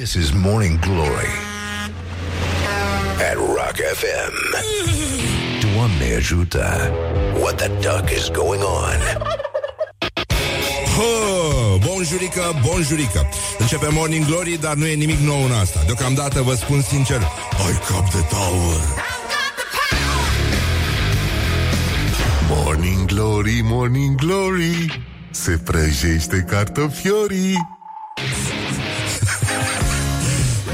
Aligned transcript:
This 0.00 0.16
is 0.16 0.32
Morning 0.32 0.78
Glory 0.78 1.32
at 3.28 3.36
Rock 3.36 3.76
FM. 4.00 4.34
Doamne 5.60 6.14
ajută! 6.16 6.90
What 7.40 7.56
the 7.56 7.68
duck 7.68 8.10
is 8.10 8.28
going 8.30 8.62
on? 8.62 9.26
Hă, 10.96 11.78
bonjurică, 11.86 12.60
bonjurică 12.66 13.28
Începe 13.58 13.88
Morning 13.90 14.26
Glory, 14.26 14.58
dar 14.60 14.74
nu 14.74 14.86
e 14.86 14.94
nimic 14.94 15.18
nou 15.18 15.44
în 15.44 15.52
asta 15.52 15.82
Deocamdată 15.86 16.42
vă 16.42 16.54
spun 16.54 16.82
sincer 16.82 17.20
Ai 17.66 17.72
cap 17.88 18.12
de 18.12 18.20
taur 18.30 19.04
Morning 22.48 23.04
Glory, 23.04 23.60
Morning 23.62 24.14
Glory 24.14 25.02
Se 25.30 25.60
prăjește 25.64 26.44
cartofiorii 26.48 27.78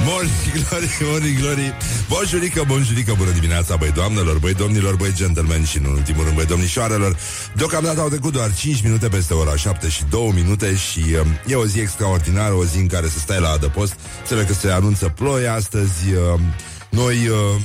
Morning 0.08 0.30
Glory, 0.68 0.88
Morning 1.00 1.38
Glory 1.38 1.76
Bonjurică, 2.08 2.64
bonjurică, 2.66 3.14
bună 3.16 3.30
dimineața 3.30 3.76
Băi 3.76 3.90
doamnelor, 3.90 4.38
băi 4.38 4.54
domnilor, 4.54 4.96
băi 4.96 5.12
gentlemen 5.14 5.64
Și 5.64 5.78
în 5.78 5.84
ultimul 5.84 6.24
rând, 6.24 6.36
băi 6.36 6.44
domnișoarelor. 6.44 7.16
Deocamdată 7.54 8.00
au 8.00 8.08
trecut 8.08 8.32
doar 8.32 8.54
5 8.54 8.82
minute 8.82 9.08
peste 9.08 9.34
ora 9.34 9.56
7 9.56 9.88
și 9.88 10.04
2 10.10 10.32
minute 10.34 10.76
Și 10.76 10.98
uh, 10.98 11.26
e 11.46 11.54
o 11.54 11.66
zi 11.66 11.78
extraordinară 11.78 12.54
O 12.54 12.64
zi 12.64 12.78
în 12.78 12.86
care 12.86 13.08
să 13.08 13.18
stai 13.18 13.40
la 13.40 13.48
adăpost 13.48 13.94
Înțeleg 14.20 14.46
că 14.46 14.52
se 14.52 14.70
anunță 14.70 15.08
ploi 15.08 15.46
astăzi 15.46 16.12
uh, 16.12 16.40
Noi 16.90 17.28
uh, 17.28 17.60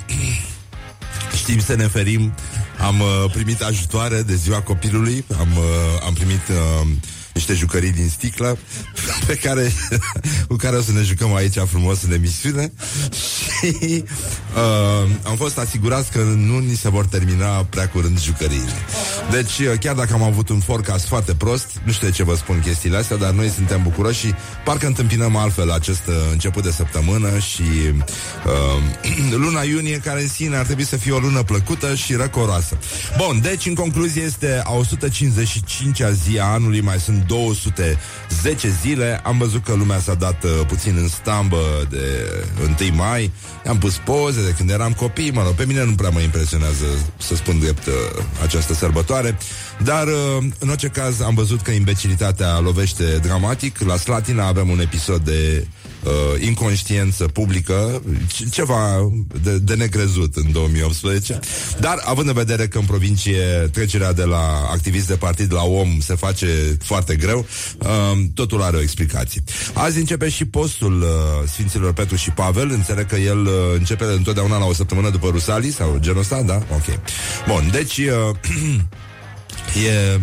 știm 1.42 1.60
să 1.60 1.76
ne 1.76 1.88
ferim 1.88 2.34
Am 2.80 3.00
uh, 3.00 3.32
primit 3.32 3.62
ajutoare 3.62 4.22
de 4.22 4.36
ziua 4.36 4.62
copilului 4.62 5.26
Am, 5.40 5.48
uh, 5.58 6.06
am 6.06 6.14
primit... 6.14 6.48
Uh, 6.50 6.88
niște 7.34 7.54
jucării 7.54 7.92
din 7.92 8.10
sticlă 8.10 8.58
pe 9.28 9.36
care, 9.36 9.72
cu 10.48 10.56
care 10.56 10.76
o 10.76 10.82
să 10.82 10.92
ne 10.92 11.02
jucăm 11.02 11.36
aici 11.36 11.58
frumos 11.68 12.02
în 12.04 12.12
emisiune 12.12 12.72
și 13.62 14.04
uh, 14.56 15.10
am 15.24 15.36
fost 15.36 15.58
asigurați 15.58 16.12
că 16.12 16.20
nu 16.20 16.60
ni 16.60 16.76
se 16.76 16.90
vor 16.90 17.06
termina 17.06 17.48
prea 17.48 17.90
curând 17.90 18.22
jucăriile. 18.22 18.72
Deci, 19.32 19.60
uh, 19.60 19.80
chiar 19.80 19.96
dacă 19.96 20.14
am 20.14 20.24
avut 20.24 20.50
un 20.50 20.60
forecast 20.60 21.08
foarte 21.08 21.34
prost, 21.34 21.68
nu 21.84 21.92
știu 21.92 22.08
de 22.08 22.14
ce 22.14 22.24
vă 22.24 22.36
spun 22.36 22.60
chestiile 22.60 22.98
astea, 22.98 23.18
dar 23.18 23.32
noi 23.32 23.50
suntem 23.50 23.82
bucuroși 23.84 24.20
și 24.20 24.34
parcă 24.66 24.86
întâmpinăm 24.86 25.36
altfel 25.36 25.72
acest 25.72 26.08
uh, 26.08 26.16
început 26.32 26.64
de 26.64 26.72
săptămână 26.72 27.40
și 27.40 27.64
uh, 28.46 29.34
luna 29.44 29.62
iunie, 29.62 29.98
care 29.98 30.22
în 30.22 30.28
sine 30.28 30.56
ar 30.56 30.66
trebui 30.66 30.86
să 30.86 30.98
fie 30.98 31.12
o 31.12 31.20
lună 31.20 31.44
plăcută 31.44 31.96
și 31.96 32.14
răcoroasă. 32.14 32.78
Bun, 33.18 33.40
deci, 33.42 33.66
în 33.66 33.74
concluzie, 33.74 34.22
este 34.22 34.62
a 34.64 34.72
155-a 34.72 36.12
zi 36.12 36.40
a 36.40 36.46
anului, 36.46 36.82
mai 36.82 37.00
sunt 37.00 37.21
210 37.28 38.70
zile. 38.82 39.20
Am 39.24 39.38
văzut 39.38 39.64
că 39.64 39.74
lumea 39.74 40.00
s-a 40.00 40.14
dat 40.14 40.44
uh, 40.44 40.50
puțin 40.68 40.96
în 40.98 41.08
stambă 41.08 41.88
de 41.90 42.32
1 42.82 42.96
mai. 42.96 43.32
Am 43.68 43.78
pus 43.78 43.98
poze 43.98 44.44
de 44.44 44.54
când 44.58 44.70
eram 44.70 44.94
copii, 44.94 45.32
mă 45.32 45.44
rog, 45.44 45.54
pe 45.54 45.66
mine 45.66 45.84
nu 45.86 45.92
prea 45.92 46.10
mă 46.10 46.20
impresionează, 46.20 46.86
să 47.18 47.36
spun 47.36 47.60
drept, 47.60 47.86
uh, 47.86 47.94
această 48.44 48.74
sărbătoare. 48.74 49.38
Dar, 49.84 50.08
uh, 50.08 50.44
în 50.60 50.70
orice 50.70 50.88
caz, 50.88 51.22
am 51.22 51.36
văzut 51.36 51.62
că 51.62 51.72
imbecilitatea 51.72 52.60
lovește 52.60 53.18
dramatic. 53.22 53.80
La 53.80 53.98
Slatina 53.98 54.48
avem 54.48 54.70
un 54.70 54.80
episod 54.80 55.22
de 55.22 55.68
uh, 56.04 56.12
inconștiență 56.40 57.24
publică, 57.24 58.02
ceva 58.52 59.12
de, 59.44 59.58
de 59.58 59.76
necrezut 59.76 60.36
în 60.36 60.52
2018. 60.52 61.40
Dar, 61.80 62.02
având 62.06 62.28
în 62.28 62.34
vedere 62.34 62.68
că 62.68 62.78
în 62.78 62.86
provincie 62.86 63.70
trecerea 63.72 64.14
de 64.14 64.24
la 64.24 64.70
activist 64.72 65.08
de 65.08 65.16
partid 65.16 65.54
la 65.54 65.64
om 65.64 66.00
se 66.00 66.16
face 66.16 66.78
foarte 66.84 67.16
greu, 67.16 67.46
uh, 67.78 67.88
totul 68.34 68.62
are 68.62 68.78
o 68.78 68.82
explicație. 68.82 69.44
Azi 69.74 70.00
începe 70.00 70.30
și 70.30 70.46
postul 70.46 71.02
uh, 71.02 71.08
Sfinților 71.48 71.94
Petru 71.94 72.16
și 72.16 72.30
Pavel. 72.30 72.70
Înțeleg 72.70 73.06
că 73.06 73.16
el 73.16 73.46
uh, 73.46 73.54
începe 73.78 74.04
întotdeauna 74.04 74.58
la 74.58 74.66
o 74.66 74.74
săptămână 74.74 75.10
după 75.10 75.30
Rusalii 75.32 75.72
sau 75.72 75.98
genul 76.00 76.20
ăsta, 76.20 76.42
da? 76.42 76.56
Ok. 76.56 77.00
Bun, 77.48 77.70
deci... 77.72 77.98
Uh, 77.98 78.36
E 79.76 80.20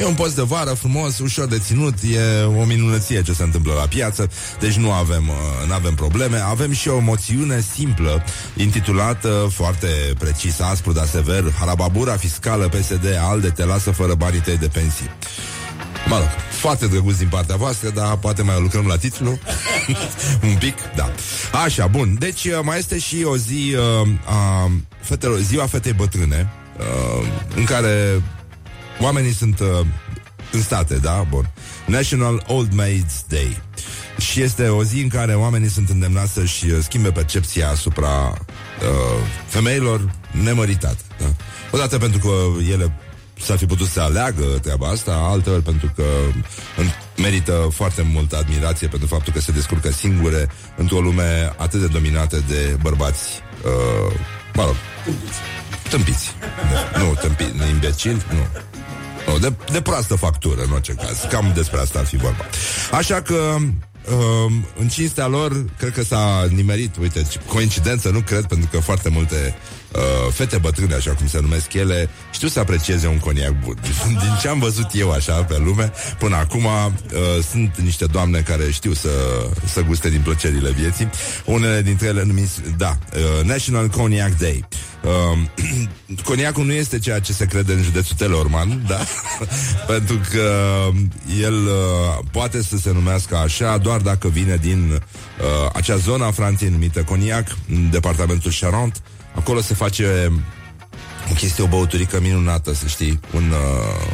E 0.00 0.04
un 0.04 0.14
post 0.14 0.34
de 0.34 0.42
vară 0.42 0.70
frumos, 0.70 1.18
ușor 1.18 1.46
de 1.46 1.58
ținut, 1.58 1.94
e 2.02 2.42
o 2.42 2.64
minunăție 2.64 3.22
ce 3.22 3.32
se 3.32 3.42
întâmplă 3.42 3.72
la 3.72 3.86
piață, 3.86 4.30
deci 4.60 4.74
nu 4.74 4.92
avem, 4.92 5.28
uh, 5.28 5.68
nu 5.68 5.72
avem 5.72 5.94
probleme. 5.94 6.38
Avem 6.38 6.72
și 6.72 6.88
o 6.88 6.98
moțiune 6.98 7.64
simplă, 7.74 8.24
intitulată 8.56 9.48
foarte 9.52 9.86
precis, 10.18 10.60
aspru, 10.60 10.92
dar 10.92 11.06
sever, 11.06 11.52
Harababura 11.58 12.16
fiscală 12.16 12.68
PSD 12.68 13.16
ALDE 13.20 13.48
te 13.48 13.64
lasă 13.64 13.90
fără 13.90 14.14
banii 14.14 14.40
tăi 14.40 14.56
de 14.56 14.68
pensii. 14.68 15.10
Mă 16.06 16.16
rog, 16.16 16.28
foarte 16.50 16.86
drăguț 16.86 17.16
din 17.16 17.28
partea 17.28 17.56
voastră, 17.56 17.90
dar 17.90 18.16
poate 18.16 18.42
mai 18.42 18.60
lucrăm 18.60 18.86
la 18.86 18.96
titlu. 18.96 19.30
Un 20.48 20.56
pic, 20.58 20.74
da. 20.96 21.10
Așa, 21.64 21.86
bun. 21.86 22.16
Deci 22.18 22.44
uh, 22.44 22.58
mai 22.62 22.78
este 22.78 22.98
și 22.98 23.22
o 23.24 23.36
zi 23.36 23.74
uh, 24.02 24.08
a 24.24 24.70
fetelor, 25.00 25.38
ziua 25.38 25.66
fetei 25.66 25.92
bătrâne, 25.92 26.52
uh, 26.78 27.26
în 27.56 27.64
care 27.64 28.22
Oamenii 29.00 29.32
sunt 29.32 29.60
uh, 29.60 29.86
în 30.52 30.62
state, 30.62 30.94
da? 30.94 31.26
Bun. 31.28 31.50
National 31.86 32.44
Old 32.46 32.72
Maids 32.72 33.24
Day. 33.28 33.62
Și 34.18 34.42
este 34.42 34.68
o 34.68 34.84
zi 34.84 35.00
în 35.00 35.08
care 35.08 35.34
oamenii 35.34 35.68
sunt 35.68 35.88
îndemnați 35.88 36.32
să-și 36.32 36.66
uh, 36.66 36.78
schimbe 36.82 37.10
percepția 37.10 37.70
asupra 37.70 38.28
uh, 38.28 39.26
femeilor 39.46 40.14
nemăritate. 40.42 41.02
Da? 41.18 41.26
Odată 41.70 41.98
pentru 41.98 42.18
că 42.18 42.62
ele 42.70 42.92
s-ar 43.42 43.56
fi 43.56 43.66
putut 43.66 43.86
să 43.86 44.00
aleagă 44.00 44.44
treaba 44.44 44.88
asta, 44.88 45.12
alteori 45.12 45.62
pentru 45.62 45.92
că 45.96 46.04
merită 47.16 47.68
foarte 47.72 48.02
multă 48.12 48.36
admirație 48.36 48.88
pentru 48.88 49.08
faptul 49.08 49.32
că 49.32 49.40
se 49.40 49.52
descurcă 49.52 49.90
singure 49.90 50.48
într-o 50.76 51.00
lume 51.00 51.52
atât 51.56 51.80
de 51.80 51.86
dominată 51.86 52.42
de 52.48 52.76
bărbați, 52.82 53.42
uh, 53.64 54.16
mă 54.54 54.64
rog, 54.64 54.74
tâmpiți. 55.88 56.34
Nu, 56.96 57.14
tâmpiți, 57.14 57.70
imbecili, 57.70 58.22
nu. 58.30 58.69
Nu, 59.26 59.38
de, 59.38 59.52
de 59.72 59.80
proastă 59.80 60.14
factură, 60.14 60.62
în 60.62 60.72
orice 60.72 60.92
caz. 60.92 61.26
Cam 61.30 61.52
despre 61.54 61.80
asta 61.80 61.98
ar 61.98 62.04
fi 62.04 62.16
vorba. 62.16 62.44
Așa 62.90 63.22
că 63.22 63.56
Uh, 64.08 64.52
în 64.78 64.88
cinstea 64.88 65.26
lor, 65.26 65.64
cred 65.78 65.92
că 65.92 66.02
s-a 66.02 66.46
nimerit, 66.50 66.96
uite, 66.96 67.26
coincidență, 67.46 68.08
nu 68.08 68.20
cred, 68.20 68.44
pentru 68.44 68.68
că 68.72 68.78
foarte 68.78 69.08
multe 69.08 69.54
uh, 69.92 70.32
fete 70.32 70.58
bătrâne, 70.58 70.94
așa 70.94 71.10
cum 71.10 71.26
se 71.26 71.40
numesc 71.40 71.72
ele, 71.72 72.08
știu 72.32 72.48
să 72.48 72.60
aprecieze 72.60 73.06
un 73.06 73.18
coniac 73.18 73.54
bun. 73.64 73.74
Din 74.22 74.36
ce 74.40 74.48
am 74.48 74.58
văzut 74.58 74.88
eu 74.92 75.10
așa 75.10 75.32
pe 75.32 75.58
lume, 75.64 75.92
până 76.18 76.36
acum 76.36 76.64
uh, 76.64 77.44
sunt 77.50 77.78
niște 77.78 78.04
doamne 78.04 78.40
care 78.40 78.70
știu 78.70 78.92
să, 78.92 79.10
să 79.72 79.82
guste 79.82 80.10
din 80.10 80.20
plăcerile 80.20 80.70
vieții. 80.70 81.10
Unele 81.44 81.82
dintre 81.82 82.06
ele 82.06 82.24
numiți, 82.24 82.60
da, 82.76 82.98
uh, 83.14 83.44
National 83.44 83.88
Cognac 83.88 84.36
Day. 84.38 84.64
Uh, 85.04 85.38
coniacul 86.28 86.64
nu 86.64 86.72
este 86.72 86.98
ceea 86.98 87.20
ce 87.20 87.32
se 87.32 87.46
crede 87.46 87.72
în 87.72 87.82
județul 87.82 88.16
Teleorman, 88.16 88.82
da? 88.86 88.98
Pentru 89.92 90.20
că 90.30 90.50
el 91.40 91.54
uh, 91.54 92.24
poate 92.32 92.62
să 92.62 92.76
se 92.76 92.92
numească 92.92 93.36
așa 93.36 93.78
doar 93.78 94.00
dacă 94.00 94.28
vine 94.28 94.56
din 94.56 94.90
uh, 94.90 95.70
acea 95.72 95.96
zonă 95.96 96.24
a 96.24 96.30
Franței 96.30 96.68
numită 96.68 97.02
Coniac, 97.02 97.56
în 97.70 97.90
departamentul 97.90 98.52
Charente, 98.60 98.98
Acolo 99.34 99.60
se 99.60 99.74
face 99.74 100.32
o 101.30 101.34
chestie, 101.34 101.64
o 101.64 101.66
băuturică 101.66 102.20
minunată, 102.20 102.74
să 102.74 102.86
știi, 102.86 103.20
un... 103.34 103.50
Uh, 103.50 104.04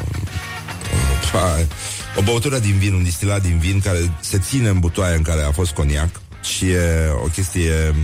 uh, 1.34 1.65
o 2.19 2.22
băutură 2.22 2.59
din 2.59 2.78
vin, 2.78 2.94
un 2.94 3.03
distilat 3.03 3.43
din 3.43 3.59
vin 3.59 3.81
care 3.81 4.12
se 4.21 4.38
ține 4.38 4.69
în 4.69 4.78
butoaie 4.78 5.16
în 5.16 5.22
care 5.22 5.43
a 5.43 5.53
fost 5.53 5.72
coniac 5.72 6.21
și 6.43 6.71
e 6.71 7.09
o 7.25 7.27
chestie 7.27 7.94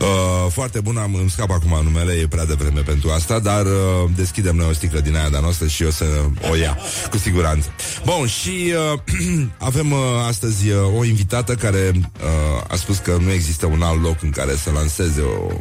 Uh, 0.00 0.52
foarte 0.52 0.80
bună, 0.80 1.00
am 1.00 1.14
îmi 1.14 1.30
scap 1.30 1.50
acum 1.50 1.80
numele, 1.82 2.12
e 2.12 2.26
prea 2.28 2.44
devreme 2.44 2.80
pentru 2.80 3.10
asta, 3.10 3.38
dar 3.38 3.64
uh, 3.64 4.10
deschidem 4.16 4.56
noi 4.56 4.66
o 4.68 4.72
sticlă 4.72 5.00
din 5.00 5.16
aia 5.16 5.28
de 5.28 5.38
noastră 5.40 5.66
și 5.66 5.82
o 5.82 5.90
să 5.90 6.04
o 6.50 6.54
ia, 6.54 6.78
cu 7.10 7.18
siguranță. 7.18 7.68
Bun, 8.04 8.26
și 8.26 8.72
uh, 8.92 9.00
avem 9.58 9.92
uh, 9.92 9.98
astăzi 10.28 10.70
uh, 10.70 10.98
o 10.98 11.04
invitată 11.04 11.54
care 11.54 11.90
uh, 11.94 12.62
a 12.68 12.76
spus 12.76 12.98
că 12.98 13.16
nu 13.20 13.30
există 13.30 13.66
un 13.66 13.82
alt 13.82 14.02
loc 14.02 14.22
în 14.22 14.30
care 14.30 14.54
să 14.54 14.70
lanseze 14.70 15.20
o, 15.20 15.52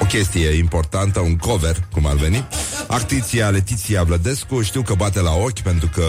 o 0.00 0.04
chestie 0.04 0.48
importantă, 0.48 1.20
un 1.20 1.36
cover, 1.36 1.76
cum 1.92 2.06
ar 2.06 2.14
veni. 2.14 2.48
Actriția 2.88 3.48
Letiția 3.48 4.02
Vlădescu, 4.02 4.62
știu 4.62 4.82
că 4.82 4.94
bate 4.94 5.20
la 5.20 5.34
ochi 5.34 5.60
pentru 5.60 5.90
că 5.94 6.04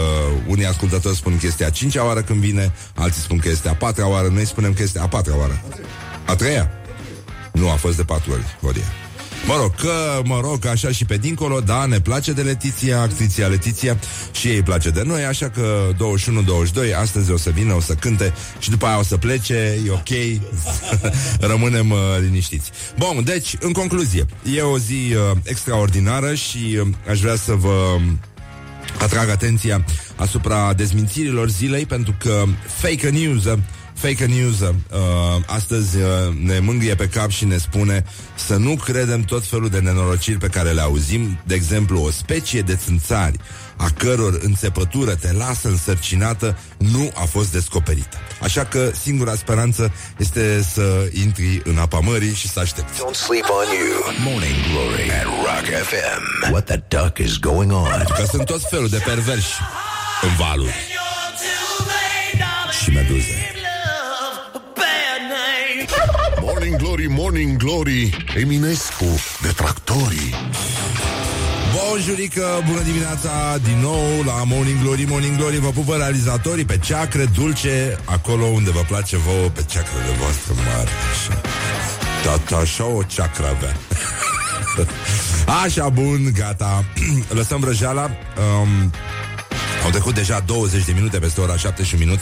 unii 0.48 0.66
ascultători 0.66 1.16
spun 1.16 1.38
că 1.40 1.46
este 1.46 1.66
a 1.66 1.70
cincea 1.70 2.06
oară 2.06 2.22
când 2.22 2.40
vine, 2.40 2.74
alții 2.96 3.22
spun 3.22 3.38
că 3.38 3.50
este 3.50 3.70
a 3.70 3.76
patra 3.76 4.08
oară, 4.08 4.28
noi 4.28 4.46
spunem 4.46 4.74
că 4.74 4.82
este 4.82 5.00
a 5.00 5.08
patra 5.08 5.38
oară. 5.38 5.62
A 6.26 6.36
treia? 6.36 6.72
Nu, 7.52 7.70
a 7.70 7.76
fost 7.76 7.96
de 7.96 8.04
patru 8.04 8.32
ori, 8.32 8.58
Horia. 8.62 9.07
Mă 9.46 9.56
rog, 9.62 9.76
că, 9.76 10.22
mă 10.24 10.40
rog, 10.44 10.66
așa 10.66 10.92
și 10.92 11.06
pe 11.06 11.18
dincolo, 11.18 11.60
da, 11.60 11.86
ne 11.86 12.00
place 12.00 12.32
de 12.32 12.42
Letiția, 12.42 13.02
actriția 13.02 13.48
Letiția 13.48 14.00
și 14.32 14.48
ei 14.48 14.62
place 14.62 14.90
de 14.90 15.02
noi, 15.06 15.26
așa 15.26 15.50
că 15.50 15.88
21-22, 15.94 16.96
astăzi 17.00 17.32
o 17.32 17.38
să 17.38 17.50
vină, 17.50 17.74
o 17.74 17.80
să 17.80 17.94
cânte 17.94 18.34
și 18.60 18.70
după 18.70 18.86
aia 18.86 19.00
o 19.00 19.04
să 19.04 19.18
plece, 19.18 19.80
e 19.86 19.92
ok, 19.92 20.42
rămânem 21.52 21.92
uh, 21.92 21.98
liniștiți. 22.20 22.72
Bun, 22.98 23.24
deci, 23.24 23.56
în 23.60 23.72
concluzie, 23.72 24.26
e 24.56 24.62
o 24.62 24.78
zi 24.78 24.94
uh, 24.94 25.38
extraordinară 25.44 26.34
și 26.34 26.80
uh, 26.82 26.88
aș 27.10 27.20
vrea 27.20 27.36
să 27.36 27.54
vă 27.54 27.98
atrag 29.00 29.30
atenția 29.30 29.86
asupra 30.16 30.74
dezmințirilor 30.74 31.50
zilei, 31.50 31.86
pentru 31.86 32.16
că 32.20 32.44
fake 32.78 33.10
news 33.10 33.44
fake 33.98 34.26
news 34.26 34.60
uh, 34.60 34.70
astăzi 35.46 35.98
uh, 35.98 36.04
ne 36.44 36.60
mângâie 36.60 36.96
pe 36.96 37.08
cap 37.08 37.30
și 37.30 37.46
ne 37.46 37.58
spune 37.58 38.04
să 38.36 38.56
nu 38.56 38.76
credem 38.76 39.22
tot 39.22 39.46
felul 39.46 39.70
de 39.70 39.80
nenorociri 39.80 40.38
pe 40.38 40.48
care 40.48 40.72
le 40.72 40.82
auzim. 40.82 41.40
De 41.46 41.54
exemplu, 41.54 42.04
o 42.04 42.12
specie 42.12 42.62
de 42.62 42.76
țânțari 42.76 43.40
a 43.76 43.90
căror 43.98 44.40
înțepătură 44.42 45.16
te 45.16 45.34
lasă 45.34 45.68
însărcinată 45.68 46.58
nu 46.78 47.12
a 47.14 47.24
fost 47.24 47.52
descoperită. 47.52 48.18
Așa 48.42 48.66
că 48.66 48.92
singura 49.02 49.36
speranță 49.36 49.92
este 50.18 50.66
să 50.74 51.10
intri 51.24 51.62
în 51.64 51.78
apa 51.78 52.00
mării 52.00 52.34
și 52.34 52.48
să 52.50 52.60
aștepți. 52.60 53.00
Don't 53.00 53.16
sleep 53.16 53.46
on 53.50 53.68
you. 53.80 54.32
Morning 54.32 54.56
Glory 54.72 55.12
at 55.12 55.24
Rock 55.24 55.66
FM. 55.90 56.52
What 56.52 56.66
the 56.66 56.82
duck 56.88 57.18
is 57.18 57.38
going 57.38 57.72
on? 57.72 58.04
Că 58.18 58.26
sunt 58.30 58.46
tot 58.46 58.62
felul 58.70 58.88
de 58.88 59.02
perversi 59.06 59.54
în 60.22 60.36
valuri 60.36 60.76
și 62.84 62.90
meduze. 62.90 63.57
Morning 67.10 67.58
Glory, 67.58 67.58
Morning 67.58 67.58
Glory 67.58 68.26
Eminescu, 68.36 69.06
detractorii. 69.42 70.34
Bonjurică, 71.76 72.64
bună 72.68 72.82
dimineața 72.82 73.58
din 73.64 73.80
nou 73.82 74.24
la 74.26 74.44
Morning 74.44 74.82
Glory, 74.82 75.06
Morning 75.10 75.38
Glory. 75.38 75.60
Vă 75.60 75.70
pupă 75.70 75.96
realizatorii 75.96 76.66
pe 76.66 76.78
ceacre 76.78 77.26
dulce 77.26 77.98
Acolo 78.06 78.46
unde 78.46 78.72
vă 78.72 78.84
place 78.88 79.18
vouă 79.18 79.48
pe 79.48 79.66
ceacrele 79.70 80.16
voastre 80.20 80.54
mari. 80.54 80.90
Așa, 81.12 81.42
Tata, 82.24 82.56
așa 82.56 82.86
o 82.86 83.04
ceacră 83.04 83.48
avea. 83.48 83.76
Așa, 85.64 85.90
bun, 85.90 86.34
gata. 86.38 86.86
Lăsăm 87.40 87.60
vrăjeala. 87.60 88.04
Um, 88.04 88.92
au 89.84 89.90
trecut 89.90 90.14
deja 90.14 90.40
20 90.40 90.86
de 90.86 90.92
minute 90.92 91.20
peste 91.20 91.42
ora 91.42 91.58
7 91.58 91.84
și 91.84 91.94
un 91.94 92.00
minut 92.00 92.20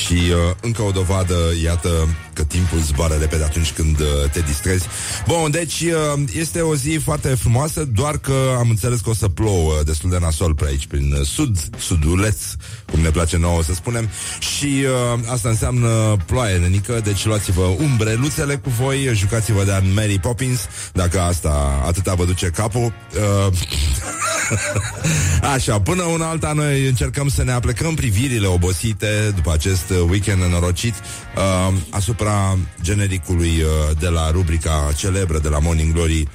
și 0.00 0.12
uh, 0.12 0.54
încă 0.60 0.82
o 0.82 0.90
dovadă, 0.90 1.34
iată, 1.62 2.08
că 2.40 2.46
timpul 2.46 2.78
zboară 2.78 3.14
repede 3.14 3.42
atunci 3.42 3.72
când 3.72 4.00
uh, 4.00 4.30
te 4.32 4.40
distrezi. 4.40 4.86
Bun, 5.26 5.50
deci 5.50 5.80
uh, 5.80 6.22
este 6.32 6.60
o 6.60 6.74
zi 6.74 7.00
foarte 7.04 7.28
frumoasă, 7.28 7.84
doar 7.84 8.18
că 8.18 8.56
am 8.58 8.70
înțeles 8.70 9.00
că 9.00 9.10
o 9.10 9.14
să 9.14 9.28
plouă 9.28 9.72
destul 9.84 10.10
de 10.10 10.18
nasol 10.20 10.54
pe 10.54 10.64
aici, 10.68 10.86
prin 10.86 11.12
uh, 11.12 11.26
sud, 11.26 11.58
suduleț, 11.78 12.36
cum 12.90 13.00
ne 13.00 13.10
place 13.10 13.36
nouă 13.36 13.62
să 13.62 13.74
spunem, 13.74 14.08
și 14.38 14.84
uh, 15.14 15.32
asta 15.32 15.48
înseamnă 15.48 16.16
ploaie 16.26 16.56
nenică, 16.56 17.00
deci 17.04 17.24
luați-vă 17.24 17.62
umbreluțele 17.62 18.56
cu 18.56 18.70
voi, 18.70 19.10
jucați-vă 19.14 19.64
de 19.64 19.82
Mary 19.94 20.18
Poppins, 20.18 20.60
dacă 20.92 21.20
asta 21.20 21.82
atâta 21.86 22.14
vă 22.14 22.24
duce 22.24 22.46
capul. 22.46 22.92
Uh, 23.14 23.52
Așa, 25.54 25.80
până 25.80 26.02
una 26.02 26.28
alta 26.28 26.52
noi 26.52 26.86
încercăm 26.86 27.28
să 27.28 27.44
ne 27.44 27.52
aplecăm 27.52 27.94
privirile 27.94 28.46
obosite 28.46 29.32
după 29.34 29.52
acest 29.52 29.90
weekend 30.08 30.40
nenorocit 30.40 30.94
uh, 31.36 31.74
asupra 32.30 32.58
genericului 32.82 33.48
uh, 33.48 33.96
de 33.98 34.08
la 34.08 34.30
rubrica 34.30 34.92
celebră 34.96 35.38
de 35.38 35.48
la 35.48 35.58
Morning 35.58 35.92
Glory. 35.92 36.28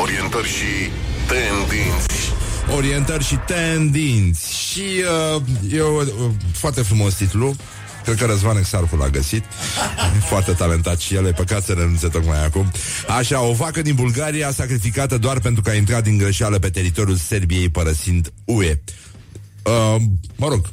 Orientări 0.00 0.48
și 0.48 0.90
tendinți. 1.26 2.32
Orientări 2.76 3.24
și 3.24 3.38
tendinți. 3.46 4.52
Și 4.52 4.82
uh, 5.36 5.42
e 5.72 5.80
o, 5.80 6.00
uh, 6.00 6.04
foarte 6.52 6.82
frumos 6.82 7.14
titlu. 7.14 7.56
Cred 8.04 8.16
că 8.16 8.26
Răzvan 8.26 8.56
Exarcu 8.56 8.96
l-a 8.96 9.08
găsit. 9.08 9.44
Foarte 10.30 10.52
talentat 10.52 10.98
și 10.98 11.14
el 11.14 11.26
E 11.26 11.32
păcat 11.32 11.64
să 11.64 11.72
renunțe 11.72 12.08
tocmai 12.08 12.44
acum. 12.44 12.70
Așa, 13.18 13.40
o 13.40 13.52
vacă 13.52 13.82
din 13.82 13.94
Bulgaria 13.94 14.50
sacrificată 14.50 15.18
doar 15.18 15.40
pentru 15.40 15.62
că 15.62 15.70
a 15.70 15.74
intrat 15.74 16.02
din 16.02 16.16
greșeală 16.16 16.58
pe 16.58 16.70
teritoriul 16.70 17.16
Serbiei 17.16 17.68
părăsind 17.68 18.32
UE. 18.44 18.80
Uh, 19.62 19.96
Mă 20.36 20.48
rog 20.48 20.66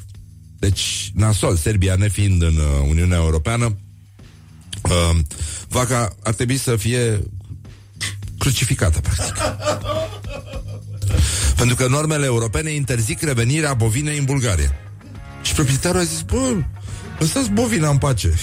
Deci, 0.60 1.12
nasol, 1.14 1.56
Serbia 1.56 1.96
nefiind 1.96 2.42
în 2.42 2.56
uh, 2.56 2.88
Uniunea 2.90 3.18
Europeană 3.18 3.78
uh, 4.90 5.18
Vaca 5.68 6.16
ar 6.24 6.34
trebui 6.34 6.58
să 6.58 6.76
fie 6.76 7.24
crucificată, 8.38 9.00
practic 9.00 9.34
pentru 11.56 11.76
că 11.76 11.88
normele 11.88 12.26
europene 12.26 12.72
interzic 12.72 13.22
revenirea 13.22 13.74
bovinei 13.74 14.18
în 14.18 14.26
Bulgaria. 14.26 14.76
Și 15.42 15.54
proprietarul 15.54 16.00
a 16.00 16.04
zis, 16.04 16.22
bă, 16.22 16.56
lăsați 17.20 17.50
bovina 17.50 17.90
în 17.90 17.98
pace. 17.98 18.34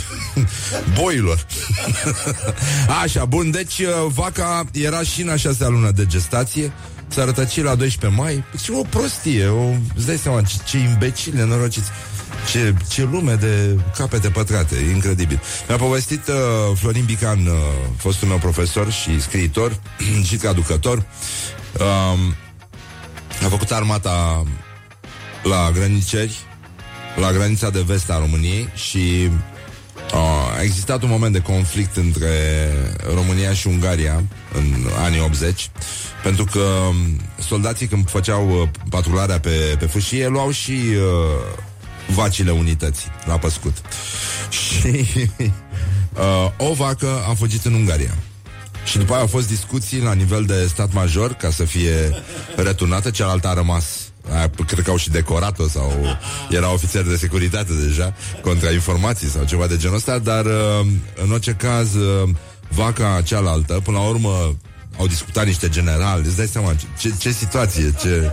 Boilor. 1.00 1.46
Așa, 3.02 3.24
bun, 3.24 3.50
deci 3.50 3.78
uh, 3.78 3.86
vaca 4.08 4.64
era 4.72 5.02
și 5.02 5.22
în 5.22 5.28
a 5.28 5.36
șasea 5.36 5.68
lună 5.68 5.90
de 5.90 6.06
gestație, 6.06 6.72
s-a 7.08 7.24
rătăcit 7.24 7.64
la 7.64 7.74
12 7.74 8.20
mai. 8.20 8.44
Deci 8.50 8.68
o 8.68 8.82
prostie, 8.82 9.46
o, 9.46 9.70
îți 9.96 10.06
dai 10.06 10.16
seama 10.16 10.42
ce, 10.42 10.56
ce 10.64 10.78
imbecili 10.78 11.36
nenorociți. 11.36 11.88
Ce, 12.50 12.74
ce 12.88 13.08
lume 13.10 13.34
de 13.34 13.78
capete 13.96 14.28
pătrate, 14.28 14.76
incredibil. 14.92 15.40
Mi-a 15.68 15.76
povestit 15.76 16.28
uh, 16.28 16.34
Florin 16.76 17.04
Bican, 17.04 17.46
uh, 17.46 17.52
fostul 17.96 18.28
meu 18.28 18.38
profesor 18.38 18.90
și 18.90 19.20
scriitor 19.20 19.80
și 20.28 20.36
traducător. 20.36 21.06
Uh, 21.78 22.18
a 23.44 23.48
făcut 23.48 23.70
armata 23.70 24.44
la 25.42 25.70
grăniceri, 25.74 26.38
la 27.16 27.32
granița 27.32 27.70
de 27.70 27.80
vest 27.86 28.10
a 28.10 28.18
României 28.18 28.68
și 28.74 29.30
uh, 30.14 30.58
a 30.58 30.62
existat 30.62 31.02
un 31.02 31.08
moment 31.08 31.32
de 31.32 31.40
conflict 31.40 31.96
între 31.96 32.28
România 33.14 33.52
și 33.52 33.66
Ungaria 33.66 34.22
în 34.52 34.86
anii 35.04 35.20
80 35.20 35.70
pentru 36.22 36.44
că 36.44 36.58
um, 36.58 37.20
soldații 37.38 37.86
când 37.86 38.08
făceau 38.08 38.50
uh, 38.50 38.68
patrularea 38.90 39.40
pe, 39.40 39.76
pe 39.78 39.86
fâșie 39.86 40.28
luau 40.28 40.50
și 40.50 40.70
uh, 40.70 41.60
vacile 42.06 42.50
unității 42.50 43.10
la 43.25 43.38
păscut. 43.38 43.76
Și 44.49 44.88
uh, 45.46 46.69
o 46.69 46.72
vacă 46.72 47.25
a 47.28 47.34
fugit 47.34 47.64
în 47.64 47.75
Ungaria. 47.75 48.14
Și 48.84 48.99
după 48.99 49.12
aia 49.12 49.20
au 49.20 49.26
fost 49.26 49.49
discuții 49.49 50.02
la 50.02 50.12
nivel 50.12 50.44
de 50.44 50.66
stat 50.66 50.93
major 50.93 51.32
ca 51.32 51.50
să 51.50 51.64
fie 51.64 52.22
returnată, 52.56 53.10
cealaltă 53.10 53.49
a 53.49 53.54
rămas 53.54 53.84
Aia, 54.31 54.50
cred 54.66 54.84
că 54.84 54.90
au 54.90 54.96
și 54.96 55.10
decorat-o 55.10 55.69
sau 55.69 56.19
era 56.50 56.72
ofițer 56.72 57.02
de 57.02 57.16
securitate 57.16 57.72
deja 57.72 58.14
contra 58.43 58.70
informații 58.70 59.28
sau 59.28 59.44
ceva 59.44 59.66
de 59.66 59.76
genul 59.76 59.96
ăsta, 59.96 60.19
dar 60.19 60.44
uh, 60.44 60.87
în 61.25 61.31
orice 61.31 61.52
caz 61.52 61.94
uh, 61.94 62.28
vaca 62.69 63.20
cealaltă, 63.25 63.81
până 63.84 63.99
la 63.99 64.04
urmă 64.04 64.56
au 64.99 65.06
discutat 65.06 65.46
niște 65.46 65.69
generali, 65.69 66.26
îți 66.26 66.37
dai 66.37 66.46
seama 66.46 66.75
ce, 66.99 67.12
ce 67.19 67.31
situație, 67.31 67.94
ce, 68.00 68.32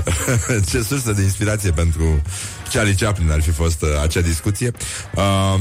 ce 0.70 0.82
sursă 0.82 1.12
de 1.12 1.22
inspirație 1.22 1.70
pentru 1.70 2.22
Charlie 2.72 2.94
Chaplin 2.94 3.30
ar 3.30 3.42
fi 3.42 3.50
fost 3.50 3.82
uh, 3.82 3.88
acea 4.02 4.20
discuție. 4.20 4.70
Uh, 5.14 5.54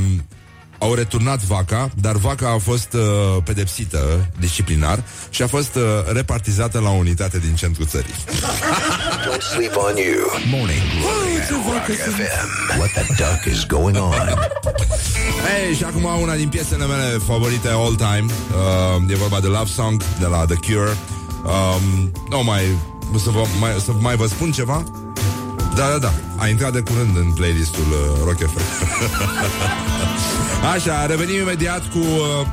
au 0.78 0.94
returnat 0.94 1.44
vaca, 1.44 1.90
dar 1.96 2.16
vaca 2.16 2.50
a 2.50 2.58
fost 2.58 2.94
uh, 2.94 3.02
pedepsită 3.44 4.32
disciplinar 4.40 5.04
și 5.30 5.42
a 5.42 5.48
fost 5.48 5.76
uh, 5.76 5.82
repartizată 6.14 6.80
la 6.80 6.90
o 6.90 6.94
unitate 6.94 7.40
din 7.40 7.56
centrul 7.56 7.86
țării. 7.86 8.14
Don't 9.26 9.42
sleep 9.54 9.76
on 9.76 9.96
you. 9.96 10.20
Morning 10.50 10.82
Glory 11.00 11.42
at 11.42 11.50
Rock 11.50 11.86
FM. 12.16 12.78
What 12.78 12.92
the 12.92 13.06
duck 13.24 13.56
is 13.56 13.66
going 13.66 13.98
on? 13.98 14.12
Hey, 15.46 15.76
și 15.76 15.84
acum 15.84 16.04
una 16.22 16.36
din 16.36 16.50
piesele 16.50 16.86
mele 16.86 17.18
favorite 17.26 17.68
all 17.68 17.96
time. 17.96 18.26
Uh, 19.06 19.12
e 19.12 19.16
vorba 19.16 19.40
de 19.40 19.48
Love 19.48 19.70
Song 19.76 20.04
de 20.20 20.26
la 20.26 20.46
The 20.46 20.56
Cure. 20.56 20.98
Um, 21.44 22.12
nu 22.30 22.44
mai 22.44 22.62
să, 23.24 23.30
vă, 23.30 23.44
mai 23.60 23.72
să 23.84 23.92
mai 23.92 24.16
vă 24.16 24.26
spun 24.28 24.52
ceva? 24.52 24.84
Da, 25.76 25.90
da, 25.90 25.98
da. 25.98 26.14
A 26.36 26.48
intrat 26.48 26.74
de 26.74 26.80
curând 26.80 27.18
în 27.18 27.32
playlistul 27.32 27.84
uh, 27.84 28.24
Rock 28.24 28.38
FM. 28.38 28.60
Așa, 30.74 31.06
revenim 31.06 31.42
imediat 31.42 31.92
cu 31.92 31.98
uh, 31.98 32.08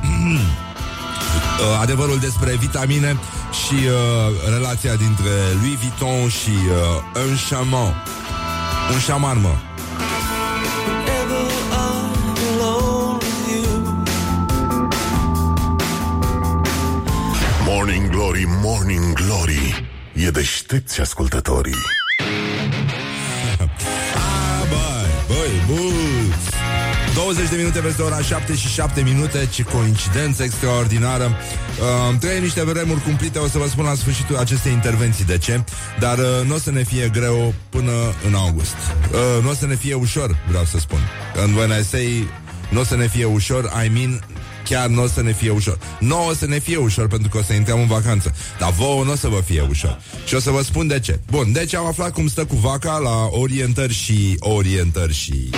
uh, 1.59 1.79
adevărul 1.81 2.19
despre 2.19 2.55
vitamine 2.55 3.17
și 3.65 3.73
uh, 3.73 4.49
relația 4.49 4.95
dintre 4.95 5.29
Louis 5.61 5.79
Vuitton 5.79 6.29
și 6.29 6.49
uh, 6.49 7.25
un 7.27 7.35
chaman. 7.49 8.03
Un 8.93 8.99
șaman, 8.99 9.41
mă. 9.41 9.55
Morning 17.65 18.09
Glory, 18.09 18.45
Morning 18.61 19.13
Glory 19.13 19.89
E 20.13 20.29
deștepți 20.29 21.01
ascultătorii 21.01 22.02
băi, 25.67 25.75
băi, 25.75 25.91
băi. 25.91 26.63
20 27.15 27.49
de 27.49 27.55
minute 27.55 27.79
peste 27.79 28.01
ora 28.01 28.21
7 28.21 28.55
și 28.55 28.67
7 28.67 29.01
minute 29.01 29.47
Ce 29.51 29.63
coincidență 29.63 30.43
extraordinară. 30.43 31.23
Uh, 31.23 32.17
Trăim 32.19 32.41
niște 32.41 32.63
vremuri 32.63 33.01
cumplite 33.01 33.39
O 33.39 33.47
să 33.47 33.57
vă 33.57 33.67
spun 33.67 33.83
la 33.83 33.95
sfârșitul 33.95 34.37
acestei 34.37 34.71
intervenții. 34.71 35.25
De 35.25 35.37
ce? 35.37 35.63
Dar 35.99 36.17
uh, 36.17 36.25
nu 36.47 36.55
o 36.55 36.57
să 36.57 36.71
ne 36.71 36.83
fie 36.83 37.09
greu 37.09 37.53
Până 37.69 37.91
în 38.27 38.33
august. 38.33 38.75
Uh, 39.11 39.43
Nu 39.43 39.49
o 39.49 39.53
să 39.53 39.65
ne 39.65 39.75
fie 39.75 39.93
ușor, 39.93 40.37
vreau 40.47 40.63
să 40.63 40.79
spun. 40.79 40.99
And 41.37 41.57
when 41.57 41.69
I 41.79 41.83
say 41.83 42.27
nu 42.69 42.79
o 42.79 42.83
să 42.83 42.95
ne 42.95 43.07
fie 43.07 43.25
ușor 43.25 43.71
I 43.85 43.89
mean 43.89 44.23
chiar 44.63 44.87
nu 44.87 45.03
o 45.03 45.07
să 45.07 45.21
ne 45.21 45.33
fie 45.33 45.49
ușor. 45.49 45.77
Nu 45.99 46.27
o 46.27 46.33
să 46.33 46.45
ne 46.45 46.59
fie 46.59 46.77
ușor 46.77 47.07
pentru 47.07 47.29
că 47.29 47.37
o 47.37 47.41
să 47.41 47.53
intrăm 47.53 47.79
în 47.79 47.87
vacanță. 47.87 48.33
Dar 48.59 48.71
vouă 48.71 49.03
nu 49.03 49.11
o 49.11 49.15
să 49.15 49.27
vă 49.27 49.41
fie 49.45 49.65
ușor. 49.69 49.99
Și 50.25 50.35
o 50.35 50.39
să 50.39 50.49
vă 50.49 50.61
spun 50.61 50.87
de 50.87 50.99
ce. 50.99 51.19
Bun, 51.31 51.51
deci 51.51 51.75
am 51.75 51.85
aflat 51.85 52.11
cum 52.11 52.27
stă 52.27 52.45
cu 52.45 52.55
vaca 52.55 52.97
la 52.97 53.27
orientări 53.31 53.93
și 53.93 54.35
orientări 54.39 55.13
și... 55.13 55.49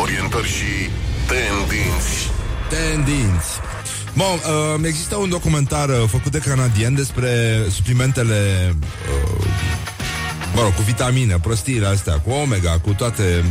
Orientări 0.00 0.46
și 0.46 0.90
Tendinți 1.26 2.30
Tendinți 2.68 3.48
Bun, 4.14 4.24
uh, 4.26 4.86
există 4.86 5.16
un 5.16 5.28
documentar 5.28 5.88
uh, 5.88 6.04
făcut 6.06 6.32
de 6.32 6.38
canadien 6.38 6.94
despre 6.94 7.62
suplimentele 7.70 8.74
uh, 8.78 9.46
mă 10.54 10.60
rog, 10.62 10.74
cu 10.74 10.82
vitamine, 10.82 11.38
prostiile 11.42 11.86
astea, 11.86 12.18
cu 12.18 12.30
omega, 12.30 12.78
cu 12.78 12.92
toate 12.92 13.44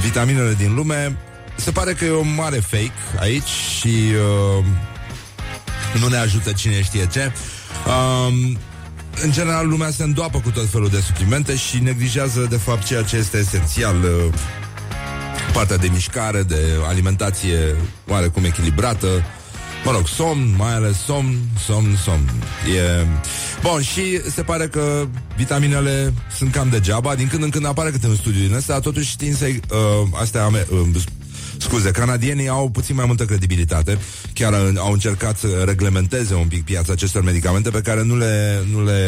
vitaminele 0.00 0.54
din 0.58 0.74
lume. 0.74 1.16
Se 1.60 1.70
pare 1.70 1.92
că 1.92 2.04
e 2.04 2.10
o 2.10 2.22
mare 2.22 2.58
fake 2.58 2.92
aici 3.18 3.48
și 3.78 3.88
uh, 4.58 4.64
nu 6.00 6.08
ne 6.08 6.16
ajută 6.16 6.52
cine 6.52 6.82
știe 6.82 7.06
ce. 7.12 7.32
Uh, 7.86 8.32
în 9.22 9.32
general, 9.32 9.68
lumea 9.68 9.90
se 9.90 10.02
îndoapă 10.02 10.40
cu 10.40 10.50
tot 10.50 10.68
felul 10.68 10.88
de 10.88 11.00
suplimente 11.00 11.56
și 11.56 11.78
neglijează, 11.78 12.46
de 12.50 12.56
fapt, 12.56 12.84
ceea 12.84 13.02
ce 13.02 13.16
este 13.16 13.38
esențial. 13.38 13.96
Uh, 14.02 14.34
partea 15.52 15.76
de 15.76 15.88
mișcare, 15.92 16.42
de 16.42 16.60
alimentație 16.88 17.74
oarecum 18.08 18.44
echilibrată, 18.44 19.24
Mă 19.84 19.90
rog, 19.90 20.06
somn, 20.06 20.54
mai 20.56 20.74
ales 20.74 20.96
somn, 20.96 21.38
somn, 21.66 21.96
somn. 22.04 22.30
E... 22.76 23.06
Bun, 23.62 23.82
și 23.82 24.30
se 24.30 24.42
pare 24.42 24.66
că 24.66 25.06
vitaminele 25.36 26.12
sunt 26.36 26.52
cam 26.52 26.68
degeaba. 26.68 27.14
Din 27.14 27.28
când 27.28 27.42
în 27.42 27.50
când 27.50 27.66
apare 27.66 27.90
câte 27.90 28.06
un 28.06 28.16
studiu 28.16 28.46
din 28.46 28.54
ăsta, 28.54 28.80
totuși 28.80 29.10
știind 29.10 29.36
să 29.36 29.46
uh, 29.46 30.08
astea 30.12 30.46
uh, 30.46 30.86
Scuze, 31.60 31.90
canadienii 31.90 32.48
au 32.48 32.68
puțin 32.68 32.94
mai 32.94 33.06
multă 33.06 33.24
credibilitate, 33.24 33.98
chiar 34.34 34.54
au 34.76 34.92
încercat 34.92 35.38
să 35.38 35.46
reglementeze 35.66 36.34
un 36.34 36.46
pic 36.46 36.64
piața 36.64 36.92
acestor 36.92 37.22
medicamente 37.22 37.70
pe 37.70 37.80
care 37.80 38.02
nu 38.02 38.16
le, 38.16 38.64
nu 38.72 38.84
le 38.84 39.00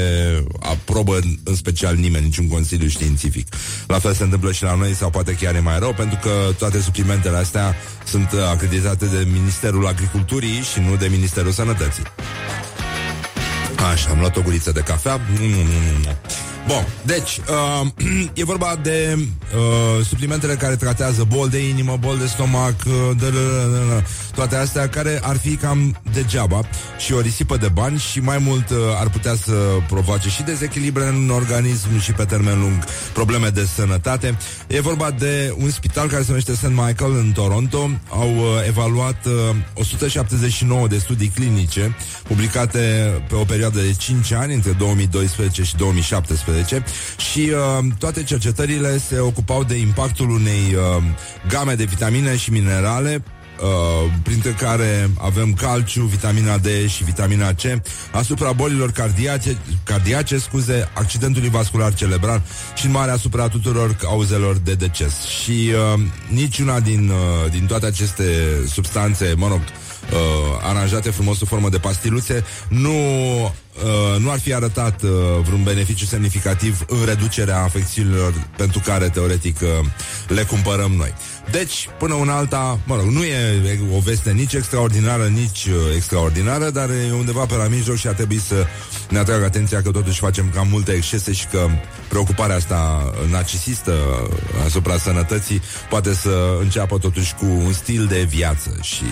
aprobă 0.60 1.18
în 1.44 1.54
special 1.54 1.96
nimeni, 1.96 2.24
niciun 2.24 2.48
consiliu 2.48 2.88
științific. 2.88 3.46
La 3.86 3.98
fel 3.98 4.14
se 4.14 4.22
întâmplă 4.22 4.52
și 4.52 4.62
la 4.62 4.74
noi 4.74 4.94
sau 4.94 5.10
poate 5.10 5.34
chiar 5.34 5.54
e 5.54 5.60
mai 5.60 5.78
rău, 5.78 5.94
pentru 5.94 6.18
că 6.22 6.30
toate 6.58 6.80
suplimentele 6.80 7.36
astea 7.36 7.74
sunt 8.04 8.28
acreditate 8.50 9.04
de 9.04 9.26
Ministerul 9.32 9.86
Agriculturii 9.86 10.60
și 10.72 10.80
nu 10.80 10.96
de 10.96 11.06
Ministerul 11.10 11.52
Sănătății. 11.52 12.04
Așa, 13.92 14.10
am 14.10 14.18
luat 14.18 14.36
o 14.36 14.40
guriță 14.40 14.72
de 14.72 14.80
cafea. 14.80 15.16
Mm, 15.16 15.46
mm, 15.46 15.66
mm. 16.04 16.51
Bun, 16.66 16.86
deci, 17.02 17.40
uh, 17.48 17.86
e 18.40 18.44
vorba 18.44 18.78
de 18.82 19.18
uh, 19.18 20.04
suplimentele 20.06 20.54
care 20.54 20.76
tratează 20.76 21.24
bol 21.24 21.48
de 21.48 21.68
inimă, 21.68 21.96
bol 22.00 22.18
de 22.18 22.26
stomac, 22.26 22.74
uh, 22.86 22.92
de, 23.18 23.30
de, 23.30 23.38
de, 23.38 23.94
de, 23.94 24.04
toate 24.34 24.56
astea 24.56 24.88
care 24.88 25.20
ar 25.22 25.36
fi 25.36 25.56
cam 25.56 26.00
degeaba 26.12 26.60
și 26.98 27.12
o 27.12 27.20
risipă 27.20 27.56
de 27.56 27.68
bani 27.68 27.98
și 27.98 28.20
mai 28.20 28.38
mult 28.38 28.70
uh, 28.70 28.76
ar 29.00 29.08
putea 29.08 29.34
să 29.34 29.52
provoace 29.88 30.28
și 30.28 30.42
dezechilibre 30.42 31.06
în 31.06 31.30
organism 31.30 32.00
și 32.00 32.12
pe 32.12 32.24
termen 32.24 32.60
lung 32.60 32.84
probleme 33.12 33.48
de 33.48 33.68
sănătate. 33.74 34.38
E 34.66 34.80
vorba 34.80 35.10
de 35.10 35.54
un 35.58 35.70
spital 35.70 36.08
care 36.08 36.22
se 36.22 36.28
numește 36.28 36.54
St. 36.54 36.68
Michael 36.68 37.12
în 37.12 37.32
Toronto. 37.34 37.90
Au 38.08 38.36
uh, 38.36 38.44
evaluat 38.66 39.26
uh, 39.26 39.56
179 39.74 40.88
de 40.88 40.98
studii 40.98 41.32
clinice 41.34 41.96
publicate 42.22 42.78
pe 43.28 43.34
o 43.34 43.44
perioadă 43.44 43.80
de 43.80 43.94
5 43.98 44.32
ani, 44.32 44.54
între 44.54 44.72
2012 44.72 45.62
și 45.62 45.76
2017 45.76 46.51
2012 46.52 46.82
și 47.16 47.50
uh, 47.50 47.84
toate 47.98 48.22
cercetările 48.22 48.98
se 48.98 49.18
ocupau 49.18 49.64
de 49.64 49.74
impactul 49.74 50.30
unei 50.30 50.74
uh, 50.74 51.02
game 51.48 51.74
de 51.74 51.84
vitamine 51.84 52.36
și 52.36 52.50
minerale 52.50 53.22
Uh, 53.62 54.12
printre 54.22 54.50
care 54.50 55.10
avem 55.18 55.52
calciu, 55.52 56.02
vitamina 56.02 56.58
D 56.58 56.66
și 56.88 57.04
vitamina 57.04 57.52
C, 57.52 57.60
asupra 58.12 58.52
bolilor 58.52 58.90
cardiace, 58.90 59.56
cardiace 59.84 60.38
scuze, 60.38 60.90
accidentului 60.94 61.48
vascular 61.48 61.94
cerebral 61.94 62.42
și 62.74 62.86
în 62.86 62.92
mare 62.92 63.10
asupra 63.10 63.48
tuturor 63.48 63.94
cauzelor 63.94 64.56
de 64.56 64.74
deces. 64.74 65.24
Și 65.24 65.70
uh, 65.94 66.00
niciuna 66.28 66.80
din, 66.80 67.08
uh, 67.08 67.50
din 67.50 67.66
toate 67.66 67.86
aceste 67.86 68.24
substanțe, 68.66 69.34
mă 69.36 69.48
rog, 69.48 69.60
uh, 69.60 70.18
aranjate 70.62 71.10
frumos 71.10 71.38
sub 71.38 71.48
formă 71.48 71.68
de 71.68 71.78
pastiluțe, 71.78 72.44
nu 72.68 72.92
Uh, 73.76 74.20
nu 74.20 74.30
ar 74.30 74.40
fi 74.40 74.54
arătat 74.54 75.02
uh, 75.02 75.10
vreun 75.44 75.62
beneficiu 75.62 76.04
semnificativ 76.04 76.84
în 76.86 77.04
reducerea 77.04 77.62
afecțiunilor 77.62 78.48
pentru 78.56 78.80
care, 78.84 79.08
teoretic, 79.08 79.60
uh, 79.60 79.68
le 80.28 80.42
cumpărăm 80.42 80.92
noi. 80.92 81.14
Deci, 81.50 81.88
până 81.98 82.14
una 82.14 82.36
alta, 82.36 82.78
mă 82.86 82.96
rog, 82.96 83.04
nu 83.04 83.22
e 83.22 83.78
o 83.96 83.98
veste 83.98 84.30
nici 84.30 84.52
extraordinară, 84.52 85.26
nici 85.26 85.64
uh, 85.64 85.74
extraordinară, 85.96 86.70
dar 86.70 86.90
e 86.90 87.12
undeva 87.12 87.44
pe 87.46 87.54
la 87.54 87.66
mijloc 87.68 87.96
și 87.96 88.06
ar 88.06 88.14
trebui 88.14 88.38
să 88.38 88.66
ne 89.08 89.18
atrag 89.18 89.42
atenția 89.42 89.82
că 89.82 89.90
totuși 89.90 90.18
facem 90.18 90.50
cam 90.54 90.68
multe 90.68 90.92
excese 90.92 91.32
și 91.32 91.46
că 91.46 91.68
preocuparea 92.08 92.56
asta 92.56 93.12
narcisistă 93.30 93.92
asupra 94.64 94.98
sănătății 94.98 95.62
poate 95.88 96.14
să 96.14 96.58
înceapă 96.60 96.98
totuși 96.98 97.34
cu 97.34 97.46
un 97.46 97.72
stil 97.72 98.06
de 98.06 98.22
viață 98.22 98.78
și 98.80 99.04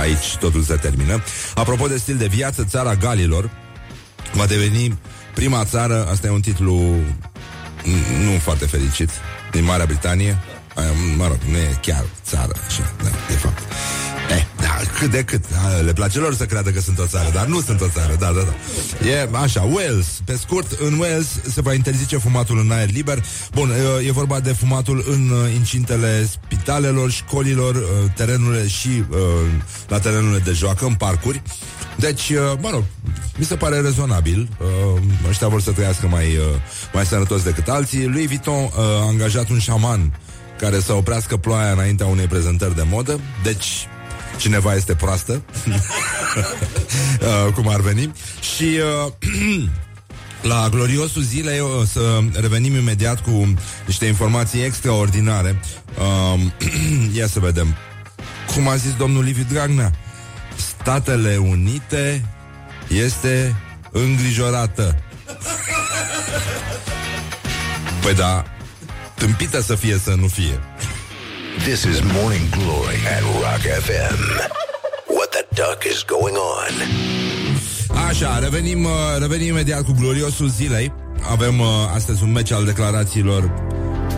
aici 0.00 0.36
totul 0.40 0.62
se 0.62 0.74
termină. 0.74 1.22
Apropo 1.54 1.86
de 1.86 1.96
stil 1.96 2.16
de 2.16 2.26
viață, 2.26 2.64
țara 2.64 2.94
Galilor, 2.94 3.50
va 4.32 4.46
deveni 4.46 4.98
prima 5.34 5.64
țară, 5.64 6.06
asta 6.10 6.26
e 6.26 6.30
un 6.30 6.40
titlu 6.40 6.74
nu 8.24 8.38
foarte 8.42 8.66
fericit, 8.66 9.10
din 9.50 9.64
Marea 9.64 9.86
Britanie. 9.86 10.38
Mă 11.16 11.26
rog, 11.26 11.38
nu 11.50 11.56
e 11.56 11.78
chiar 11.82 12.04
țară, 12.24 12.52
așa, 12.66 12.92
da, 13.02 13.10
de 13.28 13.34
fapt. 13.34 13.62
Eh, 14.30 14.44
da, 14.56 14.80
cât 14.98 15.10
de 15.10 15.22
cât. 15.22 15.44
Da, 15.50 15.80
le 15.80 15.92
place 15.92 16.18
lor 16.18 16.34
să 16.34 16.44
creadă 16.44 16.70
că 16.70 16.80
sunt 16.80 16.98
o 16.98 17.06
țară, 17.06 17.30
dar 17.34 17.46
nu 17.46 17.60
sunt 17.60 17.80
o 17.80 17.88
țară, 17.88 18.16
da, 18.18 18.32
da, 18.32 18.40
da. 18.40 19.08
E 19.08 19.28
așa, 19.32 19.62
Wales. 19.62 20.06
Pe 20.24 20.36
scurt, 20.36 20.70
în 20.80 20.98
Wales 20.98 21.26
se 21.52 21.60
va 21.60 21.72
interzice 21.72 22.16
fumatul 22.16 22.58
în 22.58 22.70
aer 22.70 22.90
liber. 22.90 23.24
Bun, 23.52 23.70
e, 23.70 24.06
e 24.06 24.12
vorba 24.12 24.40
de 24.40 24.52
fumatul 24.52 25.04
în 25.08 25.30
uh, 25.30 25.54
incintele 25.54 26.28
spitalelor, 26.30 27.10
școlilor, 27.10 27.74
uh, 27.74 27.82
terenurile 28.16 28.68
și 28.68 29.04
uh, 29.10 29.18
la 29.88 29.98
terenurile 29.98 30.38
de 30.44 30.52
joacă, 30.52 30.84
în 30.86 30.94
parcuri. 30.94 31.42
Deci, 31.96 32.32
mă 32.60 32.70
rog, 32.70 32.84
mi 33.36 33.44
se 33.44 33.56
pare 33.56 33.80
rezonabil. 33.80 34.48
Ăștia 35.28 35.48
vor 35.48 35.60
să 35.60 35.72
trăiască 35.72 36.06
mai, 36.06 36.38
mai 36.92 37.06
sănătos 37.06 37.42
decât 37.42 37.68
alții. 37.68 38.06
Louis 38.06 38.26
Vuitton 38.26 38.68
a 38.76 39.06
angajat 39.08 39.48
un 39.48 39.58
șaman 39.58 40.12
care 40.58 40.80
să 40.80 40.92
oprească 40.92 41.36
ploaia 41.36 41.72
înaintea 41.72 42.06
unei 42.06 42.26
prezentări 42.26 42.74
de 42.74 42.84
modă. 42.90 43.20
Deci, 43.42 43.88
cineva 44.38 44.74
este 44.74 44.94
proastă, 44.94 45.32
uh, 47.46 47.52
cum 47.54 47.68
ar 47.68 47.80
veni. 47.80 48.12
Și 48.56 48.64
uh, 48.64 49.12
la 50.52 50.68
gloriosul 50.70 51.22
zilei 51.22 51.60
o 51.60 51.84
să 51.84 52.20
revenim 52.32 52.74
imediat 52.74 53.22
cu 53.22 53.54
niște 53.86 54.06
informații 54.06 54.62
extraordinare. 54.62 55.60
Uh, 56.34 56.40
ia 57.18 57.26
să 57.26 57.40
vedem. 57.40 57.74
Cum 58.54 58.68
a 58.68 58.76
zis 58.76 58.94
domnul 58.96 59.24
Liviu 59.24 59.44
Dragnea? 59.48 59.92
Statele 60.86 61.36
Unite 61.36 62.24
este 62.88 63.56
îngrijorată. 63.90 64.96
Păi 68.02 68.14
da, 68.14 68.44
tâmpită 69.14 69.60
să 69.60 69.74
fie 69.74 69.98
să 69.98 70.14
nu 70.14 70.26
fie. 70.26 70.60
This 71.58 71.82
is 71.82 72.00
Morning 72.00 72.48
Glory 72.50 72.96
at 73.16 73.22
Rock 73.22 73.82
FM. 73.84 74.18
What 75.06 75.28
the 75.30 75.46
duck 75.54 75.84
is 75.92 76.04
going 76.04 76.36
on? 76.36 76.74
Așa, 78.08 78.38
revenim, 78.38 78.84
uh, 78.84 78.90
revenim 79.18 79.46
imediat 79.46 79.84
cu 79.84 79.92
gloriosul 80.00 80.48
zilei. 80.48 80.92
Avem 81.30 81.60
uh, 81.60 81.66
astăzi 81.94 82.22
un 82.22 82.32
meci 82.32 82.52
al 82.52 82.64
declarațiilor 82.64 83.52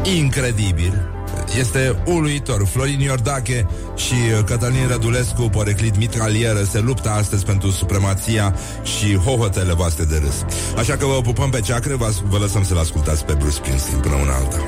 incredibil. 0.03 1.18
Este 1.57 2.03
uluitor. 2.05 2.67
Florin 2.67 3.01
Iordache 3.01 3.67
și 3.97 4.13
uh, 4.13 4.45
Cătălin 4.45 4.87
Rădulescu, 4.89 5.43
poreclit 5.43 5.97
mitralieră, 5.97 6.63
se 6.63 6.81
luptă 6.81 7.11
astăzi 7.11 7.45
pentru 7.45 7.71
supremația 7.71 8.55
și 8.83 9.17
hohotele 9.17 9.73
voastre 9.73 10.05
de 10.05 10.17
râs. 10.25 10.45
Așa 10.77 10.97
că 10.97 11.07
vă 11.07 11.21
pupăm 11.21 11.51
pe 11.51 11.61
ceacre, 11.61 11.95
vă, 11.95 12.15
vă 12.29 12.39
lăsăm 12.39 12.65
să-l 12.65 12.79
ascultați 12.79 13.25
pe 13.25 13.33
Bruce 13.33 13.55
Springsteen 13.55 14.01
până 14.01 14.15
una 14.15 14.35
alta. 14.35 14.59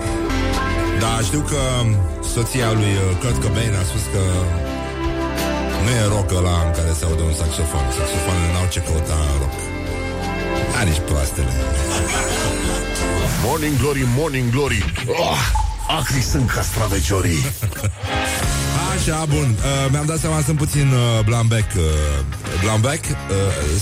Da, 1.00 1.20
știu 1.22 1.40
că 1.40 1.60
soția 2.34 2.72
lui 2.72 2.92
uh, 3.10 3.16
Kurt 3.20 3.42
Cobain 3.42 3.74
a 3.80 3.84
spus 3.90 4.04
că 4.12 4.22
nu 5.84 5.90
e 5.90 6.04
rock 6.14 6.30
ăla 6.38 6.56
în 6.66 6.70
care 6.76 6.90
se 6.98 7.04
aude 7.04 7.22
un 7.22 7.34
saxofon. 7.40 7.86
Saxofonele 7.98 8.48
n-au 8.52 8.68
ce 8.74 8.80
căuta 8.86 9.18
rock. 9.42 9.56
Da, 10.72 10.80
nici 10.88 11.00
proastele. 11.08 11.52
Morning 13.44 13.76
Glory, 13.80 14.04
Morning 14.16 14.50
Glory. 14.50 14.84
Oh, 15.06 15.68
acri 15.88 16.20
sunt 16.20 16.50
castraveciorii. 16.50 17.44
Așa, 18.94 19.24
bun. 19.24 19.56
Uh, 19.58 19.90
mi-am 19.90 20.06
dat 20.06 20.18
seama, 20.18 20.40
sunt 20.40 20.56
puțin 20.56 20.92
uh, 20.92 21.24
blanbec. 21.24 21.64
Uh, 21.76 21.82
blanbec, 22.62 23.04
uh, 23.04 23.36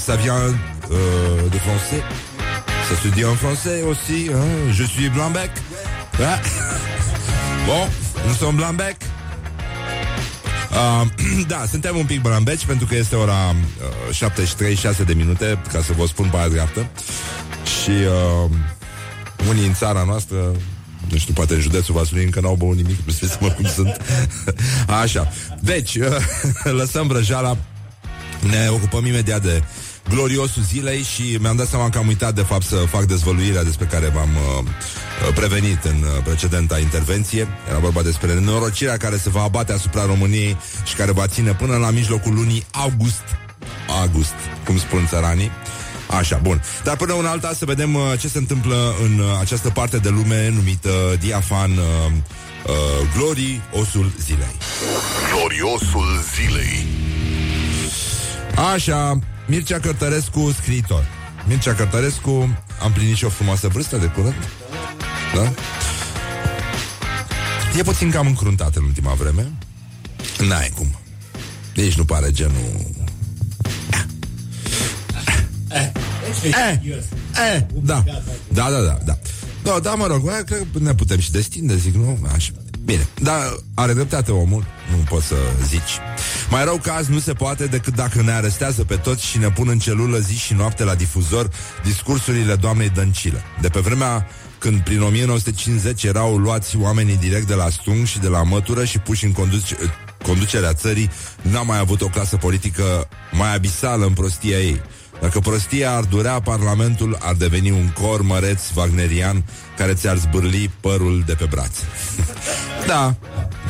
ça 0.06 0.14
vient 0.14 0.46
uh, 0.46 1.50
de 1.50 1.58
français. 1.58 2.02
Ça 2.88 2.94
se 3.02 3.08
dit 3.08 3.24
en 3.24 3.36
français 3.36 3.82
aussi. 3.82 4.30
Hein? 4.30 4.72
Je 4.72 4.84
suis 4.84 5.10
blanbec. 5.10 5.50
Ah. 6.12 6.38
Bun, 7.66 7.88
nu 8.26 8.32
sunt 8.32 8.56
blambec? 8.56 8.96
Uh, 10.70 11.06
da, 11.52 11.64
suntem 11.70 11.96
un 11.96 12.04
pic 12.04 12.20
blambeci 12.20 12.66
pentru 12.66 12.86
că 12.86 12.94
este 12.94 13.16
ora 13.16 13.54
uh, 14.08 14.14
73, 14.14 14.74
6 14.74 15.02
de 15.02 15.14
minute, 15.14 15.58
ca 15.72 15.82
să 15.82 15.92
vă 15.96 16.06
spun 16.06 16.28
pe 16.28 16.36
aia 16.36 16.48
dreaptă. 16.48 16.86
Și 17.64 17.90
uh, 17.90 18.50
unii 19.48 19.66
în 19.66 19.74
țara 19.74 20.04
noastră 20.06 20.52
Nu 21.10 21.18
știu, 21.18 21.32
poate 21.34 21.54
în 21.54 21.60
județul 21.60 21.94
Vaslui 21.94 22.24
încă 22.24 22.40
n-au 22.40 22.54
băut 22.54 22.76
nimic, 22.76 22.98
nu 23.04 23.12
știu 23.12 23.28
mă 23.40 23.48
cum 23.48 23.66
sunt. 23.66 23.96
Așa. 25.02 25.32
Deci, 25.60 25.98
lăsăm 26.80 27.06
vrăjeala, 27.06 27.56
ne 28.50 28.68
ocupăm 28.70 29.06
imediat 29.06 29.42
de 29.42 29.62
gloriosul 30.08 30.62
zilei 30.62 31.02
și 31.02 31.36
mi-am 31.40 31.56
dat 31.56 31.66
seama 31.66 31.90
că 31.90 31.98
am 31.98 32.06
uitat 32.06 32.34
de 32.34 32.42
fapt 32.42 32.64
să 32.64 32.76
fac 32.76 33.04
dezvăluirea 33.04 33.64
despre 33.64 33.84
care 33.84 34.06
v-am 34.08 34.28
uh, 34.34 34.64
uh 34.64 35.34
prevenit 35.34 35.84
în 35.84 36.02
uh, 36.02 36.22
precedenta 36.24 36.78
intervenție. 36.78 37.48
Era 37.68 37.78
vorba 37.78 38.02
despre 38.02 38.34
nenorocirea 38.34 38.96
care 38.96 39.16
se 39.16 39.30
va 39.30 39.42
abate 39.42 39.72
asupra 39.72 40.06
României 40.06 40.56
și 40.84 40.94
care 40.94 41.12
va 41.12 41.26
ține 41.26 41.52
până 41.52 41.76
la 41.76 41.90
mijlocul 41.90 42.34
lunii 42.34 42.66
august. 42.70 43.22
August, 44.00 44.34
cum 44.64 44.78
spun 44.78 45.06
țăranii. 45.06 45.50
Așa, 46.10 46.36
bun. 46.42 46.62
Dar 46.84 46.96
până 46.96 47.12
un 47.12 47.26
alta 47.26 47.52
să 47.54 47.64
vedem 47.64 47.94
uh, 47.94 48.02
ce 48.18 48.28
se 48.28 48.38
întâmplă 48.38 48.94
în 49.02 49.18
uh, 49.18 49.26
această 49.40 49.70
parte 49.70 49.98
de 49.98 50.08
lume 50.08 50.48
numită 50.48 50.90
Diafan 51.20 51.70
uh, 51.70 52.12
uh, 52.66 53.08
Glory, 53.16 53.60
osul 53.72 54.12
zilei. 54.20 54.56
Gloriosul 55.32 56.24
zilei. 56.34 56.86
Așa, 58.74 59.18
Mircea 59.46 59.78
Cărtărescu, 59.78 60.54
scriitor. 60.60 61.04
Mircea 61.46 61.74
Cărtărescu 61.74 62.58
a 62.80 62.86
împlinit 62.86 63.16
și 63.16 63.24
o 63.24 63.28
frumoasă 63.28 63.68
vârstă 63.68 63.96
de 63.96 64.06
curând. 64.06 64.48
Da? 65.34 65.52
E 67.78 67.82
puțin 67.82 68.10
cam 68.10 68.26
încruntat 68.26 68.76
în 68.76 68.84
ultima 68.84 69.12
vreme. 69.12 69.52
N-ai 70.48 70.72
cum. 70.76 70.98
Nici 71.74 71.96
nu 71.96 72.04
pare 72.04 72.30
genul... 72.32 72.96
Eh, 76.44 76.52
eh, 76.54 76.98
eh, 77.54 77.62
da. 77.82 78.04
Da, 78.48 78.70
da, 78.70 78.80
da, 78.80 78.98
da. 79.04 79.18
Da, 79.62 79.78
da, 79.82 79.94
mă 79.94 80.06
rog, 80.06 80.28
cred 80.28 80.44
că 80.44 80.78
ne 80.78 80.94
putem 80.94 81.18
și 81.18 81.30
destinde, 81.30 81.76
zic, 81.76 81.94
nu? 81.94 82.18
Așa. 82.34 82.50
Bine, 82.84 83.08
dar 83.22 83.56
are 83.74 83.92
dreptate 83.92 84.32
omul, 84.32 84.64
nu 84.90 84.96
poți 85.08 85.26
să 85.26 85.34
zici. 85.66 85.98
Mai 86.50 86.64
rău 86.64 86.76
caz 86.76 87.06
nu 87.06 87.18
se 87.18 87.32
poate 87.32 87.66
decât 87.66 87.94
dacă 87.94 88.22
ne 88.22 88.32
arestează 88.32 88.84
pe 88.84 88.96
toți 88.96 89.24
și 89.24 89.38
ne 89.38 89.50
pun 89.50 89.68
în 89.68 89.78
celulă 89.78 90.18
zi 90.18 90.34
și 90.34 90.54
noapte 90.54 90.84
la 90.84 90.94
difuzor 90.94 91.50
discursurile 91.84 92.54
doamnei 92.54 92.88
Dăncilă. 92.90 93.40
De 93.60 93.68
pe 93.68 93.80
vremea 93.80 94.26
când 94.58 94.80
prin 94.80 95.02
1950 95.02 96.04
erau 96.04 96.36
luați 96.36 96.76
oamenii 96.76 97.16
direct 97.16 97.46
de 97.46 97.54
la 97.54 97.68
stung 97.70 98.06
și 98.06 98.18
de 98.18 98.28
la 98.28 98.42
mătură 98.42 98.84
și 98.84 98.98
puși 98.98 99.24
în 99.24 99.32
conduce, 99.32 99.76
conducerea 100.22 100.72
țării, 100.72 101.10
n-a 101.42 101.62
mai 101.62 101.78
avut 101.78 102.00
o 102.00 102.06
clasă 102.06 102.36
politică 102.36 103.08
mai 103.32 103.54
abisală 103.54 104.06
în 104.06 104.12
prostia 104.12 104.58
ei. 104.58 104.80
Dacă 105.20 105.38
prostia 105.38 105.96
ar 105.96 106.04
durea, 106.04 106.40
Parlamentul 106.40 107.18
ar 107.20 107.34
deveni 107.34 107.70
un 107.70 107.88
cor 107.88 108.22
măreț 108.22 108.60
wagnerian 108.74 109.44
care 109.76 109.94
ți-ar 109.94 110.16
zbârli 110.16 110.70
părul 110.80 111.22
de 111.26 111.34
pe 111.34 111.44
braț. 111.50 111.76
da, 112.86 113.14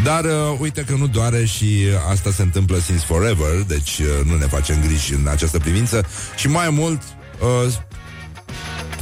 dar 0.03 0.25
uh, 0.25 0.59
uite 0.59 0.85
că 0.85 0.95
nu 0.95 1.07
doare 1.07 1.45
și 1.45 1.87
asta 2.11 2.31
se 2.31 2.43
întâmplă 2.43 2.79
since 2.79 3.05
forever, 3.05 3.63
deci 3.67 3.99
uh, 3.99 4.07
nu 4.25 4.37
ne 4.37 4.47
facem 4.47 4.81
griji 4.81 5.15
în 5.15 5.27
această 5.31 5.59
privință 5.59 6.07
și 6.37 6.49
mai 6.49 6.71
mult 6.71 7.03
uh, 7.41 7.73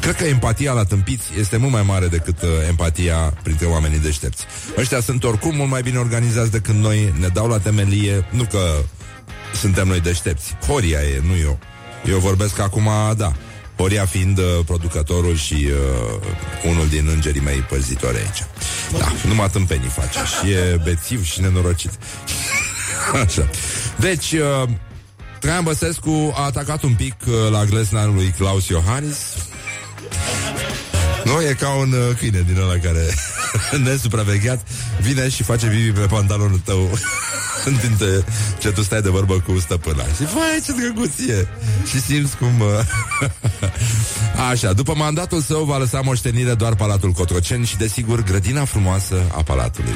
Cred 0.06 0.18
că 0.18 0.24
empatia 0.24 0.72
la 0.72 0.84
tâmpiți 0.84 1.26
este 1.38 1.56
mult 1.56 1.72
mai 1.72 1.82
mare 1.82 2.06
decât 2.06 2.42
uh, 2.42 2.48
empatia 2.68 3.16
printre 3.42 3.66
oamenii 3.66 3.98
deștepți. 3.98 4.44
Ăștia 4.76 5.00
sunt 5.00 5.24
oricum 5.24 5.56
mult 5.56 5.70
mai 5.70 5.82
bine 5.82 5.98
organizați 5.98 6.50
decât 6.50 6.74
noi, 6.74 7.14
ne 7.20 7.28
dau 7.28 7.48
la 7.48 7.58
temelie, 7.58 8.26
nu 8.30 8.44
că 8.44 8.58
suntem 9.54 9.88
noi 9.88 10.00
deștepți. 10.00 10.56
Horia 10.66 10.98
e, 10.98 11.22
nu 11.26 11.36
eu. 11.36 11.58
Eu 12.08 12.18
vorbesc 12.18 12.58
acum, 12.58 12.88
da, 13.16 13.32
Horia 13.76 14.04
fiind 14.04 14.38
uh, 14.38 14.44
producătorul 14.66 15.36
și 15.36 15.54
uh, 15.54 16.70
unul 16.70 16.88
din 16.88 17.08
îngerii 17.14 17.40
mei 17.40 17.58
păzitori 17.58 18.16
aici. 18.16 18.44
Da, 18.98 19.12
numai 19.28 19.50
tâmpenii 19.50 19.88
face. 19.88 20.18
Și 20.18 20.50
e 20.50 20.80
bețiv 20.84 21.24
și 21.24 21.40
nenorocit. 21.40 21.90
Așa. 23.24 23.48
Deci, 23.96 24.32
uh, 24.32 24.68
Traian 25.40 25.64
Băsescu 25.64 26.32
a 26.36 26.44
atacat 26.44 26.82
un 26.82 26.94
pic 26.94 27.14
uh, 27.26 27.34
la 27.50 27.64
glezna 27.64 28.04
lui 28.04 28.34
Claus 28.38 28.68
Iohannis. 28.68 29.16
Nu, 31.26 31.42
e 31.42 31.56
ca 31.58 31.68
un 31.68 31.92
uh, 31.92 32.16
câine 32.18 32.44
din 32.46 32.56
ăla 32.60 32.78
care 32.78 33.04
nesupravegheat 33.84 34.66
vine 35.00 35.28
și 35.28 35.42
face 35.42 35.66
vivi 35.66 35.90
pe 35.90 36.06
pantalonul 36.06 36.60
tău 36.64 36.98
în 37.68 37.74
timp 37.74 38.24
ce 38.58 38.70
tu 38.70 38.82
stai 38.82 39.02
de 39.02 39.08
vorbă 39.08 39.34
cu 39.34 39.58
stăpâna. 39.58 40.02
Și 40.02 40.22
vai, 40.22 40.62
ce 40.64 40.72
drăguție! 40.72 41.48
Și 41.90 42.00
simți 42.00 42.36
cum... 42.36 42.60
Uh, 42.60 42.80
Așa, 44.50 44.72
după 44.72 44.94
mandatul 44.96 45.40
său 45.40 45.64
va 45.64 45.76
lăsa 45.76 46.00
moștenire 46.00 46.54
doar 46.54 46.74
Palatul 46.74 47.10
Cotroceni 47.10 47.66
și, 47.66 47.76
desigur, 47.76 48.22
grădina 48.22 48.64
frumoasă 48.64 49.14
a 49.36 49.42
Palatului 49.42 49.94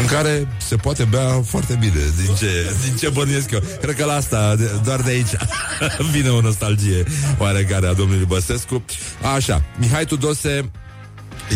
în 0.00 0.06
care 0.06 0.48
se 0.66 0.76
poate 0.76 1.04
bea 1.04 1.42
foarte 1.44 1.76
bine, 1.80 2.00
din 2.24 2.34
ce, 2.38 2.76
din 2.84 2.96
ce 2.96 3.08
bănuiesc 3.08 3.50
eu. 3.50 3.62
Cred 3.80 3.96
că 3.96 4.04
la 4.04 4.14
asta, 4.14 4.56
doar 4.84 5.00
de 5.00 5.10
aici, 5.10 5.30
vine 6.12 6.28
o 6.28 6.40
nostalgie 6.40 7.04
oarecare 7.38 7.86
a 7.86 7.92
domnului 7.92 8.24
Băsescu. 8.24 8.84
Așa, 9.34 9.62
Mihai 9.78 10.04
Tudose 10.04 10.55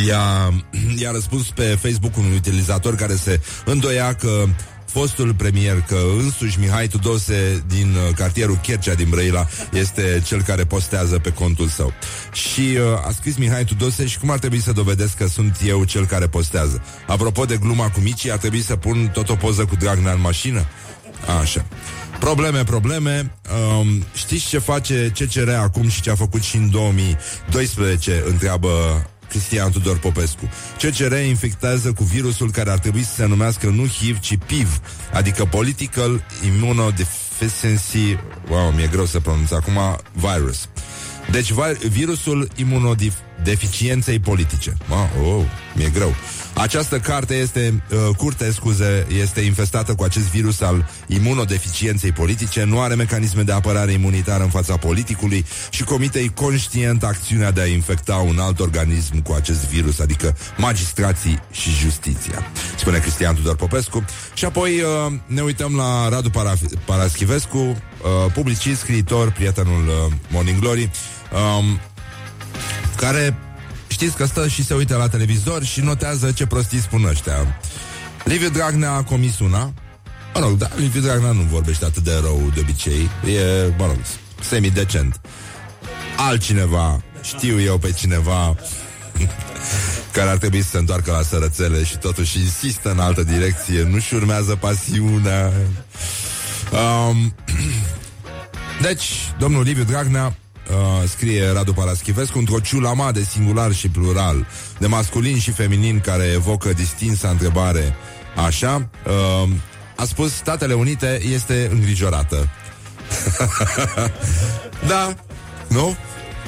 i-a, 0.07 0.53
i-a 0.97 1.11
răspuns 1.11 1.51
pe 1.51 1.79
Facebook 1.81 2.17
un 2.17 2.33
utilizator 2.35 2.95
care 2.95 3.15
se 3.15 3.41
îndoia 3.65 4.15
că 4.15 4.45
fostul 4.93 5.35
premier 5.35 5.85
că 5.87 5.99
însuși 6.19 6.59
Mihai 6.59 6.87
Tudose 6.87 7.65
din 7.67 7.95
uh, 7.95 8.15
cartierul 8.15 8.59
Chercea 8.63 8.95
din 8.95 9.09
Brăila 9.09 9.47
este 9.73 10.23
cel 10.27 10.43
care 10.43 10.65
postează 10.65 11.19
pe 11.19 11.33
contul 11.33 11.69
său. 11.69 11.93
Și 12.33 12.61
uh, 12.61 13.07
a 13.07 13.11
scris 13.13 13.37
Mihai 13.37 13.65
Tudose 13.65 14.07
și 14.07 14.19
cum 14.19 14.31
ar 14.31 14.39
trebui 14.39 14.61
să 14.61 14.73
dovedesc 14.73 15.17
că 15.17 15.27
sunt 15.27 15.57
eu 15.67 15.85
cel 15.85 16.07
care 16.07 16.27
postează. 16.27 16.83
Apropo 17.07 17.45
de 17.45 17.57
gluma 17.57 17.89
cu 17.89 18.01
Mici, 18.01 18.29
ar 18.29 18.39
trebui 18.39 18.63
să 18.63 18.77
pun 18.77 19.11
tot 19.13 19.29
o 19.29 19.35
poză 19.35 19.65
cu 19.65 19.77
Dragnea 19.77 20.13
în 20.13 20.21
mașină? 20.21 20.67
Așa. 21.41 21.65
Probleme, 22.21 22.65
probleme. 22.65 23.33
Um, 23.79 24.05
știți 24.15 24.49
ce 24.49 24.59
face 24.59 25.13
CCR 25.19 25.49
acum 25.49 25.89
și 25.89 26.01
ce 26.01 26.11
a 26.11 26.15
făcut 26.15 26.43
și 26.43 26.57
în 26.57 26.71
2012? 26.71 28.23
Întreabă 28.27 28.69
Cristian 29.29 29.71
Tudor 29.71 29.99
Popescu. 29.99 30.49
CCR 30.79 31.13
infectează 31.13 31.93
cu 31.93 32.05
virusul 32.05 32.51
care 32.51 32.71
ar 32.71 32.79
trebui 32.79 33.03
să 33.03 33.15
se 33.15 33.27
numească 33.27 33.67
nu 33.67 33.87
HIV, 33.87 34.19
ci 34.19 34.39
PIV, 34.47 34.81
adică 35.13 35.45
Political 35.45 36.23
Immunodeficiency, 36.47 38.19
wow, 38.49 38.71
mi-e 38.71 38.87
greu 38.87 39.05
să 39.05 39.21
pronunț 39.21 39.51
acum, 39.51 39.79
virus. 40.13 40.69
Deci 41.31 41.53
virusul 41.89 42.49
imunodeficienței 42.57 44.19
politice. 44.19 44.77
Oh, 44.89 45.27
oh, 45.27 45.45
mi-e 45.75 45.89
greu. 45.89 46.15
Această 46.55 46.99
carte 46.99 47.35
este, 47.35 47.83
uh, 47.91 48.17
curte, 48.17 48.53
scuze, 48.53 49.07
este 49.21 49.41
infestată 49.41 49.95
cu 49.95 50.05
acest 50.05 50.25
virus 50.25 50.61
al 50.61 50.89
imunodeficienței 51.07 52.13
politice, 52.13 52.65
nu 52.65 52.81
are 52.81 52.95
mecanisme 52.95 53.43
de 53.43 53.53
apărare 53.53 53.93
imunitară 53.93 54.43
în 54.43 54.49
fața 54.49 54.77
politicului 54.77 55.45
și 55.71 55.85
comite 55.85 56.33
conștient 56.35 57.05
acțiunea 57.05 57.51
de 57.51 57.61
a 57.61 57.67
infecta 57.67 58.15
un 58.15 58.39
alt 58.39 58.61
organism 58.61 59.23
cu 59.23 59.33
acest 59.33 59.67
virus, 59.67 59.99
adică 59.99 60.37
magistrații 60.57 61.43
și 61.51 61.71
justiția. 61.71 62.47
Spune 62.77 62.99
Cristian 62.99 63.35
Tudor 63.35 63.57
Popescu. 63.57 64.05
Și 64.35 64.45
apoi 64.45 64.81
uh, 64.81 65.13
ne 65.27 65.41
uităm 65.41 65.77
la 65.77 66.09
Radu 66.09 66.31
Paraf- 66.31 66.85
Paraschivescu, 66.85 67.59
uh, 67.59 67.77
publicist, 68.33 68.81
scriitor, 68.81 69.31
prietenul 69.31 69.87
uh, 69.87 70.13
Morning 70.31 70.59
Glory, 70.59 70.91
um, 71.59 71.81
care 72.97 73.37
știți 74.01 74.17
că 74.17 74.25
stă 74.25 74.49
și 74.49 74.65
se 74.65 74.75
uită 74.75 74.97
la 74.97 75.09
televizor 75.09 75.65
și 75.65 75.81
notează 75.81 76.33
ce 76.33 76.47
prostii 76.47 76.81
spun 76.81 77.05
ăștia. 77.05 77.61
Liviu 78.25 78.49
Dragnea 78.49 78.93
a 78.93 79.03
comis 79.03 79.39
una. 79.39 79.73
Mă 80.35 80.41
rog, 80.41 80.57
da, 80.57 80.69
Liviu 80.77 81.01
Dragnea 81.01 81.33
nu 81.33 81.41
vorbește 81.41 81.85
atât 81.85 82.03
de 82.03 82.19
rău 82.23 82.51
de 82.55 82.61
obicei. 82.61 83.11
E, 83.35 83.73
mă 83.79 83.87
rog, 83.87 83.97
semi-decent. 84.41 85.21
Altcineva, 86.17 87.03
știu 87.23 87.61
eu 87.61 87.79
pe 87.79 87.93
cineva 87.93 88.55
care 90.15 90.29
ar 90.29 90.37
trebui 90.37 90.63
să 90.63 90.69
se 90.69 90.79
întoarcă 90.79 91.11
la 91.11 91.23
sărățele 91.23 91.85
și 91.85 91.99
totuși 91.99 92.39
insistă 92.39 92.91
în 92.91 92.99
altă 92.99 93.23
direcție, 93.23 93.83
nu-și 93.83 94.15
urmează 94.15 94.57
pasiunea. 94.57 95.53
Um, 96.73 97.35
deci, 98.87 99.33
domnul 99.39 99.63
Liviu 99.63 99.85
Dragnea 99.85 100.37
uh, 100.70 101.09
scrie 101.09 101.51
Radu 101.53 101.73
Paraschivescu, 101.73 102.38
într-o 102.38 102.61
ciulama 102.61 103.12
de 103.12 103.23
singular 103.23 103.73
și 103.73 103.88
plural, 103.88 104.46
de 104.79 104.87
masculin 104.87 105.38
și 105.38 105.51
feminin 105.51 106.01
care 106.01 106.25
evocă 106.25 106.73
distinsa 106.73 107.29
întrebare 107.29 107.94
așa, 108.46 108.88
uh, 109.07 109.49
a 109.96 110.05
spus 110.05 110.33
Statele 110.33 110.75
Unite 110.75 111.20
este 111.33 111.68
îngrijorată. 111.73 112.49
da, 114.88 115.14
nu? 115.68 115.96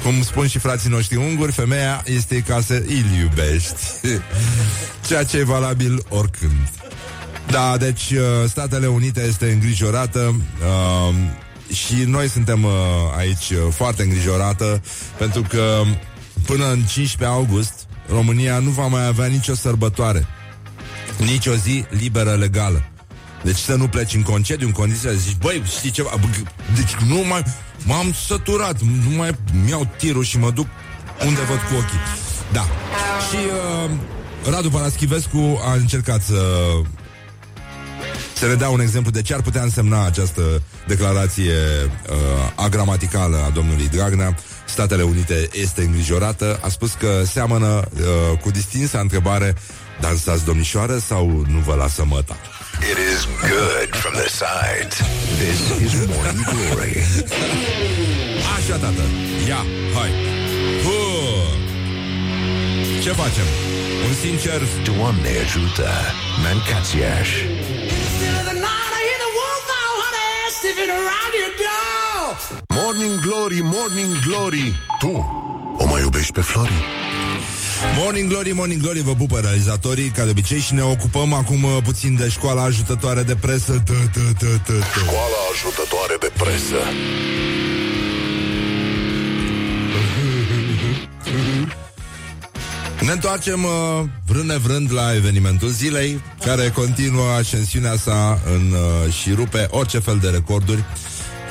Cum 0.03 0.22
spun 0.22 0.46
și 0.46 0.59
frații 0.59 0.90
noștri 0.90 1.16
unguri, 1.16 1.53
femeia 1.53 2.03
este 2.07 2.40
ca 2.46 2.61
să 2.61 2.75
îl 2.75 3.18
iubești. 3.20 3.81
Ceea 5.07 5.25
ce 5.25 5.38
e 5.38 5.44
valabil 5.44 6.05
oricând. 6.09 6.68
Da, 7.51 7.77
deci 7.77 8.11
uh, 8.11 8.48
Statele 8.48 8.87
Unite 8.87 9.22
este 9.22 9.51
îngrijorată 9.53 10.35
uh, 10.61 11.14
și 11.73 11.95
noi 11.95 12.29
suntem 12.29 12.65
uh, 12.65 12.71
aici 13.17 13.51
uh, 13.51 13.59
foarte 13.71 14.03
îngrijorată 14.03 14.83
pentru 15.19 15.43
că 15.43 15.83
până 16.47 16.71
în 16.71 16.83
15 16.83 17.37
august 17.37 17.87
România 18.09 18.59
nu 18.59 18.71
va 18.71 18.87
mai 18.87 19.07
avea 19.07 19.27
nicio 19.27 19.55
sărbătoare, 19.55 20.27
nici 21.17 21.47
o 21.47 21.55
zi 21.55 21.85
liberă 21.89 22.35
legală. 22.35 22.85
Deci 23.43 23.57
să 23.57 23.75
nu 23.75 23.89
pleci 23.89 24.15
în 24.15 24.23
concediu 24.23 24.67
în 24.67 24.73
condițiile 24.73 25.15
zici, 25.15 25.37
băi, 25.37 25.63
știi 25.77 25.91
ceva, 25.91 26.11
deci 26.75 26.95
nu 27.07 27.25
mai, 27.29 27.43
m-am 27.85 28.13
săturat, 28.27 28.81
nu 28.81 29.17
mai 29.17 29.31
mi-au 29.65 29.89
tirul 29.97 30.25
și 30.25 30.39
mă 30.39 30.51
duc 30.51 30.67
unde 31.27 31.41
văd 31.41 31.59
cu 31.59 31.75
ochii. 31.75 31.99
Da. 32.53 32.67
Și 33.29 33.37
uh, 33.37 33.91
Radu 34.51 34.71
Paraschivescu 34.71 35.61
a 35.65 35.73
încercat 35.73 36.23
să 36.23 36.35
să 36.35 37.02
ne 38.46 38.55
dea 38.55 38.68
un 38.68 38.81
exemplu 38.81 39.11
de 39.11 39.22
ce 39.22 39.35
ar 39.35 39.40
putea 39.40 39.62
însemna 39.62 40.07
această 40.07 40.62
declarație 40.87 41.52
uh, 41.52 42.16
agramaticală 42.55 43.37
a 43.46 43.50
domnului 43.50 43.88
Dragnea. 43.88 44.37
Statele 44.66 45.02
Unite 45.02 45.48
este 45.52 45.83
îngrijorată. 45.83 46.59
A 46.62 46.68
spus 46.68 46.92
că 46.92 47.22
seamănă 47.24 47.66
uh, 47.66 48.38
cu 48.38 48.50
distinsa 48.50 48.98
întrebare 49.00 49.55
Dansați 50.00 50.44
domnișoară 50.44 50.98
sau 50.98 51.44
nu 51.48 51.59
vă 51.59 51.74
lasă 51.74 52.05
măta? 52.09 52.37
It 52.90 52.98
is 53.14 53.20
good 53.50 53.88
from 54.02 54.14
the 54.22 54.28
sides. 54.40 54.94
This 55.42 55.61
is 55.85 55.92
Morning 56.07 56.44
Glory. 56.50 56.96
Așa, 58.57 58.76
tată. 58.76 59.05
Ia, 59.48 59.64
hai. 59.94 60.11
Huh. 60.85 61.33
Ce 63.02 63.11
facem? 63.11 63.44
Un 64.09 64.14
sincer... 64.14 64.61
Doamne 64.85 65.28
ajută, 65.44 65.88
Mancațiaș. 66.42 67.28
Morning 72.93 73.21
Glory, 73.21 73.61
Morning 73.63 74.13
Glory 74.27 74.75
Tu 74.99 75.13
o 75.79 75.87
mai 75.87 76.01
iubești 76.01 76.33
pe 76.33 76.41
Flori? 76.41 76.73
Morning 77.99 78.29
Glory, 78.29 78.53
Morning 78.53 78.81
Glory, 78.83 79.01
vă 79.01 79.15
pupă 79.15 79.39
realizatorii, 79.39 80.09
ca 80.09 80.25
de 80.25 80.31
obicei, 80.31 80.59
și 80.59 80.75
ne 80.75 80.83
ocupăm 80.83 81.33
acum 81.33 81.63
uh, 81.63 81.77
puțin 81.85 82.17
de 82.17 82.29
școala 82.29 82.63
ajutătoare 82.63 83.23
de 83.23 83.37
presă. 83.37 83.73
Tă, 83.73 83.93
tă, 84.13 84.21
tă, 84.39 84.47
tă, 84.67 84.73
tă. 84.73 85.01
Școala 85.01 85.41
ajutătoare 85.53 86.17
de 86.21 86.33
presă 86.37 86.81
Ne 93.05 93.12
întoarcem 93.12 93.65
uh, 93.65 93.71
vrând 94.27 94.49
nevrând 94.49 94.93
la 94.93 95.15
evenimentul 95.15 95.69
zilei, 95.69 96.21
care 96.45 96.71
continuă 96.71 97.31
ascensiunea 97.31 97.97
sa 97.97 98.41
în, 98.55 98.73
uh, 98.73 99.12
și 99.12 99.33
rupe 99.33 99.67
orice 99.71 99.99
fel 99.99 100.19
de 100.19 100.29
recorduri. 100.29 100.85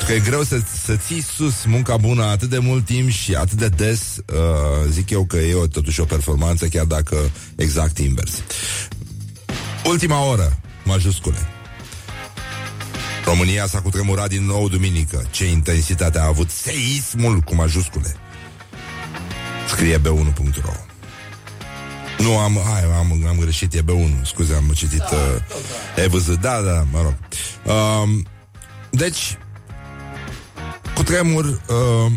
Că 0.06 0.14
e 0.14 0.20
greu 0.20 0.44
să, 0.44 0.62
să 0.84 0.96
ții 0.96 1.22
sus 1.22 1.66
munca 1.66 1.98
bună 1.98 2.24
atât 2.24 2.50
de 2.50 2.58
mult 2.58 2.86
timp 2.86 3.10
și 3.10 3.36
atât 3.36 3.58
de 3.58 3.68
des, 3.68 4.18
uh, 4.18 4.90
zic 4.90 5.10
eu 5.10 5.26
că 5.26 5.38
e 5.38 5.54
o, 5.54 5.68
totuși 5.68 6.00
o 6.00 6.06
performanță, 6.06 6.68
chiar 6.68 6.86
dacă 6.86 7.18
exact 7.56 7.98
invers. 7.98 8.42
Ultima 9.86 10.26
oră, 10.26 10.60
majuscule. 10.84 11.48
România 13.26 13.68
s-a 13.68 13.82
cutremurat 13.82 14.30
din 14.30 14.46
nou 14.46 14.70
duminică. 14.70 15.28
Ce 15.32 15.46
intensitate 15.46 16.20
a 16.20 16.26
avut 16.26 16.50
seismul 16.50 17.40
cu 17.40 17.56
majuscule. 17.56 18.16
Scrie 19.68 19.98
b1.ro 19.98 20.91
Nu, 22.22 22.38
am, 22.38 22.62
hai, 22.66 22.84
am, 22.84 23.24
am 23.28 23.38
greșit, 23.40 23.74
e 23.74 23.82
B1 23.82 24.26
Scuze, 24.26 24.54
am 24.54 24.72
citit 24.76 25.02
uh, 25.02 26.04
EVZ 26.04 26.26
Da, 26.26 26.62
da, 26.62 26.86
mă 26.92 27.02
rog. 27.02 27.16
Um, 27.76 28.28
Deci 28.90 29.38
Cutremur 30.96 31.46
uh, 31.46 32.12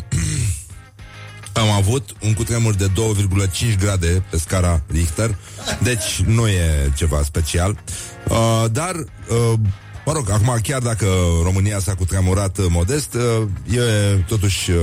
Am 1.62 1.70
avut 1.70 2.16
un 2.20 2.34
cutremur 2.34 2.74
de 2.74 2.88
2,5 2.88 3.78
grade 3.78 4.24
Pe 4.30 4.38
scara 4.38 4.82
Richter 4.90 5.36
Deci 5.82 6.22
nu 6.26 6.48
e 6.48 6.92
ceva 6.96 7.22
special. 7.22 7.78
Uh, 8.28 8.64
Dar 8.72 8.94
uh, 8.94 9.58
Mă 10.06 10.12
rog, 10.12 10.30
acum 10.30 10.58
chiar 10.62 10.80
dacă 10.80 11.06
România 11.42 11.78
s-a 11.78 11.94
cutremurat 11.94 12.58
uh, 12.58 12.66
modest, 12.68 13.14
uh, 13.14 13.76
e 13.76 13.80
totuși 14.26 14.70
uh, 14.70 14.76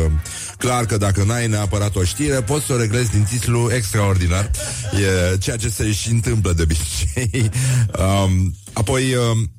clar 0.57 0.85
că 0.85 0.97
dacă 0.97 1.23
n-ai 1.23 1.47
neapărat 1.47 1.95
o 1.95 2.03
știre, 2.03 2.41
poți 2.41 2.65
să 2.65 2.73
o 2.73 2.77
reglezi 2.77 3.11
din 3.11 3.23
titlu 3.23 3.71
extraordinar. 3.73 4.51
E 5.33 5.37
ceea 5.37 5.57
ce 5.57 5.69
se 5.69 5.91
și 5.91 6.11
întâmplă 6.11 6.53
de 6.53 6.61
obicei. 6.61 7.49
Um, 7.91 8.55
apoi, 8.73 9.15
um, 9.15 9.51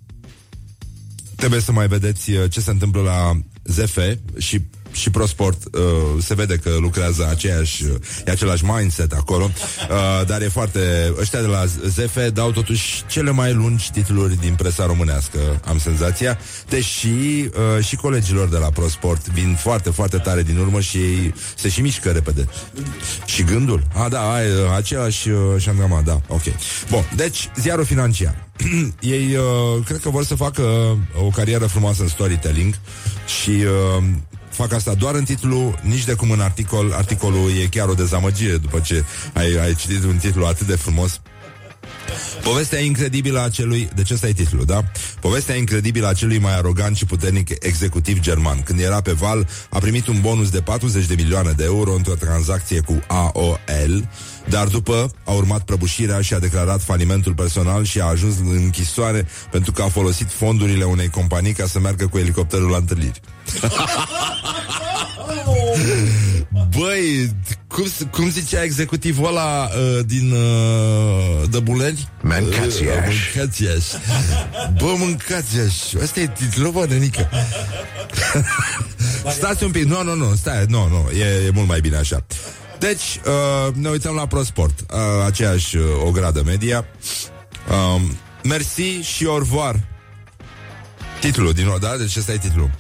trebuie 1.37 1.61
să 1.61 1.73
mai 1.73 1.87
vedeți 1.87 2.31
uh, 2.31 2.51
ce 2.51 2.61
se 2.61 2.71
întâmplă 2.71 3.01
la 3.01 3.41
ZF 3.65 3.99
și 4.39 4.61
și 4.93 5.11
ProSport 5.11 5.63
uh, 5.75 5.83
se 6.23 6.35
vede 6.35 6.57
că 6.57 6.77
lucrează 6.81 7.29
aceeași, 7.31 7.85
uh, 7.85 7.91
e 8.27 8.31
același 8.31 8.65
mindset 8.65 9.13
acolo, 9.13 9.51
uh, 9.51 10.27
dar 10.27 10.43
e 10.43 10.49
foarte... 10.49 11.13
Ăștia 11.21 11.41
de 11.41 11.47
la 11.47 11.65
ZF 11.67 12.19
dau 12.33 12.51
totuși 12.51 13.03
cele 13.07 13.31
mai 13.31 13.53
lungi 13.53 13.91
titluri 13.91 14.41
din 14.41 14.55
presa 14.55 14.87
românească, 14.87 15.39
am 15.65 15.79
senzația, 15.79 16.39
deși 16.69 17.07
uh, 17.07 17.85
și 17.85 17.97
colegilor 17.97 18.49
de 18.49 18.57
la 18.57 18.71
ProSport 18.71 19.29
vin 19.29 19.57
foarte, 19.61 19.91
foarte 19.91 20.17
tare 20.17 20.43
din 20.43 20.59
urmă 20.59 20.81
și 20.81 20.97
ei 20.97 21.35
se 21.57 21.69
și 21.69 21.81
mișcă 21.81 22.11
repede. 22.11 22.49
Și 23.25 23.43
gândul? 23.43 23.83
A, 23.95 24.09
da, 24.09 24.33
ai, 24.33 24.47
uh, 24.47 24.57
aceeași 24.77 25.29
uh, 25.29 25.39
șangama, 25.59 26.01
da, 26.01 26.21
ok. 26.29 26.43
Bun, 26.91 27.05
deci, 27.17 27.51
ziarul 27.57 27.85
financiar. 27.85 28.49
ei 29.01 29.37
uh, 29.37 29.85
cred 29.85 30.01
că 30.01 30.11
vor 30.11 30.25
să 30.25 30.35
facă 30.35 30.63
o 31.25 31.29
carieră 31.29 31.67
frumoasă 31.67 32.03
în 32.03 32.09
storytelling 32.09 32.75
și 33.41 33.51
uh, 33.51 34.05
fac 34.53 34.73
asta 34.73 34.95
doar 34.95 35.15
în 35.15 35.25
titlu, 35.25 35.75
nici 35.83 36.05
de 36.05 36.15
cum 36.15 36.31
în 36.31 36.41
articol. 36.41 36.93
Articolul 36.93 37.51
e 37.63 37.67
chiar 37.67 37.89
o 37.89 37.95
dezamăgire 37.95 38.57
după 38.57 38.81
ce 38.81 39.05
ai, 39.33 39.57
ai 39.63 39.75
citit 39.75 40.05
un 40.05 40.17
titlu 40.17 40.45
atât 40.45 40.67
de 40.67 40.77
frumos. 40.77 41.21
Povestea 42.43 42.81
incredibilă 42.81 43.43
a 43.43 43.49
celui, 43.49 43.89
deci 43.95 44.11
ăsta 44.11 44.29
e 44.29 44.33
titlul, 44.33 44.65
da? 44.65 44.85
Povestea 45.21 45.55
incredibilă 45.55 46.09
a 46.09 46.13
celui 46.13 46.39
mai 46.39 46.57
arogant 46.57 46.97
și 46.97 47.05
puternic 47.05 47.51
executiv 47.61 48.21
german. 48.21 48.63
Când 48.63 48.81
era 48.81 49.01
pe 49.01 49.13
val, 49.13 49.49
a 49.71 49.79
primit 49.79 50.07
un 50.07 50.21
bonus 50.21 50.51
de 50.51 50.61
40 50.61 51.07
de 51.07 51.15
milioane 51.15 51.53
de 51.57 51.65
euro 51.65 51.95
într-o 51.95 52.15
tranzacție 52.15 52.81
cu 52.81 53.03
AOL, 53.07 54.09
dar 54.49 54.67
după 54.67 55.15
a 55.25 55.33
urmat 55.33 55.63
prăbușirea 55.63 56.21
și 56.21 56.35
a 56.35 56.39
declarat 56.39 56.83
falimentul 56.83 57.35
personal 57.35 57.85
și 57.85 58.01
a 58.01 58.05
ajuns 58.05 58.39
în 58.39 58.51
închisoare 58.51 59.27
pentru 59.51 59.73
că 59.73 59.83
a 59.83 59.89
folosit 59.89 60.31
fondurile 60.31 60.85
unei 60.85 61.09
companii 61.09 61.53
ca 61.53 61.67
să 61.67 61.79
meargă 61.79 62.07
cu 62.07 62.19
elicopterul 62.19 62.71
la 62.71 62.77
întâlniri. 62.77 63.21
Băi, 66.79 67.31
cum, 67.67 67.85
cum 68.11 68.31
zicea 68.31 68.63
executivul 68.63 69.27
ăla 69.27 69.65
uh, 69.65 70.05
din 70.07 70.33
uh, 70.33 71.49
Dăbuleni? 71.51 72.09
Mancațiaș. 72.21 72.81
Uh, 72.81 73.21
mâncațiaș. 73.35 73.85
Bă, 74.79 74.95
mâncațiaș. 74.99 75.95
Asta 76.03 76.21
e 76.21 76.27
titlul, 76.27 76.71
bă, 76.71 76.87
nenică. 76.89 77.31
Stați 79.31 79.65
un 79.65 79.71
pic. 79.71 79.85
Nu, 79.85 80.03
nu, 80.03 80.15
nu, 80.15 80.35
stai, 80.35 80.65
nu, 80.69 80.89
nu, 80.89 81.19
e, 81.19 81.45
e 81.47 81.51
mult 81.51 81.69
mai 81.69 81.81
bine 81.81 81.97
așa. 81.97 82.25
Deci, 82.79 83.21
uh, 83.27 83.75
ne 83.75 83.89
uităm 83.89 84.15
la 84.15 84.27
ProSport, 84.27 84.81
uh, 84.81 84.99
aceeași 85.27 85.77
uh, 85.77 85.85
o 86.05 86.11
gradă 86.11 86.43
media. 86.45 86.85
Um, 87.95 88.17
merci 88.43 89.05
și 89.05 89.25
au 89.27 89.39
revoir. 89.39 89.81
Titlul 91.21 91.53
din 91.53 91.65
nou, 91.65 91.79
da? 91.79 91.97
Deci 91.97 92.17
ăsta 92.17 92.33
e 92.33 92.39
titlul. 92.39 92.71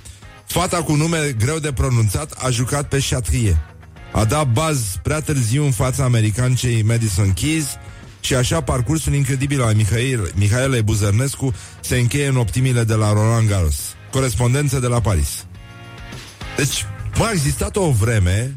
Fata 0.46 0.82
cu 0.82 0.94
nume 0.94 1.34
greu 1.38 1.58
de 1.58 1.72
pronunțat 1.72 2.32
a 2.38 2.50
jucat 2.50 2.88
pe 2.88 2.98
șatrie. 2.98 3.71
A 4.12 4.24
dat 4.24 4.52
baz 4.52 4.80
prea 5.02 5.20
târziu 5.20 5.64
în 5.64 5.70
fața 5.70 6.04
americancei 6.04 6.82
Madison 6.82 7.32
Keys 7.32 7.66
și 8.20 8.34
așa 8.34 8.60
parcursul 8.60 9.14
incredibil 9.14 9.62
al 9.62 9.74
Mihail, 9.74 10.32
Mihaelei 10.34 10.82
Buzărnescu 10.82 11.54
se 11.80 11.98
încheie 11.98 12.26
în 12.26 12.36
optimile 12.36 12.84
de 12.84 12.94
la 12.94 13.12
Roland 13.12 13.48
Garros. 13.48 13.76
Corespondență 14.10 14.78
de 14.78 14.86
la 14.86 15.00
Paris. 15.00 15.44
Deci, 16.56 16.86
a 17.18 17.30
existat 17.32 17.76
o 17.76 17.90
vreme 17.90 18.56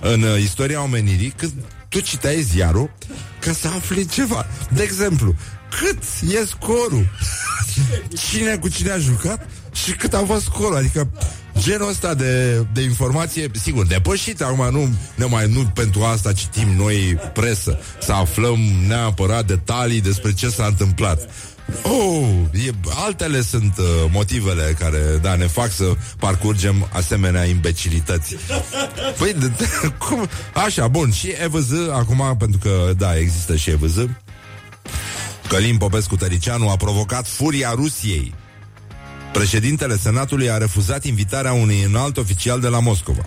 în 0.00 0.22
uh, 0.22 0.40
istoria 0.40 0.82
omenirii 0.82 1.30
când 1.36 1.52
tu 1.88 2.00
citeai 2.00 2.42
ziarul 2.42 2.90
ca 3.38 3.52
să 3.52 3.68
afli 3.68 4.06
ceva. 4.06 4.46
De 4.70 4.82
exemplu, 4.82 5.34
cât 5.80 6.02
e 6.32 6.46
scorul? 6.46 7.08
Cine 8.28 8.56
cu 8.56 8.68
cine 8.68 8.90
a 8.90 8.98
jucat? 8.98 9.48
Și 9.72 9.92
cât 9.92 10.14
a 10.14 10.24
fost 10.26 10.44
scorul? 10.44 10.76
Adică 10.76 11.10
genul 11.58 11.88
ăsta 11.88 12.14
de, 12.14 12.64
de 12.72 12.82
informație, 12.82 13.50
sigur, 13.62 13.86
depășit 13.86 14.42
acum, 14.42 14.68
nu, 14.70 14.88
ne 15.14 15.24
mai, 15.24 15.48
nu 15.48 15.64
pentru 15.74 16.02
asta 16.02 16.32
citim 16.32 16.68
noi 16.76 17.18
presă, 17.32 17.78
să 18.00 18.12
aflăm 18.12 18.58
neapărat 18.86 19.46
detalii 19.46 20.00
despre 20.00 20.32
ce 20.32 20.48
s-a 20.48 20.66
întâmplat. 20.66 21.28
Oh, 21.82 22.28
e, 22.66 22.70
altele 23.04 23.42
sunt 23.42 23.78
uh, 23.78 23.84
motivele 24.10 24.76
care, 24.78 24.98
da, 25.22 25.34
ne 25.34 25.46
fac 25.46 25.70
să 25.70 25.84
parcurgem 26.18 26.88
asemenea 26.92 27.44
imbecilități. 27.44 28.36
Păi, 29.18 29.34
de, 29.38 29.46
de, 29.46 29.68
cum? 30.08 30.28
Așa, 30.64 30.88
bun, 30.88 31.10
și 31.10 31.32
EVZ, 31.44 31.72
acum, 31.92 32.36
pentru 32.38 32.58
că, 32.58 32.92
da, 32.96 33.16
există 33.16 33.56
și 33.56 33.70
EVZ, 33.70 34.06
Călim 35.48 35.76
Popescu 35.76 36.16
Tăricianu 36.16 36.68
a 36.68 36.76
provocat 36.76 37.26
furia 37.28 37.72
Rusiei. 37.74 38.34
Președintele 39.34 39.96
Senatului 39.96 40.50
a 40.50 40.56
refuzat 40.56 41.04
invitarea 41.04 41.52
unui 41.52 41.82
înalt 41.82 42.16
oficial 42.16 42.60
de 42.60 42.68
la 42.68 42.78
Moscova. 42.78 43.22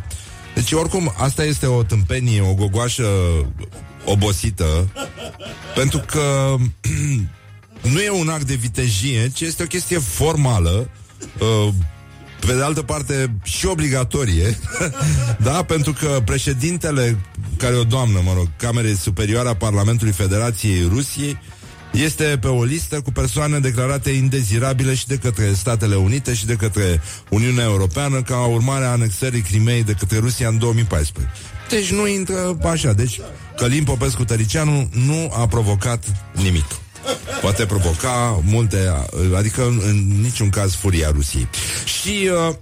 Deci, 0.56 0.72
oricum, 0.72 1.14
asta 1.18 1.44
este 1.44 1.66
o 1.66 1.84
tâmpenie, 1.84 2.42
o 2.42 2.54
gogoașă 2.54 3.08
obosită, 4.06 4.90
pentru 5.76 5.98
că 6.06 6.56
nu 7.94 8.00
e 8.00 8.10
un 8.10 8.30
act 8.30 8.44
de 8.44 8.54
vitejie, 8.54 9.30
ci 9.34 9.42
este 9.42 9.64
o 9.64 9.66
chestie 9.66 9.98
formală, 9.98 10.90
uh, 11.40 11.74
pe 12.40 12.54
de 12.54 12.64
altă 12.64 12.82
parte 12.82 13.36
și 13.44 13.66
obligatorie, 13.66 14.58
da, 15.48 15.64
pentru 15.64 15.94
că 15.94 16.22
președintele, 16.26 17.18
care 17.58 17.76
o 17.76 17.84
doamnă, 17.84 18.22
mă 18.24 18.34
rog, 18.34 18.48
Camerei 18.58 18.96
Superioare 18.96 19.50
a 19.50 19.56
Parlamentului 19.56 20.14
Federației 20.14 20.88
Rusiei, 20.90 21.38
este 21.92 22.38
pe 22.42 22.48
o 22.48 22.64
listă 22.64 23.02
cu 23.02 23.12
persoane 23.12 23.60
declarate 23.60 24.10
indezirabile 24.10 24.96
și 24.96 25.08
de 25.08 25.18
către 25.18 25.54
Statele 25.54 25.96
Unite 25.96 26.34
și 26.34 26.46
de 26.46 26.56
către 26.56 27.02
Uniunea 27.30 27.64
Europeană 27.64 28.22
ca 28.22 28.46
urmare 28.46 28.86
a 28.86 28.92
anexării 28.92 29.42
Crimei 29.42 29.84
de 29.84 29.94
către 29.94 30.18
Rusia 30.18 30.48
în 30.48 30.58
2014. 30.58 31.34
Deci 31.70 31.92
nu 31.92 32.08
intră 32.08 32.58
așa. 32.72 32.94
Deci 32.94 33.20
Călim 33.58 33.84
Popescu 33.84 34.24
Tăricianu 34.24 34.90
nu 34.92 35.32
a 35.34 35.48
provocat 35.48 36.04
nimic. 36.32 36.66
Poate 37.42 37.66
provoca 37.66 38.42
multe, 38.44 38.94
adică 39.36 39.66
în, 39.66 39.82
în 39.84 40.22
niciun 40.22 40.50
caz 40.50 40.74
furia 40.74 41.12
Rusiei. 41.12 41.48
Și 41.86 42.30
uh, 42.50 42.56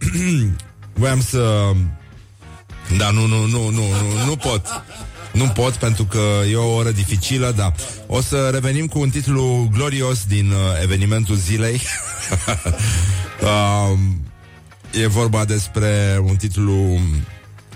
voiam 0.99 1.21
să... 1.21 1.71
Da, 2.97 3.09
nu, 3.09 3.25
nu, 3.25 3.45
nu, 3.45 3.69
nu, 3.69 3.81
nu, 3.81 4.25
nu 4.25 4.35
pot. 4.35 4.83
Nu 5.35 5.47
pot 5.47 5.73
pentru 5.73 6.03
că 6.03 6.21
e 6.51 6.55
o 6.55 6.73
oră 6.73 6.91
dificilă, 6.91 7.53
da. 7.55 7.71
O 8.07 8.21
să 8.21 8.49
revenim 8.53 8.87
cu 8.87 8.99
un 8.99 9.09
titlu 9.09 9.69
glorios 9.73 10.25
din 10.27 10.51
uh, 10.51 10.81
evenimentul 10.83 11.35
zilei. 11.35 11.81
uh, 13.41 13.97
e 15.03 15.07
vorba 15.07 15.45
despre 15.45 16.21
un 16.27 16.35
titlu... 16.35 16.99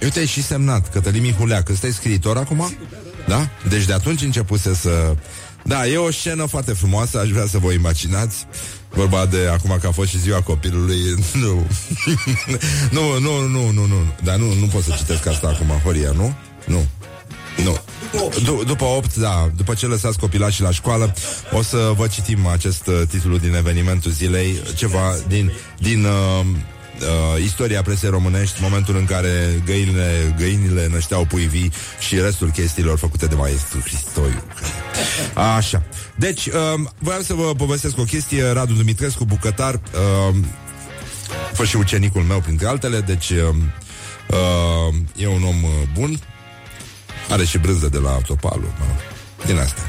Uite, 0.01 0.25
și 0.25 0.43
semnat, 0.43 0.89
Cătălin 0.89 1.21
Mihuleac. 1.21 1.69
Ăsta 1.69 1.87
e 1.87 1.91
scriitor 1.91 2.37
acum? 2.37 2.73
Da? 3.27 3.49
Deci 3.69 3.85
de 3.85 3.93
atunci 3.93 4.21
începuse 4.21 4.73
să... 4.73 5.15
Da, 5.63 5.87
e 5.87 5.97
o 5.97 6.11
scenă 6.11 6.45
foarte 6.45 6.73
frumoasă, 6.73 7.19
aș 7.19 7.29
vrea 7.29 7.45
să 7.45 7.57
vă 7.57 7.71
imaginați. 7.71 8.45
Vorba 8.89 9.25
de 9.25 9.49
acum 9.51 9.77
că 9.81 9.87
a 9.87 9.91
fost 9.91 10.09
și 10.09 10.19
ziua 10.19 10.41
copilului 10.41 10.97
Nu 11.41 11.65
Nu, 12.91 13.19
nu, 13.19 13.47
nu, 13.47 13.71
nu, 13.71 13.85
nu 13.85 14.13
Dar 14.23 14.35
nu, 14.35 14.53
nu 14.53 14.65
pot 14.65 14.83
să 14.83 14.93
citesc 14.97 15.25
asta 15.25 15.47
acum, 15.47 15.67
Horia, 15.83 16.11
nu? 16.11 16.33
Nu 16.65 16.87
nu. 17.63 17.77
D- 18.39 18.65
după 18.65 18.83
8, 18.83 19.15
da, 19.15 19.49
după 19.55 19.73
ce 19.73 19.85
lăsați 19.85 20.19
copilașii 20.19 20.63
la 20.63 20.71
școală, 20.71 21.13
o 21.51 21.61
să 21.61 21.91
vă 21.95 22.07
citim 22.07 22.47
acest 22.47 22.87
uh, 22.87 23.01
titlu 23.09 23.37
din 23.37 23.55
evenimentul 23.55 24.11
zilei, 24.11 24.61
ceva 24.75 25.15
din, 25.27 25.51
din 25.77 26.05
uh, 26.05 26.45
uh, 26.99 27.43
istoria 27.43 27.81
presei 27.81 28.09
românești, 28.09 28.61
momentul 28.61 28.97
în 28.97 29.05
care 29.05 29.61
găinile, 29.65 30.35
găinile 30.37 30.87
nășteau 30.91 31.25
pui 31.25 31.45
vii 31.45 31.71
și 31.99 32.19
restul 32.19 32.51
chestiilor 32.51 32.97
făcute 32.97 33.25
de 33.25 33.35
maestru 33.35 33.79
Cristoiu. 33.79 34.43
Așa. 35.55 35.83
Deci, 36.15 36.45
uh, 36.45 36.53
voiam 36.97 37.23
să 37.23 37.33
vă 37.33 37.53
povestesc 37.57 37.97
o 37.97 38.03
chestie, 38.03 38.51
Radu 38.51 38.73
Dumitrescu, 38.73 39.25
bucătar, 39.25 39.73
uh, 39.73 40.35
fost 41.53 41.69
și 41.69 41.75
ucenicul 41.75 42.21
meu, 42.21 42.39
printre 42.39 42.67
altele, 42.67 42.99
deci 42.99 43.29
uh, 43.29 43.37
uh, 44.29 44.95
e 45.15 45.27
un 45.27 45.43
om 45.43 45.63
uh, 45.63 45.69
bun, 45.93 46.19
are 47.29 47.45
și 47.45 47.57
brânză 47.57 47.87
de 47.87 47.97
la 47.97 48.09
autopalul, 48.09 48.73
mă 48.79 48.85
din 49.45 49.57
asta. 49.57 49.81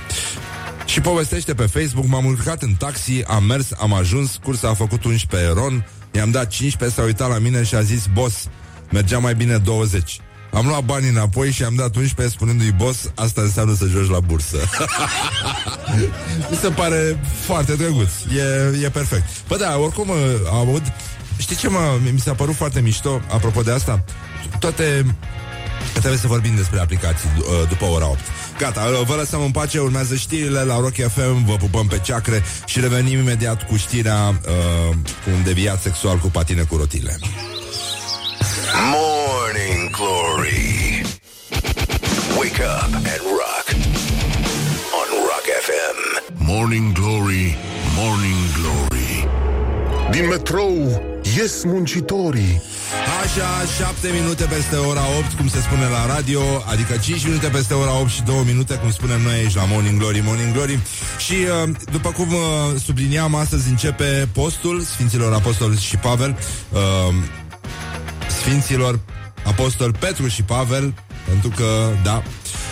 Și 0.84 1.00
povestește 1.00 1.54
pe 1.54 1.66
Facebook, 1.66 2.06
m-am 2.06 2.24
urcat 2.24 2.62
în 2.62 2.74
taxi, 2.74 3.22
am 3.26 3.44
mers, 3.44 3.66
am 3.78 3.92
ajuns, 3.92 4.38
cursa 4.42 4.68
a 4.68 4.74
făcut 4.74 5.04
11 5.04 5.52
ron, 5.52 5.86
i-am 6.10 6.30
dat 6.30 6.48
15, 6.48 6.98
s-a 6.98 7.06
uitat 7.06 7.28
la 7.28 7.38
mine 7.38 7.62
și 7.62 7.74
a 7.74 7.80
zis, 7.80 8.06
boss, 8.12 8.46
mergea 8.90 9.18
mai 9.18 9.34
bine 9.34 9.56
20. 9.56 10.20
Am 10.52 10.66
luat 10.66 10.84
banii 10.84 11.08
înapoi 11.08 11.50
și 11.50 11.64
am 11.64 11.74
dat 11.74 11.96
11 11.96 12.36
spunându-i 12.36 12.72
boss, 12.72 13.10
asta 13.14 13.40
înseamnă 13.40 13.74
să 13.74 13.86
joci 13.86 14.10
la 14.10 14.20
bursă. 14.20 14.56
Mi 16.50 16.56
se 16.56 16.68
pare 16.68 17.20
foarte 17.44 17.74
drăguț. 17.74 18.10
E, 18.36 18.84
e 18.84 18.88
perfect. 18.88 19.28
Păi 19.28 19.58
da, 19.58 19.78
oricum 19.78 20.08
uh, 20.08 20.16
aud. 20.50 20.92
Știi 21.36 21.56
ce 21.56 21.68
mă, 21.68 21.98
mi 22.12 22.20
s-a 22.20 22.34
părut 22.34 22.54
foarte 22.54 22.80
mișto, 22.80 23.20
apropo 23.28 23.62
de 23.62 23.70
asta? 23.70 24.04
Toate 24.58 25.14
Trebuie 25.92 26.18
să 26.18 26.26
vorbim 26.26 26.54
despre 26.56 26.80
aplicații 26.80 27.28
uh, 27.38 27.68
după 27.68 27.84
ora 27.84 28.08
8. 28.08 28.18
Gata, 28.58 28.80
uh, 28.80 29.06
vă 29.06 29.14
lăsăm 29.14 29.42
în 29.42 29.50
pace, 29.50 29.78
urmează 29.78 30.14
știrile 30.14 30.62
la 30.62 30.80
Rock 30.80 30.94
FM, 30.94 31.44
vă 31.44 31.56
pupăm 31.56 31.86
pe 31.86 31.98
ceacre 32.02 32.42
și 32.66 32.80
revenim 32.80 33.18
imediat 33.18 33.66
cu 33.66 33.76
știrea 33.76 34.28
uh, 34.28 34.94
cu 35.24 35.30
un 35.36 35.42
deviat 35.44 35.80
sexual 35.80 36.16
cu 36.16 36.26
patine 36.26 36.62
cu 36.62 36.76
rotile. 36.76 37.18
Morning 38.92 39.90
Glory 39.90 41.02
Wake 42.38 42.62
up 42.62 42.94
and 42.94 43.22
rock 43.40 43.66
on 44.98 45.08
Rock 45.30 45.46
FM 45.66 45.98
Morning 46.44 46.92
Glory, 46.92 47.56
Morning 47.96 48.42
Glory 48.60 49.28
Din 50.10 50.26
metrou 50.28 51.02
ies 51.36 51.64
muncitorii 51.64 52.62
Așa, 53.22 53.64
7 53.76 54.08
minute 54.20 54.44
peste 54.44 54.76
ora 54.76 55.02
8, 55.18 55.32
cum 55.32 55.48
se 55.48 55.60
spune 55.60 55.86
la 55.86 56.14
radio, 56.14 56.40
adică 56.66 56.96
5 56.96 57.24
minute 57.24 57.48
peste 57.48 57.74
ora 57.74 57.98
8 57.98 58.10
și 58.10 58.22
2 58.22 58.42
minute, 58.46 58.74
cum 58.74 58.90
spunem 58.90 59.20
noi 59.20 59.34
aici 59.34 59.54
la 59.54 59.64
Morning 59.64 59.98
Glory, 59.98 60.20
Morning 60.24 60.52
Glory. 60.52 60.78
Și 61.18 61.32
uh, 61.32 61.70
după 61.92 62.10
cum 62.10 62.28
uh, 62.32 62.80
subliniam, 62.84 63.34
astăzi 63.34 63.68
începe 63.68 64.28
postul 64.32 64.80
Sfinților 64.80 65.32
Apostol 65.32 65.76
și 65.76 65.96
Pavel, 65.96 66.38
uh, 66.72 67.14
Sfinților 68.28 69.00
Apostol 69.44 69.92
Petru 69.92 70.28
și 70.28 70.42
Pavel, 70.42 70.94
pentru 71.28 71.48
că, 71.48 71.88
da, 72.02 72.22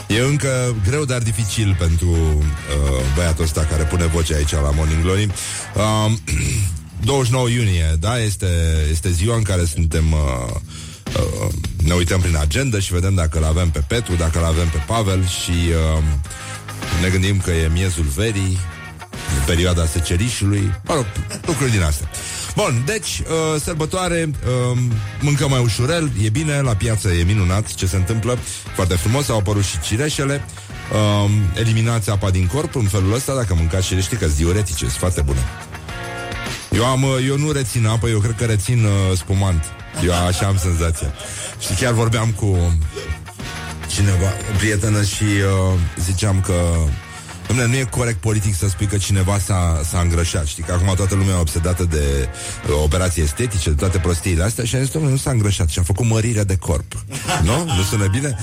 E 0.09 0.21
încă 0.21 0.75
greu, 0.85 1.05
dar 1.05 1.23
dificil 1.23 1.77
pentru 1.79 2.09
uh, 2.09 3.05
băiatul 3.15 3.45
ăsta 3.45 3.67
care 3.71 3.83
pune 3.83 4.07
voce 4.07 4.35
aici 4.35 4.53
la 4.53 4.71
Morning 4.75 5.03
Glory. 5.03 5.29
Uh, 5.75 6.13
29 7.05 7.49
iunie, 7.49 7.97
da, 7.99 8.19
este, 8.19 8.47
este 8.91 9.11
ziua 9.11 9.37
în 9.37 9.43
care 9.43 9.65
suntem 9.65 10.13
uh, 10.13 10.55
uh, 11.17 11.53
ne 11.83 11.95
uităm 11.95 12.21
prin 12.21 12.37
agenda 12.37 12.79
și 12.79 12.93
vedem 12.93 13.15
dacă 13.15 13.39
îl 13.39 13.45
avem 13.45 13.71
pe 13.71 13.85
Petru, 13.89 14.15
dacă 14.15 14.39
îl 14.39 14.45
avem 14.45 14.69
pe 14.69 14.83
Pavel 14.87 15.27
și 15.27 15.51
uh, 15.51 16.03
ne 17.03 17.09
gândim 17.09 17.41
că 17.41 17.51
e 17.51 17.69
miezul 17.73 18.05
verii, 18.05 18.59
perioada 19.47 19.87
secerișului, 19.87 20.73
mă 20.85 20.95
rog, 20.95 21.07
lucruri 21.47 21.71
din 21.71 21.83
astea. 21.83 22.11
Bun, 22.57 22.83
deci, 22.87 23.19
uh, 23.19 23.61
sărbătoare, 23.61 24.31
uh, 24.31 24.79
mâncăm 25.21 25.51
mai 25.51 25.63
ușurel, 25.63 26.11
e 26.23 26.29
bine, 26.29 26.61
la 26.61 26.75
piață 26.75 27.09
e 27.09 27.23
minunat 27.23 27.75
ce 27.75 27.87
se 27.87 27.97
întâmplă, 27.97 28.39
foarte 28.75 28.95
frumos, 28.95 29.29
au 29.29 29.39
apărut 29.39 29.65
și 29.65 29.81
cireșele, 29.81 30.45
uh, 30.93 31.31
eliminați 31.55 32.11
apa 32.11 32.31
din 32.31 32.47
corp 32.47 32.75
în 32.75 32.85
felul 32.85 33.15
ăsta, 33.15 33.35
dacă 33.35 33.55
mâncați 33.55 33.87
cirești, 33.87 34.17
că 34.17 34.27
diuretice, 34.27 34.79
sunt 34.79 34.91
foarte 34.91 35.21
bune. 35.21 35.41
Eu, 36.73 36.85
am, 36.85 37.03
uh, 37.03 37.11
eu 37.27 37.39
nu 37.39 37.53
rețin 37.53 37.87
apă, 37.87 38.09
eu 38.09 38.19
cred 38.19 38.35
că 38.37 38.45
rețin 38.45 38.85
uh, 38.85 39.17
spumant. 39.17 39.65
Eu 40.05 40.27
așa 40.27 40.47
am 40.47 40.57
senzația. 40.57 41.13
Și 41.59 41.75
chiar 41.75 41.93
vorbeam 41.93 42.31
cu 42.31 42.79
cineva, 43.87 44.33
o 44.53 44.57
prietenă 44.57 45.03
și 45.03 45.23
uh, 45.23 45.79
ziceam 46.05 46.41
că 46.41 46.55
Dom'le, 47.49 47.67
nu 47.67 47.77
e 47.77 47.85
corect 47.91 48.21
politic 48.21 48.55
să 48.55 48.69
spui 48.69 48.87
că 48.87 48.97
cineva 48.97 49.39
s-a, 49.39 49.81
s-a 49.85 50.01
îngrășat. 50.01 50.47
Știi 50.47 50.63
că 50.63 50.73
acum 50.73 50.95
toată 50.95 51.15
lumea 51.15 51.35
e 51.35 51.39
obsedată 51.39 51.85
de 51.85 52.29
uh, 52.69 52.75
operații 52.83 53.23
estetice, 53.23 53.71
de 53.71 53.77
toate 53.77 53.99
prostiile 53.99 54.43
astea 54.43 54.65
și 54.65 54.77
a 54.77 54.81
zis, 54.81 54.91
domnule, 54.91 55.13
nu 55.15 55.19
s-a 55.19 55.31
îngrășat 55.31 55.69
și 55.69 55.79
a 55.79 55.83
făcut 55.83 56.07
mărire 56.07 56.45
de 56.45 56.57
corp. 56.57 56.93
nu? 57.43 57.65
Nu 57.65 57.83
sună 57.83 58.07
bine? 58.07 58.37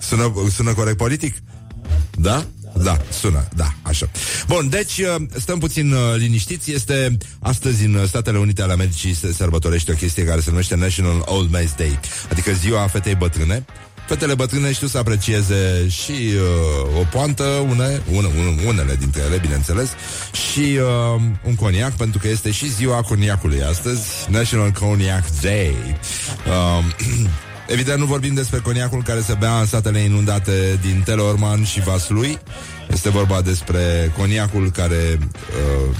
Sună, 0.00 0.32
sună 0.54 0.72
corect 0.72 0.96
politic? 0.96 1.36
Da? 2.10 2.46
Da, 2.82 2.96
sună, 3.20 3.48
da, 3.56 3.74
așa. 3.82 4.08
Bun, 4.46 4.68
deci 4.68 4.98
uh, 4.98 5.14
stăm 5.38 5.58
puțin 5.58 5.92
uh, 5.92 6.00
liniștiți. 6.16 6.72
Este 6.72 7.18
astăzi 7.40 7.84
în 7.84 8.06
Statele 8.06 8.38
Unite 8.38 8.62
ale 8.62 8.72
Americii 8.72 9.14
se 9.14 9.32
sărbătorește 9.32 9.92
o 9.92 9.94
chestie 9.94 10.24
care 10.24 10.40
se 10.40 10.50
numește 10.50 10.76
National 10.76 11.22
Old 11.24 11.48
Man's 11.56 11.76
Day, 11.76 11.98
adică 12.30 12.52
ziua 12.52 12.86
fetei 12.86 13.14
bătrâne. 13.14 13.64
Fetele 14.06 14.34
bătrâne 14.34 14.72
știu 14.72 14.86
să 14.86 14.98
aprecieze 14.98 15.88
și 15.88 16.12
uh, 16.12 17.00
o 17.00 17.04
poantă, 17.10 17.44
une, 17.44 18.02
une, 18.12 18.28
unele 18.66 18.96
dintre 18.98 19.22
ele, 19.26 19.38
bineînțeles, 19.38 19.90
și 20.32 20.78
uh, 21.14 21.20
un 21.46 21.54
coniac, 21.54 21.92
pentru 21.96 22.18
că 22.18 22.28
este 22.28 22.50
și 22.50 22.72
ziua 22.72 23.02
coniacului 23.02 23.62
astăzi, 23.62 24.02
National 24.28 24.70
Cognac 24.70 25.24
Day. 25.40 25.74
Uh, 26.46 26.84
Evident, 27.72 27.98
nu 27.98 28.04
vorbim 28.04 28.34
despre 28.34 28.58
coniacul 28.58 29.02
care 29.02 29.20
se 29.20 29.36
bea 29.38 29.58
în 29.58 29.66
satele 29.66 29.98
inundate 29.98 30.78
din 30.80 31.02
Teleorman 31.04 31.64
și 31.64 31.80
Vaslui. 31.80 32.38
Este 32.90 33.10
vorba 33.10 33.40
despre 33.40 34.12
coniacul 34.16 34.70
care 34.70 35.18
uh, 35.18 35.96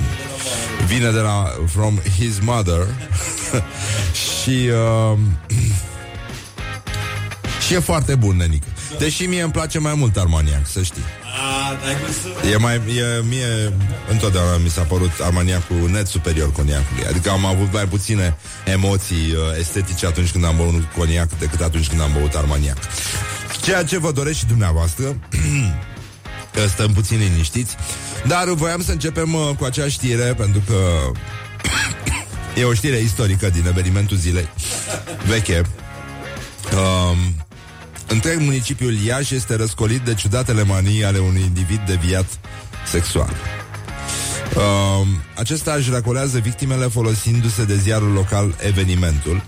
vine 0.86 1.10
de 1.10 1.18
la 1.18 1.52
From 1.66 1.98
His 2.18 2.38
Mother 2.40 2.80
și 4.42 4.68
uh, 5.12 5.18
și 7.66 7.74
e 7.74 7.78
foarte 7.78 8.14
bun, 8.14 8.36
nenică. 8.36 8.66
Deși 8.98 9.26
mie 9.26 9.42
îmi 9.42 9.52
place 9.52 9.78
mai 9.78 9.94
mult 9.94 10.16
Armaniac, 10.16 10.66
să 10.66 10.82
știi. 10.82 11.02
E 12.52 12.56
mai, 12.56 12.74
e, 12.74 13.22
mie 13.28 13.72
întotdeauna 14.10 14.56
mi 14.56 14.68
s-a 14.68 14.82
părut 14.82 15.10
Armaniacul 15.20 15.88
net 15.90 16.06
superior 16.06 16.52
coniacului. 16.52 17.06
Adică 17.06 17.30
am 17.30 17.44
avut 17.44 17.72
mai 17.72 17.84
puține 17.84 18.36
emoții 18.64 19.32
uh, 19.32 19.58
estetice 19.58 20.06
atunci 20.06 20.30
când 20.30 20.44
am 20.44 20.56
băut 20.56 20.84
coniac 20.96 21.38
decât 21.38 21.60
atunci 21.60 21.88
când 21.88 22.00
am 22.00 22.10
băut 22.12 22.34
Armaniac. 22.34 22.76
Ceea 23.62 23.84
ce 23.84 23.98
vă 23.98 24.12
doresc 24.12 24.38
și 24.38 24.46
dumneavoastră 24.46 25.16
stăm 26.74 26.92
puțin 26.92 27.18
liniștiți. 27.18 27.76
Dar 28.26 28.48
voiam 28.48 28.82
să 28.82 28.90
începem 28.92 29.34
uh, 29.34 29.50
cu 29.58 29.64
acea 29.64 29.88
știre, 29.88 30.34
pentru 30.36 30.62
că 30.66 30.76
e 32.60 32.64
o 32.64 32.74
știre 32.74 32.96
istorică 32.96 33.50
din 33.50 33.66
evenimentul 33.66 34.16
zilei 34.16 34.48
veche. 35.26 35.62
Um, 36.72 37.41
întreg 38.12 38.40
municipiul 38.40 38.94
Iași 38.94 39.34
este 39.34 39.56
răscolit 39.56 40.00
de 40.00 40.14
ciudatele 40.14 40.62
manii 40.62 41.04
ale 41.04 41.18
unui 41.18 41.40
individ 41.40 41.80
deviat 41.86 42.26
sexual. 42.86 43.30
Um, 44.56 45.06
acesta 45.36 45.72
își 45.72 45.90
racolează 45.90 46.38
victimele 46.38 46.86
folosindu-se 46.86 47.64
de 47.64 47.76
ziarul 47.76 48.12
local 48.12 48.54
Evenimentul, 48.60 49.42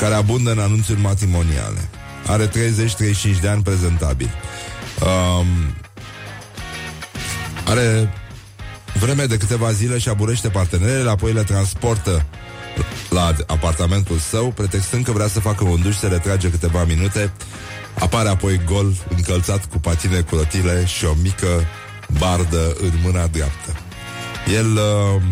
care 0.00 0.14
abundă 0.14 0.50
în 0.50 0.58
anunțuri 0.58 1.00
matrimoniale. 1.00 1.88
Are 2.26 2.48
30-35 2.48 2.50
de 3.40 3.48
ani 3.48 3.62
prezentabil. 3.62 4.30
Um, 5.00 5.46
are 7.64 8.12
vreme 8.94 9.24
de 9.24 9.36
câteva 9.36 9.72
zile 9.72 9.98
și 9.98 10.08
aburește 10.08 10.48
partenerele, 10.48 11.10
apoi 11.10 11.32
le 11.32 11.42
transportă 11.42 12.26
la 13.10 13.34
apartamentul 13.46 14.18
său, 14.18 14.50
pretextând 14.50 15.04
că 15.04 15.12
vrea 15.12 15.28
să 15.28 15.40
facă 15.40 15.64
un 15.64 15.82
duș, 15.82 15.96
se 15.96 16.06
retrage 16.06 16.50
câteva 16.50 16.84
minute, 16.84 17.32
apare 17.98 18.28
apoi 18.28 18.60
gol, 18.64 18.94
încălțat 19.16 19.64
cu 19.64 19.78
patine 19.78 20.20
curătile 20.20 20.86
și 20.86 21.04
o 21.04 21.14
mică 21.22 21.66
bardă 22.18 22.76
în 22.80 22.92
mâna 23.02 23.26
dreaptă. 23.26 23.76
El 24.52 24.72
uh, 24.72 25.22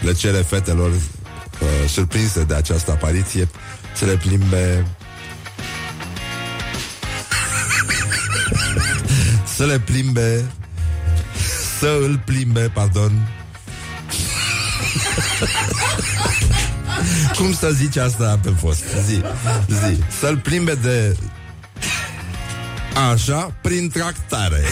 le 0.00 0.12
cere 0.12 0.38
fetelor 0.38 0.90
uh, 0.90 1.88
surprinse 1.88 2.44
de 2.44 2.54
această 2.54 2.90
apariție 2.90 3.48
să 3.94 4.04
le 4.04 4.16
plimbe 4.16 4.86
să 9.56 9.64
le 9.64 9.78
plimbe 9.78 10.44
să 11.78 11.98
îl 12.02 12.22
plimbe, 12.24 12.60
pardon 12.60 13.12
Cum 17.38 17.54
să 17.54 17.70
zici 17.70 17.96
asta 17.96 18.38
pe 18.42 18.50
fost? 18.60 18.84
Zi, 19.06 19.22
zi 19.68 19.98
Să-l 20.20 20.38
plimbe 20.38 20.74
de 20.74 21.16
Așa, 22.94 23.54
prin 23.62 23.88
tractare. 23.88 24.64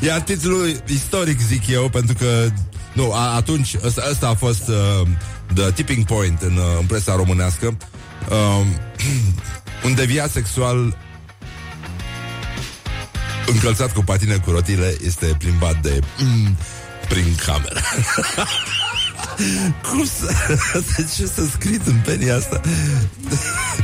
Iar 0.00 0.20
titlul 0.20 0.82
istoric, 0.86 1.40
zic 1.40 1.66
eu 1.66 1.88
Pentru 1.88 2.14
că 2.14 2.48
Nu, 2.92 3.12
a, 3.12 3.34
atunci 3.34 3.76
ăsta, 3.84 4.02
ăsta 4.10 4.28
a 4.28 4.34
fost 4.34 4.68
uh, 4.68 5.06
The 5.54 5.70
tipping 5.70 6.04
point 6.04 6.40
în, 6.42 6.56
uh, 6.56 6.78
în 6.80 6.86
presa 6.86 7.14
românească. 7.14 7.76
Uh, 8.28 8.66
Un 9.84 9.94
deviat 9.94 10.30
sexual 10.30 10.96
Încălțat 13.46 13.92
cu 13.92 14.04
patine 14.04 14.36
cu 14.36 14.50
rotile 14.50 14.96
Este 15.04 15.26
plimbat 15.38 15.82
de 15.82 15.98
mm, 16.18 16.56
Prin 17.08 17.34
cameră 17.44 17.80
Cum 19.88 20.04
să... 20.04 20.32
De 20.96 21.06
ce 21.16 21.26
să 21.26 21.42
scris 21.52 21.80
în 21.84 22.00
penia 22.04 22.36
asta? 22.36 22.60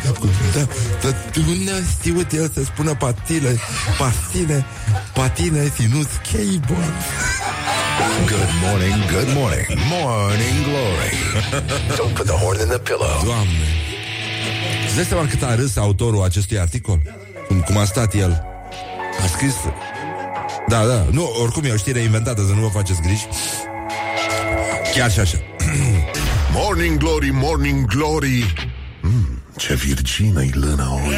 Da, 0.04 0.66
da, 1.02 1.10
unde 1.48 1.70
a 1.70 1.90
știut 1.90 2.32
el 2.32 2.50
să 2.54 2.64
spună 2.64 2.94
patine, 2.94 3.56
patine, 3.98 4.66
patine, 5.14 5.72
ținut 5.76 6.06
skateboard? 6.22 6.92
Good 8.26 8.52
morning, 8.62 8.94
good 9.12 9.30
morning, 9.34 9.66
morning 9.90 10.56
glory. 10.68 11.12
Don't 11.96 12.14
put 12.14 12.26
the 12.26 12.36
horn 12.36 12.60
in 12.60 12.68
the 12.68 12.78
pillow. 12.78 13.22
Doamne! 13.24 13.68
Îți 14.86 14.94
dai 14.94 15.04
seama 15.04 15.26
cât 15.26 15.42
a 15.42 15.54
râs 15.54 15.76
autorul 15.76 16.22
acestui 16.22 16.58
articol? 16.58 17.00
Cum, 17.48 17.60
cum 17.60 17.76
a 17.76 17.84
stat 17.84 18.14
el? 18.14 18.44
A 19.24 19.26
scris... 19.26 19.54
Da, 20.68 20.86
da, 20.86 21.06
nu, 21.10 21.30
oricum 21.42 21.64
e 21.64 21.72
o 21.72 21.76
știre 21.76 22.00
inventată, 22.00 22.44
să 22.46 22.52
nu 22.52 22.60
vă 22.60 22.68
faceți 22.68 23.00
griji. 23.00 23.26
Chiar 24.94 25.10
și 25.10 25.20
așa. 25.20 25.38
Morning 26.60 26.98
Glory, 26.98 27.30
Morning 27.32 27.86
Glory. 27.86 28.52
Mm, 29.02 29.42
Ce 29.56 29.74
virgină-i 29.74 30.50
lâna 30.54 30.92
oi. 30.92 31.14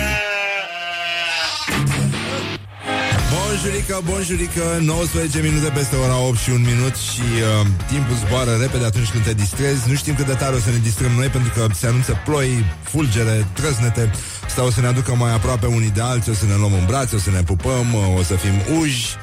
Bonjurică, 3.33 4.00
bonjurică 4.04 4.78
19 4.80 5.40
minute 5.40 5.68
peste 5.68 5.96
ora 5.96 6.18
8 6.18 6.38
și 6.38 6.50
1 6.50 6.59
minut 6.59 6.94
Și 6.94 7.20
uh, 7.20 7.66
timpul 7.88 8.14
zboară 8.14 8.56
repede 8.61 8.85
atunci 8.85 9.11
când 9.11 9.24
te 9.24 9.35
distrezi. 9.35 9.88
Nu 9.88 9.94
știm 9.94 10.14
cât 10.14 10.26
de 10.26 10.33
tare 10.33 10.54
o 10.56 10.59
să 10.59 10.70
ne 10.70 10.76
distrăm 10.83 11.11
noi 11.11 11.26
Pentru 11.26 11.52
că 11.56 11.66
se 11.74 11.87
anunță 11.87 12.22
ploi, 12.24 12.64
fulgere, 12.83 13.46
trăsnete 13.52 14.11
Sau 14.54 14.66
o 14.66 14.70
să 14.70 14.80
ne 14.80 14.87
aducă 14.87 15.14
mai 15.14 15.33
aproape 15.33 15.66
unii 15.66 15.90
de 15.90 16.00
alții 16.00 16.33
O 16.33 16.35
să 16.35 16.44
ne 16.46 16.54
luăm 16.54 16.72
în 16.72 16.85
brațe, 16.87 17.14
o 17.14 17.18
să 17.18 17.30
ne 17.30 17.42
pupăm 17.42 17.87
O 18.18 18.22
să 18.22 18.35
fim 18.35 18.76
uji 18.78 19.16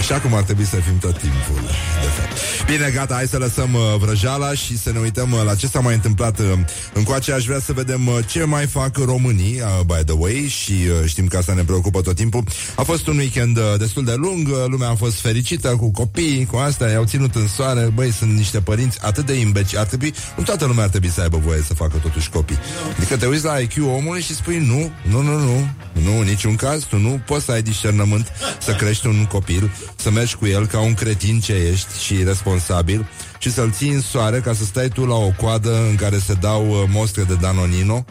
Așa 0.00 0.20
cum 0.20 0.34
ar 0.34 0.42
trebui 0.42 0.64
să 0.64 0.76
fim 0.76 0.98
tot 0.98 1.18
timpul, 1.18 1.60
de 2.00 2.06
fapt. 2.16 2.38
Bine, 2.66 2.90
gata, 2.94 3.14
hai 3.14 3.26
să 3.26 3.38
lăsăm 3.38 3.74
uh, 3.74 3.80
vrăjala 3.98 4.54
și 4.54 4.78
să 4.78 4.92
ne 4.92 4.98
uităm 4.98 5.32
uh, 5.32 5.42
la 5.44 5.54
ce 5.54 5.66
s-a 5.66 5.80
mai 5.80 5.94
întâmplat 5.94 6.38
uh, 6.38 6.46
încoace. 6.92 7.32
Aș 7.32 7.44
vrea 7.44 7.60
să 7.60 7.72
vedem 7.72 8.06
uh, 8.06 8.18
ce 8.26 8.44
mai 8.44 8.66
fac 8.66 8.96
românii, 8.96 9.60
uh, 9.60 9.80
by 9.86 10.04
the 10.04 10.14
way, 10.18 10.46
și 10.48 10.72
uh, 10.72 11.08
știm 11.08 11.26
că 11.26 11.36
asta 11.36 11.54
ne 11.54 11.62
preocupă 11.62 12.00
tot 12.00 12.16
timpul. 12.16 12.44
A 12.76 12.82
fost 12.82 13.06
un 13.06 13.16
weekend 13.16 13.56
uh, 13.56 13.62
destul 13.78 14.04
de 14.04 14.14
lung, 14.14 14.48
uh, 14.48 14.54
lumea 14.66 14.88
a 14.88 14.94
fost 14.94 15.20
fericită 15.20 15.68
cu 15.68 15.90
copii, 15.90 16.46
cu 16.50 16.56
asta, 16.56 16.88
i-au 16.88 17.04
ținut 17.04 17.34
în 17.34 17.48
soare. 17.48 17.90
Băi, 17.94 18.12
sunt 18.12 18.36
niște 18.36 18.60
părinți 18.60 18.98
atât 19.02 19.26
de 19.26 19.32
imbeci. 19.34 19.76
Ar 19.76 19.86
trebui, 19.86 20.14
nu 20.36 20.42
toată 20.42 20.64
lumea 20.64 20.84
ar 20.84 20.90
trebui 20.90 21.10
să 21.10 21.20
aibă 21.20 21.40
voie 21.44 21.62
să 21.66 21.74
facă 21.74 21.96
totuși 22.02 22.30
copii. 22.30 22.58
Adică 22.96 23.16
te 23.16 23.26
uiți 23.26 23.44
la 23.44 23.58
IQ 23.58 23.72
omului 23.96 24.22
și 24.22 24.34
spui 24.34 24.58
nu, 24.58 24.90
nu, 25.10 25.22
nu, 25.22 25.38
nu, 25.38 25.68
nu, 25.92 26.18
în 26.18 26.26
niciun 26.26 26.56
caz, 26.56 26.82
tu 26.82 26.98
nu 26.98 27.20
poți 27.26 27.44
să 27.44 27.52
ai 27.52 27.62
discernământ 27.62 28.32
să 28.60 28.72
crești 28.72 29.06
un 29.06 29.24
copil 29.24 29.70
să 29.96 30.10
mergi 30.10 30.36
cu 30.36 30.46
el 30.46 30.66
ca 30.66 30.80
un 30.80 30.94
cretin 30.94 31.40
ce 31.40 31.52
ești 31.52 32.02
și 32.02 32.22
responsabil 32.24 33.08
și 33.38 33.52
să-l 33.52 33.70
ții 33.72 33.90
în 33.90 34.00
soare 34.00 34.40
ca 34.40 34.52
să 34.54 34.64
stai 34.64 34.88
tu 34.88 35.06
la 35.06 35.14
o 35.14 35.30
coadă 35.30 35.86
în 35.88 35.94
care 35.94 36.18
se 36.18 36.34
dau 36.34 36.68
uh, 36.68 36.84
mostre 36.88 37.22
de 37.22 37.34
Danonino 37.34 38.04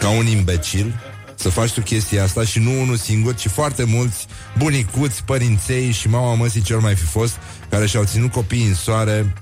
ca 0.00 0.08
un 0.08 0.26
imbecil 0.26 0.94
să 1.42 1.48
faci 1.48 1.70
tu 1.70 1.80
chestia 1.80 2.22
asta 2.22 2.44
și 2.44 2.58
nu 2.58 2.80
unul 2.80 2.96
singur, 2.96 3.34
ci 3.34 3.48
foarte 3.48 3.84
mulți 3.84 4.26
bunicuți, 4.58 5.24
părinței 5.24 5.90
și 5.90 6.08
mama 6.08 6.34
măsii 6.34 6.62
ce 6.62 6.74
mai 6.74 6.94
fi 6.94 7.04
fost, 7.04 7.36
care 7.68 7.86
și-au 7.86 8.04
ținut 8.04 8.30
copiii 8.30 8.66
în 8.66 8.74
soare 8.74 9.32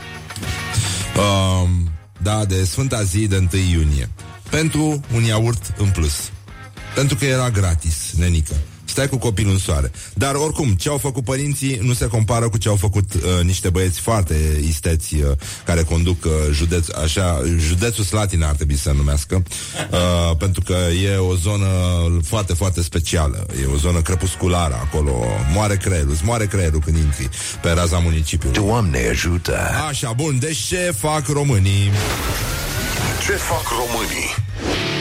um, 1.22 1.90
da, 2.22 2.44
de 2.44 2.64
Sfânta 2.64 3.02
Zi 3.02 3.26
de 3.26 3.48
1 3.52 3.62
iunie. 3.70 4.08
Pentru 4.50 5.00
un 5.14 5.22
iaurt 5.22 5.74
în 5.76 5.90
plus. 5.90 6.30
Pentru 6.94 7.16
că 7.16 7.24
era 7.24 7.50
gratis, 7.50 8.12
nenică. 8.16 8.54
Stai 8.98 9.08
cu 9.08 9.16
copilul 9.16 9.52
în 9.52 9.58
soare. 9.58 9.90
Dar 10.14 10.34
oricum, 10.34 10.74
ce 10.74 10.88
au 10.88 10.98
făcut 10.98 11.24
părinții 11.24 11.78
nu 11.82 11.92
se 11.92 12.06
compară 12.06 12.48
cu 12.48 12.56
ce 12.56 12.68
au 12.68 12.76
făcut 12.76 13.14
uh, 13.14 13.20
niște 13.44 13.70
băieți 13.70 14.00
foarte 14.00 14.60
isteți 14.66 15.14
uh, 15.14 15.30
care 15.64 15.82
conduc 15.82 16.24
uh, 16.24 16.32
județ, 16.52 16.88
așa, 16.88 17.40
județul 17.58 18.04
Slatina 18.04 18.48
ar 18.48 18.54
trebui 18.54 18.76
să 18.76 18.92
numească, 18.96 19.42
uh, 19.90 20.36
pentru 20.42 20.62
că 20.62 20.76
e 21.04 21.16
o 21.16 21.34
zonă 21.34 21.66
foarte, 22.24 22.54
foarte 22.54 22.82
specială. 22.82 23.46
E 23.62 23.66
o 23.72 23.76
zonă 23.76 24.00
crepusculară 24.00 24.74
acolo. 24.74 25.12
Moare 25.52 25.76
creierul, 25.76 26.10
îți 26.10 26.24
moare 26.24 26.46
creierul 26.46 26.80
când 26.84 26.96
intri 26.96 27.28
pe 27.62 27.70
raza 27.70 27.98
municipiului. 27.98 28.58
Doamne 28.58 29.08
ajută! 29.08 29.56
Așa, 29.88 30.12
bun, 30.12 30.38
deci 30.38 30.58
ce 30.58 30.94
fac 30.96 31.26
românii? 31.26 31.90
Ce 33.26 33.32
fac 33.32 33.64
românii? 33.68 34.97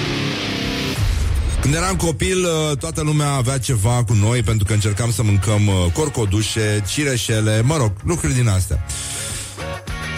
Când 1.68 1.80
eram 1.80 1.96
copil, 1.96 2.46
uh, 2.46 2.78
toată 2.78 3.02
lumea 3.02 3.30
avea 3.30 3.58
ceva 3.58 4.04
cu 4.04 4.14
noi 4.14 4.44
pentru 4.44 4.66
că 4.66 4.74
încercam 4.74 5.12
să 5.12 5.24
mâncăm 5.24 5.68
uh, 5.68 5.92
corcodușe, 5.94 6.84
cireșele, 6.88 7.62
mă 7.62 7.78
rog, 7.78 7.92
lucruri 8.04 8.34
din 8.34 8.48
astea. 8.48 8.86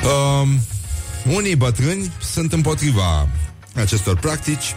Um, 0.03 0.59
unii 1.35 1.55
bătrâni 1.55 2.12
sunt 2.21 2.53
împotriva 2.53 3.27
acestor 3.75 4.17
practici 4.17 4.75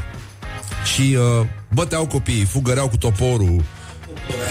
și 0.94 1.16
uh, 1.16 1.46
băteau 1.72 2.06
copiii, 2.06 2.44
fugăreau 2.44 2.88
cu 2.88 2.96
toporul. 2.96 3.64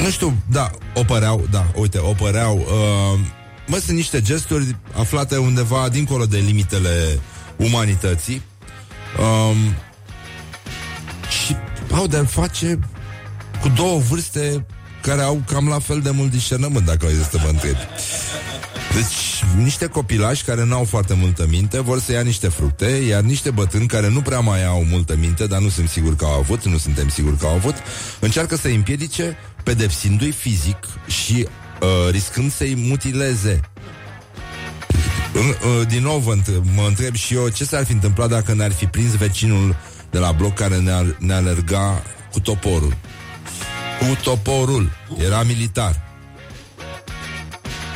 Nu 0.03 0.09
știu, 0.09 0.37
da, 0.51 0.71
opăreau, 0.93 1.47
da, 1.51 1.71
uite, 1.75 1.97
opăreau. 1.97 2.57
Uh, 2.57 3.19
mă, 3.67 3.77
sunt 3.77 3.97
niște 3.97 4.21
gesturi 4.21 4.75
aflate 4.93 5.37
undeva 5.37 5.89
dincolo 5.89 6.25
de 6.25 6.37
limitele 6.37 7.19
umanității. 7.55 8.41
Um, 9.19 9.57
și 9.57 9.90
au 11.91 12.07
de 12.07 12.17
face 12.17 12.79
cu 13.61 13.69
două 13.69 13.99
vârste 13.99 14.65
care 15.01 15.21
au 15.21 15.41
cam 15.47 15.67
la 15.67 15.79
fel 15.79 15.99
de 16.01 16.09
mult 16.09 16.31
discernământ, 16.31 16.85
dacă 16.85 17.05
este 17.09 17.27
să 17.31 17.37
mă 17.43 17.49
întreb. 17.49 17.75
Deci, 18.93 19.43
niște 19.63 19.85
copilași 19.85 20.43
care 20.43 20.63
nu 20.65 20.75
au 20.75 20.83
foarte 20.83 21.13
multă 21.13 21.45
minte 21.49 21.81
vor 21.81 21.99
să 21.99 22.11
ia 22.11 22.21
niște 22.21 22.47
fructe, 22.47 22.85
iar 22.85 23.21
niște 23.21 23.51
bătrâni 23.51 23.87
care 23.87 24.09
nu 24.09 24.21
prea 24.21 24.39
mai 24.39 24.65
au 24.65 24.83
multă 24.83 25.15
minte, 25.15 25.47
dar 25.47 25.59
nu 25.59 25.69
sunt 25.69 25.89
sigur 25.89 26.15
că 26.15 26.25
au 26.25 26.31
avut, 26.39 26.65
nu 26.65 26.77
suntem 26.77 27.09
siguri 27.09 27.37
că 27.37 27.45
au 27.45 27.53
avut, 27.53 27.75
încearcă 28.19 28.55
să-i 28.55 28.75
împiedice, 28.75 29.37
pedepsindu-i 29.63 30.31
fizic 30.31 30.77
și 31.07 31.47
uh, 31.81 32.11
riscând 32.11 32.53
să-i 32.53 32.75
mutileze. 32.77 33.59
În- 35.33 35.79
uh, 35.79 35.87
Din 35.87 36.03
nou 36.03 36.17
vă 36.17 36.31
întreb, 36.31 36.65
mă 36.75 36.85
întreb 36.87 37.15
și 37.15 37.33
eu 37.33 37.49
ce 37.49 37.65
s-ar 37.65 37.85
fi 37.85 37.91
întâmplat 37.91 38.29
dacă 38.29 38.53
ne-ar 38.53 38.71
fi 38.71 38.85
prins 38.85 39.15
vecinul 39.15 39.75
de 40.11 40.17
la 40.19 40.31
bloc 40.31 40.53
care 40.53 40.77
ne-ar, 40.77 41.15
ne 41.19 41.33
alerga 41.33 42.03
cu 42.31 42.39
toporul. 42.39 42.97
cu 43.99 44.17
toporul. 44.23 44.91
Era 45.23 45.43
militar. 45.43 46.01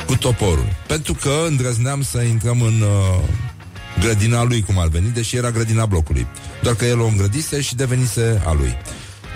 Cu 0.06 0.16
toporul. 0.16 0.68
Pentru 0.86 1.14
că 1.14 1.44
îndrăzneam 1.46 2.02
să 2.02 2.20
intrăm 2.20 2.60
în 2.60 2.80
uh, 2.80 3.22
grădina 4.00 4.42
lui, 4.42 4.62
cum 4.62 4.78
ar 4.78 4.88
veni, 4.88 5.08
deși 5.08 5.36
era 5.36 5.50
grădina 5.50 5.86
blocului. 5.86 6.26
Doar 6.62 6.74
că 6.74 6.84
el 6.84 7.00
o 7.00 7.06
îngrădise 7.06 7.60
și 7.60 7.74
devenise 7.74 8.42
a 8.46 8.52
lui. 8.52 8.76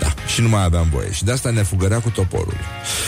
Da, 0.01 0.13
și 0.27 0.41
nu 0.41 0.49
mai 0.49 0.63
aveam 0.63 0.87
voie. 0.91 1.11
Și 1.11 1.23
de 1.23 1.31
asta 1.31 1.49
ne 1.49 1.63
fugărea 1.63 1.99
cu 1.99 2.09
toporul. 2.09 2.57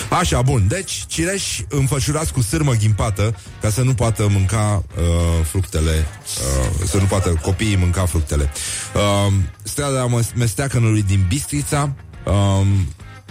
Așa, 0.10 0.42
bun. 0.42 0.68
Deci, 0.68 1.04
cireși 1.08 1.66
înfășurați 1.70 2.34
cu 2.34 2.42
sârmă 2.42 2.74
ghimpată 2.74 3.36
ca 3.62 3.70
să 3.70 3.82
nu 3.82 3.94
poată 3.94 4.28
mânca 4.30 4.84
uh, 4.98 5.46
fructele, 5.46 6.06
uh, 6.40 6.88
să 6.88 6.98
nu 6.98 7.04
poată 7.04 7.40
copiii 7.42 7.76
mânca 7.76 8.06
fructele. 8.06 8.52
Uh, 8.96 9.34
strada 9.64 10.08
Mesteacănului 10.36 11.02
din 11.02 11.26
Bistrița. 11.28 11.96
Uh, 12.26 12.68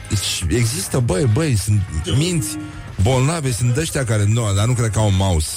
deci 0.09 0.59
există, 0.59 0.99
băi, 0.99 1.31
băi, 1.33 1.57
sunt 1.57 1.83
minți 2.17 2.57
bolnavi, 3.03 3.53
sunt 3.53 3.77
ăștia 3.77 4.05
care 4.05 4.25
nu, 4.25 4.53
dar 4.57 4.67
nu 4.67 4.73
cred 4.73 4.91
că 4.91 4.99
au 4.99 5.07
un 5.07 5.17
mouse. 5.17 5.51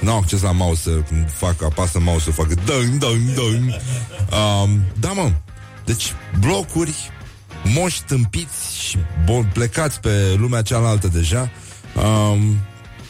Nu 0.00 0.10
au 0.10 0.18
acces 0.18 0.40
la 0.40 0.52
mouse, 0.52 1.04
când 1.08 1.30
fac, 1.32 1.62
apasă 1.62 1.98
mouse-ul, 2.00 2.34
fac 2.34 2.46
dâng, 2.46 2.98
dâng, 2.98 3.34
dâng. 3.34 3.80
Um, 4.62 4.82
da, 5.00 5.12
mă, 5.12 5.32
deci 5.84 6.12
blocuri 6.40 6.94
moși 7.74 8.02
tâmpiți 8.02 8.78
și 8.88 8.98
bol, 9.24 9.48
plecați 9.52 10.00
pe 10.00 10.34
lumea 10.38 10.62
cealaltă 10.62 11.08
deja. 11.08 11.50
Um, 11.94 12.58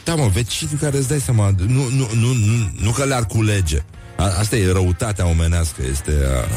da, 0.03 0.15
mă, 0.15 0.27
vecini 0.27 0.69
care 0.79 0.97
îți 0.97 1.07
dai 1.07 1.19
seama, 1.19 1.53
nu, 1.57 1.89
nu, 1.89 2.07
nu, 2.13 2.33
nu, 2.33 2.71
nu 2.81 2.91
că 2.91 3.03
le-ar 3.03 3.25
culege. 3.25 3.83
A, 4.17 4.23
asta 4.23 4.55
e 4.55 4.71
răutatea 4.71 5.27
omenească, 5.27 5.81
este 5.91 6.11
a, 6.11 6.47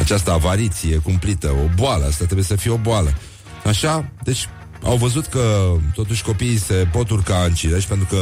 această 0.00 0.30
avariție 0.32 0.96
cumplită, 0.96 1.48
o 1.48 1.68
boală, 1.74 2.04
asta 2.04 2.24
trebuie 2.24 2.44
să 2.44 2.56
fie 2.56 2.70
o 2.70 2.76
boală. 2.76 3.14
Așa, 3.64 4.10
deci 4.22 4.48
au 4.82 4.96
văzut 4.96 5.26
că 5.26 5.72
totuși 5.94 6.22
copiii 6.22 6.58
se 6.58 6.88
pot 6.92 7.10
urca 7.10 7.44
în 7.46 7.54
cireș 7.54 7.84
pentru 7.84 8.06
că 8.10 8.16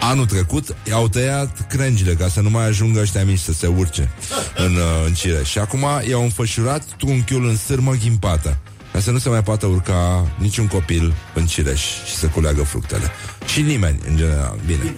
anul 0.00 0.26
trecut 0.26 0.76
i-au 0.88 1.08
tăiat 1.08 1.66
crengile 1.68 2.14
ca 2.14 2.28
să 2.28 2.40
nu 2.40 2.50
mai 2.50 2.66
ajungă 2.66 3.00
ăștia 3.00 3.24
mici 3.24 3.38
să 3.38 3.52
se 3.52 3.66
urce 3.66 4.10
în, 4.56 4.74
uh, 4.74 5.06
în 5.06 5.12
cireș. 5.12 5.48
Și 5.48 5.58
acum 5.58 5.86
i-au 6.08 6.22
înfășurat 6.22 6.82
trunchiul 6.96 7.48
în 7.48 7.56
sârmă 7.56 7.92
ghimpată 7.92 8.58
ca 8.92 9.02
să 9.02 9.10
nu 9.10 9.18
se 9.18 9.28
mai 9.28 9.42
poată 9.42 9.66
urca 9.66 10.30
niciun 10.38 10.66
copil 10.66 11.14
în 11.34 11.46
cireș 11.46 11.80
și 11.80 12.14
să 12.16 12.26
culeagă 12.26 12.62
fructele. 12.62 13.10
Și 13.46 13.60
nimeni, 13.60 14.00
în 14.08 14.16
general. 14.16 14.58
Bine. 14.66 14.78
Bine 14.78 14.94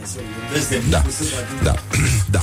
da. 0.91 1.03
Da. 1.63 1.75
da. 2.37 2.41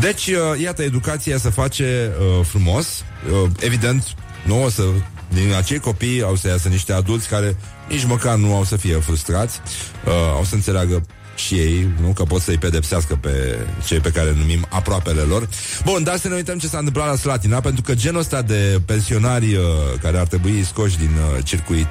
Deci, 0.00 0.26
uh, 0.26 0.60
iată, 0.60 0.82
educația 0.82 1.38
se 1.38 1.50
face 1.50 2.12
uh, 2.18 2.46
frumos. 2.46 2.86
Uh, 2.86 3.50
evident, 3.60 4.14
nu 4.46 4.64
o 4.64 4.68
să 4.68 4.82
din 5.28 5.52
acei 5.52 5.78
copii 5.78 6.22
au 6.22 6.36
să 6.36 6.48
iasă 6.48 6.68
niște 6.68 6.92
adulți 6.92 7.28
care 7.28 7.56
nici 7.88 8.04
măcar 8.04 8.36
nu 8.36 8.54
au 8.54 8.64
să 8.64 8.76
fie 8.76 8.94
frustrați, 8.94 9.60
uh, 10.06 10.12
au 10.12 10.44
să 10.44 10.54
înțeleagă 10.54 11.06
și 11.34 11.54
ei, 11.54 11.88
nu? 12.00 12.08
Că 12.08 12.22
pot 12.22 12.40
să-i 12.40 12.58
pedepsească 12.58 13.18
pe 13.20 13.58
cei 13.86 14.00
pe 14.00 14.10
care 14.10 14.34
numim 14.36 14.66
aproapele 14.68 15.20
lor. 15.20 15.48
Bun, 15.84 16.02
dar 16.02 16.16
să 16.16 16.28
ne 16.28 16.34
uităm 16.34 16.58
ce 16.58 16.68
s-a 16.68 16.78
întâmplat 16.78 17.06
la 17.06 17.16
Slatina, 17.16 17.60
pentru 17.60 17.82
că 17.82 17.94
genul 17.94 18.20
ăsta 18.20 18.42
de 18.42 18.80
pensionari 18.86 19.54
uh, 19.54 19.62
care 20.02 20.18
ar 20.18 20.26
trebui 20.26 20.64
scoși 20.64 20.98
din 20.98 21.10
uh, 21.36 21.44
circuit, 21.44 21.88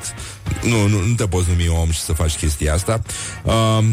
nu, 0.63 0.87
nu, 0.87 1.05
nu 1.05 1.13
te 1.13 1.27
poți 1.27 1.49
numi 1.49 1.67
om 1.81 1.91
și 1.91 1.99
să 1.99 2.13
faci 2.13 2.35
chestia 2.35 2.73
asta, 2.73 3.01
uh, 3.43 3.83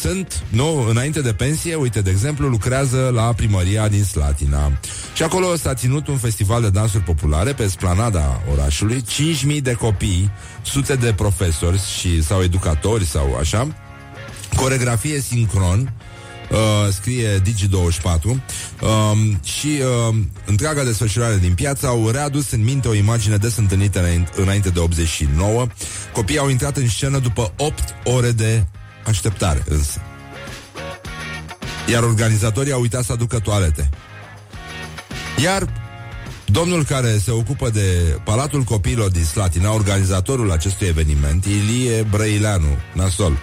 sunt, 0.00 0.42
nu, 0.48 0.86
înainte 0.88 1.20
de 1.20 1.32
pensie, 1.32 1.74
uite, 1.74 2.00
de 2.00 2.10
exemplu, 2.10 2.48
lucrează 2.48 3.10
la 3.14 3.22
primăria 3.22 3.88
din 3.88 4.04
Slatina. 4.04 4.72
Și 5.14 5.22
acolo 5.22 5.56
s-a 5.56 5.74
ținut 5.74 6.08
un 6.08 6.16
festival 6.16 6.62
de 6.62 6.70
dansuri 6.70 7.02
populare 7.02 7.52
pe 7.52 7.66
splanada 7.66 8.40
orașului, 8.52 9.04
5.000 9.54 9.62
de 9.62 9.72
copii, 9.72 10.30
sute 10.62 10.94
de 10.94 11.12
profesori 11.12 11.80
și 11.98 12.22
sau 12.22 12.42
educatori 12.42 13.04
sau 13.04 13.36
așa, 13.40 13.68
coregrafie 14.56 15.20
sincron, 15.20 15.92
Uh, 16.50 16.92
scrie 16.92 17.40
Digi24 17.40 18.22
uh, 18.24 18.38
și 19.42 19.66
uh, 19.66 20.16
întreaga 20.44 20.84
desfășurare 20.84 21.36
din 21.36 21.54
piață 21.54 21.86
au 21.86 22.10
readus 22.10 22.50
în 22.50 22.64
minte 22.64 22.88
o 22.88 22.94
imagine 22.94 23.36
des 23.36 23.56
întâlnită 23.56 24.04
înainte 24.34 24.68
de 24.68 24.78
89. 24.78 25.66
Copiii 26.12 26.38
au 26.38 26.48
intrat 26.48 26.76
în 26.76 26.88
scenă 26.88 27.18
după 27.18 27.52
8 27.56 27.82
ore 28.04 28.30
de 28.30 28.66
așteptare 29.06 29.62
însă. 29.68 30.00
Iar 31.90 32.02
organizatorii 32.02 32.72
au 32.72 32.80
uitat 32.80 33.04
să 33.04 33.12
aducă 33.12 33.38
toalete. 33.38 33.90
Iar 35.42 35.68
domnul 36.44 36.84
care 36.84 37.18
se 37.18 37.30
ocupă 37.30 37.70
de 37.70 38.18
Palatul 38.24 38.62
Copiilor 38.62 39.10
din 39.10 39.24
Slatina, 39.24 39.72
organizatorul 39.72 40.52
acestui 40.52 40.86
eveniment, 40.86 41.44
Ilie 41.44 42.02
Brăileanu, 42.10 42.76
nasol, 42.92 43.38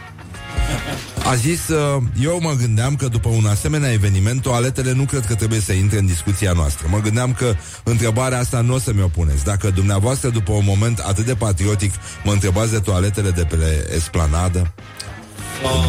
a 1.25 1.35
zis, 1.35 1.67
uh, 1.67 2.03
eu 2.21 2.39
mă 2.41 2.53
gândeam 2.59 2.95
că 2.95 3.07
după 3.07 3.29
un 3.29 3.45
asemenea 3.45 3.91
eveniment, 3.91 4.41
toaletele 4.41 4.93
nu 4.93 5.03
cred 5.03 5.25
că 5.25 5.35
trebuie 5.35 5.59
să 5.59 5.73
intre 5.73 5.99
în 5.99 6.05
discuția 6.05 6.51
noastră. 6.51 6.87
Mă 6.89 6.99
gândeam 6.99 7.33
că 7.33 7.55
întrebarea 7.83 8.39
asta 8.39 8.61
nu 8.61 8.73
o 8.73 8.79
să 8.79 8.93
mi-o 8.93 9.07
puneți. 9.07 9.43
Dacă 9.43 9.69
dumneavoastră, 9.69 10.29
după 10.29 10.51
un 10.51 10.63
moment 10.65 10.99
atât 10.99 11.25
de 11.25 11.35
patriotic, 11.35 11.93
mă 12.23 12.31
întrebați 12.31 12.71
de 12.71 12.79
toaletele 12.79 13.29
de 13.29 13.43
pe 13.43 13.89
esplanadă, 13.95 14.73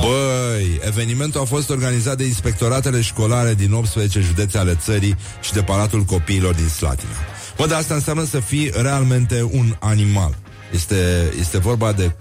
Băi, 0.01 0.80
evenimentul 0.87 1.41
a 1.41 1.45
fost 1.45 1.70
organizat 1.70 2.16
de 2.16 2.24
inspectoratele 2.24 3.01
școlare 3.01 3.55
din 3.55 3.72
18 3.72 4.20
județe 4.20 4.59
ale 4.59 4.74
țării 4.74 5.16
și 5.41 5.53
de 5.53 5.62
Palatul 5.62 6.03
Copiilor 6.03 6.55
din 6.55 6.68
Slatina. 6.68 7.11
Bă, 7.57 7.66
dar 7.66 7.78
asta 7.78 7.95
înseamnă 7.95 8.24
să 8.24 8.41
fii 8.41 8.70
realmente 8.74 9.49
un 9.51 9.76
animal. 9.78 10.37
Este, 10.72 11.32
este 11.41 11.59
vorba 11.59 11.93
de 11.93 12.12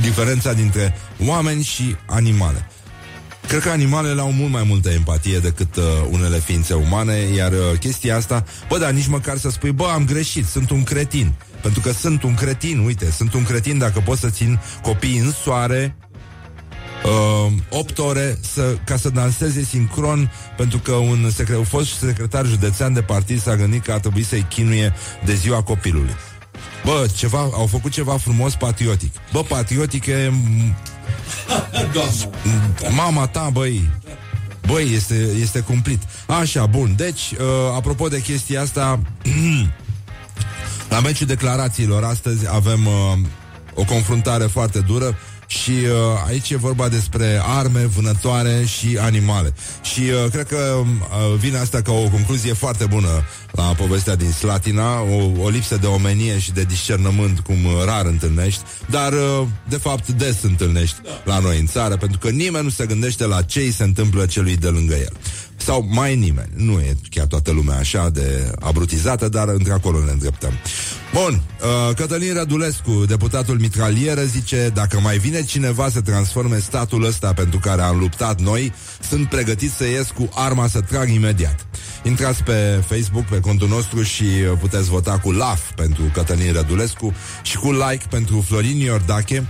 diferența 0.00 0.52
dintre 0.52 0.94
oameni 1.26 1.62
și 1.62 1.96
animale. 2.06 2.66
Cred 3.46 3.62
că 3.62 3.70
animalele 3.70 4.20
au 4.20 4.32
mult 4.32 4.50
mai 4.50 4.64
multă 4.66 4.90
empatie 4.90 5.38
decât 5.38 5.76
uh, 5.76 5.84
unele 6.10 6.38
ființe 6.38 6.74
umane, 6.74 7.16
iar 7.16 7.52
uh, 7.52 7.78
chestia 7.78 8.16
asta, 8.16 8.44
bă, 8.68 8.78
dar 8.78 8.90
nici 8.90 9.06
măcar 9.06 9.38
să 9.38 9.50
spui, 9.50 9.72
bă, 9.72 9.90
am 9.94 10.04
greșit, 10.04 10.46
sunt 10.46 10.70
un 10.70 10.82
cretin. 10.82 11.32
Pentru 11.62 11.80
că 11.80 11.92
sunt 11.92 12.22
un 12.22 12.34
cretin, 12.34 12.78
uite, 12.78 13.10
sunt 13.10 13.34
un 13.34 13.42
cretin 13.42 13.78
dacă 13.78 14.00
pot 14.00 14.18
să 14.18 14.30
țin 14.30 14.60
copiii 14.82 15.18
în 15.18 15.32
soare 15.42 15.96
uh, 17.04 17.52
8 17.70 17.98
ore 17.98 18.38
să, 18.40 18.76
ca 18.84 18.96
să 18.96 19.08
danseze 19.08 19.62
sincron 19.62 20.32
pentru 20.56 20.78
că 20.78 20.92
un, 20.92 21.30
secre- 21.34 21.56
un 21.56 21.64
fost 21.64 21.92
secretar 21.98 22.46
județean 22.46 22.92
de 22.92 23.02
partid 23.02 23.42
s-a 23.42 23.56
gândit 23.56 23.84
că 23.84 23.92
ar 23.92 23.98
trebui 23.98 24.22
să-i 24.22 24.46
chinuie 24.48 24.92
de 25.24 25.34
ziua 25.34 25.62
copilului. 25.62 26.14
Bă, 26.84 27.06
ceva, 27.16 27.38
au 27.38 27.66
făcut 27.66 27.92
ceva 27.92 28.16
frumos 28.16 28.54
patriotic. 28.54 29.14
Bă, 29.32 29.42
patriotic 29.42 30.06
e... 30.06 30.32
Mama 32.96 33.26
ta, 33.26 33.48
băi, 33.52 33.90
Băi, 34.66 34.92
este, 34.94 35.14
este 35.40 35.60
cumplit. 35.60 36.02
Așa, 36.26 36.66
bun. 36.66 36.94
Deci, 36.96 37.30
uh, 37.30 37.46
apropo 37.74 38.08
de 38.08 38.20
chestia 38.20 38.60
asta, 38.60 39.00
la 40.90 41.00
meciul 41.00 41.26
declarațiilor 41.26 42.04
astăzi 42.04 42.46
avem 42.48 42.86
uh, 42.86 43.18
o 43.74 43.84
confruntare 43.84 44.44
foarte 44.44 44.78
dură 44.78 45.16
și 45.52 45.70
uh, 45.70 46.22
aici 46.26 46.50
e 46.50 46.56
vorba 46.56 46.88
despre 46.88 47.40
arme, 47.44 47.80
vânătoare 47.80 48.64
și 48.64 48.98
animale. 49.00 49.52
Și 49.82 50.00
uh, 50.00 50.30
cred 50.30 50.46
că 50.46 50.56
uh, 50.56 51.38
vine 51.38 51.58
asta 51.58 51.82
ca 51.82 51.92
o 51.92 52.08
concluzie 52.08 52.52
foarte 52.52 52.86
bună 52.86 53.24
la 53.50 53.62
povestea 53.62 54.16
din 54.16 54.30
Slatina, 54.30 55.00
o, 55.00 55.42
o 55.42 55.48
lipsă 55.48 55.76
de 55.76 55.86
omenie 55.86 56.38
și 56.38 56.52
de 56.52 56.62
discernământ 56.62 57.40
cum 57.40 57.56
rar 57.84 58.06
întâlnești, 58.06 58.62
dar 58.90 59.12
uh, 59.12 59.46
de 59.68 59.76
fapt 59.76 60.08
des 60.08 60.42
întâlnești 60.42 60.96
la 61.24 61.38
noi 61.38 61.58
în 61.58 61.66
țară, 61.66 61.96
pentru 61.96 62.18
că 62.18 62.28
nimeni 62.28 62.64
nu 62.64 62.70
se 62.70 62.86
gândește 62.86 63.26
la 63.26 63.42
ce 63.42 63.58
îi 63.58 63.72
se 63.72 63.82
întâmplă 63.82 64.26
celui 64.26 64.56
de 64.56 64.68
lângă 64.68 64.94
el. 64.94 65.12
Sau 65.64 65.86
mai 65.88 66.16
nimeni. 66.16 66.48
Nu 66.54 66.72
e 66.72 66.96
chiar 67.10 67.26
toată 67.26 67.52
lumea 67.52 67.76
așa 67.76 68.10
de 68.10 68.52
abrutizată, 68.60 69.28
dar 69.28 69.48
între 69.48 69.72
acolo 69.72 70.04
ne 70.04 70.10
îndreptăm. 70.10 70.52
Bun, 71.12 71.42
uh, 71.62 71.94
Cătălin 71.94 72.34
Rădulescu, 72.34 73.04
deputatul 73.06 73.58
mitralieră, 73.58 74.22
zice 74.22 74.70
Dacă 74.74 75.00
mai 75.00 75.18
vine 75.18 75.44
cineva 75.44 75.88
să 75.88 76.00
transforme 76.00 76.58
statul 76.58 77.04
ăsta 77.04 77.32
pentru 77.32 77.58
care 77.58 77.82
am 77.82 77.98
luptat 77.98 78.40
noi, 78.40 78.72
sunt 79.08 79.28
pregătit 79.28 79.70
să 79.70 79.84
ies 79.84 80.10
cu 80.10 80.28
arma 80.34 80.66
să 80.66 80.80
trag 80.80 81.08
imediat. 81.08 81.66
Intrați 82.02 82.42
pe 82.42 82.84
Facebook, 82.86 83.24
pe 83.24 83.40
contul 83.40 83.68
nostru 83.68 84.02
și 84.02 84.24
puteți 84.60 84.88
vota 84.88 85.18
cu 85.18 85.32
LAF 85.32 85.60
pentru 85.74 86.02
Cătălin 86.12 86.52
Rădulescu 86.52 87.14
și 87.42 87.56
cu 87.56 87.72
like 87.72 88.04
pentru 88.10 88.44
Florin 88.46 88.76
Iordache, 88.76 89.46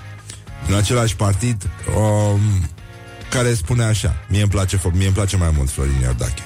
în 0.69 0.75
același 0.75 1.17
partid, 1.17 1.71
um, 1.97 2.41
care 3.33 3.55
spune 3.55 3.85
așa, 3.85 4.25
mie 4.29 4.41
îmi 4.41 4.51
place, 4.51 4.81
mie 4.93 5.07
îmi 5.07 5.15
place 5.15 5.37
mai 5.37 5.53
mult 5.57 5.71
Florin 5.71 6.01
Iordache. 6.03 6.43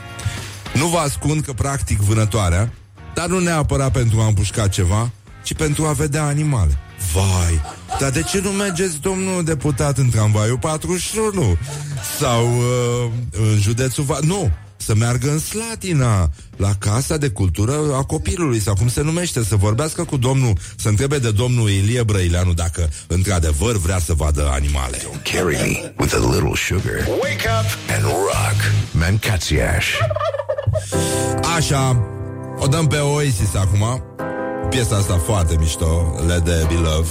Nu 0.75 0.87
vă 0.87 0.99
ascund 0.99 1.45
că 1.45 1.53
practic 1.53 1.99
vânătoarea, 1.99 2.73
dar 3.15 3.27
nu 3.27 3.39
neapărat 3.39 3.93
pentru 3.93 4.21
a 4.21 4.27
împușca 4.27 4.69
ceva, 4.69 5.11
ci 5.43 5.55
pentru 5.55 5.87
a 5.87 5.93
vedea 5.93 6.25
animale. 6.25 6.79
Vai, 7.13 7.61
dar 8.01 8.11
de 8.11 8.23
ce 8.23 8.41
nu 8.41 8.51
mergeți, 8.51 9.01
domnul 9.01 9.45
deputat, 9.45 9.99
în 9.99 10.11
tramvaiul 10.11 10.59
41? 10.59 11.57
Sau 12.19 12.47
uh, 12.47 13.11
în 13.31 13.59
județul 13.59 14.05
Va... 14.05 14.19
Nu, 14.23 14.51
să 14.77 14.95
meargă 14.95 15.31
în 15.31 15.39
Slatina, 15.39 16.31
la 16.57 16.75
Casa 16.79 17.17
de 17.17 17.29
Cultură 17.29 17.73
a 17.95 18.03
Copilului, 18.03 18.61
sau 18.61 18.75
cum 18.75 18.89
se 18.89 19.03
numește, 19.03 19.45
să 19.45 19.57
vorbească 19.57 20.05
cu 20.05 20.17
domnul, 20.17 20.53
să 20.77 20.89
întrebe 20.89 21.19
de 21.19 21.31
domnul 21.31 21.71
Ilie 21.71 22.03
Brăileanu 22.03 22.53
dacă 22.53 22.89
într-adevăr 23.07 23.77
vrea 23.77 23.99
să 23.99 24.13
vadă 24.13 24.49
animale. 24.53 24.97
Don't 24.97 25.33
carry 25.33 25.57
me 25.57 25.93
with 25.99 26.15
a 26.15 26.33
little 26.33 26.55
sugar. 26.55 27.07
Wake 27.09 27.47
up 27.61 27.95
and 27.95 28.03
rock. 28.03 28.59
Mancațiaș. 28.91 29.87
Așa, 31.57 32.07
o 32.59 32.67
dăm 32.67 32.87
pe 32.87 32.97
Oasis 32.97 33.55
acum. 33.55 34.03
Piesa 34.71 34.97
asta 34.97 35.23
foarte 35.25 35.57
mișto, 35.59 36.15
Let 36.27 36.45
There 36.45 36.67
Be 36.69 36.75
Love. 36.75 37.09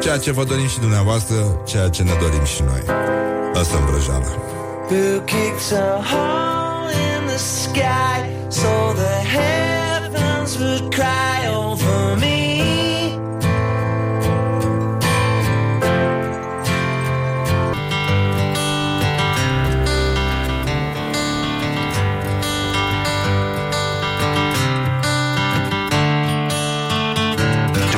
Ceea 0.00 0.18
ce 0.18 0.32
vă 0.32 0.44
dorim 0.44 0.68
și 0.68 0.78
dumneavoastră, 0.78 1.62
ceea 1.66 1.88
ce 1.88 2.02
ne 2.02 2.12
dorim 2.20 2.44
și 2.44 2.62
noi. 2.62 2.82
Lăsăm 3.54 3.86
vrăjeala. 3.86 4.26
Who 4.90 5.20
kicks 5.24 5.70
a 5.72 6.02
hole 6.02 6.28
in 6.28 6.44
the 6.44 6.57
sky 7.38 8.28
so 8.48 8.92
the 8.94 9.16
heavens 9.36 10.58
would 10.58 10.92
cry 10.92 11.46
over 11.46 12.16
me? 12.16 12.36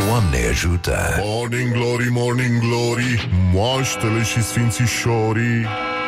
Doamne 0.07 0.47
ajută. 0.51 1.21
Morning 1.23 1.73
Glory, 1.73 2.09
Morning 2.11 2.59
Glory 2.59 3.29
Moaștele 3.53 4.23
și 4.23 4.43
sfințișorii 4.43 5.67
9 5.69 6.00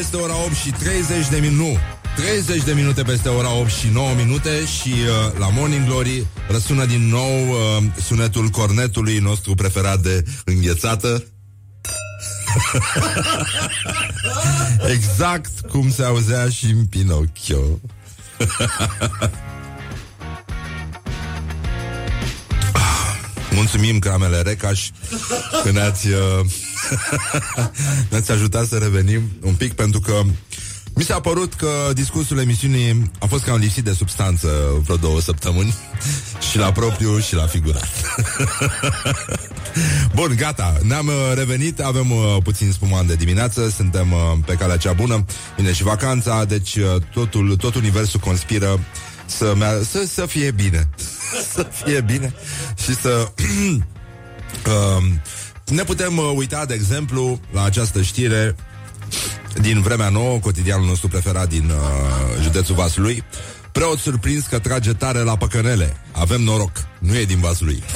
peste 0.00 0.16
ora 0.16 0.36
8 0.44 0.54
și 0.54 0.70
30 0.70 1.28
de 1.28 1.36
minute. 1.36 1.62
Nu, 1.62 1.78
30 2.16 2.62
de 2.62 2.72
minute 2.72 3.02
peste 3.02 3.28
ora 3.28 3.52
8 3.52 3.70
și 3.70 3.88
9 3.92 4.14
minute 4.14 4.64
și 4.64 4.88
uh, 4.88 5.32
la 5.38 5.48
Morning 5.48 5.86
Glory 5.86 6.26
răsună 6.48 6.84
din 6.84 7.08
nou 7.08 7.48
uh, 7.48 7.56
sunetul 8.04 8.48
cornetului 8.48 9.18
nostru 9.18 9.54
preferat 9.54 10.00
de 10.00 10.24
înghețată. 10.44 11.24
exact 14.94 15.60
cum 15.70 15.90
se 15.90 16.04
auzea 16.04 16.48
și 16.48 16.64
în 16.64 16.86
Pinocchio. 16.86 17.60
Mulțumim, 23.50 23.98
Cramele 23.98 24.40
Recaș, 24.40 24.88
că 25.64 25.70
ne-ați, 25.70 26.08
uh, 26.08 26.46
ne-ați 28.10 28.30
ajutat 28.30 28.66
să 28.66 28.76
revenim 28.76 29.30
un 29.42 29.54
pic, 29.54 29.72
pentru 29.72 30.00
că 30.00 30.22
mi 30.94 31.04
s-a 31.04 31.20
părut 31.20 31.54
că 31.54 31.68
discursul 31.94 32.38
emisiunii 32.38 33.10
a 33.18 33.26
fost 33.26 33.44
cam 33.44 33.58
lipsit 33.58 33.84
de 33.84 33.92
substanță 33.92 34.48
vreo 34.84 34.96
două 34.96 35.20
săptămâni 35.20 35.74
și 36.50 36.58
la 36.58 36.72
propriu 36.72 37.18
și 37.18 37.34
la 37.34 37.46
figurat. 37.46 37.88
Bun, 40.14 40.34
gata, 40.36 40.76
ne-am 40.82 41.06
uh, 41.06 41.32
revenit, 41.34 41.80
avem 41.80 42.10
uh, 42.10 42.36
puțin 42.42 42.72
spumant 42.72 43.08
de 43.08 43.14
dimineață, 43.14 43.70
suntem 43.76 44.12
uh, 44.12 44.18
pe 44.46 44.54
calea 44.54 44.76
cea 44.76 44.92
bună, 44.92 45.24
vine 45.56 45.72
și 45.72 45.82
vacanța, 45.82 46.44
deci 46.44 46.74
uh, 46.74 47.02
totul, 47.12 47.56
tot 47.56 47.74
universul 47.74 48.20
conspiră 48.20 48.80
să, 49.26 49.54
mea- 49.56 49.82
să, 49.90 50.04
să 50.12 50.26
fie 50.26 50.50
bine. 50.50 50.88
să 51.52 51.66
fie 51.84 52.00
bine 52.00 52.34
și 52.82 52.94
să... 52.94 53.28
um, 54.72 55.20
ne 55.70 55.82
putem 55.82 56.16
uh, 56.16 56.32
uita, 56.34 56.64
de 56.64 56.74
exemplu, 56.74 57.40
la 57.52 57.64
această 57.64 58.02
știre 58.02 58.56
din 59.60 59.82
Vremea 59.82 60.08
Nouă, 60.08 60.38
cotidianul 60.38 60.86
nostru 60.86 61.08
preferat 61.08 61.48
din 61.48 61.70
uh, 61.70 62.42
județul 62.42 62.74
Vaslui. 62.74 63.24
Preot 63.72 63.98
surprins 63.98 64.46
că 64.46 64.58
trage 64.58 64.92
tare 64.92 65.18
la 65.18 65.36
păcănele. 65.36 65.96
Avem 66.12 66.42
noroc. 66.42 66.72
Nu 66.98 67.16
e 67.16 67.24
din 67.24 67.40
Vaslui. 67.40 67.82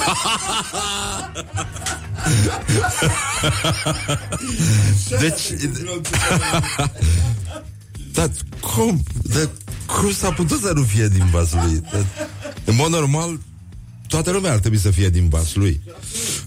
deci... 5.19 5.41
Dar 8.13 8.29
cum? 8.59 9.03
De, 9.21 9.49
cum 9.85 10.11
s-a 10.11 10.31
putut 10.31 10.61
să 10.61 10.71
nu 10.75 10.81
fie 10.81 11.07
din 11.07 11.25
Vaslui? 11.31 11.81
De, 11.91 12.05
în 12.65 12.75
mod 12.75 12.89
normal, 12.89 13.39
toată 14.07 14.31
lumea 14.31 14.51
ar 14.51 14.59
trebui 14.59 14.77
să 14.77 14.91
fie 14.91 15.09
din 15.09 15.29
Vaslui. 15.29 15.81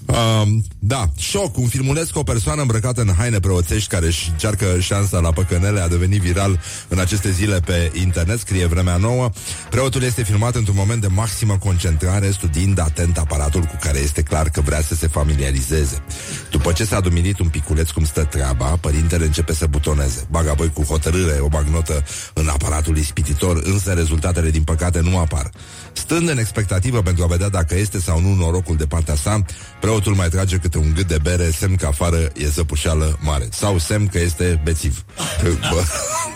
Um, 0.06 0.64
da, 0.78 1.10
șoc, 1.16 1.56
un 1.56 1.66
filmuleț 1.66 2.08
cu 2.08 2.18
o 2.18 2.22
persoană 2.22 2.60
îmbrăcată 2.60 3.00
în 3.00 3.14
haine 3.16 3.40
preoțești 3.40 3.88
care 3.88 4.06
își 4.06 4.28
încearcă 4.30 4.66
șansa 4.80 5.18
la 5.18 5.32
păcănele 5.32 5.80
a 5.80 5.88
devenit 5.88 6.20
viral 6.20 6.60
în 6.88 6.98
aceste 6.98 7.30
zile 7.30 7.60
pe 7.60 7.92
internet, 7.94 8.38
scrie 8.38 8.66
Vremea 8.66 8.96
Nouă. 8.96 9.30
Preotul 9.70 10.02
este 10.02 10.22
filmat 10.22 10.54
într-un 10.54 10.76
moment 10.78 11.00
de 11.00 11.06
maximă 11.06 11.58
concentrare, 11.58 12.30
studiind 12.30 12.78
atent 12.78 13.18
aparatul 13.18 13.60
cu 13.60 13.78
care 13.80 13.98
este 13.98 14.22
clar 14.22 14.48
că 14.48 14.60
vrea 14.60 14.80
să 14.82 14.94
se 14.94 15.06
familiarizeze. 15.06 16.02
După 16.50 16.72
ce 16.72 16.84
s-a 16.84 17.00
dumilit 17.00 17.38
un 17.38 17.48
piculeț 17.48 17.90
cum 17.90 18.04
stă 18.04 18.24
treaba, 18.24 18.66
părintele 18.66 19.24
începe 19.24 19.54
să 19.54 19.66
butoneze. 19.66 20.26
Bagă 20.30 20.50
apoi 20.50 20.70
cu 20.72 20.82
hotărâre 20.82 21.38
o 21.40 21.48
bagnotă 21.48 22.04
în 22.32 22.48
aparatul 22.48 22.96
ispititor, 22.96 23.62
însă 23.64 23.92
rezultatele 23.92 24.50
din 24.50 24.62
păcate 24.62 25.00
nu 25.00 25.18
apar. 25.18 25.50
Stând 25.92 26.28
în 26.28 26.38
expectativă 26.38 27.02
pentru 27.02 27.24
a 27.24 27.26
vedea 27.26 27.47
dacă 27.48 27.74
este 27.74 28.00
sau 28.00 28.20
nu 28.20 28.34
norocul 28.34 28.76
de 28.76 28.86
partea 28.86 29.14
sa, 29.14 29.44
preotul 29.80 30.14
mai 30.14 30.28
trage 30.28 30.56
câte 30.56 30.78
un 30.78 30.92
gât 30.94 31.06
de 31.06 31.18
bere, 31.22 31.50
semn 31.50 31.76
că 31.76 31.86
afară 31.86 32.16
e 32.16 32.48
zăpușeală 32.48 33.18
mare. 33.22 33.48
Sau 33.50 33.78
semn 33.78 34.06
că 34.06 34.18
este 34.18 34.60
bețiv. 34.64 35.04
Bă, 35.72 35.82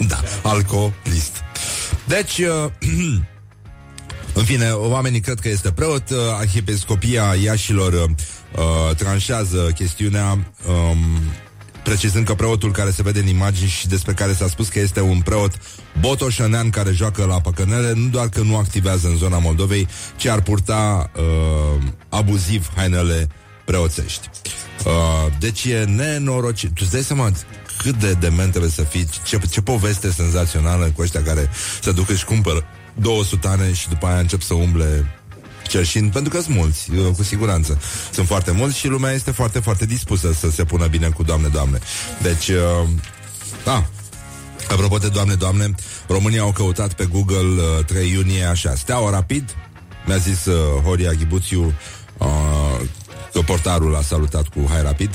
da, 0.08 0.20
alcoolist. 0.42 1.32
Deci, 2.06 2.38
uh, 2.38 2.70
în 4.34 4.44
fine, 4.44 4.70
oamenii 4.70 5.20
cred 5.20 5.40
că 5.40 5.48
este 5.48 5.72
preot. 5.72 6.10
uh, 6.10 6.18
Arhiepiscopia 6.38 7.34
Iașilor 7.42 7.92
uh, 7.92 8.96
tranșează 8.96 9.70
chestiunea 9.74 10.30
um, 10.30 10.98
precizând 11.82 12.26
că 12.26 12.34
preotul 12.34 12.70
care 12.70 12.90
se 12.90 13.02
vede 13.02 13.20
în 13.20 13.26
imagini 13.26 13.68
și 13.68 13.88
despre 13.88 14.12
care 14.12 14.32
s-a 14.32 14.48
spus 14.48 14.68
că 14.68 14.78
este 14.80 15.00
un 15.00 15.20
preot 15.20 15.52
botoșănean 16.00 16.70
care 16.70 16.92
joacă 16.92 17.24
la 17.24 17.40
păcănele, 17.40 17.92
nu 17.94 18.08
doar 18.08 18.28
că 18.28 18.40
nu 18.40 18.56
activează 18.56 19.08
în 19.08 19.16
zona 19.16 19.38
Moldovei, 19.38 19.88
ci 20.16 20.26
ar 20.26 20.42
purta 20.42 21.10
uh, 21.16 21.82
abuziv 22.08 22.70
hainele 22.76 23.28
preoțești. 23.64 24.30
Uh, 24.84 24.92
deci 25.38 25.64
e 25.64 25.84
nenorocit. 25.84 26.68
Tu 26.68 26.80
îți 26.80 26.92
dai 26.92 27.02
seama 27.02 27.30
cât 27.82 27.94
de 27.94 28.12
dement 28.12 28.50
trebuie 28.50 28.70
să 28.70 28.82
fii, 28.82 29.08
ce, 29.24 29.38
ce 29.50 29.60
poveste 29.60 30.10
senzațională 30.10 30.92
cu 30.96 31.02
ăștia 31.02 31.22
care 31.22 31.50
se 31.80 31.92
duc 31.92 32.14
și 32.14 32.24
cumpără 32.24 32.64
două 32.94 33.24
sutane 33.24 33.72
și 33.72 33.88
după 33.88 34.06
aia 34.06 34.18
încep 34.18 34.40
să 34.40 34.54
umble 34.54 35.21
cerșind, 35.72 36.12
pentru 36.12 36.32
că 36.32 36.40
sunt 36.40 36.56
mulți, 36.56 36.90
uh, 36.90 37.14
cu 37.16 37.22
siguranță. 37.22 37.80
Sunt 38.12 38.26
foarte 38.26 38.50
mulți 38.50 38.78
și 38.78 38.88
lumea 38.88 39.12
este 39.12 39.30
foarte, 39.30 39.58
foarte 39.58 39.86
dispusă 39.86 40.32
să 40.32 40.50
se 40.50 40.64
pună 40.64 40.86
bine 40.86 41.08
cu 41.08 41.22
Doamne, 41.22 41.48
Doamne. 41.48 41.78
Deci, 42.22 42.48
uh, 42.48 42.88
da, 43.64 43.84
Apropo 44.70 44.98
de 44.98 45.08
Doamne, 45.08 45.34
Doamne, 45.34 45.74
România 46.08 46.40
au 46.40 46.52
căutat 46.52 46.92
pe 46.92 47.04
Google 47.04 47.36
uh, 47.78 47.84
3 47.84 48.10
iunie 48.10 48.44
așa, 48.44 48.74
steaua 48.74 49.10
rapid, 49.10 49.56
mi-a 50.06 50.16
zis 50.16 50.44
uh, 50.44 50.82
Horia 50.84 51.12
Ghibuțiu 51.12 51.74
uh, 52.18 52.80
că 53.32 53.40
portarul 53.40 53.96
a 53.96 54.02
salutat 54.02 54.48
cu 54.48 54.66
hai 54.68 54.82
rapid. 54.82 55.10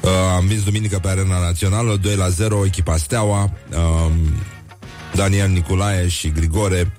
Uh, 0.00 0.10
am 0.36 0.46
vins 0.46 0.62
duminică 0.62 0.98
pe 0.98 1.08
Arena 1.08 1.38
Națională 1.38 1.96
2 1.96 2.16
la 2.16 2.28
0, 2.28 2.64
echipa 2.64 2.96
Steaua 2.96 3.40
um, 3.42 4.12
Daniel 5.14 5.48
Nicolae 5.48 6.08
și 6.08 6.30
Grigore 6.30 6.92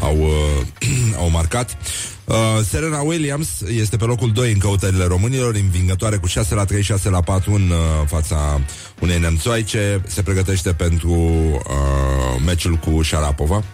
au, 0.00 0.16
uh, 0.18 0.86
au 1.22 1.30
marcat. 1.30 1.76
Uh, 2.24 2.34
Serena 2.68 3.00
Williams 3.00 3.48
este 3.60 3.96
pe 3.96 4.04
locul 4.04 4.32
2 4.32 4.52
în 4.52 4.58
căutările 4.58 5.04
românilor 5.04 5.54
Învingătoare 5.54 6.16
cu 6.16 6.26
6 6.26 6.54
la 6.54 6.64
3, 6.64 6.82
6 6.82 7.08
la 7.08 7.20
4 7.20 7.52
În 7.52 7.70
uh, 7.70 8.06
fața 8.06 8.60
unei 9.00 9.18
nemțoaice. 9.18 10.02
Se 10.06 10.22
pregătește 10.22 10.72
pentru 10.72 11.10
uh, 11.10 12.42
Meciul 12.44 12.74
cu 12.74 13.02
Șarapova 13.02 13.64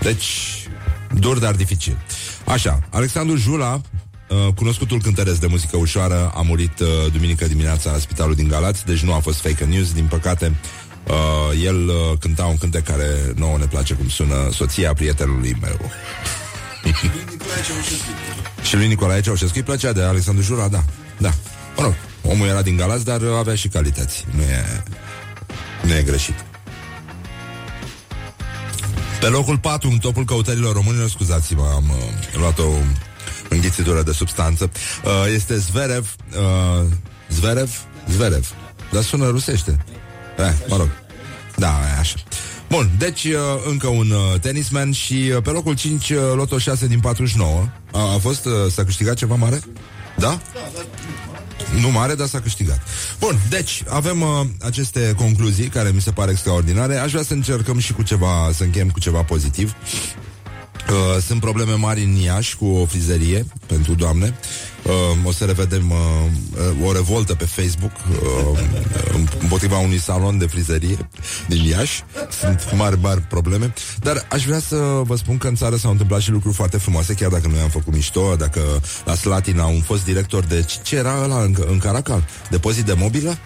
Deci 0.00 0.26
Dur, 1.14 1.38
dar 1.38 1.54
dificil 1.54 1.96
Așa, 2.44 2.78
Alexandru 2.90 3.36
Jula 3.36 3.80
Uh, 4.32 4.54
cunoscutul 4.54 5.00
cântăresc 5.00 5.40
de 5.40 5.46
muzică 5.46 5.76
ușoară 5.76 6.32
a 6.34 6.40
murit 6.40 6.80
uh, 6.80 7.12
duminică 7.12 7.46
dimineața 7.46 7.90
la 7.90 7.98
spitalul 7.98 8.34
din 8.34 8.48
Galați, 8.48 8.84
deci 8.86 9.02
nu 9.02 9.12
a 9.12 9.18
fost 9.18 9.40
fake 9.40 9.64
news, 9.64 9.92
din 9.92 10.04
păcate. 10.04 10.54
Uh, 11.12 11.62
el 11.64 11.88
uh, 11.88 12.18
cânta 12.20 12.44
un 12.44 12.58
cântec 12.58 12.84
care 12.84 13.32
nouă 13.34 13.58
ne 13.58 13.64
place 13.64 13.94
cum 13.94 14.08
sună 14.08 14.48
soția 14.52 14.92
prietenului 14.92 15.56
meu. 15.60 15.90
și 18.68 18.76
lui 18.76 18.86
Nicolae 18.86 19.20
Ceaușescu 19.20 19.56
îi 19.56 19.62
plăcea 19.62 19.92
de 19.92 20.02
Alexandru 20.02 20.44
Jura, 20.44 20.68
da, 20.68 20.84
da. 21.18 21.30
Mă 21.76 21.82
rog, 21.82 21.94
omul 22.22 22.46
era 22.46 22.62
din 22.62 22.76
Galați, 22.76 23.04
dar 23.04 23.20
avea 23.38 23.54
și 23.54 23.68
calități. 23.68 24.24
Nu 24.34 24.42
e, 24.42 24.82
nu 25.82 25.94
e 25.94 26.02
greșit. 26.02 26.44
Pe 29.20 29.26
locul 29.26 29.58
4, 29.58 29.88
în 29.88 29.98
topul 29.98 30.24
căutărilor 30.24 30.74
românilor, 30.74 31.08
scuzați-mă, 31.08 31.70
am 31.74 31.84
uh, 31.90 32.38
luat 32.38 32.58
o 32.58 32.68
înghițitură 33.48 34.02
de 34.02 34.12
substanță, 34.12 34.70
uh, 35.04 35.10
este 35.34 35.56
Zverev, 35.56 36.14
uh, 36.36 36.86
Zverev, 37.28 37.70
Zverev, 38.08 38.54
dar 38.92 39.02
sună 39.02 39.28
rusește. 39.28 39.84
Eh, 40.38 40.52
mă 40.68 40.76
rog. 40.76 41.01
Da, 41.56 41.80
e 41.96 41.98
așa. 41.98 42.16
Bun, 42.68 42.90
deci 42.98 43.24
uh, 43.24 43.38
încă 43.70 43.86
un 43.86 44.10
uh, 44.10 44.40
tenisman 44.40 44.92
și 44.92 45.30
uh, 45.34 45.42
pe 45.42 45.50
locul 45.50 45.74
5 45.74 46.10
uh, 46.10 46.18
Loto 46.34 46.58
6 46.58 46.86
din 46.86 47.00
49. 47.00 47.68
A, 47.92 48.12
a 48.14 48.18
fost, 48.18 48.44
uh, 48.44 48.52
s-a 48.70 48.84
câștigat 48.84 49.14
ceva 49.14 49.34
mare? 49.34 49.60
Da? 50.18 50.40
Nu 51.80 51.90
mare, 51.90 52.14
dar 52.14 52.26
s-a 52.26 52.40
câștigat. 52.40 52.80
Bun, 53.18 53.38
deci 53.48 53.82
avem 53.88 54.20
uh, 54.20 54.28
aceste 54.60 55.14
concluzii 55.16 55.66
care 55.66 55.90
mi 55.94 56.00
se 56.00 56.10
pare 56.10 56.30
extraordinare. 56.30 56.96
Aș 56.96 57.10
vrea 57.10 57.22
să 57.22 57.32
încercăm 57.32 57.78
și 57.78 57.92
cu 57.92 58.02
ceva, 58.02 58.50
să 58.52 58.62
încheiem 58.62 58.90
cu 58.90 59.00
ceva 59.00 59.22
pozitiv. 59.22 59.74
Uh, 60.90 61.22
sunt 61.26 61.40
probleme 61.40 61.72
mari 61.72 62.02
în 62.02 62.14
Iași 62.14 62.56
cu 62.56 62.66
o 62.66 62.84
frizerie 62.84 63.46
pentru 63.66 63.94
doamne. 63.94 64.34
Uh, 64.82 64.92
o 65.24 65.32
să 65.32 65.44
revedem 65.44 65.90
uh, 65.90 65.96
uh, 66.80 66.88
o 66.88 66.92
revoltă 66.92 67.34
pe 67.34 67.44
Facebook 67.44 67.92
uh, 67.92 68.58
împotriva 69.40 69.78
unui 69.78 70.00
salon 70.00 70.38
de 70.38 70.46
frizerie 70.46 71.08
din 71.48 71.64
Iași. 71.64 72.02
Sunt 72.40 72.72
mari, 72.76 72.98
mari 73.00 73.20
probleme. 73.20 73.72
Dar 73.98 74.26
aș 74.30 74.44
vrea 74.44 74.58
să 74.58 74.76
vă 75.04 75.16
spun 75.16 75.38
că 75.38 75.46
în 75.46 75.54
țară 75.54 75.76
s-au 75.76 75.90
întâmplat 75.90 76.20
și 76.20 76.30
lucruri 76.30 76.54
foarte 76.54 76.76
frumoase, 76.76 77.14
chiar 77.14 77.30
dacă 77.30 77.48
noi 77.48 77.60
am 77.60 77.68
făcut 77.68 77.94
mișto, 77.94 78.34
dacă 78.36 78.60
la 79.04 79.14
Slatina 79.14 79.64
un 79.64 79.80
fost 79.80 80.04
director 80.04 80.44
de... 80.44 80.66
Ce 80.82 80.96
era 80.96 81.22
ăla 81.22 81.42
în, 81.42 81.54
în 81.70 81.78
Caracal? 81.78 82.24
Depozit 82.50 82.84
de 82.84 82.92
mobilă? 82.92 83.38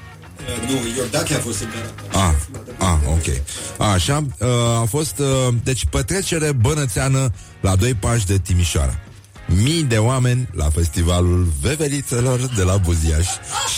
Nu, 0.68 0.97
Iordache 0.97 1.34
a 1.34 1.39
fost 1.39 1.61
în 1.61 1.68
care. 1.68 1.91
Ah, 2.26 2.34
ah, 2.78 2.99
ok. 3.07 3.43
Așa, 3.95 4.26
uh, 4.39 4.49
a 4.80 4.84
fost, 4.89 5.18
uh, 5.18 5.55
deci, 5.64 5.84
petrecere 5.91 6.53
bănățeană 6.53 7.32
la 7.61 7.76
doi 7.76 7.95
pași 7.95 8.26
de 8.26 8.39
Timișoara. 8.39 8.99
Mii 9.47 9.82
de 9.82 9.99
oameni 9.99 10.49
la 10.53 10.68
festivalul 10.70 11.49
Veverițelor 11.61 12.40
de 12.57 12.62
la 12.62 12.76
Buziaș 12.76 13.26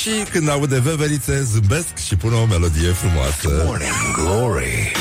Și 0.01 0.11
când 0.31 0.49
aude 0.49 0.81
Veverițe 0.81 1.43
zâmbesc 1.43 1.97
și 2.07 2.17
pun 2.17 2.33
o 2.33 2.45
melodie 2.45 2.89
frumoasă 2.91 3.63
Morning 3.67 4.15
Glory. 4.15 4.93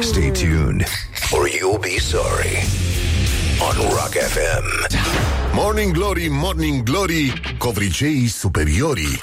Stay 0.00 0.30
tuned 0.30 0.84
or 1.30 1.48
you'll 1.48 1.80
be 1.80 1.98
sorry. 2.00 2.66
On 3.68 3.76
Rock 3.88 4.12
FM. 4.12 4.94
Morning 5.54 5.92
Glory, 5.92 6.28
Morning 6.30 6.82
Glory, 6.82 7.32
covriceii 7.58 8.28
superiorii. 8.28 9.20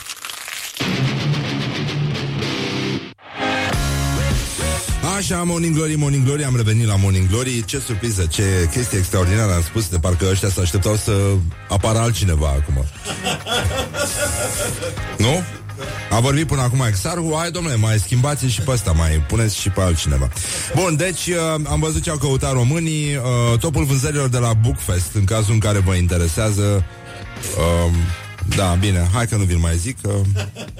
Așa, 5.23 5.43
Morning 5.43 5.75
Glory, 5.75 5.95
Morning 5.95 6.25
Glory, 6.25 6.43
am 6.43 6.55
revenit 6.55 6.87
la 6.87 6.95
Morning 6.95 7.29
Glory 7.29 7.63
Ce 7.65 7.79
surpriză, 7.79 8.25
ce 8.25 8.69
chestie 8.71 8.97
extraordinară 8.97 9.53
am 9.53 9.61
spus 9.61 9.87
De 9.87 9.97
parcă 9.97 10.25
ăștia 10.31 10.49
se 10.49 10.61
așteptau 10.61 10.95
să 10.95 11.11
apară 11.69 11.97
altcineva 11.97 12.47
acum 12.47 12.85
Nu? 15.17 15.43
A 16.09 16.19
vorbit 16.19 16.47
până 16.47 16.61
acum 16.61 16.83
Exarhu, 16.87 17.35
hai 17.37 17.51
domnule, 17.51 17.75
mai 17.75 17.99
schimbați 17.99 18.45
și 18.45 18.61
pe 18.61 18.71
ăsta, 18.71 18.91
mai 18.91 19.23
puneți 19.27 19.59
și 19.59 19.69
pe 19.69 19.81
altcineva. 19.81 20.29
Bun, 20.75 20.95
deci 20.95 21.27
uh, 21.27 21.65
am 21.69 21.79
văzut 21.79 22.01
ce 22.01 22.09
au 22.09 22.17
căutat 22.17 22.51
românii, 22.51 23.15
uh, 23.15 23.59
topul 23.59 23.83
vânzărilor 23.83 24.29
de 24.29 24.37
la 24.37 24.53
Bookfest, 24.53 25.13
în 25.13 25.23
cazul 25.23 25.53
în 25.53 25.59
care 25.59 25.79
vă 25.79 25.93
interesează. 25.93 26.85
Uh, 27.57 27.91
da, 28.55 28.77
bine, 28.79 29.09
hai 29.13 29.27
că 29.27 29.35
nu 29.35 29.43
vi 29.43 29.55
mai 29.55 29.77
zic, 29.77 30.01
că 30.01 30.11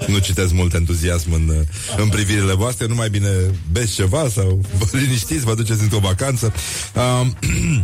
nu 0.06 0.18
citesc 0.18 0.52
mult 0.52 0.74
entuziasm 0.74 1.32
în, 1.32 1.64
în 1.96 2.08
privirile 2.08 2.54
voastre, 2.54 2.86
nu 2.86 2.94
mai 2.94 3.10
bine 3.10 3.28
beți 3.72 3.94
ceva 3.94 4.28
sau 4.28 4.60
vă 4.78 4.86
liniștiți, 4.98 5.44
vă 5.44 5.54
duceți 5.54 5.82
într-o 5.82 5.98
vacanță. 5.98 6.52
Uh, 6.94 7.26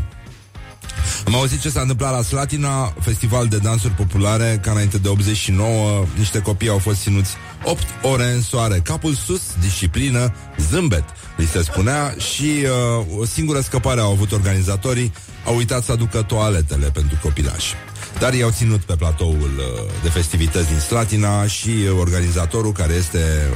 Am 1.27 1.35
auzit 1.35 1.61
ce 1.61 1.71
s-a 1.71 1.81
întâmplat 1.81 2.13
la 2.13 2.23
Slatina, 2.23 2.95
festival 3.01 3.47
de 3.47 3.57
dansuri 3.57 3.93
populare, 3.93 4.59
ca 4.63 4.71
înainte 4.71 4.99
de 4.99 5.09
89, 5.09 6.07
niște 6.19 6.39
copii 6.39 6.69
au 6.69 6.79
fost 6.79 7.01
ținuți 7.01 7.31
8 7.65 7.83
ore 8.03 8.33
în 8.33 8.43
soare, 8.43 8.81
capul 8.85 9.15
sus, 9.15 9.43
disciplină, 9.61 10.35
zâmbet, 10.71 11.05
li 11.37 11.47
se 11.47 11.63
spunea 11.63 12.15
și 12.19 12.67
uh, 12.99 13.19
o 13.19 13.25
singură 13.25 13.61
scăpare 13.61 14.01
au 14.01 14.11
avut 14.11 14.33
organizatorii, 14.33 15.13
au 15.45 15.57
uitat 15.57 15.85
să 15.85 15.93
aducă 15.93 16.23
toaletele 16.23 16.91
pentru 16.91 17.19
copilași. 17.23 17.75
Dar 18.19 18.35
i-au 18.35 18.51
ținut 18.51 18.81
pe 18.81 18.97
platoul 18.97 19.51
uh, 19.59 19.93
de 20.03 20.09
festivități 20.09 20.69
din 20.69 20.79
Slatina 20.79 21.47
și 21.47 21.69
uh, 21.69 21.99
organizatorul, 21.99 22.73
care 22.73 22.93
este 22.93 23.51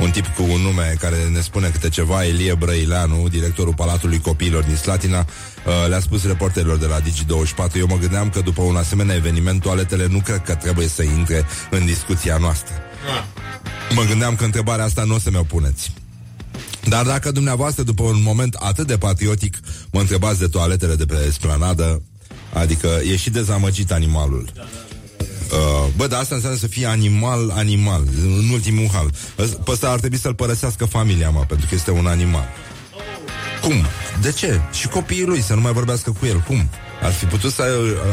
un 0.00 0.10
tip 0.10 0.26
cu 0.26 0.42
un 0.42 0.60
nume 0.60 0.96
care 1.00 1.16
ne 1.32 1.40
spune 1.40 1.68
câte 1.68 1.88
ceva, 1.88 2.24
Elie 2.24 2.54
Brăileanu, 2.54 3.28
directorul 3.28 3.74
Palatului 3.74 4.20
Copiilor 4.20 4.62
din 4.62 4.76
Slatina, 4.76 5.18
uh, 5.18 5.88
le-a 5.88 6.00
spus 6.00 6.26
reporterilor 6.26 6.76
de 6.76 6.86
la 6.86 7.00
Digi24, 7.00 7.76
eu 7.76 7.86
mă 7.86 7.96
gândeam 7.96 8.30
că 8.30 8.40
după 8.40 8.62
un 8.62 8.76
asemenea 8.76 9.14
eveniment, 9.14 9.60
toaletele 9.60 10.06
nu 10.06 10.20
cred 10.20 10.42
că 10.42 10.54
trebuie 10.54 10.88
să 10.88 11.02
intre 11.02 11.44
în 11.70 11.84
discuția 11.86 12.36
noastră. 12.36 12.74
Mă 13.94 14.02
gândeam 14.02 14.34
că 14.34 14.44
întrebarea 14.44 14.84
asta 14.84 15.04
nu 15.04 15.14
o 15.14 15.18
să 15.18 15.30
mi-o 15.30 15.42
puneți. 15.42 15.92
Dar 16.88 17.04
dacă 17.04 17.30
dumneavoastră, 17.30 17.82
după 17.82 18.02
un 18.02 18.22
moment 18.22 18.54
atât 18.54 18.86
de 18.86 18.98
patriotic, 18.98 19.58
mă 19.90 20.00
întrebați 20.00 20.38
de 20.38 20.46
toaletele 20.46 20.94
de 20.94 21.04
pe 21.04 21.24
esplanadă, 21.26 22.02
adică 22.56 23.00
e 23.10 23.16
și 23.16 23.30
dezamăgit 23.30 23.92
animalul. 23.92 24.48
Uh, 25.52 25.92
bă, 25.96 26.06
dar 26.06 26.20
asta 26.20 26.34
înseamnă 26.34 26.58
să 26.58 26.66
fie 26.66 26.86
animal, 26.86 27.52
animal, 27.54 28.04
în 28.22 28.48
ultimul 28.52 28.88
hal. 28.92 29.10
Pe 29.36 29.70
ăsta 29.70 29.90
ar 29.90 29.98
trebui 29.98 30.18
să-l 30.18 30.34
părăsească 30.34 30.84
familia, 30.84 31.30
mă, 31.30 31.44
pentru 31.48 31.66
că 31.68 31.74
este 31.74 31.90
un 31.90 32.06
animal. 32.06 32.48
Cum? 33.62 33.74
De 34.20 34.32
ce? 34.32 34.60
Și 34.72 34.88
copiii 34.88 35.24
lui, 35.24 35.42
să 35.42 35.54
nu 35.54 35.60
mai 35.60 35.72
vorbească 35.72 36.10
cu 36.10 36.26
el. 36.26 36.40
Cum? 36.40 36.68
Ar 37.02 37.12
fi 37.12 37.24
putut 37.24 37.52
să 37.52 37.62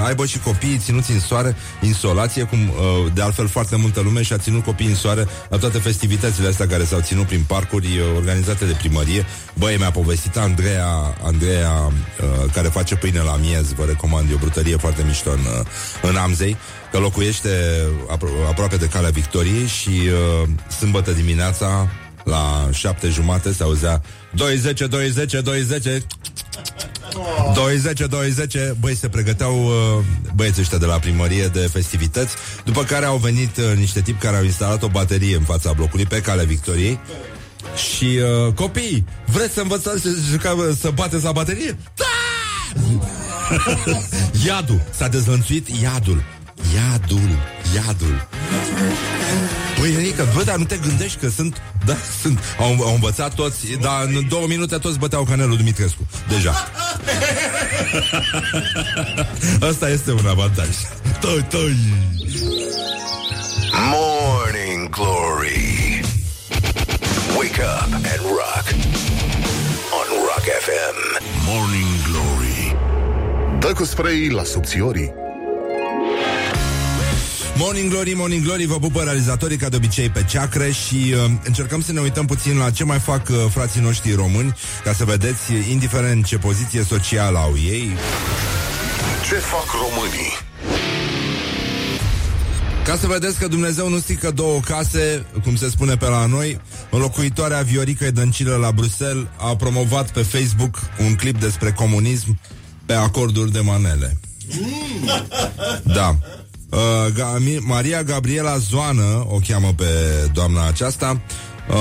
aibă 0.05 0.25
și 0.25 0.39
copiii 0.39 0.77
ținuți 0.77 1.11
în 1.11 1.19
soare, 1.19 1.55
insolație, 1.81 2.43
cum 2.43 2.59
uh, 2.69 2.75
de 3.13 3.21
altfel 3.21 3.47
foarte 3.47 3.75
multă 3.75 4.01
lume 4.01 4.21
și-a 4.21 4.37
ținut 4.37 4.63
copiii 4.63 4.89
în 4.89 4.95
soare 4.95 5.27
la 5.49 5.57
toate 5.57 5.77
festivitățile 5.77 6.47
astea 6.47 6.67
care 6.67 6.83
s-au 6.83 6.99
ținut 6.99 7.25
prin 7.25 7.43
parcuri 7.47 7.85
uh, 7.85 8.03
organizate 8.15 8.65
de 8.65 8.75
primărie. 8.77 9.25
Băi, 9.53 9.75
mi-a 9.77 9.91
povestit 9.91 10.37
Andreea, 10.37 11.17
Andreea 11.23 11.71
uh, 11.71 12.51
care 12.53 12.67
face 12.67 12.95
pâine 12.95 13.19
la 13.19 13.35
miez, 13.35 13.71
vă 13.73 13.83
recomand, 13.85 14.29
e 14.29 14.33
o 14.33 14.37
brutărie 14.37 14.77
foarte 14.77 15.03
mișto 15.07 15.31
în, 15.31 15.65
în 16.01 16.15
Amzei, 16.15 16.57
că 16.91 16.99
locuiește 16.99 17.49
apro- 18.09 18.47
aproape 18.49 18.75
de 18.75 18.87
Calea 18.87 19.09
Victoriei 19.09 19.67
și 19.67 19.89
uh, 19.89 20.49
sâmbătă 20.77 21.11
dimineața 21.11 21.87
la 22.23 22.69
șapte 22.71 23.07
jumate 23.07 23.53
se 23.53 23.63
auzea 23.63 24.01
20, 24.35 24.81
20, 24.87 25.31
20 25.41 26.03
20, 27.53 27.99
20 27.99 28.55
Băi, 28.79 28.95
se 28.95 29.09
pregăteau 29.09 29.65
uh, 29.65 30.03
băieții 30.35 30.61
ăștia 30.61 30.77
de 30.77 30.85
la 30.85 30.99
primărie 30.99 31.47
de 31.47 31.69
festivități 31.71 32.35
După 32.65 32.83
care 32.83 33.05
au 33.05 33.17
venit 33.17 33.57
uh, 33.57 33.77
niște 33.77 34.01
tipi 34.01 34.19
care 34.19 34.37
au 34.37 34.43
instalat 34.43 34.83
o 34.83 34.87
baterie 34.87 35.35
în 35.35 35.43
fața 35.43 35.71
blocului 35.71 36.05
Pe 36.05 36.21
calea 36.21 36.45
Victoriei. 36.45 36.99
Și 37.75 38.19
uh, 38.45 38.53
copii, 38.53 39.05
vreți 39.25 39.53
să 39.53 39.61
învățați 39.61 40.01
să, 40.01 40.09
juca, 40.31 40.55
să 40.79 40.89
bateți 40.89 41.23
la 41.23 41.31
baterie? 41.31 41.77
Da! 41.95 42.05
iadul, 44.47 44.81
s-a 44.95 45.07
dezvănțuit 45.07 45.67
iadul. 45.81 46.23
Iadul, 46.75 47.29
iadul 47.75 48.27
Păi, 49.83 49.93
Enică, 49.93 50.27
bă, 50.35 50.43
dar 50.43 50.55
nu 50.55 50.63
te 50.63 50.77
gândești 50.77 51.17
că 51.17 51.29
sunt 51.29 51.61
Da, 51.85 51.95
sunt, 52.21 52.39
au, 52.59 52.77
au 52.81 52.93
învățat 52.93 53.33
toți 53.33 53.65
Dar 53.81 54.03
în 54.05 54.27
două 54.27 54.47
minute 54.47 54.77
toți 54.77 54.99
băteau 54.99 55.23
canelul 55.23 55.57
Dumitrescu 55.57 56.07
Deja 56.27 56.51
Asta 59.69 59.89
este 59.89 60.11
un 60.11 60.25
avantaj 60.27 60.67
Tăi, 61.19 61.45
tăi 61.49 61.75
Morning 63.91 64.89
Glory. 64.89 66.01
Wake 67.37 67.59
up 67.59 67.93
and 67.93 68.21
rock. 68.21 68.65
On 69.99 70.07
Rock 70.27 70.45
FM. 70.65 70.97
Morning 71.45 71.91
Glory. 72.09 72.75
Dă 73.59 73.73
cu 73.73 73.83
spray 73.83 74.29
la 74.29 74.43
subțiorii. 74.43 75.13
Morning 77.57 77.89
Glory, 77.89 78.13
Morning 78.13 78.43
Glory, 78.43 78.65
vă 78.65 78.79
pupă 78.79 79.01
realizatorii 79.01 79.57
ca 79.57 79.69
de 79.69 79.75
obicei 79.75 80.09
pe 80.09 80.25
ceacre 80.29 80.71
și 80.71 81.13
uh, 81.13 81.31
încercăm 81.43 81.81
să 81.81 81.91
ne 81.91 81.99
uităm 81.99 82.25
puțin 82.25 82.57
la 82.57 82.71
ce 82.71 82.83
mai 82.83 82.99
fac 82.99 83.29
uh, 83.29 83.35
frații 83.49 83.81
noștri 83.81 84.13
români, 84.13 84.53
ca 84.83 84.93
să 84.93 85.05
vedeți, 85.05 85.51
indiferent 85.69 86.25
ce 86.25 86.37
poziție 86.37 86.83
socială 86.83 87.37
au 87.37 87.53
ei, 87.57 87.91
Ce 89.27 89.35
fac 89.35 89.65
românii? 89.71 90.31
Ca 92.85 92.97
să 92.97 93.07
vedeți 93.07 93.39
că 93.39 93.47
Dumnezeu 93.47 93.89
nu 93.89 93.99
strică 93.99 94.31
două 94.31 94.59
case, 94.59 95.25
cum 95.43 95.55
se 95.55 95.69
spune 95.69 95.95
pe 95.95 96.07
la 96.07 96.25
noi, 96.25 96.61
înlocuitoarea 96.89 97.61
Viorica 97.61 98.09
Dăncilă 98.09 98.55
la 98.55 98.71
Bruxelles 98.71 99.25
a 99.37 99.55
promovat 99.55 100.11
pe 100.11 100.21
Facebook 100.21 100.79
un 100.99 101.15
clip 101.15 101.39
despre 101.39 101.71
comunism 101.71 102.39
pe 102.85 102.93
acorduri 102.93 103.51
de 103.51 103.59
manele. 103.59 104.17
Da. 105.83 106.17
Uh, 106.73 106.79
Ga- 107.13 107.59
Maria 107.59 108.03
Gabriela 108.03 108.57
Zoană, 108.57 109.25
o 109.29 109.39
cheamă 109.47 109.73
pe 109.75 109.85
doamna 110.33 110.67
aceasta, 110.67 111.21
uh, 111.69 111.75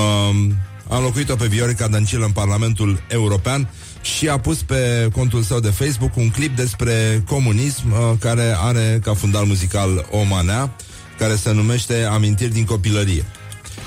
a 0.87 0.97
înlocuit-o 0.97 1.35
pe 1.35 1.47
Viorica 1.47 1.87
Dăncilă 1.87 2.25
în 2.25 2.31
Parlamentul 2.31 3.03
European 3.07 3.69
și 4.01 4.27
a 4.29 4.39
pus 4.39 4.63
pe 4.63 5.09
contul 5.13 5.41
său 5.41 5.59
de 5.59 5.69
Facebook 5.69 6.15
un 6.15 6.29
clip 6.29 6.55
despre 6.55 7.23
comunism 7.27 7.91
uh, 7.91 8.17
care 8.19 8.55
are 8.57 8.99
ca 9.03 9.13
fundal 9.13 9.45
muzical 9.45 10.05
o 10.11 10.23
manea 10.23 10.75
care 11.17 11.35
se 11.35 11.51
numește 11.51 12.03
Amintiri 12.03 12.53
din 12.53 12.65
copilărie. 12.65 13.25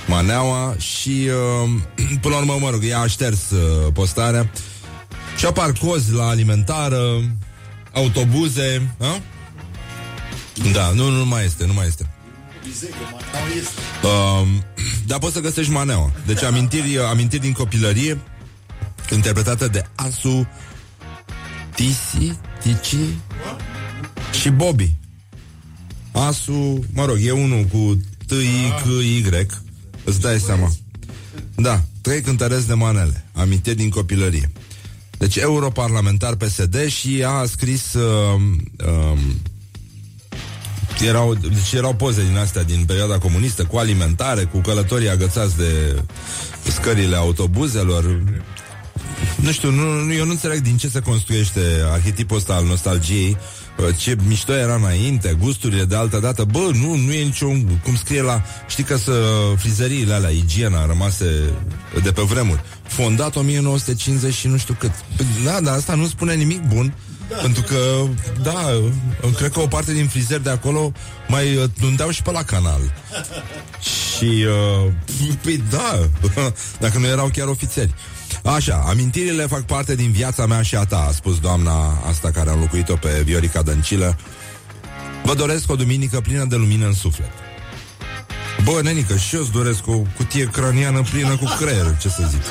Maneaua 0.07 0.75
și 0.79 1.29
uh, 1.65 1.71
până 2.23 2.35
la 2.35 2.41
urmă, 2.41 2.57
mă 2.61 2.71
rog, 2.71 2.81
ea 2.85 3.01
a 3.01 3.07
șters 3.07 3.51
uh, 3.51 3.93
postarea 3.93 4.51
și 5.37 5.47
apar 5.47 5.73
cozi 5.73 6.13
la 6.13 6.29
alimentară, 6.29 7.21
autobuze, 7.93 8.95
a? 9.01 9.21
Da, 10.73 10.91
nu, 10.91 11.11
nu 11.11 11.27
mai 11.27 11.45
este, 11.45 11.67
nu 11.67 11.73
mai 11.73 11.87
este. 11.87 12.11
Uh, 14.03 14.47
dar 15.07 15.19
poți 15.19 15.33
să 15.33 15.41
găsești 15.41 15.73
maneaua. 15.73 16.13
Deci 16.27 16.43
amintiri, 16.43 16.99
amintiri 16.99 17.43
din 17.43 17.53
copilărie, 17.53 18.21
interpretată 19.11 19.69
de 19.69 19.87
Asu 19.95 20.47
Tisi, 21.75 22.39
Tici 22.63 22.97
și 24.41 24.51
Bobby. 24.51 24.95
Asu, 26.13 26.85
mă 26.93 27.05
rog, 27.05 27.17
e 27.21 27.31
unul 27.31 27.65
cu 27.65 28.01
T-I-C-Y, 28.27 29.47
îți 30.05 30.21
dai 30.21 30.39
seama. 30.39 30.73
Da, 31.55 31.83
trei 32.01 32.21
cântăreți 32.21 32.67
de 32.67 32.75
manele, 32.75 33.25
amintiri 33.33 33.77
din 33.77 33.91
copilărie. 33.91 34.53
Deci 35.19 35.37
europarlamentar 35.37 36.35
PSD 36.35 36.87
și 36.87 37.25
a 37.27 37.45
scris 37.45 37.95
uh, 37.95 38.41
uh, 38.87 39.19
erau, 41.01 41.35
deci 41.35 41.73
erau 41.73 41.95
poze 41.95 42.23
din 42.29 42.37
astea 42.37 42.63
din 42.63 42.85
perioada 42.87 43.19
comunistă 43.19 43.65
cu 43.65 43.77
alimentare, 43.77 44.45
cu 44.45 44.59
călătorii 44.59 45.11
agățați 45.11 45.57
de 45.57 46.03
scările 46.63 47.17
autobuzelor. 47.17 48.23
Nu 49.37 49.53
știu, 49.53 49.71
nu, 49.71 50.13
eu 50.13 50.25
nu 50.25 50.31
înțeleg 50.31 50.61
din 50.61 50.77
ce 50.77 50.89
se 50.89 51.01
construiește 51.01 51.61
arhetipul 51.93 52.37
ăsta 52.37 52.55
al 52.55 52.65
nostalgiei 52.65 53.37
ce 53.97 54.17
mișto 54.27 54.53
era 54.53 54.75
înainte, 54.75 55.37
gusturile 55.41 55.85
de 55.85 55.97
altă 55.97 56.19
dată, 56.19 56.45
bă, 56.45 56.71
nu, 56.73 56.95
nu 56.95 57.13
e 57.13 57.23
niciun, 57.23 57.81
cum 57.85 57.97
scrie 57.97 58.23
la, 58.23 58.43
știi 58.69 58.85
că 58.85 58.97
să 58.97 59.13
frizeriile 59.57 60.15
alea, 60.15 60.31
igiena 60.31 60.87
rămase 60.87 61.27
de 62.03 62.13
pe 62.13 62.23
vremuri, 62.23 62.61
fondat 62.83 63.37
1950 63.37 64.35
și 64.35 64.49
nu 64.49 64.57
știu 64.57 64.77
cât. 64.79 64.91
Da, 65.45 65.61
dar 65.61 65.75
asta 65.75 65.95
nu 65.95 66.07
spune 66.07 66.35
nimic 66.35 66.69
bun, 66.69 66.95
da. 67.29 67.37
pentru 67.37 67.63
că, 67.63 67.79
da, 68.43 68.67
cred 69.37 69.51
că 69.51 69.61
o 69.61 69.67
parte 69.67 69.93
din 69.93 70.07
frizer 70.07 70.39
de 70.39 70.51
acolo 70.51 70.93
mai 71.29 71.71
tundeau 71.81 72.11
și 72.11 72.23
pe 72.23 72.31
la 72.31 72.43
canal. 72.43 72.81
și, 73.81 74.45
uh, 74.85 74.93
păi 75.43 75.63
da, 75.71 75.99
dacă 76.85 76.99
nu 76.99 77.07
erau 77.07 77.29
chiar 77.33 77.47
ofițeri. 77.47 77.95
Așa, 78.43 78.85
amintirile 78.89 79.47
fac 79.47 79.63
parte 79.63 79.95
din 79.95 80.11
viața 80.11 80.47
mea 80.47 80.63
și 80.63 80.77
a 80.77 80.85
ta, 80.85 81.07
a 81.09 81.13
spus 81.13 81.39
doamna 81.41 82.03
asta 82.09 82.31
care 82.31 82.51
a 82.51 82.53
înlocuit-o 82.53 82.95
pe 82.95 83.23
Viorica 83.25 83.63
Dăncilă. 83.63 84.19
Vă 85.25 85.35
doresc 85.35 85.71
o 85.71 85.77
duminică 85.77 86.21
plină 86.21 86.45
de 86.45 86.57
lumină 86.57 86.87
în 86.87 86.95
suflet. 86.95 87.31
Bă, 88.65 88.81
nenică, 88.83 89.17
și 89.17 89.35
eu 89.35 89.41
îți 89.41 89.51
doresc 89.51 89.87
o 89.87 89.97
cutie 90.17 90.45
craniană 90.53 91.03
plină 91.11 91.37
cu 91.37 91.55
creier, 91.59 91.97
ce 92.01 92.09
să 92.09 92.23
zic. 92.31 92.43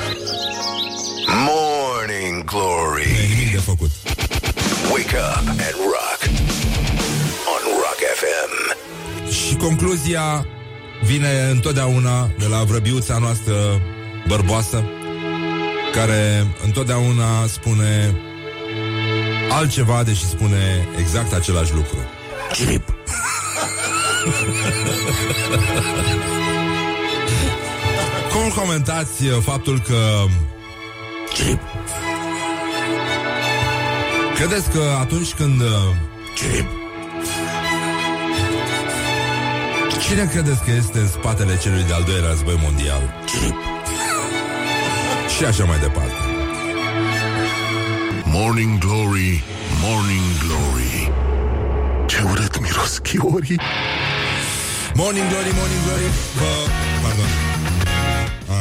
Morning 1.26 2.44
Glory. 2.44 3.08
Nu 3.10 3.18
e 3.18 3.28
nimic 3.28 3.52
de 3.52 3.58
făcut. 3.58 3.90
Wake 5.16 5.38
up 5.38 5.48
and 5.48 5.76
rock. 5.94 6.20
On 7.52 7.62
Rock 7.82 8.00
FM. 8.20 8.52
Și 9.30 9.54
concluzia 9.54 10.46
vine 11.02 11.48
întotdeauna 11.50 12.30
de 12.38 12.46
la 12.46 12.62
vrăbiuța 12.62 13.18
noastră 13.18 13.54
bărboasă, 14.26 14.84
care 15.92 16.46
întotdeauna 16.64 17.46
spune 17.46 18.14
altceva, 19.50 20.02
deși 20.02 20.26
spune 20.28 20.88
exact 20.98 21.32
același 21.32 21.74
lucru. 21.74 21.96
Chirip. 22.52 22.94
Cum 28.32 28.62
comentați 28.62 29.24
faptul 29.24 29.80
că 29.80 30.24
Chirip. 31.34 31.60
Credeți 34.36 34.70
că 34.70 34.96
atunci 35.00 35.34
când 35.34 35.62
Chirip. 36.34 36.68
Cine 40.08 40.28
credeți 40.32 40.64
că 40.64 40.70
este 40.70 40.98
în 40.98 41.08
spatele 41.08 41.58
celui 41.58 41.82
de-al 41.82 42.02
doilea 42.02 42.30
război 42.30 42.58
mondial? 42.62 43.14
Chirip. 43.26 43.56
Și 45.36 45.44
așa 45.44 45.64
mai 45.64 45.78
departe. 45.78 46.14
Morning 48.24 48.78
Glory, 48.78 49.44
Morning 49.82 50.28
Glory 50.44 51.12
Ce 52.06 52.22
urât 52.30 52.60
miros 52.60 52.98
chiorii 52.98 53.60
Morning 54.94 55.28
Glory, 55.28 55.50
Morning 55.58 55.82
Glory 55.86 56.08
Bă, 56.38 56.70
pardon 57.02 57.30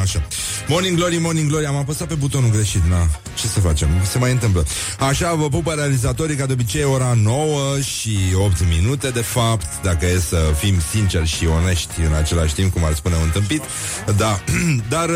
Așa 0.02 0.22
Morning 0.68 0.98
Glory, 0.98 1.18
Morning 1.18 1.50
Glory. 1.50 1.66
Am 1.66 1.76
apăsat 1.76 2.08
pe 2.08 2.14
butonul 2.14 2.50
greșit, 2.50 2.84
na. 2.90 3.08
Ce 3.36 3.48
să 3.48 3.60
facem? 3.60 3.90
Se 4.04 4.18
mai 4.18 4.32
întâmplă. 4.32 4.66
Așa, 5.00 5.34
vă 5.34 5.50
pupă 5.50 5.74
realizatorii 5.74 6.36
ca 6.36 6.46
de 6.46 6.54
obicei 6.54 6.84
ora 6.84 7.14
9 7.24 7.80
și 7.80 8.18
8 8.36 8.68
minute 8.68 9.10
De 9.10 9.22
fapt, 9.22 9.82
dacă 9.84 10.06
e 10.06 10.20
să 10.20 10.38
fim 10.58 10.76
sinceri 10.92 11.28
și 11.28 11.46
onești 11.46 12.02
În 12.02 12.14
același 12.14 12.54
timp, 12.54 12.74
cum 12.74 12.84
ar 12.84 12.94
spune 12.94 13.16
un 13.16 13.30
tâmpit. 13.30 13.62
Da, 14.18 14.40
dar 14.96 15.10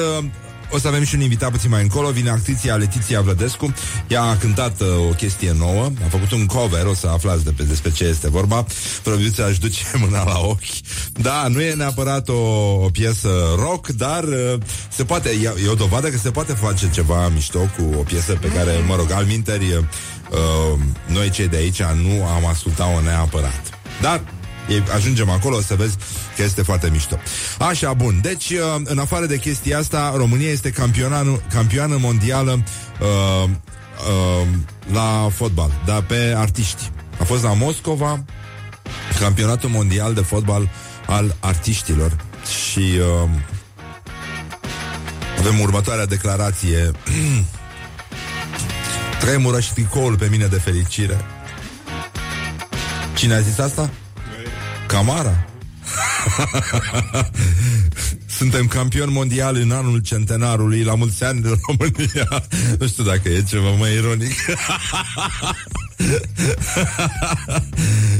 o 0.72 0.78
să 0.78 0.88
avem 0.88 1.04
și 1.04 1.16
un 1.16 1.22
invitat 1.22 1.52
puțin 1.52 1.70
mai 1.70 1.82
încolo. 1.82 2.10
Vine 2.10 2.30
actriția 2.30 2.76
Letiția 2.76 3.22
Vlădescu. 3.22 3.74
Ea 4.08 4.22
a 4.22 4.36
cântat 4.36 4.82
uh, 4.82 4.88
o 5.10 5.14
chestie 5.14 5.56
nouă. 5.58 5.84
A 6.06 6.08
făcut 6.10 6.32
un 6.32 6.46
cover, 6.46 6.86
o 6.86 6.94
să 6.94 7.08
aflați 7.08 7.44
de 7.44 7.52
pe, 7.52 7.64
despre 7.64 7.92
ce 7.92 8.04
este 8.04 8.30
vorba. 8.30 8.66
Proviuța 9.04 9.46
își 9.46 9.60
duce 9.60 9.84
mâna 10.04 10.24
la 10.24 10.40
ochi. 10.40 10.80
Da, 11.14 11.48
nu 11.48 11.62
e 11.62 11.74
neapărat 11.74 12.30
o, 12.30 12.34
o 12.84 12.90
piesă 12.92 13.30
rock 13.56 13.88
Dar 13.88 14.24
uh, 14.24 14.54
se 14.90 15.04
poate 15.04 15.30
e, 15.30 15.54
e 15.66 15.70
o 15.70 15.74
dovadă 15.74 16.08
că 16.08 16.18
se 16.18 16.32
poate 16.32 16.54
face 16.54 16.90
ceva 16.90 17.28
mișto 17.28 17.60
Cu 17.60 17.96
o 18.00 18.02
piesă 18.02 18.34
pe 18.34 18.48
care, 18.48 18.84
mă 18.88 18.96
rog, 18.96 19.12
al 19.12 19.26
minteri 19.26 19.74
uh, 19.74 20.80
Noi 21.06 21.30
cei 21.30 21.48
de 21.48 21.58
aici 21.58 21.82
nu 21.82 22.26
am 22.26 22.46
ascultat-o 22.46 23.02
neapărat. 23.02 23.62
Dar 24.02 24.22
e, 24.70 24.84
ajungem 24.96 25.30
acolo, 25.30 25.56
o 25.56 25.62
să 25.62 25.76
vezi 25.76 25.96
că 26.36 26.44
este 26.44 26.62
foarte 26.62 26.90
mișto. 26.90 27.20
Așa, 27.60 27.94
bun. 27.94 28.20
Deci, 28.22 28.50
uh, 28.50 28.82
în 28.84 29.00
afară 29.00 29.26
de 29.26 29.38
chestia 29.38 29.78
asta, 29.78 30.14
România 30.16 30.50
este 30.50 30.70
campioană 31.50 31.98
mondială 32.00 32.64
uh, 33.02 33.50
uh, 33.50 34.48
la 34.94 35.30
fotbal, 35.36 35.72
dar 35.86 36.02
pe 36.02 36.34
artiști. 36.38 36.92
A 37.20 37.24
fost 37.24 37.44
la 37.44 37.54
Moscova, 37.54 38.24
campionatul 39.20 39.70
mondial 39.70 40.14
de 40.14 40.22
fotbal 40.22 40.70
al 41.08 41.36
artiștilor 41.40 42.16
și 42.70 42.80
uh, 42.80 43.30
avem 45.40 45.60
următoarea 45.60 46.06
declarație. 46.06 46.90
Tremură 49.20 49.60
și 49.60 49.74
tricoul 49.74 50.18
pe 50.18 50.28
mine 50.32 50.46
de 50.46 50.56
fericire. 50.56 51.18
Cine 53.16 53.34
a 53.34 53.40
zis 53.40 53.58
asta? 53.58 53.90
Camara. 54.90 55.46
Suntem 58.38 58.68
campioni 58.68 59.12
mondial 59.12 59.56
în 59.56 59.72
anul 59.72 60.00
centenarului 60.00 60.84
La 60.84 60.96
mulți 60.96 61.24
ani 61.24 61.42
de 61.42 61.50
România 61.68 62.44
Nu 62.80 62.88
știu 62.88 63.04
dacă 63.04 63.30
e 63.30 63.44
ceva 63.50 63.70
mai 63.70 63.94
ironic 63.94 64.34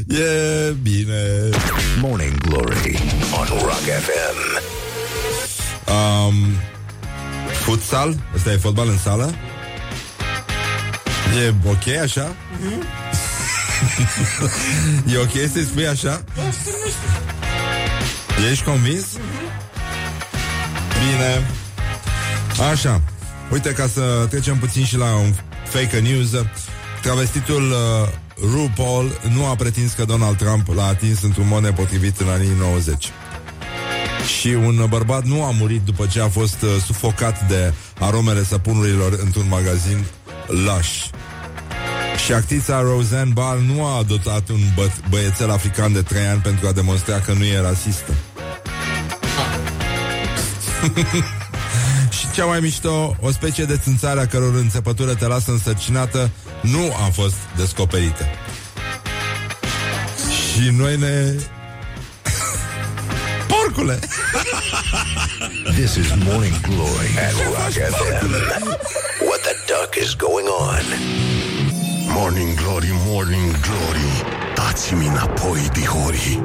E 0.08 0.72
bine 0.82 1.50
Morning 2.00 2.38
Glory 2.38 3.00
on 3.40 3.48
Rock 3.48 3.84
FM. 4.06 4.62
um, 5.92 6.36
Futsal 7.64 8.16
Ăsta 8.36 8.52
e 8.52 8.56
fotbal 8.58 8.88
în 8.88 8.98
sală 8.98 9.34
E 11.46 11.54
ok 11.70 11.88
așa? 12.02 12.36
e 15.14 15.18
ok 15.18 15.52
să-i 15.52 15.64
spui 15.64 15.88
așa? 15.88 16.24
Ești 18.52 18.64
convins? 18.64 19.06
Bine 21.00 21.48
Așa 22.72 23.02
Uite, 23.52 23.72
ca 23.72 23.88
să 23.88 24.26
trecem 24.30 24.58
puțin 24.58 24.86
și 24.86 24.98
la 24.98 25.16
un 25.16 25.34
fake 25.64 26.00
news 26.00 26.30
Travestitul 27.02 27.72
uh, 27.72 28.08
RuPaul 28.54 29.20
nu 29.34 29.46
a 29.46 29.56
pretins 29.56 29.94
că 29.94 30.06
Donald 30.06 30.38
Trump 30.38 30.68
l-a 30.76 30.86
atins 30.86 31.22
într-un 31.22 31.48
mod 31.48 31.64
nepotrivit 31.64 32.20
în 32.20 32.28
anii 32.28 32.52
90 32.60 33.12
și 34.40 34.48
un 34.48 34.86
bărbat 34.90 35.24
nu 35.24 35.44
a 35.44 35.52
murit 35.52 35.82
după 35.82 36.06
ce 36.06 36.22
a 36.22 36.30
fost 36.30 36.62
uh, 36.62 36.70
sufocat 36.86 37.48
de 37.48 37.74
aromele 38.00 38.44
săpunurilor 38.44 39.20
într-un 39.24 39.48
magazin 39.50 40.06
Lush. 40.48 41.06
Și 42.26 42.34
actrița 42.34 42.82
Roseanne 42.82 43.34
Barr 43.34 43.58
nu 43.58 43.86
a 43.86 43.98
adoptat 43.98 44.50
un 44.50 44.60
bă- 44.60 45.10
băiețel 45.10 45.52
african 45.52 45.94
de 45.94 46.02
3 46.02 46.26
ani 46.26 46.42
pentru 46.42 46.68
a 46.68 46.72
demonstra 46.72 47.20
că 47.20 47.34
nu 47.34 47.44
e 47.44 47.60
rasistă. 47.60 48.14
și 52.20 52.32
cea 52.34 52.46
mai 52.46 52.60
mișto, 52.60 53.16
o 53.20 53.32
specie 53.32 53.64
de 53.64 53.78
țânțare 53.78 54.20
a 54.20 54.28
căror 54.28 54.56
înțepătură 54.56 55.14
te 55.14 55.26
lasă 55.28 55.52
însărcinată, 55.52 56.30
nu 56.62 56.94
a 57.08 57.10
fost 57.14 57.36
descoperită. 57.56 58.26
Și 60.54 60.70
noi 60.70 60.98
ne... 60.98 61.34
spectacole. 63.80 64.00
This 65.76 65.96
is 65.96 66.10
Morning 66.26 66.54
Glory 66.62 67.10
at 67.18 67.34
Rock 67.46 67.74
FM. 67.74 68.34
What 69.26 69.42
the 69.44 69.56
duck 69.68 69.98
is 69.98 70.16
going 70.16 70.48
on? 70.48 71.29
Morning 72.12 72.54
Glory, 72.54 72.90
Morning 73.06 73.52
Glory. 73.60 74.24
Dați-mi 74.56 75.08
înapoi, 75.08 75.70
dihori 75.74 76.44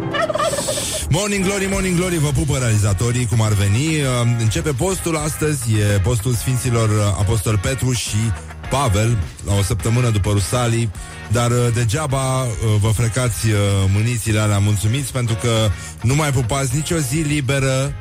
Morning 1.08 1.44
Glory, 1.44 1.66
Morning 1.70 1.96
Glory, 1.96 2.18
vă 2.18 2.28
pupă 2.28 2.58
realizatorii, 2.58 3.26
cum 3.26 3.40
ar 3.42 3.52
veni. 3.52 3.86
Uh, 3.86 4.06
Începe 4.38 4.70
postul 4.70 5.16
astăzi, 5.16 5.72
e 5.72 5.98
postul 5.98 6.32
Sfinților 6.32 6.88
uh, 6.88 6.96
Apostol 7.18 7.58
Petru 7.58 7.92
și 7.92 8.16
Pavel, 8.70 9.18
la 9.46 9.54
o 9.54 9.62
săptămână 9.62 10.10
după 10.10 10.30
Rusalii, 10.30 10.90
dar 11.32 11.50
uh, 11.50 11.68
degeaba 11.74 12.42
uh, 12.42 12.48
vă 12.80 12.88
frecați 12.88 13.46
uh, 13.46 13.58
mânițile 13.94 14.38
alea 14.38 14.58
mulțumiți, 14.58 15.12
pentru 15.12 15.34
că 15.34 15.70
nu 16.02 16.14
mai 16.14 16.32
pupați 16.32 16.74
nicio 16.74 16.96
zi 16.96 17.16
liberă 17.16 17.94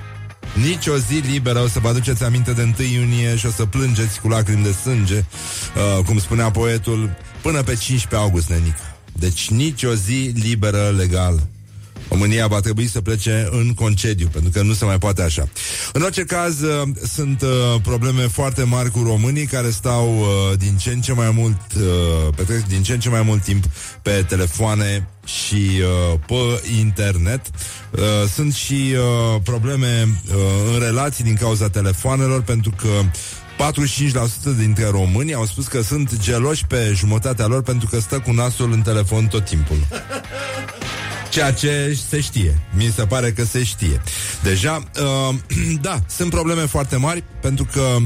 nici 0.53 0.87
o 0.87 0.97
zi 0.97 1.13
liberă. 1.13 1.59
O 1.59 1.67
să 1.67 1.79
vă 1.79 1.87
aduceți 1.87 2.23
aminte 2.23 2.51
de 2.51 2.73
1 2.79 2.87
iunie 2.93 3.35
Și 3.35 3.45
o 3.45 3.49
să 3.49 3.65
plângeți 3.65 4.21
cu 4.21 4.27
lacrimi 4.27 4.63
de 4.63 4.71
sânge 4.71 5.17
uh, 5.17 6.03
Cum 6.05 6.19
spunea 6.19 6.51
poetul 6.51 7.15
Până 7.43 7.63
pe 7.63 7.75
15 7.75 8.15
august, 8.15 8.49
nenică. 8.49 8.95
Deci 9.13 9.49
nici 9.49 9.83
o 9.83 9.93
zi 9.93 10.31
liberă 10.35 10.93
legal 10.97 11.47
România 12.09 12.47
va 12.47 12.59
trebui 12.59 12.87
să 12.87 13.01
plece 13.01 13.47
în 13.51 13.73
concediu, 13.73 14.27
pentru 14.27 14.49
că 14.51 14.61
nu 14.61 14.73
se 14.73 14.85
mai 14.85 14.97
poate 14.97 15.21
așa. 15.21 15.47
În 15.93 16.01
orice 16.01 16.23
caz, 16.23 16.61
uh, 16.61 16.87
sunt 17.13 17.41
uh, 17.41 17.81
probleme 17.83 18.21
foarte 18.27 18.63
mari 18.63 18.91
cu 18.91 19.03
românii 19.03 19.45
care 19.45 19.69
stau 19.69 20.17
uh, 20.19 20.57
din 20.57 20.77
ce 20.77 20.89
în 20.89 21.01
ce 21.01 21.13
mai 21.13 21.31
mult, 21.35 21.59
uh, 21.77 22.33
petrec 22.35 22.65
din 22.65 22.83
ce 22.83 22.93
în 22.93 22.99
ce 22.99 23.09
mai 23.09 23.21
mult 23.21 23.43
timp 23.43 23.63
pe 24.01 24.25
telefoane 24.27 25.07
și 25.25 25.69
uh, 25.81 26.19
pe 26.27 26.69
internet. 26.79 27.41
Uh, 27.91 28.01
sunt 28.33 28.53
și 28.53 28.95
uh, 28.95 29.41
probleme 29.43 30.07
uh, 30.27 30.35
în 30.73 30.79
relații 30.79 31.23
din 31.23 31.35
cauza 31.35 31.69
telefoanelor, 31.69 32.41
pentru 32.41 32.71
că 32.81 32.87
45% 34.53 34.57
dintre 34.57 34.89
români 34.89 35.33
au 35.33 35.45
spus 35.45 35.67
că 35.67 35.81
sunt 35.81 36.19
geloși 36.19 36.65
pe 36.65 36.91
jumătatea 36.95 37.45
lor 37.45 37.61
pentru 37.61 37.87
că 37.87 37.99
stă 37.99 38.19
cu 38.19 38.31
nasul 38.31 38.71
în 38.71 38.81
telefon 38.81 39.27
tot 39.27 39.45
timpul. 39.45 39.77
Ceea 41.33 41.53
ce 41.53 41.97
se 42.09 42.19
știe. 42.19 42.59
Mi 42.75 42.91
se 42.95 43.05
pare 43.05 43.31
că 43.31 43.43
se 43.43 43.63
știe. 43.63 44.01
Deja, 44.43 44.83
uh, 45.29 45.35
da, 45.81 45.99
sunt 46.07 46.29
probleme 46.29 46.65
foarte 46.65 46.95
mari 46.95 47.23
pentru 47.41 47.67
că, 47.71 47.97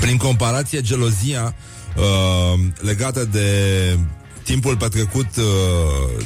prin 0.00 0.16
comparație, 0.16 0.80
gelozia 0.80 1.54
uh, 1.96 2.60
legată 2.80 3.24
de 3.24 3.48
timpul 4.42 4.76
petrecut 4.76 5.36
uh, 5.36 6.24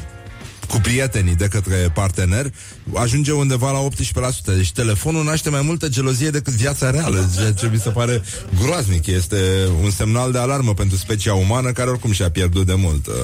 cu 0.70 0.78
prietenii 0.80 1.34
de 1.34 1.48
către 1.48 1.90
partener 1.94 2.52
ajunge 2.94 3.32
undeva 3.32 3.70
la 3.70 3.88
18%. 3.88 4.44
Deci 4.44 4.72
telefonul 4.72 5.24
naște 5.24 5.50
mai 5.50 5.62
multă 5.62 5.88
gelozie 5.88 6.30
decât 6.30 6.52
viața 6.52 6.90
reală, 6.90 7.30
ceea 7.36 7.52
ce 7.52 7.68
mi 7.72 7.78
se 7.78 7.90
pare 7.90 8.22
groaznic. 8.62 9.06
Este 9.06 9.36
un 9.82 9.90
semnal 9.90 10.32
de 10.32 10.38
alarmă 10.38 10.74
pentru 10.74 10.96
specia 10.96 11.34
umană 11.34 11.72
care 11.72 11.90
oricum 11.90 12.12
și-a 12.12 12.30
pierdut 12.30 12.66
de 12.66 12.74
mult 12.74 13.06
uh, 13.06 13.14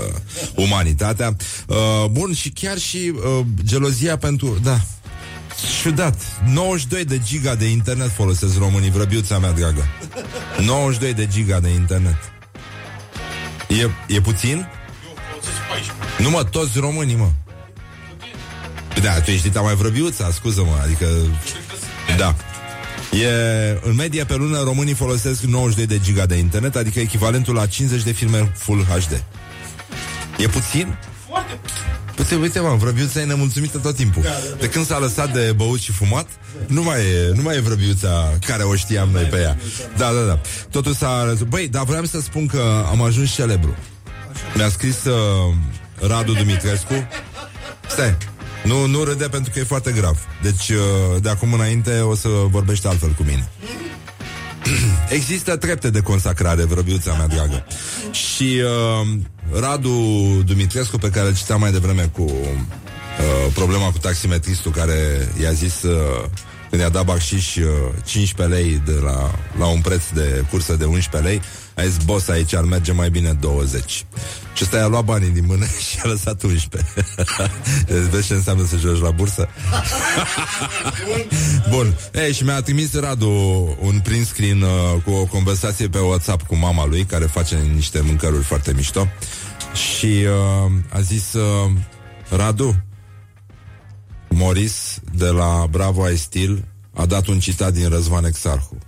umanitatea. 0.54 1.36
Uh, 1.66 1.76
bun, 2.10 2.32
și 2.34 2.50
chiar 2.50 2.78
și 2.78 3.12
uh, 3.14 3.44
gelozia 3.64 4.16
pentru... 4.16 4.58
Da, 4.62 4.80
Ciudat. 5.82 6.20
92 6.52 7.04
de 7.04 7.20
giga 7.24 7.54
de 7.54 7.64
internet 7.64 8.10
folosesc 8.10 8.58
românii, 8.58 8.90
vrăbiuța 8.90 9.38
mea 9.38 9.52
dragă. 9.52 9.86
92 10.64 11.14
de 11.14 11.26
giga 11.26 11.60
de 11.60 11.68
internet. 11.68 12.32
E, 13.68 14.14
e 14.14 14.20
puțin? 14.20 14.66
Nu 16.18 16.30
mă, 16.30 16.44
toți 16.44 16.78
românii, 16.78 17.16
mă. 17.16 17.30
Da, 19.02 19.20
tu 19.20 19.30
ești 19.30 19.48
dita 19.48 19.60
mai 19.60 19.74
vrăbiuța, 19.74 20.30
scuză-mă, 20.30 20.76
adică... 20.82 21.06
Da. 22.16 22.34
E, 23.18 23.78
în 23.82 23.94
medie 23.94 24.24
pe 24.24 24.34
lună 24.34 24.62
românii 24.62 24.94
folosesc 24.94 25.40
92 25.40 25.86
de 25.86 26.04
giga 26.04 26.26
de 26.26 26.36
internet, 26.36 26.76
adică 26.76 27.00
echivalentul 27.00 27.54
la 27.54 27.66
50 27.66 28.02
de 28.02 28.12
filme 28.12 28.52
Full 28.54 28.84
HD. 28.84 29.22
E 30.38 30.48
puțin? 30.48 30.96
Foarte 31.28 31.58
Uite, 32.18 32.34
uite, 32.34 32.60
mă, 32.60 32.76
vrăbiuța 32.78 33.20
e 33.20 33.24
nemulțumită 33.24 33.78
tot 33.78 33.94
timpul. 33.94 34.22
De 34.58 34.68
când 34.68 34.86
s-a 34.86 34.98
lăsat 34.98 35.32
de 35.32 35.52
băut 35.56 35.80
și 35.80 35.92
fumat, 35.92 36.26
nu 36.66 36.82
mai 36.82 37.00
e, 37.00 37.32
nu 37.34 37.42
mai 37.42 37.56
e 37.56 37.60
vrăbiuța 37.60 38.38
care 38.46 38.62
o 38.62 38.74
știam 38.74 39.08
noi 39.08 39.22
pe 39.22 39.36
ea. 39.36 39.58
Da, 39.96 40.12
da, 40.12 40.20
da. 40.20 40.40
Totul 40.70 40.94
s-a... 40.94 41.34
Băi, 41.48 41.68
dar 41.68 41.84
vreau 41.84 42.04
să 42.04 42.20
spun 42.20 42.46
că 42.46 42.84
am 42.90 43.02
ajuns 43.02 43.34
celebru. 43.34 43.76
Mi-a 44.54 44.68
scris 44.68 45.04
uh, 45.04 45.54
Radu 46.00 46.32
Dumitrescu. 46.32 47.08
Stai, 47.88 48.16
nu, 48.64 48.86
nu 48.86 49.04
râde 49.04 49.28
pentru 49.28 49.52
că 49.52 49.58
e 49.58 49.64
foarte 49.64 49.92
grav. 49.92 50.18
Deci, 50.42 50.68
uh, 50.68 51.22
de 51.22 51.28
acum 51.28 51.52
înainte 51.52 52.00
o 52.00 52.14
să 52.14 52.28
vorbești 52.28 52.86
altfel 52.86 53.10
cu 53.10 53.22
mine. 53.22 53.48
Există 55.18 55.56
trepte 55.56 55.90
de 55.90 56.00
consacrare, 56.00 56.64
vrăbiuța 56.64 57.12
mea 57.12 57.26
dragă. 57.26 57.66
Și 58.10 58.60
uh, 59.02 59.08
Radu 59.60 59.90
Dumitrescu, 60.46 60.98
pe 60.98 61.10
care 61.10 61.26
îl 61.26 61.34
citeam 61.34 61.60
mai 61.60 61.72
devreme 61.72 62.10
cu 62.12 62.22
uh, 62.22 63.52
problema 63.54 63.90
cu 63.90 63.98
taximetristul 63.98 64.72
care 64.72 65.28
i-a 65.40 65.52
zis 65.52 65.82
uh, 65.82 66.24
când 66.70 66.82
i-a 66.82 66.88
dat 66.88 67.04
bacșiș 67.04 67.56
uh, 67.56 67.64
15 68.04 68.56
lei 68.56 68.82
de 68.84 69.00
la, 69.02 69.30
la 69.58 69.66
un 69.66 69.80
preț 69.80 70.02
de 70.14 70.44
cursă 70.50 70.76
de 70.76 70.84
11 70.84 71.30
lei, 71.30 71.42
a 71.76 71.84
zis, 71.84 71.96
boss, 72.04 72.28
aici 72.28 72.54
ar 72.54 72.64
merge 72.64 72.92
mai 72.92 73.10
bine 73.10 73.32
20. 73.32 74.06
Și 74.54 74.62
ăsta 74.62 74.76
i-a 74.76 74.86
luat 74.86 75.04
banii 75.04 75.28
din 75.28 75.44
mână 75.46 75.64
și 75.90 75.98
a 76.02 76.08
lăsat 76.08 76.42
11. 76.42 76.90
Vezi 78.10 78.26
ce 78.26 78.34
înseamnă 78.34 78.64
să 78.66 78.76
joci 78.76 79.00
la 79.00 79.10
bursă? 79.10 79.48
Bun. 81.70 81.94
Ei, 82.14 82.32
și 82.32 82.44
mi-a 82.44 82.60
trimis 82.62 82.94
Radu 82.94 83.30
un 83.80 84.00
print 84.00 84.26
screen 84.26 84.62
uh, 84.62 85.02
cu 85.04 85.10
o 85.10 85.24
conversație 85.24 85.88
pe 85.88 85.98
WhatsApp 85.98 86.46
cu 86.46 86.54
mama 86.54 86.86
lui, 86.86 87.04
care 87.04 87.24
face 87.24 87.56
niște 87.74 88.00
mâncăruri 88.00 88.44
foarte 88.44 88.72
mișto. 88.72 89.08
Și 89.74 90.06
uh, 90.06 90.72
a 90.88 91.00
zis, 91.00 91.32
uh, 91.32 91.70
Radu, 92.28 92.84
Moris 94.28 95.00
de 95.12 95.26
la 95.26 95.66
Bravo 95.70 96.08
I 96.08 96.16
Still 96.16 96.64
a 96.94 97.06
dat 97.06 97.26
un 97.26 97.38
citat 97.38 97.72
din 97.72 97.88
Răzvan 97.88 98.24
Exarhu. 98.24 98.78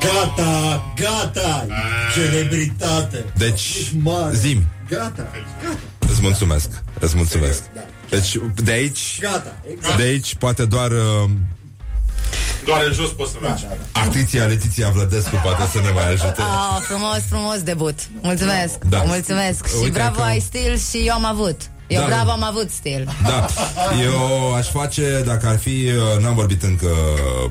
Gata, 0.00 0.84
gata, 1.00 1.66
celebritate. 2.14 3.24
Deci, 3.36 3.74
Ești 3.78 3.96
mare. 4.02 4.34
zim, 4.36 4.64
Gata, 4.88 5.26
îți 6.10 6.20
mulțumesc, 6.22 6.68
îți 7.00 7.16
mulțumesc. 7.16 7.62
Deci, 8.10 8.36
de 8.54 8.70
aici, 8.72 9.18
gata, 9.20 9.52
exact. 9.72 9.96
de 9.96 10.02
aici, 10.02 10.34
poate 10.34 10.64
doar 10.64 10.90
uh, 10.90 11.30
Doar 12.64 12.84
în 12.86 12.92
jos 12.92 13.10
poți 13.10 13.30
să 13.32 13.36
mergi. 13.42 13.64
actriția 13.92 14.44
Letiția 14.44 14.90
Vlădescu 14.90 15.40
poate 15.42 15.62
să 15.72 15.80
ne 15.80 15.90
mai 15.90 16.08
ajute. 16.12 16.40
Oh, 16.42 16.78
frumos, 16.88 17.18
frumos 17.28 17.62
debut. 17.62 17.98
Mulțumesc. 18.22 18.84
Da. 18.88 19.02
Mulțumesc. 19.06 19.66
Și 19.68 19.74
Uite 19.80 19.90
bravo 19.90 20.16
că- 20.16 20.22
ai 20.22 20.40
stil 20.40 20.78
și 20.90 21.06
eu 21.06 21.14
am 21.14 21.24
avut. 21.24 21.60
Eu 21.86 22.00
Da. 22.00 22.06
bravo 22.06 22.30
am 22.30 22.42
avut 22.42 22.70
stil. 22.70 23.08
Da, 23.22 23.46
eu 24.02 24.54
aș 24.54 24.68
face, 24.70 25.22
dacă 25.26 25.46
ar 25.46 25.58
fi, 25.58 25.90
uh, 26.16 26.22
n-am 26.22 26.34
vorbit 26.34 26.62
încă 26.62 26.88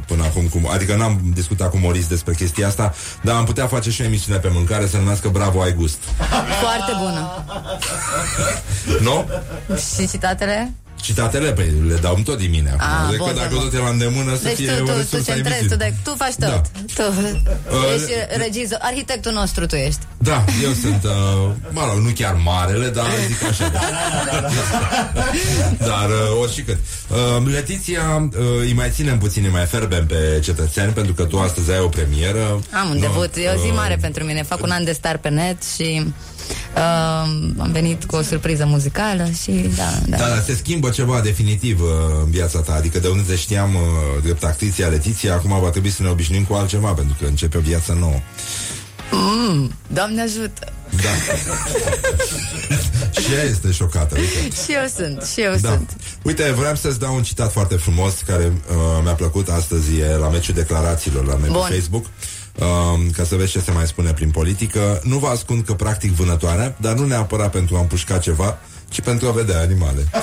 până 0.08 0.24
acum, 0.24 0.48
cu, 0.48 0.70
adică 0.74 0.96
n-am 0.96 1.20
discutat 1.34 1.70
cu 1.70 1.78
Moris 1.78 2.08
despre 2.08 2.34
chestia 2.34 2.68
asta, 2.68 2.94
dar 3.22 3.36
am 3.36 3.46
putea 3.46 3.68
face 3.68 3.90
și 3.92 4.02
o 4.02 4.06
emisiune 4.06 4.40
pe 4.40 4.50
mâncare, 4.54 4.88
să 4.88 4.98
numească 4.98 5.30
Bravo, 5.30 5.62
ai 5.62 5.74
gust. 5.74 5.98
Foarte 6.62 6.92
bună. 7.00 7.46
Nu? 9.02 9.26
Și 9.78 10.08
citatele? 10.10 10.74
Citatele, 11.06 11.52
pe 11.54 11.74
le 11.88 11.96
dau 12.02 12.20
tot 12.24 12.38
din 12.38 12.50
mine 12.50 12.70
acum. 12.70 12.88
Ah, 13.04 13.10
Deci 13.10 13.18
bun, 13.18 13.28
că 13.28 13.34
dacă 13.34 13.54
bun. 13.54 13.60
tot 13.64 13.74
e 13.74 13.78
la 13.78 13.90
îndemână, 13.90 14.36
să 14.36 14.44
Deci 14.44 14.56
fie 14.56 14.72
tu, 14.72 14.84
o 14.84 14.86
tu, 14.86 14.92
tu 14.92 14.98
resursă 14.98 15.32
a 15.32 15.34
centrezi, 15.34 15.58
tu, 15.68 15.74
emisiunii. 15.74 15.96
de, 16.04 16.10
tu 16.10 16.16
faci 16.24 16.36
tot. 16.44 16.50
Da. 16.50 16.62
Tu 16.98 17.04
ești 17.96 18.12
regizor, 18.44 18.78
arhitectul 18.82 19.32
nostru 19.32 19.66
tu 19.66 19.76
ești. 19.76 20.00
Da, 20.18 20.44
eu 20.64 20.72
sunt, 20.84 21.04
uh, 21.04 21.12
mă 21.70 21.84
rog, 21.90 21.98
nu 22.06 22.12
chiar 22.16 22.36
marele, 22.44 22.88
dar 22.90 23.06
zic 23.28 23.44
așa. 23.50 23.72
Da. 25.80 25.86
dar 25.86 26.10
uh, 26.10 26.42
oricât. 26.42 26.78
Uh, 27.10 27.52
Letiția, 27.54 28.30
uh, 28.32 28.46
îi 28.60 28.74
mai 28.74 28.90
ținem 28.94 29.18
puțin, 29.18 29.44
îi 29.44 29.50
mai 29.52 29.66
ferbem 29.66 30.06
pe 30.06 30.40
cetățeni, 30.44 30.92
pentru 30.92 31.14
că 31.14 31.24
tu 31.24 31.40
astăzi 31.40 31.72
ai 31.72 31.80
o 31.80 31.88
premieră. 31.88 32.60
Am 32.82 32.90
un 32.90 32.94
Nu, 32.96 33.00
debut, 33.00 33.36
e 33.36 33.52
o 33.56 33.60
zi 33.60 33.68
uh, 33.68 33.74
mare 33.76 33.98
pentru 34.02 34.24
mine. 34.24 34.44
Fac 34.44 34.64
un 34.64 34.70
an 34.70 34.84
de 34.84 34.92
star 34.92 35.18
pe 35.18 35.30
net 35.30 35.64
și 35.76 36.06
uh, 36.76 36.82
am 37.58 37.70
venit 37.72 38.04
cu 38.06 38.16
o 38.16 38.22
surpriză 38.22 38.66
muzicală 38.66 39.30
și 39.42 39.52
da, 39.52 39.84
da. 40.08 40.18
Da, 40.18 40.28
dar 40.28 40.44
se 40.46 40.56
schimbă 40.56 40.90
ceva 40.90 41.22
definitiv 41.22 41.82
uh, 41.82 41.88
în 42.24 42.32
viața 42.32 42.60
ta 42.60 42.74
Adică 42.74 43.00
de 43.00 43.08
unde 43.08 43.24
te 43.28 43.36
știam 43.36 43.76
uh, 43.76 43.82
drept 44.24 44.44
actriția 44.44 44.88
Letiția 44.88 45.34
Acum 45.34 45.60
va 45.60 45.70
trebui 45.70 45.90
să 45.90 46.02
ne 46.02 46.10
obișnuim 46.10 46.44
cu 46.44 46.54
altceva 46.54 46.92
Pentru 46.92 47.16
că 47.20 47.26
începe 47.28 47.58
o 47.58 47.62
viață 47.62 47.96
nouă 48.00 48.20
Doamne 49.88 50.22
ajută! 50.22 50.72
Da 50.90 51.10
Și 53.22 53.34
ea 53.34 53.44
este 53.44 53.72
șocată 53.72 54.16
uite. 54.20 54.56
Și 54.64 54.72
eu 54.82 54.88
sunt, 54.96 55.24
și 55.34 55.42
eu 55.42 55.54
Da. 55.62 55.70
sunt. 55.70 55.90
Uite, 56.22 56.52
vreau 56.58 56.76
să-ți 56.76 57.00
dau 57.00 57.16
un 57.16 57.24
citat 57.24 57.52
foarte 57.52 57.76
frumos 57.76 58.14
Care 58.26 58.44
uh, 58.70 58.76
mi-a 59.04 59.14
plăcut 59.14 59.50
astăzi 59.50 59.98
e 60.00 60.16
La 60.16 60.30
meciul 60.30 60.54
declarațiilor 60.54 61.26
La 61.26 61.36
meciul 61.36 61.54
Bun. 61.54 61.62
Facebook 61.70 62.06
Um, 62.60 63.10
ca 63.10 63.24
să 63.24 63.36
vezi 63.36 63.52
ce 63.52 63.60
se 63.60 63.72
mai 63.72 63.88
spune 63.88 64.14
prin 64.14 64.32
politică 64.32 65.00
Nu 65.04 65.18
vă 65.18 65.28
ascund 65.28 65.66
că 65.66 65.74
practic 65.74 66.12
vânătoarea 66.12 66.76
Dar 66.78 66.94
nu 66.94 67.06
neapărat 67.06 67.52
pentru 67.52 67.76
a 67.76 67.80
împușca 67.80 68.18
ceva 68.18 68.58
Ci 68.90 69.02
pentru 69.02 69.28
a 69.28 69.32
vedea 69.32 69.60
animale 69.60 70.08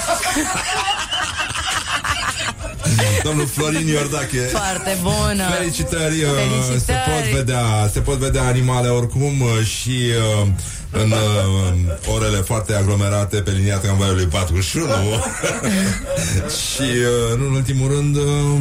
Domnul 3.23 3.47
Florin 3.47 3.87
Iordache. 3.87 4.39
Foarte 4.39 4.99
bună. 5.03 5.45
Felicitări, 5.59 6.23
uh, 6.23 6.31
Felicitări. 6.35 6.81
Se 6.81 6.93
pot 6.93 7.35
vedea, 7.35 7.91
se 7.93 8.01
pot 8.01 8.17
vedea 8.17 8.43
animale 8.43 8.89
oricum 8.89 9.41
uh, 9.41 9.65
și 9.65 9.99
uh, 10.43 10.49
în 10.91 11.11
uh, 11.11 12.15
orele 12.15 12.37
foarte 12.37 12.75
aglomerate 12.75 13.37
pe 13.37 13.51
linia 13.51 13.77
tramvaiului 13.77 14.27
41 14.27 14.87
și 16.63 16.83
uh, 16.83 17.39
nu 17.39 17.47
în 17.47 17.55
ultimul 17.55 17.91
rând 17.91 18.17
uh, 18.17 18.61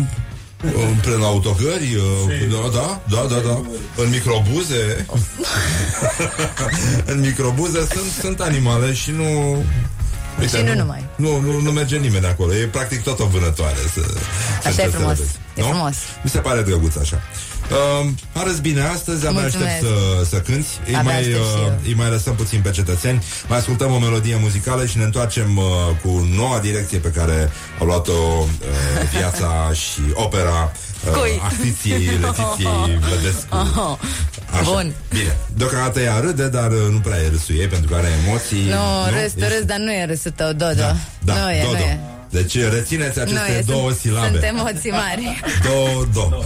în 0.63 0.95
prin 1.01 1.21
autogări, 1.21 1.95
uh, 1.95 2.49
da, 2.51 2.69
da, 2.79 3.01
da, 3.09 3.35
da, 3.35 3.41
da, 3.47 3.61
în 4.03 4.09
microbuze, 4.09 5.05
în 7.11 7.19
microbuze 7.19 7.79
sunt, 7.79 8.11
sunt 8.21 8.39
animale 8.39 8.93
și 8.93 9.11
nu... 9.11 9.63
Și 10.47 10.63
nu 10.63 10.73
numai. 10.73 11.05
Nu, 11.15 11.39
nu, 11.39 11.59
nu 11.59 11.71
merge 11.71 11.97
nimeni 11.97 12.25
acolo. 12.25 12.53
E 12.53 12.65
practic 12.65 13.03
tot 13.03 13.19
o 13.19 13.25
vânătoare. 13.25 13.75
Să, 13.93 14.01
să 14.61 14.67
Așa 14.67 14.67
e 14.67 14.69
încerci 14.69 14.91
să 14.91 14.97
frumos. 14.97 15.17
le 15.17 15.23
vezi. 15.23 15.37
E 15.55 15.61
Nu? 15.61 15.67
frumos. 15.67 15.95
Mi 16.23 16.29
se 16.29 16.37
pare 16.37 16.61
drăguț 16.61 16.95
așa. 16.95 17.15
Uh, 17.15 17.50
arăți 18.33 18.61
bine 18.61 18.81
astăzi, 18.81 19.27
abia 19.27 19.41
Mulțumesc. 19.41 19.69
aștept 19.71 19.91
să, 20.19 20.25
să 20.29 20.37
cânti. 20.41 20.67
Îi 20.87 20.95
Abia 20.95 21.11
mai, 21.11 21.19
aștept 21.19 21.35
și 21.35 21.55
uh, 21.55 21.61
eu. 21.67 21.79
îi 21.85 21.93
mai 21.93 22.09
lăsăm 22.09 22.35
puțin 22.35 22.61
pe 22.61 22.69
cetățeni. 22.69 23.23
Mai 23.47 23.57
ascultăm 23.57 23.91
o 23.93 23.97
melodie 23.97 24.37
muzicală 24.41 24.85
și 24.85 24.97
ne 24.97 25.03
întoarcem 25.03 25.57
uh, 25.57 25.63
cu 26.03 26.27
noua 26.35 26.59
direcție 26.59 26.97
pe 26.97 27.07
care 27.09 27.51
a 27.79 27.83
luat-o 27.83 28.11
uh, 28.11 28.47
viața 29.17 29.69
și 29.83 30.01
opera 30.13 30.71
uh, 31.07 31.11
Cui? 31.13 31.39
actriției 31.43 32.05
Letiției 32.05 32.99
Vădescu. 33.09 33.47
Oh, 34.53 34.61
bun. 34.63 34.93
Bine. 35.09 35.37
Deocamdată 35.53 35.99
ea 35.99 36.19
râde, 36.19 36.47
dar 36.47 36.71
uh, 36.71 36.77
nu 36.91 36.99
prea 36.99 37.17
e 37.17 37.27
râsul 37.29 37.55
ei 37.55 37.67
pentru 37.67 37.89
că 37.89 37.95
are 37.95 38.07
emoții. 38.25 38.63
Nu, 38.69 38.75
râs, 39.21 39.31
Ești- 39.31 39.47
râs, 39.53 39.65
dar 39.65 39.77
nu 39.77 39.91
e 39.93 40.05
râsul 40.05 40.31
tău, 40.31 40.47
Dodo. 40.53 40.73
Da, 40.73 40.95
da, 41.23 41.33
nu 41.33 41.51
e, 41.51 41.61
Dodo. 41.63 41.71
nu 41.77 41.83
e. 41.83 41.99
Deci 42.31 42.57
rețineți 42.57 43.17
Nu 43.17 43.23
aceste 43.23 43.51
e, 43.51 43.63
două 43.65 43.87
sunt, 43.89 43.99
silabe. 43.99 44.27
sunt 44.27 44.43
emoții 44.43 44.91
mari. 44.91 45.41
Dodo. 45.67 46.43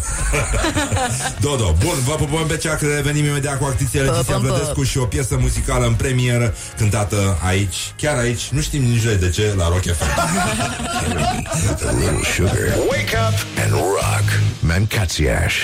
Dodo. 1.39 1.75
Bun, 1.83 1.95
vă 2.05 2.13
pupăm 2.13 2.45
pe 2.47 2.57
ceacră, 2.57 2.87
revenim 2.87 3.25
imediat 3.25 3.57
cu 3.57 3.65
actriția 3.65 4.01
Letiția 4.01 4.21
Pupăm, 4.23 4.41
pup. 4.41 4.49
Vlădescu 4.49 4.83
și 4.83 4.97
o 4.97 5.05
piesă 5.05 5.37
muzicală 5.39 5.85
în 5.85 5.93
premieră 5.93 6.55
cântată 6.77 7.37
aici, 7.45 7.93
chiar 7.97 8.17
aici, 8.17 8.47
nu 8.51 8.61
știm 8.61 8.83
nici 8.83 9.01
noi 9.03 9.15
de 9.15 9.29
ce, 9.29 9.53
la 9.57 9.67
Rock 9.67 9.81
FM. 9.83 10.03
A 11.87 11.91
little 11.91 12.19
sugar. 12.35 12.77
Wake 12.89 13.17
up 13.29 13.63
and 13.63 13.71
rock. 13.71 14.27
Mancațiaș. 14.59 15.55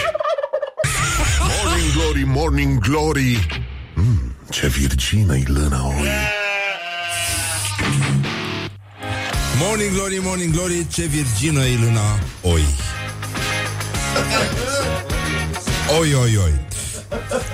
Morning 1.63 1.91
Glory, 1.93 2.23
Morning 2.25 2.79
Glory 2.79 3.47
mm, 3.95 4.35
Ce 4.49 4.67
virgină-i 4.67 5.43
lâna 5.47 5.85
oi 5.87 6.39
Morning 9.67 9.93
Glory, 9.93 10.19
Morning 10.21 10.53
Glory, 10.53 10.87
ce 10.87 11.01
virgină 11.05 11.65
e 11.65 11.77
lâna 11.77 12.19
oi. 12.41 12.65
Oi, 15.99 16.13
oi, 16.13 16.37
oi. 16.43 16.53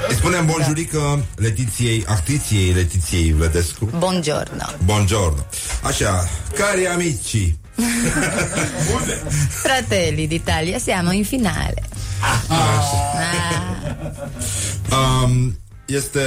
Îi 0.09 0.15
spunem 0.15 0.45
bonjurică 0.45 1.25
Letiției, 1.35 2.03
actriției 2.07 2.71
Letiției 2.71 3.33
Vlădescu. 3.33 3.89
Buongiorno. 3.97 4.65
Buongiorno. 4.85 5.45
Așa, 5.83 6.29
cari 6.55 6.87
amici, 6.87 7.55
Fratelli 9.63 10.27
d'Italia, 10.27 10.77
siamo 10.77 11.11
in 11.11 11.23
finale. 11.23 11.83
Ah. 12.49 12.83
Um, 14.91 15.57
este 15.87 16.21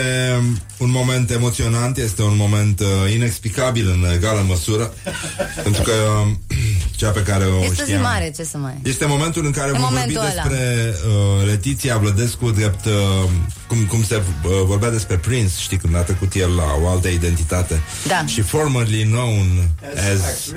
un 0.78 0.90
moment 0.90 1.30
emoționant, 1.30 1.96
este 1.96 2.22
un 2.22 2.36
moment 2.36 2.80
uh, 2.80 3.12
inexplicabil 3.14 3.88
în 3.88 4.10
egală 4.14 4.44
măsură, 4.48 4.92
pentru 5.62 5.82
că 5.82 5.92
uh, 5.92 6.56
cea 6.96 7.10
pe 7.10 7.22
care 7.22 7.44
o 7.44 7.56
Este 7.64 7.68
o 7.68 7.72
zi 7.74 7.80
știam... 7.82 8.02
mare, 8.02 8.32
ce 8.36 8.44
să 8.44 8.56
mai... 8.56 8.80
Este 8.82 9.04
momentul 9.06 9.44
în 9.44 9.50
care 9.50 9.68
E 9.68 9.70
vom 9.72 9.80
vorbi 9.80 9.94
momentul 9.94 10.16
ăla. 10.20 10.28
despre 10.28 10.94
uh, 11.40 11.46
Letiția 11.46 11.96
Vlădescu 11.98 12.50
drept 12.50 12.84
uh, 12.84 12.92
cum, 13.66 13.78
cum 13.84 14.04
se 14.04 14.16
uh, 14.16 14.50
vorbea 14.64 14.90
despre 14.90 15.16
Prince, 15.16 15.52
știi, 15.58 15.76
când 15.76 15.96
a 15.96 16.00
trecut 16.00 16.34
el 16.34 16.54
la 16.54 16.76
o 16.82 16.88
altă 16.88 17.08
identitate. 17.08 17.80
Da. 18.06 18.24
Și 18.26 18.40
formerly 18.40 19.02
known 19.02 19.68
as... 19.94 20.52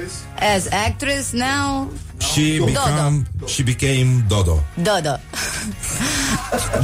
As 0.56 0.66
actress 0.88 1.32
now, 1.32 1.92
She 2.18 2.60
become, 2.66 3.24
she 3.48 3.64
became 3.64 4.26
Dodo. 4.28 4.64
Dodo. 4.74 5.20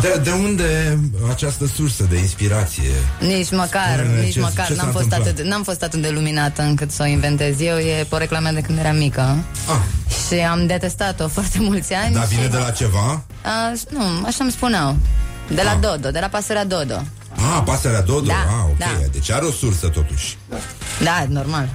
De, 0.02 0.20
de 0.24 0.32
unde 0.32 1.00
această 1.30 1.66
sursă 1.76 2.04
de 2.10 2.18
inspirație? 2.18 2.90
Nici 3.20 3.52
măcar, 3.52 4.00
Spune-ne 4.00 4.22
nici 4.24 4.34
ce- 4.34 4.40
măcar 4.40 4.66
ce 4.68 4.74
s-a 4.74 4.82
n-am 4.84 4.92
fost, 4.92 5.04
întâmplat? 5.04 5.34
atât, 5.34 5.46
n-am 5.46 5.64
fost 5.64 5.84
atât 5.84 6.02
de 6.02 6.10
luminată 6.10 6.62
încât 6.62 6.92
să 6.92 7.04
o 7.04 7.06
inventez 7.06 7.60
eu. 7.60 7.78
E 7.78 8.06
pe 8.10 8.16
o 8.16 8.18
reclamă 8.18 8.50
de 8.52 8.62
când 8.62 8.78
eram 8.80 8.96
mică. 8.96 9.22
Ah, 9.68 9.76
Și 10.28 10.40
am 10.40 10.66
detestat-o 10.68 11.28
foarte 11.38 11.58
mulți 11.60 11.94
ani. 11.94 12.14
dar 12.14 12.26
vine 12.26 12.42
și, 12.44 12.48
de 12.50 12.58
la 12.58 12.70
ceva? 12.70 13.24
a, 13.44 13.72
nu, 13.90 14.02
așa 14.26 14.38
îmi 14.44 14.52
spuneau. 14.52 14.96
De 15.54 15.62
la 15.64 15.72
Ah. 15.72 15.78
Dodo, 15.82 16.12
de 16.12 16.20
la 16.20 16.28
pasărea 16.28 16.66
Dodo. 16.66 17.04
Ah, 17.36 17.62
pasărea 17.66 18.02
Dodo? 18.02 18.28
Da, 18.28 18.34
ah, 18.34 18.66
ok. 18.70 18.78
da. 18.78 18.86
Deci 19.12 19.32
are 19.32 19.46
o 19.46 19.52
sursă 19.52 19.88
totuși. 19.88 20.38
Da, 21.04 21.26
normal. 21.30 21.70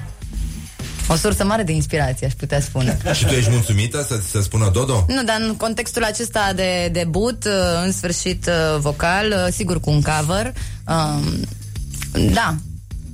O 1.09 1.15
sursă 1.17 1.45
mare 1.45 1.63
de 1.63 1.73
inspirație, 1.73 2.27
aș 2.27 2.33
putea 2.33 2.61
spune. 2.61 2.99
Și 3.19 3.25
tu 3.27 3.33
ești 3.33 3.51
mulțumită 3.51 4.05
să 4.09 4.17
ți 4.17 4.31
se 4.31 4.41
spună 4.41 4.71
Dodo? 4.73 5.05
Nu, 5.09 5.23
dar 5.25 5.37
în 5.41 5.57
contextul 5.57 6.05
acesta 6.05 6.53
de 6.55 6.89
debut, 6.93 7.45
uh, 7.45 7.53
în 7.85 7.93
sfârșit 7.93 8.47
uh, 8.47 8.79
vocal, 8.79 9.27
uh, 9.27 9.53
sigur 9.53 9.81
cu 9.81 9.91
un 9.91 10.03
cover, 10.03 10.53
um, 10.89 11.23
da, 12.33 12.55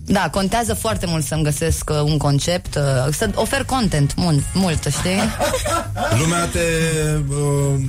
da, 0.04 0.28
contează 0.30 0.74
foarte 0.74 1.06
mult 1.06 1.24
să-mi 1.24 1.42
găsesc 1.42 1.90
uh, 1.90 2.00
un 2.00 2.16
concept, 2.16 2.74
uh, 2.74 3.12
să 3.12 3.30
ofer 3.34 3.64
content 3.64 4.14
mult, 4.16 4.42
mult 4.54 4.86
știi? 4.90 5.20
Lumea 6.20 6.44
te... 6.46 6.58
Uh, 7.28 7.80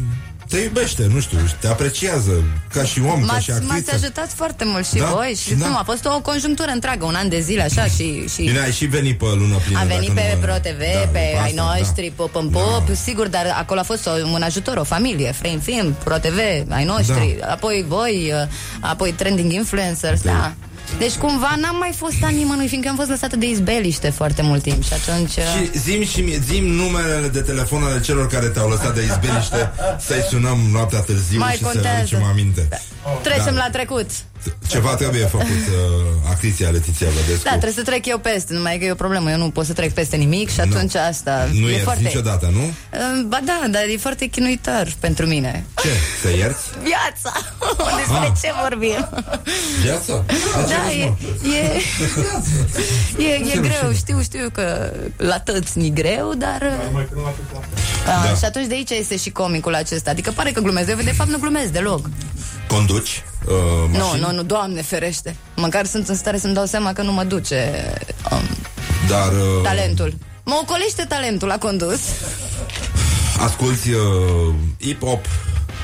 te 0.52 0.60
iubește, 0.60 1.08
nu 1.14 1.20
știu, 1.20 1.38
te 1.60 1.68
apreciază 1.68 2.32
ca 2.74 2.84
și 2.84 3.00
om, 3.02 3.26
ca 3.26 3.40
și 3.40 3.50
M-ați, 3.50 3.62
m-ați 3.66 3.72
actriță. 3.72 3.92
ajutat 3.96 4.32
foarte 4.34 4.64
mult 4.66 4.86
și 4.88 4.96
Da, 4.96 5.06
voi 5.06 5.38
și 5.44 5.54
da. 5.54 5.68
nu, 5.68 5.78
a 5.78 5.84
fost 5.86 6.06
o 6.06 6.22
conjunctură 6.22 6.72
întreagă, 6.72 7.06
un 7.06 7.16
an 7.16 7.30
de 7.30 7.40
zile 7.40 7.62
așa 7.64 7.86
și... 7.86 8.28
și... 8.28 8.42
Bine, 8.44 8.60
ai 8.60 8.72
și 8.72 8.86
venit 8.86 9.18
pe 9.18 9.26
lună 9.26 9.56
plină. 9.66 9.80
Am 9.80 9.88
venit 9.88 10.08
dacă 10.08 10.20
pe 10.28 10.36
nu 10.36 10.40
mă- 10.40 10.46
Pro 10.46 10.56
TV, 10.70 10.80
Da, 10.94 11.08
pe 11.12 11.20
asta, 11.34 11.42
ai 11.44 11.54
noștri, 11.78 12.08
da. 12.08 12.14
pop 12.24 12.36
în 12.36 12.50
pop, 12.50 12.88
Da. 12.88 12.94
sigur, 12.94 13.28
dar 13.28 13.56
acolo 13.58 13.80
a 13.80 13.84
fost 13.84 14.08
o, 14.08 14.12
un 14.34 14.42
ajutor, 14.42 14.78
o 14.78 14.84
familie, 14.84 15.32
Frame 15.32 15.60
Film, 15.64 15.96
Pro 16.04 16.18
TV, 16.18 16.38
ai 16.70 16.84
noștri, 16.86 17.36
Da. 17.40 17.48
apoi 17.52 17.86
voi, 17.88 18.32
uh, 18.36 18.48
apoi 18.80 19.12
Trending 19.12 19.52
Influencers, 19.52 20.22
da. 20.22 20.54
Deci 20.98 21.14
cumva 21.14 21.56
n-am 21.62 21.76
mai 21.80 21.94
fost 21.98 22.16
a 22.24 22.30
nimănui, 22.30 22.68
fiindcă 22.68 22.90
am 22.90 22.96
fost 22.96 23.10
lăsată 23.10 23.36
de 23.36 23.50
izbeliște 23.50 24.10
foarte 24.10 24.42
mult 24.42 24.62
timp 24.62 24.84
și 24.84 24.94
atunci... 24.94 25.36
uh, 25.36 25.44
Și 25.44 25.78
zim 25.80 26.04
și 26.04 26.22
mie, 26.22 26.40
zim 26.46 26.66
numerele 26.66 27.28
de 27.28 27.42
telefon 27.42 27.84
ale 27.84 28.00
celor 28.02 28.28
care 28.28 28.48
te-au 28.48 28.70
lăsat 28.70 28.94
de 28.96 29.02
izbeliște 29.02 29.72
să-i 30.00 30.26
sunăm 30.30 30.58
noaptea 30.72 31.00
târziu 31.00 31.40
Mai 31.40 31.52
și 31.52 31.58
să 31.58 31.64
le 31.66 31.72
contează. 31.74 31.98
aducem 31.98 32.24
aminte. 32.24 32.68
Trecem 33.24 33.54
Da. 33.56 33.64
la 33.64 33.70
trecut. 33.72 34.10
Ceva 34.68 34.96
trebuie 34.96 35.26
făcut 35.26 35.46
uh, 35.46 36.30
actriția 36.30 36.70
Letiția 36.70 37.08
Vădescu. 37.10 37.44
Da, 37.44 37.50
trebuie 37.50 37.72
să 37.72 37.82
trec 37.84 38.06
eu 38.06 38.18
peste, 38.18 38.54
numai 38.54 38.78
că 38.78 38.86
e 38.86 38.92
o 38.92 38.96
problemă, 38.96 39.32
eu 39.32 39.38
nu 39.38 39.50
pot 39.50 39.66
să 39.66 39.74
trec 39.74 39.94
peste 39.94 40.16
nimic 40.16 40.50
și 40.52 40.60
atunci 40.60 40.96
asta 40.96 41.48
nu 41.52 41.68
e 41.68 41.70
ierți 41.70 41.84
foarte... 41.84 42.02
niciodată, 42.04 42.50
nu? 42.54 42.62
Uh, 42.64 43.26
Ba 43.28 43.40
da, 43.46 43.62
dar 43.70 43.82
e 43.94 43.98
foarte 43.98 44.26
chinuitor 44.26 44.94
pentru 45.00 45.26
mine. 45.26 45.66
Ce? 45.82 45.90
Să 46.22 46.36
ierți? 46.38 46.64
Viața! 46.84 47.34
Despre 48.00 48.18
Ah. 48.18 48.32
ce 48.42 48.50
vorbim? 48.62 49.10
Viața? 49.82 50.24
De 50.28 50.34
ce 50.34 50.74
Da, 50.74 50.84
râzi, 50.84 51.00
e, 51.00 51.06
mă? 51.06 51.16
e, 53.24 53.28
e, 53.28 53.34
e 53.54 53.60
greu, 53.60 53.94
știu, 53.96 54.22
știu 54.22 54.50
că 54.54 54.92
la 55.18 55.40
toți 55.40 55.78
ni 55.78 55.94
greu, 55.94 56.34
dar... 56.38 56.62
Mai 56.94 57.08
când 57.12 57.22
la 57.24 57.30
pe 57.30 57.42
A, 58.10 58.24
Da. 58.26 58.36
Și 58.36 58.46
atunci 58.46 58.68
de 58.68 58.74
aici 58.74 58.90
este 58.90 59.18
și 59.18 59.30
comicul 59.30 59.76
acesta. 59.76 60.10
Adică 60.10 60.32
pare 60.32 60.52
că 60.52 60.60
glumesc, 60.62 60.90
eu 60.90 60.96
de 61.04 61.12
fapt 61.12 61.30
nu 61.30 61.38
glumesc 61.38 61.68
deloc. 61.72 62.10
Conduci 62.76 63.24
uh, 63.48 63.54
Nu, 63.92 63.98
mașini? 63.98 64.20
nu, 64.22 64.32
nu, 64.32 64.44
doamne 64.44 64.82
ferește. 64.82 65.36
Măcar 65.56 65.86
sunt 65.86 66.08
în 66.10 66.16
stare 66.16 66.38
să-mi 66.38 66.54
dau 66.54 66.66
seama 66.66 66.94
că 66.94 67.02
nu 67.02 67.12
mă 67.12 67.24
duce 67.24 67.92
um, 68.32 68.42
Dar 69.10 69.28
uh, 69.32 69.62
talentul. 69.64 70.14
Mă 70.44 70.60
ocolește 70.62 71.04
talentul 71.08 71.48
la 71.48 71.58
condus. 71.58 72.00
asculti 73.40 73.90
uh, 73.92 74.00
hip-hop, 74.86 75.26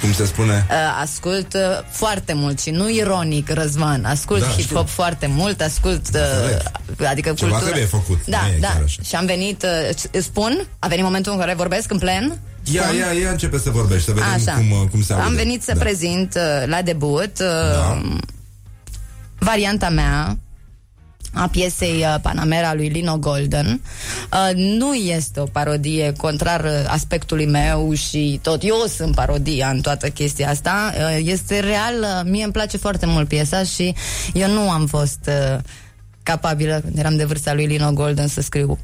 cum 0.02 0.14
se 0.14 0.26
spune? 0.26 0.66
Uh, 0.70 0.76
ascult 1.02 1.54
uh, 1.54 1.62
foarte 1.92 2.34
mult 2.34 2.60
și 2.60 2.70
nu 2.70 2.90
ironic, 2.90 3.50
Răzvan. 3.50 4.06
Ascult 4.06 4.40
Da, 4.40 4.46
da, 4.48 4.54
hip-hop 4.54 4.62
știu. 4.64 4.84
foarte 4.86 5.28
mult, 5.28 5.62
ascult 5.62 6.06
uh, 6.14 7.08
adică 7.10 7.30
Ceva 7.34 7.50
cultura. 7.52 7.60
trebuie 7.60 7.86
făcut, 7.86 8.26
Da, 8.26 8.42
nu 8.42 8.48
e 8.54 8.58
da. 8.60 8.68
chiar 8.68 8.82
așa. 8.84 9.02
Și 9.04 9.16
am 9.16 9.26
venit, 9.26 9.64
uh, 9.64 9.90
îți 10.12 10.26
spun, 10.26 10.68
a 10.80 10.88
venit 10.88 11.04
momentul 11.04 11.32
în 11.32 11.40
care 11.40 11.54
vorbesc 11.54 11.92
în 11.92 11.98
plen. 11.98 12.40
Ia, 12.72 12.84
Spun. 12.84 12.96
ia, 12.98 13.12
ia 13.12 13.30
începe 13.32 13.58
să 13.58 13.70
vorbești, 13.70 14.06
să 14.06 14.12
vedem 14.12 14.30
Așa. 14.30 14.54
cum, 14.54 14.72
uh, 14.72 14.88
cum 14.92 15.02
se 15.02 15.14
aude. 15.14 15.26
Am 15.26 15.34
venit 15.36 15.64
să 15.64 15.74
da. 15.74 15.80
prezint 15.80 16.36
uh, 16.36 16.68
la 16.68 16.82
debut 16.82 17.32
uh, 17.40 17.74
Da. 17.74 18.02
varianta 19.40 19.90
mea 19.90 20.38
a 21.34 21.48
piesei 21.48 21.96
uh, 21.98 22.16
Panamera 22.22 22.74
lui 22.74 22.88
Lino 22.88 23.18
Golden. 23.18 23.82
Uh, 24.34 24.56
nu 24.56 24.94
este 24.94 25.40
o 25.40 25.44
parodie 25.44 26.14
contrar 26.18 26.64
uh, 26.64 26.72
aspectului 26.88 27.46
meu 27.46 27.94
și 27.94 28.40
tot 28.42 28.64
eu 28.64 28.76
sunt 28.96 29.16
parodia 29.16 29.70
în 29.70 29.82
toată 29.82 30.10
chestia 30.10 30.50
asta. 30.50 30.94
Uh, 30.98 31.20
este 31.24 31.60
real, 31.60 31.94
uh, 32.02 32.30
mie 32.32 32.44
îmi 32.44 32.54
place 32.54 32.78
foarte 32.78 33.06
mult 33.06 33.28
piesa 33.28 33.64
și 33.64 33.96
eu 34.34 34.52
nu 34.52 34.70
am 34.70 34.86
fost 34.86 35.20
uh, 35.28 35.60
capabilă, 36.24 36.80
când 36.84 36.98
eram 36.98 37.16
de 37.16 37.24
vârsta 37.26 37.54
lui 37.54 37.66
Lino 37.66 37.92
Golden, 37.92 38.28
să 38.28 38.42
scriu 38.42 38.68
mm, 38.68 38.78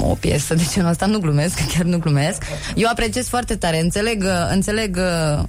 o 0.00 0.14
piesă 0.14 0.54
de 0.54 0.66
genul 0.72 0.90
ăsta, 0.90 1.06
nu 1.06 1.18
glumesc, 1.18 1.60
chiar 1.72 1.84
nu 1.84 1.98
glumesc. 1.98 2.42
Eu 2.74 2.88
apreciez 2.90 3.28
foarte 3.28 3.56
tare, 3.56 3.80
înțeleg, 3.80 4.22
uh, 4.22 4.48
înțeleg 4.50 4.96
uh, 4.96 5.44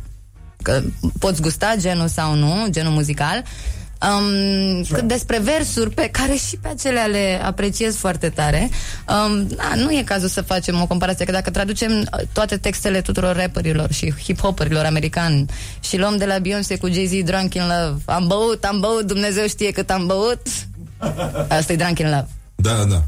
că 0.61 0.81
poți 1.19 1.41
gusta 1.41 1.73
genul 1.77 2.07
sau 2.07 2.35
nu, 2.35 2.67
genul 2.69 2.91
muzical, 2.91 3.43
Um, 4.01 4.83
cât 4.91 5.03
despre 5.03 5.39
versuri 5.39 5.89
pe 5.89 6.09
care 6.11 6.33
și 6.33 6.57
pe 6.61 6.67
acelea 6.67 7.05
le 7.05 7.39
apreciez 7.43 7.95
foarte 7.95 8.29
tare. 8.29 8.69
Um, 9.07 9.47
da, 9.47 9.75
Nu 9.75 9.91
e 9.91 10.03
cazul 10.05 10.27
să 10.27 10.41
facem 10.41 10.81
o 10.81 10.87
comparație 10.87 11.25
Că 11.25 11.31
dacă 11.31 11.49
traducem 11.49 11.91
uh, 11.91 12.05
toate 12.33 12.57
textele 12.57 13.01
tuturor 13.01 13.35
rapperilor 13.35 13.91
Și 13.91 14.13
hip-hopperilor 14.23 14.85
americani 14.85 15.45
Și 15.79 15.97
luăm 15.97 16.17
de 16.17 16.25
la 16.25 16.39
Beyoncé 16.39 16.77
cu 16.77 16.89
Jay-Z 16.89 17.23
Drunk 17.23 17.53
in 17.53 17.61
Love 17.61 18.01
Am 18.05 18.27
băut, 18.27 18.63
am 18.63 18.79
băut, 18.79 19.01
Dumnezeu 19.07 19.47
știe 19.47 19.71
cât 19.71 19.89
am 19.89 20.05
băut. 20.05 20.41
Asta 21.57 21.73
e 21.73 21.75
Drunk 21.75 21.99
in 21.99 22.09
Love. 22.09 22.27
Da, 22.55 22.83
da. 22.89 23.03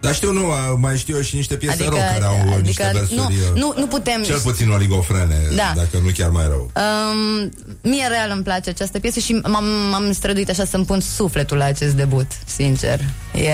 Dar 0.00 0.14
știu, 0.14 0.32
nu, 0.32 0.46
mai 0.78 0.96
știu 0.96 1.16
eu 1.16 1.22
și 1.22 1.36
niște 1.36 1.54
piese 1.54 1.74
Adică- 1.74 1.88
rock 1.90 2.00
care 2.02 2.24
au 2.24 2.40
adică 2.40 2.60
niște 2.64 2.90
versuri 2.92 3.16
nu- 3.16 3.24
uh, 3.24 3.60
nu- 3.60 3.74
nu 3.76 3.86
putem- 3.86 4.22
Cel 4.22 4.38
puțin 4.40 4.70
oligofrene, 4.70 5.36
Da. 5.56 5.72
dacă 5.76 5.98
nu 6.02 6.10
chiar 6.16 6.28
mai 6.30 6.44
rău 6.46 6.70
Um, 6.74 7.50
mie 7.82 8.06
real 8.06 8.30
îmi 8.34 8.42
place 8.42 8.70
această 8.70 8.98
piesă 8.98 9.20
și 9.20 9.32
m-am, 9.32 9.64
m-am 9.90 10.12
străduit 10.12 10.50
așa 10.50 10.64
să-mi 10.64 10.84
pun 10.84 11.00
sufletul 11.00 11.56
la 11.56 11.64
acest 11.64 11.94
debut, 11.94 12.26
sincer. 12.46 13.00
E, 13.34 13.50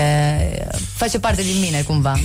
face 0.95 1.19
parte 1.19 1.41
din 1.41 1.59
mine, 1.61 1.81
cumva. 1.81 2.19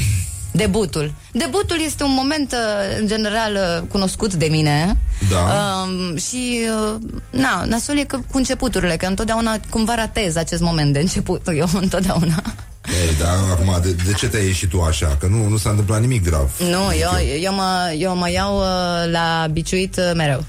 Debutul. 0.53 1.13
Debutul 1.33 1.81
este 1.85 2.03
un 2.03 2.15
moment, 2.15 2.53
uh, 2.53 2.99
în 3.01 3.07
general, 3.07 3.53
uh, 3.53 3.89
cunoscut 3.89 4.35
de 4.35 4.47
mine. 4.47 4.97
Da. 5.31 5.39
Um, 5.83 6.17
și, 6.17 6.61
uh, 6.93 7.01
na, 7.31 7.65
nasul 7.65 7.99
e 7.99 8.05
că 8.05 8.17
cu 8.31 8.37
începuturile, 8.37 8.97
că 8.97 9.07
întotdeauna 9.07 9.61
cumva 9.71 9.95
ratez 9.95 10.37
acest 10.37 10.63
moment 10.63 10.93
de 10.93 10.99
început, 10.99 11.47
eu 11.55 11.69
întotdeauna. 11.81 12.43
Ei, 12.89 13.17
dar 13.19 13.37
acum, 13.51 13.79
de, 13.83 13.97
de 14.07 14.13
ce 14.13 14.29
te-ai 14.29 14.47
ieșit 14.47 14.69
tu 14.69 14.81
așa? 14.81 15.17
Că 15.21 15.27
nu, 15.27 15.49
nu 15.49 15.57
s-a 15.57 15.71
întâmplat 15.71 16.01
nimic 16.01 16.25
grav 16.25 16.51
Nu, 16.59 16.95
eu, 17.01 17.11
eu, 17.41 17.55
mă, 17.55 17.95
eu 17.99 18.17
mă 18.17 18.31
iau 18.31 18.59
uh, 18.59 19.13
la 19.13 19.47
biciuit 19.53 19.97
uh, 19.97 20.11
mereu. 20.15 20.45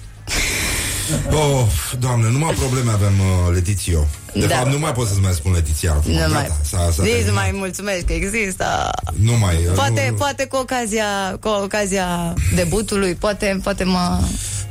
Oh, 1.32 1.68
doamne, 2.00 2.30
numai 2.30 2.54
probleme 2.54 2.92
avem, 2.92 3.14
uh, 3.20 3.54
Letițio 3.54 4.08
De 4.34 4.46
Da. 4.46 4.56
fapt, 4.56 4.72
nu 4.72 4.80
mai 4.80 4.92
pot 4.92 5.08
să-ți 5.08 5.20
mai 5.20 5.32
spun 5.34 5.52
Letiția 5.52 5.92
acum 5.92 6.12
Nu 6.12 6.18
Gata, 6.18 6.30
mai, 6.34 6.50
s-a, 6.62 6.78
s-a 6.78 6.86
nici 6.88 6.98
nu 6.98 7.04
terminat. 7.04 7.34
mai 7.34 7.52
mulțumesc 7.54 8.06
că 8.06 8.14
există. 8.14 8.90
Nu 9.14 9.32
mai 9.38 9.56
uh, 9.56 9.74
Poate, 9.76 10.04
nu, 10.06 10.10
nu. 10.12 10.18
poate 10.18 10.46
cu 10.46 10.56
ocazia, 10.56 11.38
cu 11.40 11.48
ocazia 11.48 12.34
debutului, 12.56 13.14
poate, 13.16 13.60
poate 13.64 13.84
mă... 13.84 14.20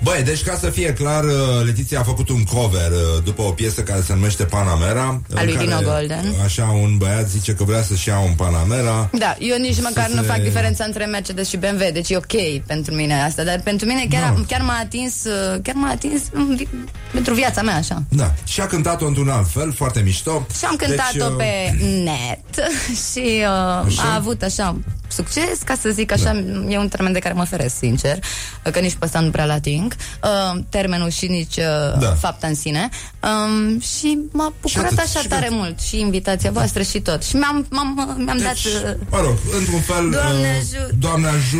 Băi, 0.02 0.22
deci 0.24 0.42
ca 0.42 0.56
să 0.60 0.70
fie 0.70 0.92
clar, 0.92 1.24
uh, 1.24 1.30
Letiția 1.64 2.00
a 2.00 2.02
făcut 2.02 2.28
un 2.28 2.44
cover 2.44 2.90
uh, 2.90 3.22
după 3.24 3.42
o 3.42 3.50
piesă 3.50 3.80
care 3.80 4.00
se 4.00 4.12
numește 4.14 4.44
Panamera 4.44 5.20
în 5.28 5.44
lui 5.44 5.52
care, 5.54 5.64
Dino 5.66 5.80
Golden. 5.80 6.24
Așa, 6.44 6.64
un 6.82 6.96
băiat 6.96 7.28
zice 7.28 7.52
că 7.52 7.64
vrea 7.64 7.82
să-și 7.82 8.08
ia 8.08 8.18
un 8.18 8.32
Panamera 8.36 9.10
Da, 9.18 9.36
eu 9.38 9.56
nici 9.58 9.80
măcar 9.80 10.06
Să 10.08 10.14
nu 10.14 10.20
se- 10.20 10.26
fac 10.28 10.40
diferența 10.42 10.84
între 10.84 11.04
Mercedes 11.04 11.48
și 11.48 11.56
BMW, 11.56 11.90
deci 11.92 12.10
e 12.10 12.16
ok 12.16 12.62
pentru 12.66 12.94
mine 12.94 13.22
asta, 13.22 13.42
dar 13.44 13.60
pentru 13.64 13.86
mine 13.86 14.06
chiar, 14.10 14.32
Da. 14.32 14.40
chiar 14.48 14.60
m-a 14.60 14.78
atins, 14.82 15.24
uh, 15.24 15.58
chiar 15.62 15.74
m-a 15.74 15.90
atins 15.90 16.22
mm, 16.34 16.54
vi- 16.56 16.68
pentru 17.12 17.34
viața 17.34 17.62
mea, 17.62 17.76
așa. 17.76 18.02
Da, 18.08 18.34
și 18.44 18.60
a 18.60 18.66
cântat-o 18.66 19.06
într-un 19.06 19.28
alt 19.28 19.50
fel, 19.50 19.72
foarte 19.72 20.00
mișto 20.00 20.46
Și 20.58 20.64
am 20.64 20.76
cântat-o 20.76 21.12
Deci, 21.18 21.22
uh, 21.22 21.34
pe 21.36 21.84
net 22.04 22.68
și 23.10 23.24
uh, 23.40 23.84
Așa? 23.86 24.02
a 24.02 24.14
avut 24.14 24.42
așa 24.42 24.76
succes, 25.08 25.58
ca 25.64 25.74
să 25.80 25.88
zic 25.90 26.12
așa, 26.12 26.24
Da. 26.32 26.72
e 26.72 26.78
un 26.78 26.88
termen 26.88 27.12
de 27.12 27.18
care 27.18 27.34
mă 27.34 27.44
feresc, 27.44 27.76
sincer, 27.76 28.18
că 28.72 28.78
nici 28.78 28.92
pe 28.94 29.04
ăsta 29.04 29.20
nu 29.20 29.30
prea-l 29.30 29.50
ating, 29.50 29.91
uh, 30.22 30.60
termenul 30.68 31.10
și 31.10 31.26
nici 31.26 31.56
uh, 31.56 31.98
Da. 32.00 32.06
fapta 32.20 32.46
în 32.46 32.54
sine. 32.54 32.88
Um, 33.22 33.80
și 33.80 34.18
m-a 34.32 34.52
bucurat 34.60 34.84
atât, 34.86 34.98
așa 34.98 35.20
și 35.20 35.28
tare 35.28 35.42
gata. 35.48 35.54
mult 35.54 35.80
și 35.80 36.00
invitația 36.00 36.50
voastră 36.50 36.82
și 36.82 37.00
tot. 37.00 37.22
Și 37.22 37.36
mi-am, 37.36 37.66
m-am, 37.70 38.14
mi-am 38.24 38.38
dat... 38.38 38.52
Deci, 38.52 38.64
uh, 38.64 38.94
mă 39.10 39.20
rog, 39.24 39.36
într-un 39.58 39.80
fel 39.80 40.10
Doamne 40.10 40.48
uh, 40.50 40.56
ajută! 40.60 40.94
Doamne, 40.98 41.28
aju- 41.28 41.56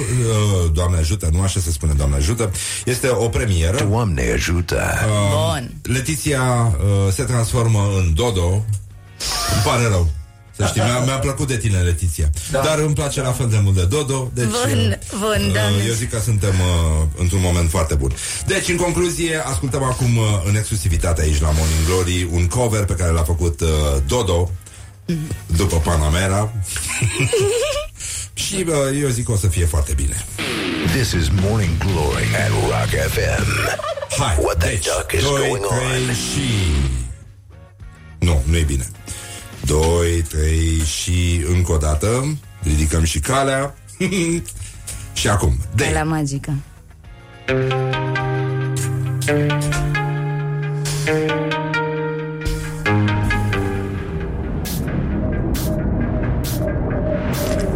uh, 0.65 0.71
Doamne 0.75 0.99
ajută, 0.99 1.29
nu 1.33 1.41
așa 1.43 1.61
se 1.61 1.71
spune 1.71 1.93
Doamne 1.93 2.17
ajută 2.17 2.51
Este 2.85 3.09
o 3.09 3.29
premieră 3.29 3.85
Doamne 3.91 4.31
ajută. 4.35 4.81
Bun. 5.31 5.71
Letiția 5.83 6.43
uh, 6.43 7.13
se 7.13 7.23
transformă 7.23 7.79
în 7.99 8.15
Dodo 8.15 8.65
Îmi 9.55 9.63
pare 9.65 9.83
rău 9.89 10.09
să 10.57 10.67
știi, 10.67 10.83
mi-a, 10.83 10.99
mi-a 10.99 11.19
plăcut 11.19 11.49
de 11.49 11.57
tine, 11.57 11.79
Letiția 11.79 12.31
da. 12.51 12.61
Dar 12.61 12.79
îmi 12.79 12.95
place 12.95 13.21
la 13.21 13.33
fel 13.33 13.49
de 13.49 13.59
mult 13.63 13.75
de 13.75 13.85
Dodo 13.85 14.31
deci, 14.35 14.45
Bun, 14.45 14.99
uh, 15.13 15.19
bun, 15.19 15.47
uh, 15.47 15.53
Doamne. 15.53 15.85
Eu 15.87 15.93
zic 15.95 16.11
că 16.11 16.19
suntem 16.21 16.55
uh, 16.61 17.07
într-un 17.19 17.41
moment 17.41 17.71
foarte 17.71 17.95
bun 17.95 18.13
Deci, 18.47 18.69
în 18.69 18.77
concluzie, 18.77 19.43
ascultăm 19.45 19.83
acum 19.83 20.17
uh, 20.17 20.25
în 20.47 20.57
exclusivitate 20.57 21.21
aici 21.21 21.41
la 21.41 21.51
Morning 21.51 21.87
Glory 21.87 22.29
Un 22.33 22.47
cover 22.47 22.85
pe 22.85 22.95
care 22.95 23.11
l-a 23.11 23.23
făcut 23.23 23.61
uh, 23.61 23.69
Dodo 24.07 24.51
După 25.47 25.77
Panamera 25.77 26.53
Și 28.35 28.65
uh, 28.69 29.01
eu 29.03 29.09
zic 29.09 29.25
că 29.25 29.33
o 29.33 29.37
să 29.37 29.47
fie 29.49 29.65
foarte 29.65 29.93
bine 29.97 30.25
This 30.95 31.11
is 31.13 31.29
Morning 31.41 31.79
Glory 31.79 32.25
at 32.45 32.51
Rock 32.51 33.11
FM. 33.11 33.45
Hai, 34.19 34.37
What 34.41 34.59
the 34.59 34.69
deci, 34.69 34.85
duck 34.85 35.13
is 35.13 35.23
doi, 35.23 35.41
going 35.49 35.65
on? 35.65 35.77
trei 35.79 36.15
și... 36.15 36.47
Nu, 38.19 38.43
nu 38.45 38.57
e 38.57 38.63
bine. 38.63 38.89
Doi, 39.67 40.23
trei 40.29 40.79
și 40.79 41.45
încă 41.55 41.73
o 41.73 41.77
dată. 41.77 42.39
Ridicăm 42.63 43.05
și 43.05 43.21
calea. 43.21 43.75
și 45.13 45.29
acum, 45.29 45.57
De 45.75 45.85
de 45.85 45.91
la 45.95 46.03
magică. 46.03 46.55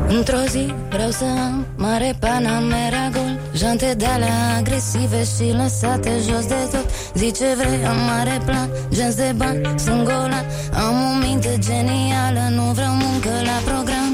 Într-o 0.08 0.38
zi 0.50 0.74
vreau 0.88 1.10
să 1.10 1.24
am 1.24 1.66
mare 1.76 2.16
Panamera 2.20 3.08
gol 3.12 3.25
Jante 3.56 3.94
de 3.96 4.06
alea 4.06 4.56
agresive 4.58 5.20
și 5.34 5.46
lăsate 5.62 6.10
jos 6.28 6.44
de 6.52 6.60
tot. 6.72 6.86
Zice 7.14 7.46
vrei, 7.58 7.86
am 7.90 7.98
mare 8.10 8.36
plan, 8.44 8.68
gens 8.96 9.14
de 9.14 9.32
bani, 9.36 9.60
sunt 9.84 10.02
golan. 10.08 10.46
Am 10.84 10.96
o 11.08 11.12
minte 11.24 11.52
genială, 11.66 12.44
nu 12.56 12.64
vreau 12.78 12.94
muncă 13.04 13.32
la 13.50 13.56
program. 13.70 14.12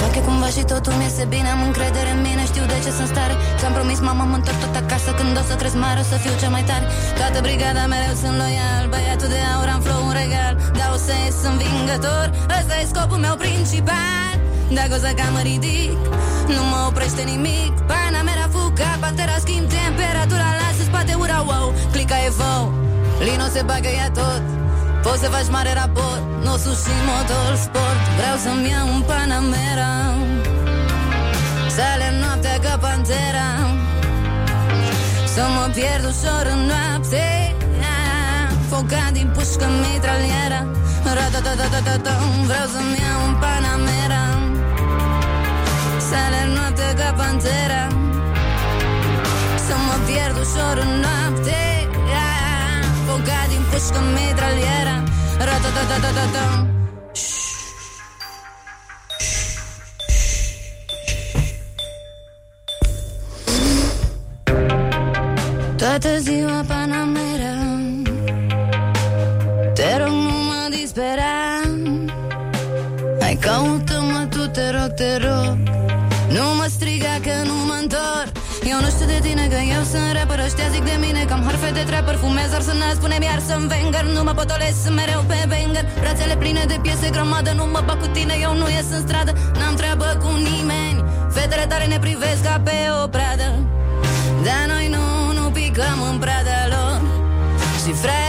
Fac 0.00 0.12
eu 0.18 0.22
cumva 0.28 0.48
și 0.56 0.62
totul 0.72 0.92
mi 0.98 1.04
iese 1.06 1.24
bine 1.32 1.48
Am 1.54 1.62
încredere 1.68 2.10
în 2.16 2.20
mine, 2.26 2.42
știu 2.50 2.64
de 2.72 2.78
ce 2.84 2.90
sunt 2.98 3.08
stare. 3.12 3.34
Ți-am 3.58 3.72
promis 3.78 3.98
mama, 4.08 4.24
mă 4.30 4.36
întorc 4.40 4.58
tot 4.64 4.74
acasă 4.82 5.10
Când 5.18 5.34
o 5.40 5.42
să 5.48 5.54
cresc 5.60 5.76
mare, 5.84 5.98
o 6.04 6.06
să 6.12 6.16
fiu 6.22 6.34
cel 6.42 6.52
mai 6.56 6.64
tare. 6.70 6.86
Toată 7.18 7.38
brigada 7.46 7.82
mereu 7.92 8.14
sunt 8.22 8.36
loial 8.42 8.84
Băiatul 8.92 9.28
de 9.34 9.40
aur 9.54 9.68
am 9.74 9.80
flow 9.86 10.00
un 10.08 10.14
regal. 10.20 10.54
Dar 10.78 10.88
o 10.96 10.98
să 11.06 11.12
ies 11.24 11.38
învingător 11.50 12.26
Ăsta 12.58 12.74
e 12.80 12.84
scopul 12.92 13.20
meu 13.26 13.36
principal. 13.44 14.36
Dacă 14.78 14.92
o 14.96 14.98
să 15.04 15.10
cam 15.18 15.32
mă 15.32 15.42
ridic 15.50 15.98
Nu 16.54 16.62
mă 16.70 16.78
oprește 16.88 17.22
nimic 17.32 17.72
Panamera 17.90 18.46
fuga, 18.76 18.96
bacteria 19.00 19.38
schimb 19.38 19.68
temperatura 19.68 20.46
Lasă 20.60 20.82
spate 20.84 21.14
ura, 21.14 21.44
wow. 21.48 21.74
Clica 21.92 22.16
e 22.28 22.30
fou 22.30 22.72
Lino 23.18 23.46
se 23.54 23.62
bagă 23.62 23.88
ea 23.88 24.10
tot. 24.10 24.42
Poți 25.02 25.20
să 25.22 25.28
faci 25.34 25.48
mare 25.50 25.72
raport. 25.80 26.22
Nu 26.44 26.56
sus 26.62 26.78
și 26.84 26.94
motor 27.08 27.52
sport. 27.64 28.02
Vreau 28.18 28.36
să-mi 28.44 28.70
iau 28.70 28.86
un 28.94 29.02
Panamera. 29.08 29.92
Să 31.74 31.82
alerg 31.92 32.16
noaptea 32.24 32.56
ca 32.64 32.74
pantera. 32.84 33.48
Să 35.34 35.42
mă 35.54 35.64
pierd 35.74 36.04
ușor 36.10 36.44
în 36.54 36.60
noapte. 36.70 37.26
Foca 38.70 39.04
din 39.12 39.28
pușcă 39.34 39.66
mitraliera. 39.82 40.60
Ratatatatata 41.18 42.14
Vreau 42.48 42.66
să-mi 42.74 42.98
iau 43.04 43.18
un 43.28 43.34
Panamera. 43.42 44.24
Să 46.08 46.16
alerg 46.26 46.50
noaptea 46.56 46.90
ca 47.00 47.08
pantera. 47.20 47.82
Să 47.86 48.02
mă 48.02 48.05
pierd 50.06 50.36
ușor 50.44 50.76
în 50.84 50.92
noapte 51.04 51.60
Foca 53.06 53.40
din 53.48 53.62
pușcă 53.70 54.00
mitraliera. 54.14 54.96
Ratatatatata 55.38 56.66
Toată 65.76 66.18
ziua 66.18 66.64
Panamera. 66.68 67.54
Te 69.74 69.96
rog 69.98 70.12
nu 70.12 70.36
mă 70.48 70.68
dispera. 70.70 71.60
Hai 73.20 73.38
caută-mă 73.40 74.26
tu, 74.30 74.46
te 74.46 74.70
rog, 74.70 74.94
te 74.94 75.16
rog 75.16 75.65
Eu 78.76 78.82
nu 78.82 78.90
știu 78.96 79.08
de 79.14 79.20
tine 79.26 79.44
că 79.52 79.60
eu 79.76 79.82
sunt 79.92 80.08
rapper 80.16 80.38
Ăștia 80.48 80.68
zic 80.74 80.84
de 80.90 80.96
mine 81.04 81.20
că 81.28 81.32
am 81.36 81.42
harfe 81.48 81.70
de 81.78 81.84
trapper. 81.90 82.16
Fumez 82.24 82.50
arsenal, 82.58 82.92
spune-mi 82.98 83.28
iar 83.30 83.40
să-mi 83.48 83.68
venger 83.72 84.04
Nu 84.16 84.22
mă 84.26 84.32
potolesc, 84.40 84.78
sunt 84.84 84.96
mereu 85.00 85.22
pe 85.30 85.38
banger 85.52 85.84
Brațele 86.02 86.36
pline 86.42 86.62
de 86.72 86.76
piese 86.84 87.08
grămadă 87.16 87.50
Nu 87.60 87.64
mă 87.74 87.80
bag 87.86 87.98
cu 88.02 88.08
tine, 88.16 88.34
eu 88.46 88.52
nu 88.60 88.66
ies 88.76 88.88
în 88.96 89.02
stradă. 89.06 89.32
N-am 89.58 89.74
treabă 89.80 90.08
cu 90.22 90.30
nimeni 90.48 90.98
Fetele 91.34 91.66
tare 91.70 91.86
ne 91.92 91.98
privesc 92.06 92.40
ca 92.48 92.56
pe 92.66 92.78
o 93.02 93.06
pradă. 93.14 93.48
Dar 94.46 94.64
noi 94.72 94.86
nu, 94.96 95.04
nu 95.38 95.44
picăm 95.58 95.98
în 96.10 96.16
prada 96.24 96.58
lor. 96.74 96.96
Și 97.82 97.92
fraierii 98.02 98.25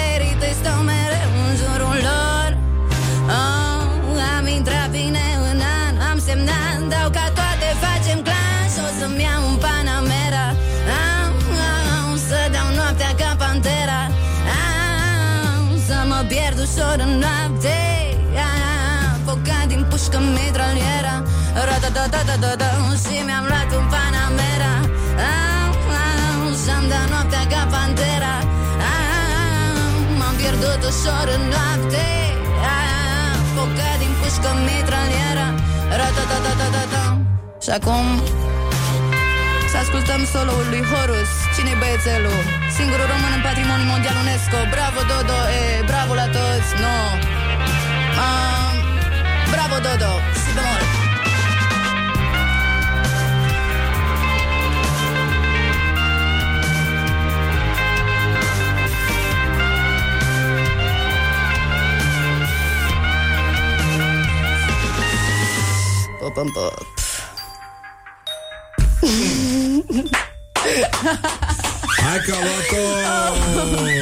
Ra-da-da-da-da-da 21.87 22.71
Și 23.03 23.15
mi-am 23.27 23.45
luat 23.51 23.69
un 23.79 23.85
Panamera. 23.93 24.73
Ah, 25.29 25.69
ah, 26.01 26.41
Și-am 26.61 26.83
dat 26.91 27.05
noaptea 27.13 27.43
ca 27.51 27.61
pantera. 27.73 28.35
Ah, 28.91 29.91
M-am 30.19 30.35
pierdut 30.41 30.81
ușor 30.89 31.25
în 31.37 31.43
noapte. 31.53 32.05
Ah, 32.73 33.35
Focat 33.53 33.95
din 34.01 34.13
pușcă 34.19 34.49
mitraliera. 34.67 35.47
Ra-da-da-da-da-da 35.99 37.05
Și 37.63 37.71
acum 37.77 38.05
să 39.71 39.77
ascultăm 39.83 40.21
solo-ul 40.33 40.65
lui 40.73 40.83
Horus. 40.91 41.31
Cine-i 41.55 41.77
băiețelul? 41.81 42.41
Singurul 42.77 43.07
român 43.13 43.31
în 43.37 43.43
patrimoniul 43.47 43.89
mondial 43.93 44.17
UNESCO. 44.23 44.57
Bravo 44.75 45.01
Dodo, 45.11 45.39
e, 45.59 45.63
bravo 45.91 46.13
la 46.21 46.27
toți. 46.35 46.69
No 46.83 46.95
um, 48.23 48.75
Bravo 49.53 49.77
Dodo, 49.85 50.11
si 50.41 50.51
bemol 50.57 51.06
Pop, 66.27 66.35
pop, 66.35 66.53
pop. 66.53 66.85
Hai 72.03 72.19
că 72.25 72.33
a 72.33 72.39
luat-o! 72.43 72.83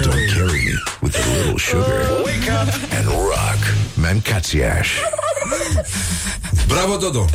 Don't 0.02 0.28
carry 0.34 0.66
me 0.66 0.74
with 1.02 1.16
a 1.16 1.38
little 1.38 1.58
sugar. 1.58 2.24
Wake 2.24 2.50
up 2.50 2.70
and 2.98 3.08
rock. 3.08 3.60
Mancațiaș. 3.96 4.90
Bravo, 6.68 6.96
Dodo! 6.98 7.26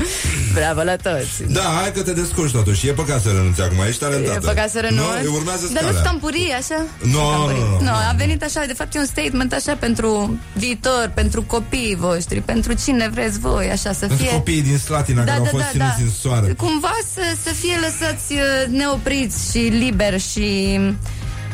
Bravo 0.55 0.83
la 0.83 0.97
toți 0.97 1.43
Da, 1.49 1.61
hai 1.81 1.93
că 1.93 2.03
te 2.03 2.13
descurci 2.13 2.53
totuși. 2.53 2.89
E 2.89 2.93
păcat 2.93 3.23
să 3.23 3.29
renunți 3.29 3.61
acum, 3.61 3.77
ești 3.89 4.01
talentată. 4.01 4.39
E 4.43 4.47
păcat 4.47 4.71
să 4.71 4.81
renunț 4.81 5.25
Nu, 5.25 5.35
urmează 5.35 5.69
Dar 5.75 5.83
nu 5.83 5.89
scala. 5.89 6.01
stampurii, 6.05 6.51
așa? 6.61 6.85
Nu, 7.03 7.09
Stampurii. 7.11 7.59
nu, 7.61 7.69
nu, 7.79 7.81
nu, 7.85 7.91
a 7.91 8.15
venit 8.17 8.43
așa, 8.43 8.63
de 8.67 8.73
fapt 8.73 8.95
e 8.95 8.99
un 8.99 9.07
statement 9.07 9.53
așa 9.53 9.75
pentru 9.75 10.39
viitor, 10.53 11.11
pentru 11.15 11.43
copiii 11.43 11.97
voștri, 11.97 12.41
pentru 12.41 12.73
cine 12.85 13.09
vreți 13.13 13.39
voi, 13.39 13.71
așa 13.71 13.93
să 13.93 14.07
Pentru 14.07 14.17
fie... 14.17 14.31
copiii 14.33 14.63
din 14.63 14.79
Slatina 14.79 15.25
care 15.25 15.39
au 15.39 15.45
fost 15.45 15.65
ținuți 15.71 16.01
în 16.03 16.11
soare. 16.21 16.53
Cumva 16.53 16.97
să, 17.15 17.23
să 17.45 17.51
fie 17.61 17.75
lăsați 17.81 18.33
uh, 18.33 18.79
neopriți 18.79 19.51
și 19.51 19.59
liberi 19.59 20.21
și 20.31 20.79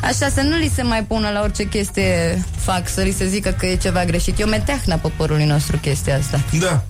așa 0.03 0.29
să 0.29 0.41
nu 0.41 0.55
li 0.57 0.71
se 0.75 0.81
mai 0.83 1.03
pună 1.03 1.29
la 1.29 1.41
orice 1.41 1.63
chestie 1.63 2.43
fac, 2.57 2.89
să 2.89 3.01
li 3.01 3.11
se 3.17 3.27
zică 3.27 3.55
că 3.59 3.65
e 3.65 3.75
ceva 3.75 4.05
greșit. 4.05 4.39
E 4.39 4.43
o 4.43 4.47
meteahna 4.47 4.95
poporului 4.95 5.45
nostru 5.45 5.77
chestia 5.77 6.17
asta. 6.17 6.39
Da, 6.59 6.83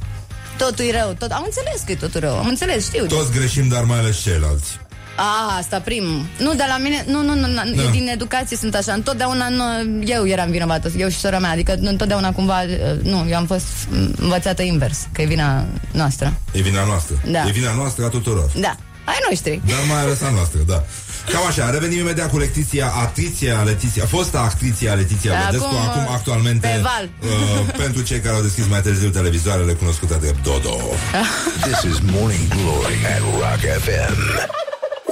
Totul 0.57 0.85
e 0.85 0.91
rău, 1.01 1.13
tot... 1.19 1.31
am 1.31 1.43
înțeles 1.45 1.81
că 1.85 1.91
e 1.91 1.95
totul 1.95 2.19
rău, 2.19 2.37
am 2.37 2.47
înțeles, 2.47 2.85
știu. 2.85 3.05
toți 3.05 3.31
greșim, 3.31 3.67
dar 3.67 3.83
mai 3.83 3.97
ales 3.99 4.21
ceilalți. 4.21 4.79
A, 5.15 5.57
asta 5.57 5.79
prim. 5.79 6.03
Nu, 6.39 6.53
dar 6.53 6.67
la 6.67 6.77
mine, 6.77 7.05
nu, 7.07 7.21
nu, 7.23 7.33
nu, 7.35 7.47
Da. 7.53 7.63
da. 7.83 7.89
din 7.91 8.07
educație 8.07 8.57
sunt 8.57 8.75
așa. 8.75 8.93
Întotdeauna 8.93 9.49
nu, 9.49 9.63
eu 10.05 10.27
eram 10.27 10.49
vinovată, 10.51 10.91
eu 10.97 11.09
și 11.09 11.17
sora 11.17 11.39
mea. 11.39 11.49
Adică 11.51 11.75
nu, 11.79 11.89
întotdeauna 11.89 12.31
cumva, 12.31 12.61
uh, 12.61 13.01
nu, 13.03 13.25
eu 13.29 13.37
am 13.37 13.45
fost 13.45 13.65
mm, 13.89 14.13
învățată 14.19 14.61
invers, 14.61 15.07
că 15.11 15.21
e 15.21 15.25
vina 15.25 15.65
noastră. 15.91 16.33
E 16.51 16.61
vina 16.61 16.85
noastră. 16.85 17.15
Da. 17.31 17.47
E 17.47 17.51
vina 17.51 17.73
noastră 17.73 18.05
a 18.05 18.07
tuturor. 18.07 18.51
Da, 18.59 18.75
ai 19.05 19.17
noștri. 19.29 19.61
Dar 19.65 19.77
mai 19.89 20.01
ales 20.01 20.21
a 20.21 20.29
noastră, 20.29 20.59
da. 20.67 20.83
Cam 21.31 21.45
așa, 21.47 21.69
revenim 21.69 21.99
imediat 21.99 22.29
cu 22.29 22.37
Letiția, 22.37 22.87
Atriția 23.03 23.61
Letiția, 23.61 24.05
fosta 24.05 24.39
actriția 24.39 24.93
Letiția 24.93 25.31
Acum, 25.31 25.45
Vedescu, 25.45 25.75
acum 25.87 26.13
actualmente 26.13 26.67
pe 26.67 26.81
val. 26.81 27.09
Uh, 27.21 27.73
pentru 27.77 28.01
cei 28.01 28.19
care 28.19 28.35
au 28.35 28.41
deschis 28.41 28.67
mai 28.67 28.81
târziu 28.81 29.09
televizoarele 29.09 29.73
cunoscute 29.73 30.17
de 30.21 30.35
Dodo. 30.43 30.77
This 31.67 31.81
is 31.91 31.97
Morning 32.11 32.47
Glory 32.47 32.97
at 33.13 33.21
Rock 33.39 33.61
FM. 33.85 34.17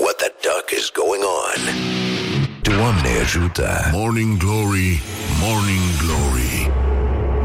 What 0.03 0.15
the 0.23 0.31
duck 0.45 0.67
is 0.79 0.85
going 1.01 1.23
on? 1.43 1.59
Doamne 2.61 3.09
ajută! 3.21 3.89
Morning 3.91 4.37
Glory, 4.37 5.01
Morning 5.41 5.85
Glory 6.03 6.71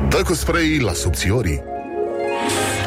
Dă 0.09 0.23
cu 0.23 0.35
spray 0.35 0.79
la 0.79 0.93
subțiorii 0.93 1.63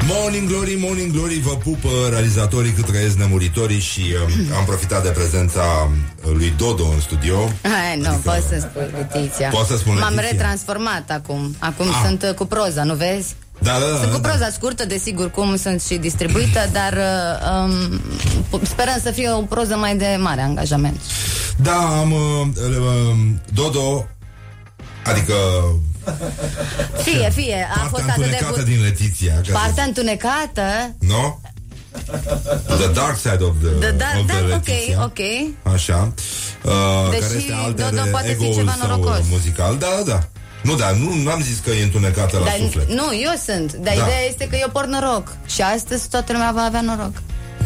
Morning 0.07 0.47
Glory, 0.49 0.75
Morning 0.79 1.11
Glory, 1.11 1.39
vă 1.39 1.55
pupă 1.55 1.89
realizatorii 2.09 2.71
cât 2.71 2.85
trăiesc 2.85 3.15
nemuritorii 3.17 3.79
și 3.79 4.01
um, 4.25 4.55
am 4.57 4.65
profitat 4.65 5.03
de 5.03 5.09
prezența 5.09 5.91
lui 6.33 6.53
Dodo 6.57 6.85
în 6.85 6.99
studio. 6.99 7.35
Hai, 7.61 7.97
nu, 7.97 8.07
Adică- 8.07 8.21
poți 8.29 8.47
să 8.47 8.57
spui 8.69 8.89
Letiția. 8.97 9.49
Poți 9.49 9.67
să 9.69 9.77
spun 9.77 9.93
M-am 9.93 10.13
Letiția? 10.13 10.29
retransformat 10.31 11.09
acum. 11.11 11.55
Acum 11.59 11.87
Ah. 11.87 12.01
sunt 12.05 12.23
uh, 12.23 12.33
cu 12.33 12.45
proza, 12.45 12.83
nu 12.83 12.93
vezi? 12.93 13.35
Da, 13.59 13.71
da, 13.79 13.85
da. 13.91 13.97
Sunt 13.97 14.11
cu 14.13 14.19
da. 14.19 14.27
proza 14.29 14.49
scurtă, 14.49 14.85
desigur, 14.85 15.29
cum 15.31 15.55
sunt 15.57 15.81
și 15.81 15.95
distribuită, 15.95 16.59
dar 16.71 16.93
uh, 16.93 17.63
um, 18.51 18.61
sperăm 18.63 18.99
să 19.03 19.11
fie 19.11 19.29
o 19.31 19.41
proză 19.41 19.75
mai 19.75 19.95
de 19.97 20.17
mare 20.19 20.41
angajament. 20.41 20.99
Da, 21.55 21.77
am 21.99 22.11
uh, 22.11 22.47
uh, 22.55 23.15
Dodo, 23.53 24.07
adică 25.05 25.33
Fie, 27.03 27.29
fie, 27.33 27.67
a 27.75 27.79
fost 27.79 27.91
partea 27.91 28.13
atât 28.13 28.23
de 28.23 28.29
întunecată 28.29 28.61
bun. 28.61 28.73
din 28.73 28.81
Letiția. 28.83 29.33
ca 29.33 29.41
să 29.45 29.51
Partea 29.51 29.83
întunecată 29.83 30.63
No? 30.99 31.37
The 32.77 32.87
dark 32.93 33.17
side 33.17 33.43
of 33.43 33.53
the, 33.61 33.69
Da, 33.79 33.91
da, 33.97 34.05
of 34.19 34.25
da, 34.25 34.33
the 34.33 34.43
ok, 34.43 34.49
Leticia. 34.67 35.03
ok. 35.03 35.73
Așa. 35.73 36.13
Uh, 36.63 36.71
Deși 37.09 37.21
care 37.21 37.35
este 37.35 37.53
alter 37.53 37.89
Dodo 37.89 38.01
poate 38.11 38.27
fi 38.27 38.31
ego-ul 38.33 38.53
ceva 38.53 38.75
său 38.79 38.87
norocos. 38.89 39.19
muzical. 39.29 39.77
Da, 39.77 39.87
da, 39.97 40.11
da. 40.11 40.19
Nu, 40.61 40.75
da, 40.75 40.91
nu, 40.91 41.13
nu 41.13 41.29
am 41.31 41.41
zis 41.41 41.57
că 41.63 41.69
e 41.69 41.83
întunecată 41.83 42.37
la 42.37 42.43
Dar, 42.43 42.53
suflet. 42.59 42.89
nu, 42.89 43.03
eu 43.27 43.33
sunt. 43.45 43.73
Dar 43.73 43.95
Da. 43.97 44.01
ideea 44.03 44.21
este 44.29 44.47
că 44.47 44.55
eu 44.55 44.69
por 44.71 44.85
noroc. 44.85 45.35
Și 45.45 45.61
astăzi 45.61 46.09
toată 46.09 46.31
lumea 46.31 46.51
va 46.55 46.61
avea 46.61 46.81
noroc. 46.81 47.11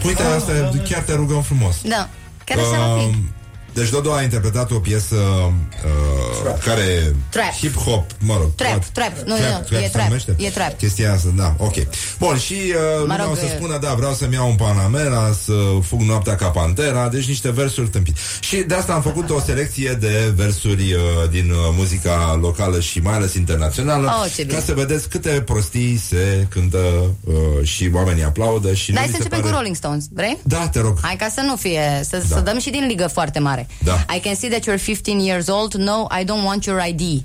Uite, 0.05 0.23
asta 0.23 0.51
e, 0.51 0.81
chiar 0.89 1.01
te 1.01 1.13
rugăm 1.13 1.41
frumos. 1.41 1.75
Da. 1.83 2.09
Chiar 2.43 2.57
așa 2.57 2.69
va 2.87 2.97
fi. 2.99 3.03
Um, 3.05 3.31
Deci 3.77 3.89
Dodo 3.89 4.13
a 4.13 4.21
interpretat 4.21 4.71
o 4.71 4.79
piesă 4.79 5.15
uh, 5.15 6.53
care 6.63 7.15
Trap. 7.29 7.53
hip-hop, 7.53 8.05
mă 8.19 8.37
rog. 8.39 8.55
Trap, 8.55 8.69
what? 8.69 8.85
trap. 8.87 9.11
Nu, 9.25 9.33
nu, 9.33 9.39
trap 9.69 9.81
e 9.81 9.83
se 9.83 9.89
trap. 9.91 10.05
numește? 10.07 10.35
E 10.37 10.49
trap. 10.49 10.77
Chestia 10.77 11.13
asta, 11.13 11.29
da, 11.35 11.55
ok. 11.57 11.73
Bun, 12.19 12.37
și 12.37 12.53
uh, 12.53 12.99
lumea 12.99 13.17
rog, 13.23 13.31
o 13.31 13.35
să 13.35 13.45
e- 13.45 13.55
spună, 13.57 13.77
da, 13.81 13.93
vreau 13.93 14.13
să-mi 14.13 14.33
iau 14.33 14.49
un 14.49 14.55
Panamera, 14.55 15.31
să 15.43 15.53
fug 15.81 16.01
noaptea 16.01 16.35
ca 16.35 16.47
Pantera, 16.47 17.07
deci 17.09 17.27
niște 17.27 17.51
versuri 17.51 17.87
tâmpite. 17.89 18.19
Și 18.39 18.55
de 18.55 18.73
asta 18.75 18.93
am 18.93 19.01
făcut 19.01 19.29
o 19.29 19.39
selecție 19.39 19.97
de 19.99 20.33
versuri 20.35 20.93
uh, 20.93 21.29
din 21.29 21.49
uh, 21.51 21.57
muzica 21.77 22.37
locală 22.41 22.79
și 22.79 22.99
mai 22.99 23.13
ales 23.13 23.33
internațională, 23.33 24.11
Oh, 24.23 24.31
ce 24.35 24.43
bine. 24.43 24.57
ca 24.57 24.63
să 24.65 24.73
vedeți 24.73 25.09
câte 25.09 25.29
prostii 25.29 25.97
se 25.97 26.45
cântă 26.49 26.77
uh, 27.23 27.33
și 27.67 27.89
oamenii 27.93 28.23
aplaudă 28.23 28.73
și 28.73 28.91
Dar 28.91 28.93
nu 28.93 28.99
hai 28.99 29.07
să 29.09 29.11
mi 29.11 29.17
se 29.17 29.23
începem 29.23 29.39
pare... 29.39 29.51
cu 29.51 29.55
Rolling 29.57 29.75
Stones, 29.75 30.05
vrei? 30.13 30.37
Da, 30.43 30.67
te 30.67 30.79
rog. 30.79 30.97
Hai 31.01 31.15
ca 31.15 31.27
să 31.33 31.41
nu 31.45 31.55
fie, 31.55 32.01
să, 32.09 32.23
Da. 32.29 32.35
să 32.35 32.41
dăm 32.41 32.59
și 32.59 32.69
din 32.69 32.85
ligă 32.87 33.07
foarte 33.13 33.39
mare. 33.39 33.66
Da. 33.83 34.05
I 34.15 34.19
can 34.19 34.35
see 34.35 34.49
that 34.49 34.65
you're 34.65 34.77
15 34.77 35.19
years 35.19 35.47
old. 35.47 35.73
No, 35.73 36.07
I 36.21 36.23
don't 36.23 36.43
want 36.43 36.65
your 36.65 36.87
ID. 36.87 37.23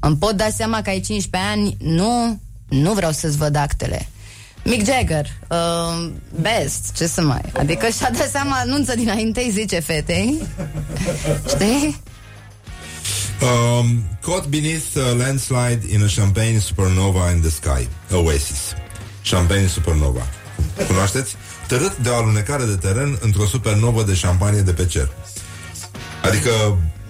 Îmi 0.00 0.16
pot 0.16 0.32
da 0.36 0.48
seama 0.48 0.82
că 0.82 0.90
ai 0.90 1.00
15 1.00 1.50
ani. 1.50 1.76
Nu, 1.80 2.40
nu 2.68 2.92
vreau 2.92 3.12
să-ți 3.12 3.36
văd 3.36 3.56
actele. 3.56 4.08
Mick 4.64 4.84
Jagger, 4.84 5.26
uh, 5.48 6.10
best, 6.40 6.92
ce 6.96 7.06
să 7.06 7.22
mai... 7.22 7.40
Adică 7.58 7.88
și-a 7.88 8.10
dat 8.10 8.30
seama, 8.30 8.56
anunță 8.56 8.94
dinainte, 8.94 9.40
îi 9.40 9.50
zice 9.50 9.80
fetei. 9.80 10.42
Știi? 11.52 12.00
Um, 13.40 14.02
caught 14.20 14.46
beneath 14.46 14.96
a 14.96 15.14
landslide 15.16 15.80
in 15.92 16.02
a 16.02 16.08
champagne 16.16 16.58
supernova 16.58 17.30
in 17.30 17.40
the 17.40 17.50
sky. 17.50 17.88
Oasis. 18.12 18.74
Champagne 19.22 19.66
supernova. 19.66 20.26
Cunoașteți? 20.86 21.36
Tărât 21.66 21.96
de 21.96 22.08
o 22.08 22.14
alunecare 22.14 22.64
de 22.64 22.74
teren 22.74 23.18
într-o 23.20 23.46
supernovă 23.46 24.02
de 24.02 24.14
șampanie 24.14 24.60
de 24.60 24.72
pe 24.72 24.86
cer. 24.86 25.08
Adică, 26.22 26.50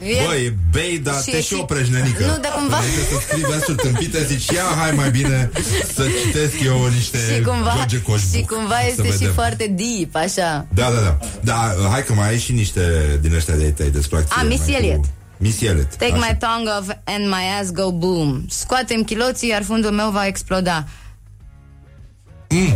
E- 0.02 0.24
băi, 0.26 0.56
bei, 0.70 0.98
dar 0.98 1.22
Și- 1.22 1.30
te 1.30 1.40
și 1.40 1.46
și- 1.46 1.54
oprești, 1.54 1.92
nenică. 1.92 2.24
Nu, 2.26 2.38
dar 2.40 2.52
cumva- 2.52 2.76
Înainte 2.76 3.00
să 3.00 3.16
scrii 3.26 3.42
versuri 3.44 3.76
tâmpite, 3.76 4.24
zici, 4.24 4.46
ia, 4.46 4.62
hai 4.76 4.90
mai 4.90 5.10
bine 5.10 5.50
să 5.94 6.04
citesc 6.24 6.60
eu 6.64 6.86
niște 6.86 7.18
Și 7.34 7.40
cumva, 7.42 7.72
George 7.76 8.02
Coșbuc. 8.02 8.34
și 8.34 8.42
cumva 8.44 8.74
Să 8.74 8.86
este 8.88 9.02
și 9.02 9.10
vedem. 9.10 9.32
foarte 9.32 9.74
deep, 9.76 10.14
așa. 10.14 10.66
Da, 10.74 10.90
da, 10.90 11.00
da. 11.00 11.18
Da, 11.40 11.88
hai 11.90 12.04
că 12.04 12.12
mai 12.12 12.28
ai 12.28 12.38
și 12.38 12.52
niște 12.52 12.82
din 13.20 13.34
ăștia 13.34 13.54
de 13.54 13.70
tăi 13.70 13.90
despre 13.90 14.16
acție. 14.18 14.36
Ah, 14.38 14.46
Miss 14.48 14.58
mai 14.66 14.68
cu- 14.76 14.82
Elliot. 14.84 15.04
Miss 15.36 15.60
Elliot. 15.60 15.94
Take 15.96 16.12
așa. 16.12 16.26
my 16.28 16.36
tongue 16.38 16.72
off 16.78 16.88
and 17.04 17.26
my 17.26 17.44
ass 17.60 17.70
go 17.70 17.90
boom. 17.92 18.44
Scoatem 18.48 19.02
chiloții, 19.02 19.48
iar 19.48 19.62
fundul 19.62 19.90
meu 19.90 20.10
va 20.10 20.26
exploda. 20.26 20.84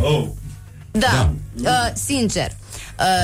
Oh. 0.02 0.26
Da, 0.90 1.32
Uh, 1.62 1.68
sincer. 2.06 2.50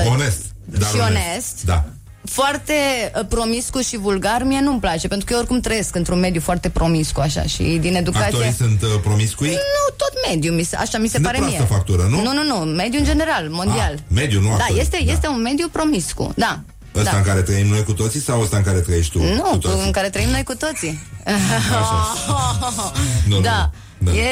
Uh, 0.05 0.11
Onest. 0.11 0.41
Dar 0.65 0.89
și 0.89 0.95
onest. 0.95 1.63
Da. 1.65 1.85
Foarte 2.31 2.73
uh, 3.15 3.25
promiscu 3.29 3.79
și 3.81 3.97
vulgar 3.97 4.43
mie 4.43 4.59
nu-mi 4.61 4.79
place, 4.79 5.07
pentru 5.07 5.25
că 5.25 5.33
eu 5.33 5.39
oricum 5.39 5.59
trăiesc 5.59 5.95
într-un 5.95 6.19
mediu 6.19 6.41
foarte 6.41 6.69
promiscu 6.69 7.19
așa 7.19 7.43
și 7.43 7.63
din 7.63 7.95
educație... 7.95 8.25
Actorii 8.25 8.53
sunt 8.53 8.81
uh, 8.81 8.89
promiscui? 9.01 9.47
Nu, 9.49 9.93
tot 9.97 10.11
mediu, 10.29 10.51
mi 10.53 10.63
se, 10.63 10.75
așa 10.75 10.97
mi 10.97 11.07
se 11.07 11.11
Sunt 11.11 11.21
de 11.23 11.27
pare 11.29 11.37
proastă 11.37 11.57
mie. 11.57 11.67
factură, 11.75 12.07
nu? 12.09 12.21
Nu, 12.21 12.33
nu, 12.33 12.43
nu, 12.43 12.55
mediu 12.71 12.99
în 12.99 13.05
general, 13.05 13.47
mondial. 13.49 13.93
Ah, 13.93 13.99
mediu, 14.13 14.41
nu 14.41 14.47
Da, 14.47 14.53
actori. 14.53 14.79
este, 14.79 15.01
Da. 15.05 15.11
este 15.11 15.27
un 15.27 15.41
mediu 15.41 15.67
promiscu, 15.71 16.31
da. 16.35 16.59
Ăsta 16.95 17.11
Da. 17.11 17.17
în 17.17 17.23
care 17.23 17.41
trăim 17.41 17.67
noi 17.67 17.83
cu 17.83 17.93
toții 17.93 18.19
sau 18.19 18.41
ăsta 18.41 18.57
în 18.57 18.63
care 18.63 18.79
trăiești 18.79 19.11
tu 19.11 19.17
cu 19.17 19.23
Nu, 19.25 19.41
cu, 19.41 19.57
toții? 19.57 19.85
în 19.85 19.91
care 19.91 20.09
trăim 20.09 20.29
noi 20.29 20.43
cu 20.43 20.55
toții. 20.55 20.99
Nu, 23.27 23.35
nu, 23.35 23.41
da. 23.41 23.69
nu. 23.97 24.11
E, 24.11 24.23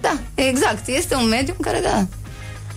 da, 0.00 0.18
exact. 0.34 0.88
Este 0.88 1.14
un 1.14 1.28
mediu 1.28 1.54
în 1.56 1.64
care 1.64 1.80
da. 1.82 2.06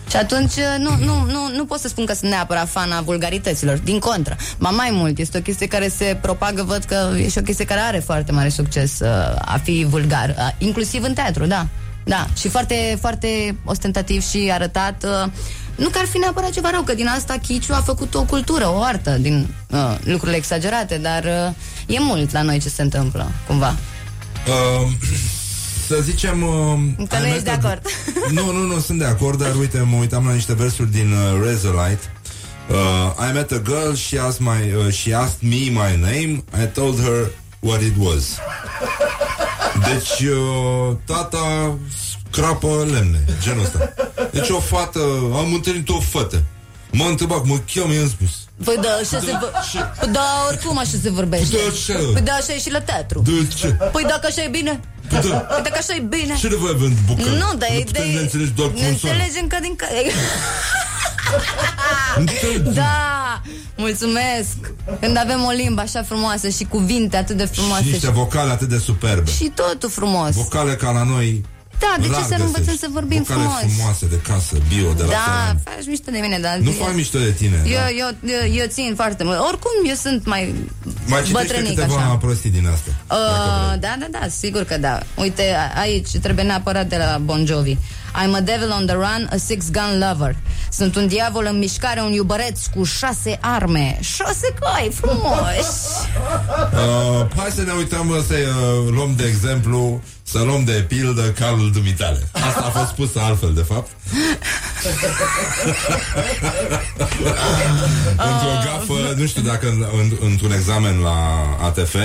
Și 0.10 0.16
atunci 0.16 0.54
nu, 0.78 0.96
nu, 1.06 1.26
nu, 1.32 1.50
nu 1.56 1.66
pot 1.66 1.80
să 1.80 1.88
spun 1.88 2.06
că 2.06 2.14
sunt 2.14 2.32
neapărat 2.32 2.70
fan 2.70 2.92
a 2.92 3.02
vulgarităților. 3.02 3.78
Din 3.78 4.00
contră. 4.00 4.36
Ba 4.58 4.70
mai 4.70 4.90
mult, 4.92 5.18
este 5.18 5.38
o 5.38 5.42
chestie 5.42 5.68
care 5.68 5.88
se 5.88 6.18
propagă, 6.22 6.64
văd 6.64 6.84
că 6.84 7.10
e 7.18 7.30
și 7.30 7.38
o 7.38 7.42
chestie 7.42 7.66
care 7.66 7.80
are 7.80 8.00
foarte 8.00 8.32
mare 8.32 8.50
succes 8.50 9.00
uh, 9.00 9.08
a 9.36 9.60
fi 9.64 9.86
vulgar. 9.90 10.30
Uh, 10.30 10.50
inclusiv 10.58 11.04
în 11.04 11.14
teatru, 11.14 11.46
da. 11.46 11.68
Da, 12.04 12.28
și 12.38 12.48
foarte, 12.50 12.98
foarte 13.00 13.58
ostentativ 13.66 14.24
și 14.30 14.50
arătat 14.52 15.04
uh, 15.04 15.32
nu 15.76 15.90
că 15.90 15.98
ar 15.98 16.06
fi 16.06 16.18
neapărat 16.18 16.50
ceva 16.50 16.70
rău, 16.70 16.82
că 16.82 16.94
din 16.94 17.08
asta 17.08 17.38
Chiciu 17.48 17.74
a 17.74 17.82
făcut 17.82 18.16
o 18.16 18.24
cultură, 18.24 18.68
o 18.68 18.82
artă 18.82 19.18
din 19.20 19.48
uh, 19.70 19.98
lucrurile 20.04 20.38
exagerate, 20.38 20.98
dar 20.98 21.24
uh, 21.24 21.96
e 21.96 22.00
mult 22.00 22.32
la 22.32 22.42
noi 22.42 22.60
ce 22.60 22.70
se 22.70 22.82
întâmplă, 22.82 23.32
cumva. 23.48 23.76
Uh, 24.48 24.92
să 25.88 25.98
zicem... 26.02 26.42
Uh, 26.44 27.08
Că 27.10 27.18
nu 27.18 27.26
I 27.26 27.30
ești 27.30 27.44
de 27.44 27.50
met 27.52 27.64
a- 27.64 27.68
acord. 27.68 27.82
Nu, 28.32 28.52
nu, 28.52 28.62
nu, 28.74 28.80
sunt 28.80 29.00
de 29.00 29.06
acord, 29.06 29.42
dar 29.42 29.56
uite, 29.56 29.80
mă 29.90 29.98
uitam 29.98 30.26
la 30.28 30.34
niște 30.34 30.54
versuri 30.54 30.92
din 30.92 31.12
uh, 31.12 31.46
Razorlight. 31.46 32.12
Uh, 32.70 33.30
I 33.30 33.34
met 33.34 33.52
a 33.52 33.58
girl, 33.66 33.94
she 33.94 34.20
asked, 34.20 34.40
my, 34.48 34.74
uh, 34.74 34.92
she 34.94 35.16
asked 35.16 35.50
me 35.50 35.58
my 35.70 35.96
name, 36.02 36.44
I 36.64 36.66
told 36.74 37.00
her 37.00 37.32
what 37.60 37.82
it 37.82 37.94
was. 38.00 38.38
Deci, 39.86 40.28
uh, 40.30 40.96
tata 41.06 41.78
scrapă 42.32 42.68
lemne, 42.92 43.26
genul 43.42 43.64
ăsta. 43.64 43.94
Deci 44.32 44.50
o 44.50 44.60
fată, 44.60 45.00
am 45.34 45.54
întâlnit 45.54 45.90
o 45.90 46.00
fată. 46.00 46.44
M-a 46.92 47.08
întrebat 47.08 47.38
cum 47.40 47.50
mă 47.50 47.60
cheamă, 47.74 47.94
i-am 47.94 48.10
spus. 48.10 48.30
Păi 48.64 48.78
da, 48.82 48.90
așa 48.90 49.20
se 49.20 49.32
vă... 49.42 49.52
Păi 50.00 50.10
da, 50.12 50.26
oricum 50.48 50.78
așa 50.78 50.92
se 51.02 51.10
vorbește. 51.10 51.56
Păi 51.56 51.60
da, 51.66 51.72
așa. 51.72 52.00
Păi 52.14 52.22
da, 52.22 52.34
așa 52.34 52.54
e 52.54 52.60
și 52.60 52.72
la 52.72 52.82
teatru. 52.82 53.22
De 53.22 53.48
ce? 53.56 53.68
Păi 53.68 54.04
dacă 54.08 54.28
așa 54.30 54.44
e 54.44 54.48
bine. 54.48 54.80
Păi 55.10 55.30
da. 55.30 55.36
Păi 55.38 55.62
dacă 55.64 55.78
așa 55.78 55.96
e 55.96 56.00
bine. 56.00 56.36
Ce 56.40 56.48
nevoie 56.48 56.74
avem 56.74 56.88
de 56.90 57.00
bucări? 57.06 57.30
Nu, 57.36 57.50
dar 57.58 57.70
e 57.72 57.84
putem 57.86 58.06
de... 58.08 58.14
ne 58.14 58.20
înțelegi 58.20 58.52
doar 58.52 58.70
cu 58.70 58.80
Ne 58.80 58.88
un 58.88 58.96
son. 58.98 59.10
înțelegem 59.10 59.48
că 59.48 59.58
din... 59.62 59.76
Că... 59.76 59.86
Înțelegi? 62.18 62.60
Da, 62.74 63.42
mulțumesc. 63.76 64.56
Când 65.02 65.18
avem 65.18 65.44
o 65.44 65.50
limbă 65.52 65.82
așa 65.82 66.04
frumoasă 66.04 66.50
și 66.50 66.64
cuvinte 66.64 67.18
atât 67.18 67.38
de 67.38 67.46
frumoase 67.46 67.84
Și 67.84 67.90
niște 67.92 68.12
vocale 68.12 68.52
atât 68.52 68.70
de 68.70 68.78
superbe. 68.78 69.32
și 69.32 69.52
totul 69.56 69.90
frumos. 69.90 70.34
Vocale 70.36 70.76
ca 70.76 70.92
la 70.92 71.04
noi 71.04 71.46
Da, 71.80 71.96
de 72.02 72.08
ce 72.08 72.12
rar 72.14 72.24
să 72.24 72.36
nu 72.38 72.44
învățăm 72.44 72.64
găsești. 72.64 72.80
să 72.80 72.88
vorbim 72.92 73.22
Vocale 73.24 73.42
frumos? 73.42 73.60
frumoase 73.74 74.06
de 74.14 74.20
casă, 74.30 74.54
bio, 74.70 74.94
de 74.94 75.04
la 75.04 75.10
Da, 75.10 75.26
teren. 75.46 75.62
faci 75.64 75.86
mișto 75.88 76.12
de 76.12 76.20
mine, 76.26 76.38
dar... 76.40 76.56
Nu 76.58 76.72
fac 76.72 76.94
mișto 76.94 77.18
de 77.20 77.32
tine 77.32 77.58
Eu, 77.66 77.74
da. 77.80 77.90
eu, 78.02 78.10
eu, 78.36 78.54
eu 78.60 78.66
țin 78.68 78.94
foarte 78.96 79.24
mult. 79.24 79.40
Oricum, 79.50 79.72
eu 79.88 79.96
sunt 79.96 80.26
mai 80.26 80.44
Mai 81.08 81.24
citește 81.24 81.32
bătrânic, 81.48 81.76
câteva 81.80 81.96
așa. 82.02 82.16
prostii 82.26 82.50
din 82.50 82.68
astea 82.76 82.94
dacă 83.08 83.22
Uh, 83.22 83.66
vrei. 83.68 83.80
da, 83.80 83.96
da, 84.00 84.08
da, 84.20 84.28
sigur 84.42 84.64
că 84.64 84.78
da. 84.78 85.00
Uite, 85.16 85.44
a- 85.64 85.80
aici 85.80 86.10
trebuie 86.22 86.46
neapărat 86.46 86.88
de 86.88 86.98
la 86.98 87.18
Bon 87.18 87.46
Jovi. 87.46 87.78
I'm 88.24 88.34
a 88.36 88.42
devil 88.42 88.72
on 88.72 88.86
the 88.86 88.96
run, 88.96 89.30
a 89.32 89.36
six-gun 89.38 90.04
lover. 90.10 90.36
Sunt 90.72 90.96
un 90.96 91.08
diavol 91.08 91.48
în 91.52 91.58
mișcare, 91.58 92.02
un 92.02 92.12
iubăreț 92.12 92.66
cu 92.76 92.84
șase 92.84 93.38
arme. 93.42 93.98
Șase 94.02 94.54
cai 94.60 94.92
frumoși. 94.94 95.86
uh, 96.84 97.26
Hai 97.36 97.50
să 97.56 97.62
ne 97.62 97.72
uităm 97.72 98.24
Să 98.28 98.34
uh, 98.34 98.90
luăm 98.94 99.14
de 99.18 99.26
exemplu 99.26 100.02
Să 100.24 100.40
luăm 100.40 100.64
de 100.64 100.86
pildă 100.88 101.22
calul 101.22 101.72
dumitale 101.72 102.28
Asta 102.32 102.64
a 102.66 102.70
fost 102.80 102.88
spus 102.90 103.16
altfel 103.16 103.54
de 103.54 103.62
fapt 103.62 103.90
Într-o 108.30 108.54
gafă 108.66 109.14
Nu 109.18 109.26
știu 109.26 109.42
dacă 109.42 109.68
în, 109.68 109.86
în, 110.00 110.18
Într-un 110.30 110.52
examen 110.52 111.00
la 111.00 111.16
ATF 111.62 111.96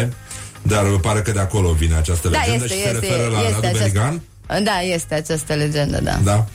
Dar 0.63 0.85
pare 0.85 1.21
că 1.21 1.31
de 1.31 1.41
acolo 1.41 1.73
vine 1.73 1.95
această 1.95 2.29
Da, 2.29 2.39
legendă 2.39 2.65
este, 2.65 2.77
Și 2.77 2.83
se 2.83 2.89
este, 2.89 3.01
referă 3.01 3.29
la 3.29 3.39
este 3.39 3.51
Radu 3.53 3.67
această- 3.67 3.79
Beligan 3.79 4.23
Da, 4.47 4.81
este 4.81 5.15
această 5.15 5.53
legendă, 5.55 6.01
da. 6.03 6.19
Da? 6.25 6.47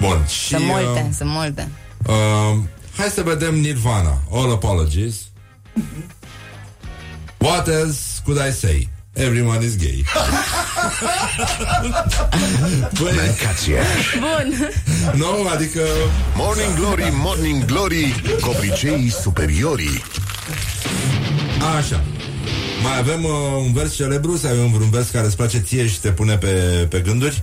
Bun 0.00 0.24
și, 0.28 0.48
Sunt 0.48 0.64
multe, 0.64 1.04
uh, 1.08 1.14
sunt 1.16 1.30
multe. 1.30 1.68
Uh, 2.06 2.58
hai 2.96 3.08
să 3.08 3.22
vedem 3.22 3.54
Nirvana. 3.54 4.22
All 4.32 4.52
apologies. 4.52 5.14
What 7.38 7.68
else 7.68 8.00
could 8.24 8.40
I 8.48 8.52
say? 8.52 8.88
Everyone 9.12 9.64
is 9.64 9.76
gay. 9.76 10.04
Băi, 13.00 13.12
Mâncați-aș. 13.12 14.16
Bun. 14.18 14.70
nu, 15.14 15.48
adică 15.52 15.80
Morning 16.34 16.74
Glory, 16.74 17.12
Morning 17.12 17.64
Glory 17.64 18.22
Copriceii 18.40 19.10
superiorii 19.22 20.02
Așa 21.78 22.04
Mai 22.82 22.98
avem 22.98 23.24
uh, 23.24 23.30
un 23.66 23.72
vers 23.72 23.94
celebru 23.94 24.36
Sau 24.36 24.50
avem 24.50 24.72
vreun 24.72 24.90
vers 24.90 25.08
care 25.08 25.26
îți 25.26 25.36
place 25.36 25.58
ție 25.58 25.86
și 25.86 26.00
te 26.00 26.10
pune 26.10 26.36
pe, 26.38 26.48
pe 26.90 27.00
gânduri? 27.00 27.42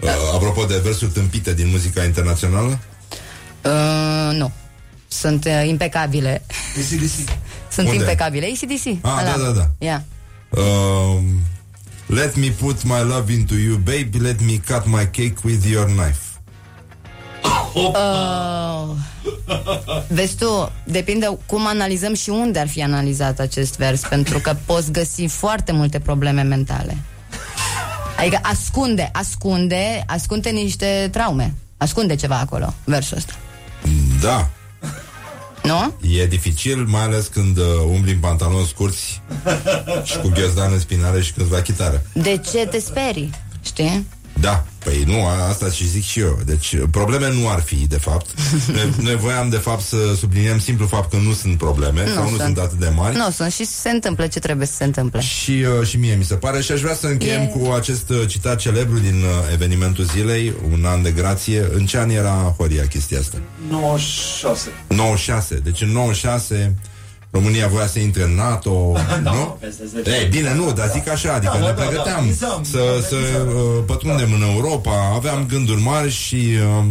Uh, 0.00 0.08
apropo 0.34 0.64
de 0.64 0.80
versuri 0.84 1.10
tâmpite 1.10 1.54
din 1.54 1.68
muzica 1.68 2.04
internațională 2.04 2.78
Uh, 3.64 4.36
nu. 4.36 4.52
Sunt 5.08 5.44
uh, 5.44 5.62
impecabile. 5.68 6.42
Sunt 7.70 7.86
Unde? 7.88 7.98
impecabile. 8.00 8.46
ACDC. 8.46 8.86
Ah, 9.04 9.10
ăla. 9.20 9.22
da, 9.36 9.42
da, 9.44 9.50
da. 9.50 9.70
Yeah. 9.78 10.00
um, 10.50 11.24
Let 12.06 12.34
me 12.36 12.48
put 12.60 12.82
my 12.82 13.02
love 13.08 13.32
into 13.32 13.54
you 13.54 13.76
Baby, 13.76 14.18
let 14.18 14.40
me 14.40 14.60
cut 14.66 14.86
my 14.86 15.06
cake 15.10 15.34
with 15.44 15.66
your 15.66 15.86
knife 15.86 16.20
Uh, 17.74 18.94
vezi 20.08 20.36
tu, 20.36 20.72
depinde 20.84 21.38
cum 21.46 21.66
analizăm 21.66 22.14
și 22.14 22.30
unde 22.30 22.58
ar 22.58 22.68
fi 22.68 22.82
analizat 22.82 23.38
acest 23.38 23.76
vers, 23.76 24.00
pentru 24.00 24.38
că 24.38 24.56
poți 24.64 24.92
găsi 24.92 25.26
foarte 25.26 25.72
multe 25.72 25.98
probleme 25.98 26.42
mentale. 26.42 26.96
Adică 28.18 28.38
ascunde, 28.42 29.10
ascunde, 29.12 30.04
ascunde 30.06 30.50
niște 30.50 31.08
traume. 31.12 31.54
Ascunde 31.76 32.14
ceva 32.14 32.38
acolo, 32.38 32.74
versul 32.84 33.16
ăsta. 33.16 33.32
Da, 34.20 34.50
Nu? 35.62 35.94
E 36.18 36.26
dificil, 36.26 36.84
mai 36.84 37.02
ales 37.02 37.26
când 37.26 37.58
uh, 37.58 37.64
umbli 37.86 38.12
în 38.12 38.18
pantaloni 38.18 38.66
scurți 38.66 39.20
și 40.02 40.18
cu 40.18 40.28
ghiozdan 40.28 40.72
în 40.72 40.80
spinare 40.80 41.20
și 41.20 41.32
câțiva 41.32 41.60
chitară. 41.60 42.02
De 42.12 42.40
ce 42.52 42.66
te 42.66 42.78
sperii? 42.78 43.30
Știi? 43.62 44.06
Da, 44.40 44.64
păi 44.84 45.02
nu, 45.06 45.26
a- 45.26 45.48
asta 45.48 45.70
și 45.70 45.88
zic 45.88 46.04
și 46.04 46.20
eu. 46.20 46.38
Deci 46.44 46.76
probleme 46.90 47.32
nu 47.32 47.48
ar 47.48 47.60
fi, 47.60 47.74
de 47.74 47.96
fapt. 47.98 48.26
Noi, 48.74 48.90
noi 49.02 49.16
voiam, 49.16 49.48
de 49.48 49.56
fapt, 49.56 49.82
să 49.82 49.96
subliniem 50.18 50.58
simplu 50.58 50.86
fapt 50.86 51.10
că 51.10 51.16
nu 51.16 51.32
sunt 51.32 51.58
probleme 51.58 52.06
sau 52.14 52.30
nu 52.30 52.36
sunt 52.36 52.58
atât 52.58 52.78
de 52.78 52.88
mari. 52.94 53.16
Nu 53.16 53.30
sunt 53.30 53.52
și 53.52 53.64
se 53.64 53.90
întâmplă 53.90 54.26
ce 54.26 54.38
trebuie 54.38 54.66
să 54.66 54.74
se 54.74 54.84
întâmple. 54.84 55.20
Și, 55.20 55.50
uh, 55.80 55.86
și 55.86 55.96
mie 55.96 56.14
mi 56.14 56.24
se 56.24 56.34
pare 56.34 56.60
și 56.62 56.72
aș 56.72 56.80
vrea 56.80 56.94
să 56.94 57.06
încheiem 57.06 57.40
E- 57.42 57.46
cu 57.58 57.70
acest 57.72 58.08
uh, 58.08 58.28
citat 58.28 58.58
celebru 58.58 58.98
din 58.98 59.14
uh, 59.22 59.52
evenimentul 59.52 60.04
zilei, 60.04 60.52
un 60.72 60.84
an 60.84 61.02
de 61.02 61.10
grație. 61.10 61.68
În 61.74 61.86
ce 61.86 61.98
an 61.98 62.10
era 62.10 62.54
Horia 62.58 62.86
chestia 62.86 63.18
asta? 63.18 63.36
96. 63.70 64.68
96. 64.88 65.54
Deci 65.54 65.80
în 65.80 65.88
96 65.92 66.74
România 67.34 67.68
voia 67.68 67.86
să 67.86 67.98
intre 67.98 68.22
în 68.22 68.34
NATO, 68.34 68.70
nu? 69.22 69.56
peste 69.60 69.82
10 69.86 70.10
Ei, 70.10 70.28
bine, 70.28 70.54
nu, 70.54 70.72
dar 70.72 70.90
zic 70.92 71.08
așa, 71.08 71.32
adică 71.32 71.52
Da, 71.52 71.58
ne 71.58 71.64
da, 71.66 71.72
da, 71.72 71.82
pregăteam 71.82 72.24
visam, 72.26 72.62
să, 72.64 73.04
să 73.08 73.16
uh, 73.16 73.82
pătrundem 73.86 74.32
în 74.32 74.42
Europa, 74.42 75.12
aveam 75.14 75.46
gânduri 75.46 75.80
mari 75.80 76.10
și 76.10 76.48
uh, 76.78 76.84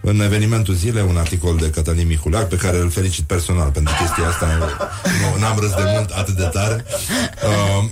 în 0.00 0.20
evenimentul 0.20 0.74
zilei 0.74 1.04
un 1.08 1.16
articol 1.16 1.56
de 1.56 1.70
Cătălin 1.70 2.06
Mihulac 2.06 2.48
pe 2.48 2.56
care 2.56 2.78
îl 2.78 2.90
felicit 2.90 3.24
personal 3.24 3.68
pentru 3.70 3.94
chestia 4.00 4.28
asta. 4.28 4.46
Nu, 5.20 5.40
n-am 5.40 5.58
râs 5.58 5.70
de 5.70 5.82
mult 5.94 6.10
atât 6.10 6.34
de 6.36 6.48
tare. 6.52 6.84
Uh, 7.44 7.84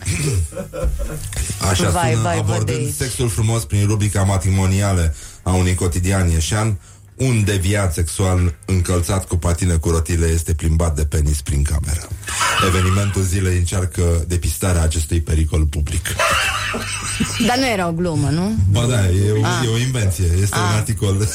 așa 1.71 1.89
Vai, 1.91 2.11
sună 2.11 2.23
vai, 2.23 2.35
văd 2.37 2.47
de 2.47 2.53
abordând 2.53 2.79
aici. 2.79 2.95
sexul 2.95 3.29
frumos 3.29 3.65
prin 3.65 3.87
rubrica 3.87 4.23
matrimoniale 4.23 5.15
a 5.43 5.51
unui 5.53 5.75
cotidian 5.75 6.31
ieșean 6.31 6.79
un 7.17 7.45
deviat 7.45 7.93
sexual 7.95 8.55
încălțat 8.65 9.25
cu 9.27 9.37
patine 9.37 9.75
cu 9.75 9.91
rotile 9.91 10.27
este 10.27 10.55
plimbat 10.55 10.97
de 10.97 11.05
penis 11.05 11.41
prin 11.43 11.63
cameră. 11.63 12.09
Evenimentul 12.67 13.23
zilei 13.23 13.57
încearcă 13.57 14.25
depistarea 14.27 14.83
acestui 14.83 15.21
pericol 15.21 15.65
public. 15.67 16.07
Dar 17.47 17.57
nu 17.57 17.67
era 17.67 17.89
o 17.89 17.93
glumă, 17.93 18.29
nu? 18.29 18.55
Ba 18.71 18.85
da, 18.87 19.07
e 19.09 19.31
o, 19.31 19.45
Ah. 19.47 19.65
e 19.65 19.69
o 19.69 19.79
invenție, 19.79 20.25
este 20.43 20.59
un 20.59 20.75
articol. 20.77 21.29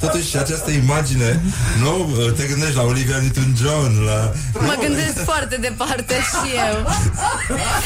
Totuși, 0.00 0.36
această 0.38 0.70
imagine, 0.70 1.40
nu? 1.80 2.08
Te 2.36 2.44
gândești 2.46 2.74
la 2.76 2.82
Olivia 2.82 3.16
Newton-John, 3.16 4.04
la... 4.04 4.32
Mă 4.52 4.76
gândesc 4.80 5.24
foarte 5.24 5.56
departe 5.56 6.14
și 6.14 6.50
eu. 6.70 6.86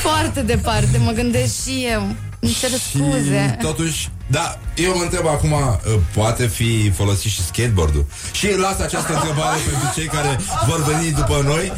Foarte 0.02 0.42
departe, 0.42 0.98
mă 0.98 1.10
gândesc 1.10 1.62
și 1.62 1.86
eu. 1.92 2.14
Îmi 2.44 2.56
cer 2.60 2.70
scuze. 2.70 3.56
Și 3.60 3.66
totuși, 3.66 4.08
da, 4.26 4.58
eu 4.76 4.96
mă 4.96 5.02
întreb 5.02 5.26
acum, 5.26 5.52
uh, 5.52 5.98
poate 6.14 6.46
fi 6.46 6.90
folosit 6.90 7.30
și 7.30 7.44
skateboardul? 7.44 8.06
Și 8.32 8.56
las 8.56 8.78
această 8.78 9.12
întrebare 9.14 9.56
pentru 9.70 9.88
cei 9.94 10.06
care 10.06 10.38
vor 10.68 10.84
veni 10.84 11.10
după 11.12 11.42
noi 11.44 11.72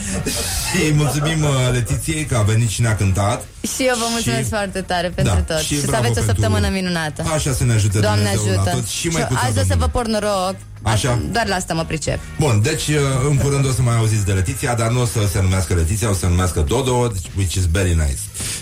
și 0.70 0.92
mulțumim 0.94 1.42
uh, 1.44 1.50
Letiției 1.72 2.24
că 2.24 2.36
a 2.36 2.42
venit 2.42 2.68
și 2.68 2.80
ne-a 2.80 2.96
cântat. 2.96 3.44
Și 3.76 3.82
eu 3.86 3.94
vă 3.98 4.04
mulțumesc 4.10 4.42
Și- 4.42 4.48
foarte 4.48 4.80
tare 4.80 5.08
pentru 5.08 5.34
Da, 5.46 5.54
tot. 5.54 5.62
și 5.64 5.74
Și, 5.74 5.80
să 5.80 5.86
bravo 5.86 6.02
aveți 6.04 6.18
o 6.20 6.22
pentru- 6.22 6.42
săptămână 6.42 6.68
minunată. 6.74 7.22
Așa 7.34 7.52
să 7.52 7.64
ne 7.64 7.72
ajute 7.72 7.98
Doamne 7.98 8.22
Dumnezeu 8.34 8.52
ajută. 8.52 8.70
la 8.70 8.76
tot 8.76 8.86
și 8.86 9.06
mai 9.08 9.26
cu 9.26 9.34
Azi 9.44 9.58
o 9.58 9.60
să 9.60 9.74
vă 9.78 9.88
Domnului. 9.88 9.90
por 9.92 10.06
noroc. 10.06 10.54
Așa. 10.93 11.20
Doar 11.32 11.47
la 11.47 11.55
asta 11.55 11.74
mă 11.74 11.85
pricep. 11.85 12.19
Bun, 12.39 12.61
deci 12.62 12.86
uh, 12.89 12.94
în 13.31 13.36
curând 13.36 13.66
o 13.66 13.73
să 13.73 13.82
mai 13.82 13.97
auziți 13.97 14.24
de 14.24 14.32
Letiția, 14.32 14.74
dar 14.74 14.90
nu 14.90 15.01
o 15.01 15.05
să 15.05 15.20
se 15.32 15.40
numească 15.43 15.74
Letiția, 15.74 16.09
o 16.11 16.12
să 16.12 16.19
se 16.19 16.27
numească 16.28 16.61
Dodo, 16.61 17.11
which 17.36 17.55
is 17.55 17.66
very 17.70 17.89
nice. 17.89 18.19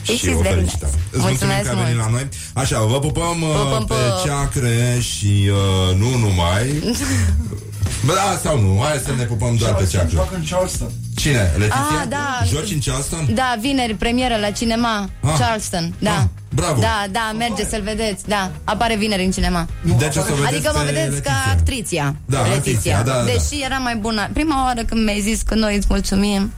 Which 0.09 0.23
și 0.23 0.29
is 0.29 0.35
o 0.37 0.41
very 0.41 0.55
felicităm. 0.55 0.89
nice. 0.93 1.01
Îți 1.11 1.21
mulțumim 1.23 1.55
Mulțumesc 1.55 1.63
că 1.63 1.69
ai 1.69 1.83
venit 1.83 1.99
mult. 2.01 2.11
la 2.11 2.17
noi. 2.17 2.29
Așa, 2.53 2.81
vă 2.85 2.99
pupăm, 2.99 3.43
uh, 3.43 3.49
Pupăm 3.63 3.85
pe 3.85 3.95
pe- 3.95 4.29
ceacre 4.29 4.99
și 5.01 5.51
uh, 5.51 5.97
nu 5.97 6.09
numai. 6.19 6.83
Bă, 8.07 8.13
da, 8.15 8.39
sau 8.43 8.61
nu, 8.61 8.81
hai 8.83 9.01
să 9.05 9.13
ne 9.17 9.25
pupăm 9.25 9.57
doar 9.57 9.75
pe 9.75 9.87
ceacre. 9.87 10.09
Joacă 10.13 10.35
în 10.35 10.45
Charleston. 10.51 10.91
Cine? 11.17 11.53
Letiția? 11.57 11.99
Ah, 12.01 12.07
da. 12.09 12.41
Joci 12.53 12.71
în 12.71 12.79
Charleston? 12.85 13.29
Da, 13.35 13.57
vineri, 13.61 13.95
premieră 13.95 14.37
la 14.41 14.51
cinema, 14.51 15.09
Ah. 15.21 15.35
Charleston, 15.39 15.95
da. 15.99 16.11
Ah, 16.19 16.25
bravo. 16.55 16.81
Da, 16.81 17.05
da, 17.11 17.33
merge 17.39 17.65
să-l 17.65 17.83
vedeți, 17.83 18.29
da. 18.29 18.51
Apare 18.65 18.97
vineri 18.97 19.25
în 19.25 19.31
cinema. 19.31 19.67
Deci 19.99 20.17
o 20.17 20.21
să 20.21 20.29
o 20.31 20.35
vedeți 20.35 20.55
Adică 20.55 20.71
mă 20.75 20.79
pe 20.79 20.85
vedeți 20.93 21.09
Letiția. 21.11 21.33
ca 21.33 21.51
actriția. 21.51 22.15
Da, 22.27 22.39
actriția, 22.43 23.03
da, 23.03 23.13
da, 23.13 23.19
da. 23.19 23.25
Deși 23.25 23.63
era 23.65 23.79
mai 23.79 23.97
bună. 23.97 24.29
Prima 24.33 24.65
oară 24.65 24.83
când 24.85 25.05
mi-ai 25.05 25.21
zis 25.21 25.43
că 25.43 25.55
noi 25.55 25.77
îți 25.77 25.87
mulțumim. 25.91 26.53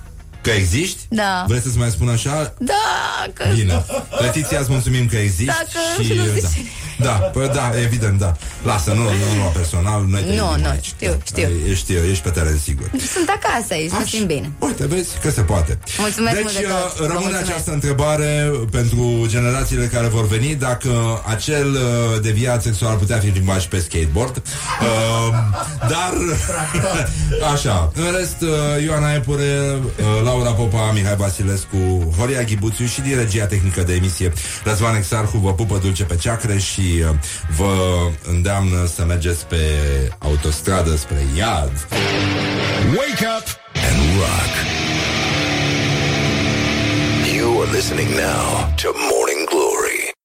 Că 0.45 0.51
existi? 0.51 1.01
Da. 1.09 1.45
Vrei 1.49 1.61
să-ți 1.61 1.79
mai 1.79 1.91
spun 1.91 2.09
așa? 2.09 2.55
Da, 2.59 3.25
că... 3.33 3.45
Bine. 3.55 3.85
Letiția, 4.21 4.59
îți 4.61 4.71
mulțumim 4.71 5.07
că 5.07 5.17
existi. 5.17 5.45
Dacă 5.45 6.03
și, 6.05 6.13
nu 6.13 6.25
da. 6.25 6.33
zici. 6.49 6.67
da, 6.99 7.11
păi 7.11 7.49
da, 7.55 7.73
evident, 7.83 8.19
da. 8.19 8.37
Lasă, 8.65 8.91
nu, 8.93 9.03
nu, 9.03 9.09
nu, 9.43 9.53
personal, 9.55 10.05
noi 10.09 10.21
te 10.21 10.27
Nu, 10.27 10.35
iubim 10.35 10.63
nu, 10.63 10.69
aici. 10.69 10.85
știu, 10.85 11.09
Da, 11.11 11.17
știu. 11.25 11.49
Ești, 11.71 11.93
ești 12.11 12.23
pe 12.23 12.31
teren 12.31 12.59
sigur. 12.63 12.91
Sunt 13.15 13.29
acasă 13.29 13.73
aici, 13.73 13.91
mă 13.91 14.05
simt 14.07 14.27
bine. 14.27 14.51
Uite, 14.59 14.87
vezi 14.87 15.09
că 15.23 15.31
se 15.31 15.41
poate. 15.41 15.79
Mulțumesc 15.99 16.35
deci, 16.35 16.43
mult 16.43 16.57
de 16.57 16.63
tot. 16.63 16.91
uh, 16.93 16.97
Vă 16.99 17.07
rămâne 17.07 17.19
mulțumesc. 17.21 17.51
această 17.51 17.73
întrebare 17.73 18.51
pentru 18.71 19.25
generațiile 19.27 19.87
care 19.87 20.07
vor 20.07 20.27
veni 20.27 20.55
dacă 20.55 21.23
acel 21.27 21.73
uh, 21.73 22.21
deviat 22.23 22.63
sexual 22.63 22.97
putea 22.97 23.19
fi 23.19 23.29
plimbat 23.29 23.61
și 23.61 23.69
pe 23.69 23.79
skateboard. 23.79 24.37
Uh, 24.37 25.35
dar, 25.89 26.13
așa, 27.55 27.91
în 27.95 28.05
rest, 28.19 28.37
uh, 28.41 28.83
Ioana 28.85 29.13
Epure, 29.15 29.79
uh, 30.01 30.23
Laura 30.35 30.53
Popa, 30.53 30.91
Mihai 30.93 31.17
Vasilescu, 31.17 32.13
Horia 32.19 32.43
Ghibuțiu 32.43 32.87
și 32.87 33.01
din 33.01 33.17
regia 33.17 33.47
tehnică 33.47 33.83
de 33.83 33.95
emisie 33.95 34.33
Răzvan 34.65 34.97
Exarhu 34.97 35.39
vă 35.39 35.53
pupă 35.53 35.79
dulce 35.79 36.05
pe 36.05 36.17
ceacre 36.17 36.59
și 36.59 36.81
uh, 36.81 37.15
vă 37.57 37.75
îndeamnă 38.29 38.87
să 38.95 39.05
mergeți 39.05 39.47
pe 39.47 39.57
autostradă 40.19 40.97
spre 40.97 41.27
iad. 41.37 41.87
Wake 42.97 43.27
up 43.39 43.47
and 43.89 44.19
rock. 44.19 44.53
You 47.37 47.61
are 47.61 47.71
listening 47.73 48.09
now 48.09 48.75
to 48.83 48.89
Morning 49.11 49.15
Glory. 49.15 49.34